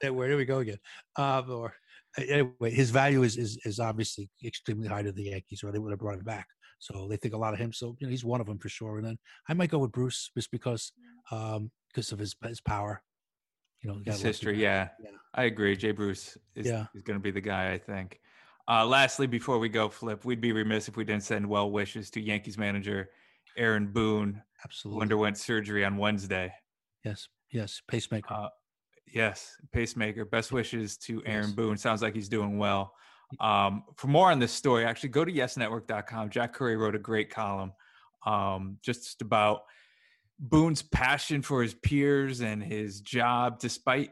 Where 0.03 0.29
do 0.29 0.37
we 0.37 0.45
go 0.45 0.59
again? 0.59 0.79
Um, 1.17 1.51
or 1.51 1.75
anyway, 2.17 2.71
his 2.71 2.91
value 2.91 3.23
is, 3.23 3.37
is 3.37 3.59
is 3.65 3.81
obviously 3.81 4.29
extremely 4.45 4.89
high 4.89 5.03
to 5.03 5.13
the 5.13 5.25
Yankees, 5.25 5.63
or 5.63 5.73
they 5.73 5.79
would 5.79 5.91
have 5.93 5.99
brought 6.01 6.19
him 6.19 6.25
back. 6.25 6.47
So 6.79 7.09
they 7.09 7.17
think 7.17 7.35
a 7.35 7.39
lot 7.39 7.55
of 7.55 7.59
him. 7.59 7.73
So 7.73 7.97
you 7.99 8.07
know, 8.07 8.11
he's 8.11 8.25
one 8.25 8.41
of 8.41 8.47
them 8.47 8.59
for 8.59 8.69
sure. 8.69 8.99
And 8.99 9.07
then 9.07 9.19
I 9.49 9.55
might 9.55 9.71
go 9.71 9.79
with 9.79 9.93
Bruce 9.93 10.31
just 10.37 10.51
because 10.51 10.93
um 11.31 11.71
because 11.93 12.13
of 12.13 12.19
his 12.19 12.35
his 12.45 12.61
power. 12.61 13.03
You 13.83 13.91
know, 13.91 14.01
His 14.05 14.21
history, 14.21 14.61
yeah. 14.61 14.89
Yeah. 15.01 15.11
I 15.35 15.45
agree. 15.45 15.77
Jay 15.77 15.93
Bruce 15.93 16.37
is, 16.57 16.67
Yeah. 16.67 16.87
is 16.97 17.03
going 17.03 17.17
to 17.17 17.23
be 17.23 17.31
the 17.31 17.41
guy, 17.41 17.71
I 17.73 17.79
think. 17.79 18.19
Uh, 18.67 18.85
lastly, 18.85 19.29
before 19.29 19.61
we 19.61 19.69
go, 19.69 19.89
Flip, 19.89 20.25
we'd 20.25 20.41
be 20.41 20.51
remiss 20.51 20.89
if 20.89 20.97
we 20.97 21.05
didn't 21.05 21.23
send 21.23 21.49
well 21.49 21.71
wishes 21.71 22.11
to 22.11 22.21
Yankees 22.21 22.59
manager 22.59 23.11
Aaron 23.57 23.87
Boone, 23.93 24.35
who 24.35 24.41
Absolutely. 24.65 25.03
underwent 25.03 25.39
surgery 25.39 25.85
on 25.85 25.97
Wednesday. 25.97 26.53
yes. 27.05 27.29
Yes. 27.51 27.81
Pacemaker. 27.89 28.33
Uh, 28.33 28.49
yes, 29.13 29.57
pacemaker. 29.73 30.25
Best 30.25 30.53
wishes 30.53 30.97
to 30.99 31.23
Aaron 31.27 31.47
Yes. 31.47 31.53
Boone. 31.53 31.77
Sounds 31.77 32.03
like 32.03 32.15
he's 32.15 32.29
doing 32.29 32.59
well. 32.59 32.93
Um, 33.41 33.85
for 33.97 34.07
more 34.09 34.31
on 34.31 34.39
this 34.39 34.53
story, 34.53 34.85
actually 34.85 35.11
go 35.11 35.25
to 35.25 35.33
yesnetwork.com. 35.33 36.31
Jack 36.31 36.55
Curry 36.55 36.77
wrote 36.77 36.95
a 36.95 36.99
great 36.99 37.31
column 37.31 37.73
um, 38.27 38.79
just 38.83 39.21
about 39.23 39.63
Boone's 40.39 40.83
passion 40.83 41.43
for 41.43 41.63
his 41.63 41.75
peers 41.75 42.41
and 42.41 42.63
his 42.63 43.01
job, 43.01 43.59
despite 43.59 44.11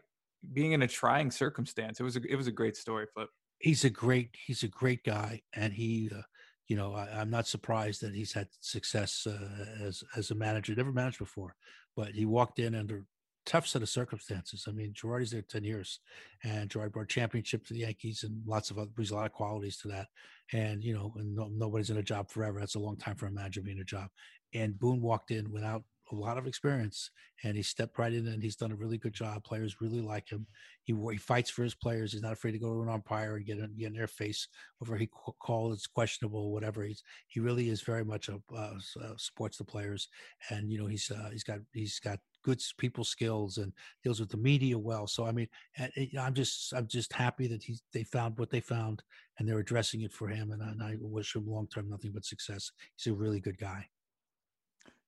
being 0.53 0.73
in 0.73 0.83
a 0.83 0.89
trying 0.89 1.31
circumstance. 1.31 1.99
It 1.99 2.03
was 2.03 2.17
a, 2.17 2.21
it 2.29 2.37
was 2.37 2.47
a 2.47 2.53
great 2.53 2.77
story, 2.77 3.07
Flip. 3.15 3.29
he's 3.59 3.85
a 3.85 3.91
great 3.91 4.31
he's 4.47 4.63
a 4.63 4.69
great 4.69 5.03
guy 5.03 5.41
and 5.55 5.73
he 5.73 6.11
uh, 6.15 6.21
you 6.69 6.77
know 6.77 6.95
I, 6.95 7.09
i'm 7.21 7.31
not 7.31 7.47
surprised 7.47 8.03
that 8.03 8.15
he's 8.15 8.33
had 8.35 8.49
success 8.61 9.27
uh, 9.27 9.65
as 9.83 10.05
as 10.15 10.31
a 10.31 10.35
manager 10.35 10.75
never 10.75 10.93
managed 10.93 11.19
before 11.19 11.57
but 11.97 12.09
he 12.09 12.27
walked 12.27 12.59
in 12.59 12.75
under 12.75 13.07
tough 13.47 13.67
set 13.67 13.83
of 13.83 13.89
circumstances. 13.89 14.67
I 14.69 14.73
mean, 14.73 14.93
Girardi's 14.93 15.31
there 15.31 15.43
10 15.43 15.65
years 15.65 16.01
and 16.45 16.69
Girardi 16.69 16.93
brought 16.93 17.09
championship 17.09 17.65
to 17.67 17.75
the 17.75 17.81
Yankees 17.81 18.25
and 18.25 18.43
lots 18.47 18.71
of 18.71 18.79
other, 18.79 18.91
brings 18.91 19.11
a 19.11 19.15
lot 19.15 19.27
of 19.27 19.33
qualities 19.33 19.79
to 19.79 19.89
that. 19.89 20.09
And, 20.53 20.83
you 20.83 20.95
know, 20.95 21.13
and 21.17 21.35
no, 21.35 21.49
nobody's 21.53 21.91
in 21.91 21.97
a 21.97 22.03
job 22.03 22.31
forever. 22.31 22.61
That's 22.61 22.75
a 22.75 22.81
long 22.81 22.97
time 22.97 23.17
for 23.17 23.27
a 23.27 23.31
manager 23.31 23.63
being 23.63 23.79
in 23.79 23.83
a 23.83 23.85
job. 23.85 24.09
And 24.53 24.79
Boone 24.79 25.01
walked 25.01 25.31
in 25.31 25.51
without 25.51 25.83
a 26.13 26.15
lot 26.15 26.39
of 26.39 26.47
experience 26.47 27.11
and 27.43 27.57
he 27.57 27.63
stepped 27.63 27.99
right 27.99 28.13
in 28.13 28.29
and 28.29 28.43
he's 28.43 28.57
done 28.57 28.73
a 28.73 28.77
really 28.77 28.99
good 28.99 29.13
job. 29.13 29.43
Players 29.45 29.81
really 29.81 30.01
like 30.01 30.29
him. 30.31 30.47
He, 30.85 30.95
he 31.11 31.17
fights 31.17 31.51
for 31.51 31.63
his 31.63 31.75
players. 31.75 32.13
He's 32.13 32.23
not 32.23 32.33
afraid 32.33 32.53
to 32.53 32.59
go 32.59 32.75
to 32.75 32.83
an 32.83 32.89
umpire 32.89 33.37
and 33.37 33.47
get 33.47 33.59
in, 33.59 33.75
get 33.77 33.89
in 33.89 33.95
their 33.95 34.07
face 34.07 34.49
over 34.81 34.97
he 34.97 35.09
call 35.41 35.73
is 35.73 35.87
questionable, 35.87 36.53
whatever. 36.53 36.85
He's 36.85 37.03
he 37.27 37.41
really 37.41 37.69
is 37.69 37.83
very 37.83 38.05
much 38.05 38.29
a 38.29 38.41
uh, 38.55 38.75
supports 39.17 39.59
the 39.59 39.65
players, 39.65 40.09
and 40.51 40.71
you 40.71 40.79
know 40.79 40.87
he's 40.87 41.11
uh, 41.11 41.31
he's 41.33 41.45
got 41.45 41.59
he's 41.73 41.99
got 41.99 42.19
good 42.47 42.63
people 42.79 43.03
skills 43.03 43.59
and 43.59 43.73
deals 44.05 44.21
with 44.21 44.31
the 44.31 44.37
media 44.37 44.79
well. 44.79 45.07
So 45.09 45.27
I 45.27 45.33
mean, 45.33 45.49
eh, 45.79 46.07
I'm 46.19 46.33
just 46.33 46.73
I'm 46.73 46.87
just 46.87 47.13
happy 47.13 47.49
that 47.49 47.63
he 47.63 47.77
they 47.93 48.05
found 48.05 48.39
what 48.39 48.51
they 48.51 48.61
found 48.61 49.03
and 49.39 49.47
they're 49.47 49.59
addressing 49.59 50.03
it 50.03 50.13
for 50.13 50.29
him, 50.29 50.53
and 50.53 50.63
I, 50.63 50.69
and 50.69 50.83
I 50.83 50.95
wish 51.01 51.35
him 51.35 51.47
long 51.47 51.67
term 51.67 51.91
nothing 51.91 52.13
but 52.15 52.25
success. 52.25 52.71
He's 52.97 53.13
a 53.13 53.17
really 53.17 53.41
good 53.41 53.59
guy. 53.59 53.89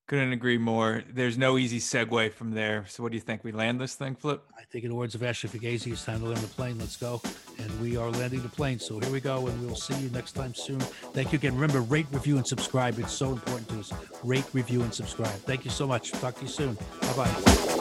Couldn't 0.09 0.33
agree 0.33 0.57
more. 0.57 1.05
There's 1.13 1.37
no 1.37 1.59
easy 1.59 1.79
segue 1.79 2.33
from 2.33 2.53
there. 2.53 2.87
So, 2.89 3.03
what 3.03 3.13
do 3.13 3.17
you 3.17 3.21
think? 3.21 3.45
We 3.45 3.53
land 3.53 3.79
this 3.79 3.95
thing, 3.95 4.15
Flip? 4.15 4.43
I 4.59 4.63
think, 4.63 4.85
in 4.85 4.91
the 4.91 4.97
words 4.97 5.15
of 5.15 5.23
Ashley 5.23 5.51
Fugazi, 5.51 5.93
it's 5.93 6.03
time 6.03 6.21
to 6.21 6.27
land 6.29 6.41
the 6.41 6.49
plane. 6.49 6.79
Let's 6.79 6.97
go. 6.97 7.21
And 7.59 7.81
we 7.83 7.99
are 7.99 8.11
landing 8.11 8.41
the 8.41 8.49
plane. 8.49 8.79
So, 8.79 8.99
here 9.01 9.13
we 9.13 9.21
go. 9.21 9.49
And 9.49 9.67
we'll 9.67 9.77
see 9.77 9.99
you 10.01 10.09
next 10.09 10.33
time 10.33 10.55
soon. 10.55 10.81
Thank 10.81 11.33
you 11.33 11.37
again. 11.37 11.55
Remember, 11.55 11.83
rate, 11.83 12.07
review, 12.11 12.39
and 12.39 12.47
subscribe. 12.47 12.99
It's 12.99 13.13
so 13.13 13.33
important 13.33 13.69
to 13.69 13.81
us. 13.81 13.93
Rate, 14.25 14.47
review, 14.55 14.81
and 14.81 14.95
subscribe. 14.95 15.39
Thank 15.41 15.67
you 15.67 15.71
so 15.71 15.87
much. 15.87 16.11
Talk 16.13 16.37
to 16.37 16.43
you 16.43 16.49
soon. 16.49 16.79
Bye 17.03 17.13
bye. 17.15 17.78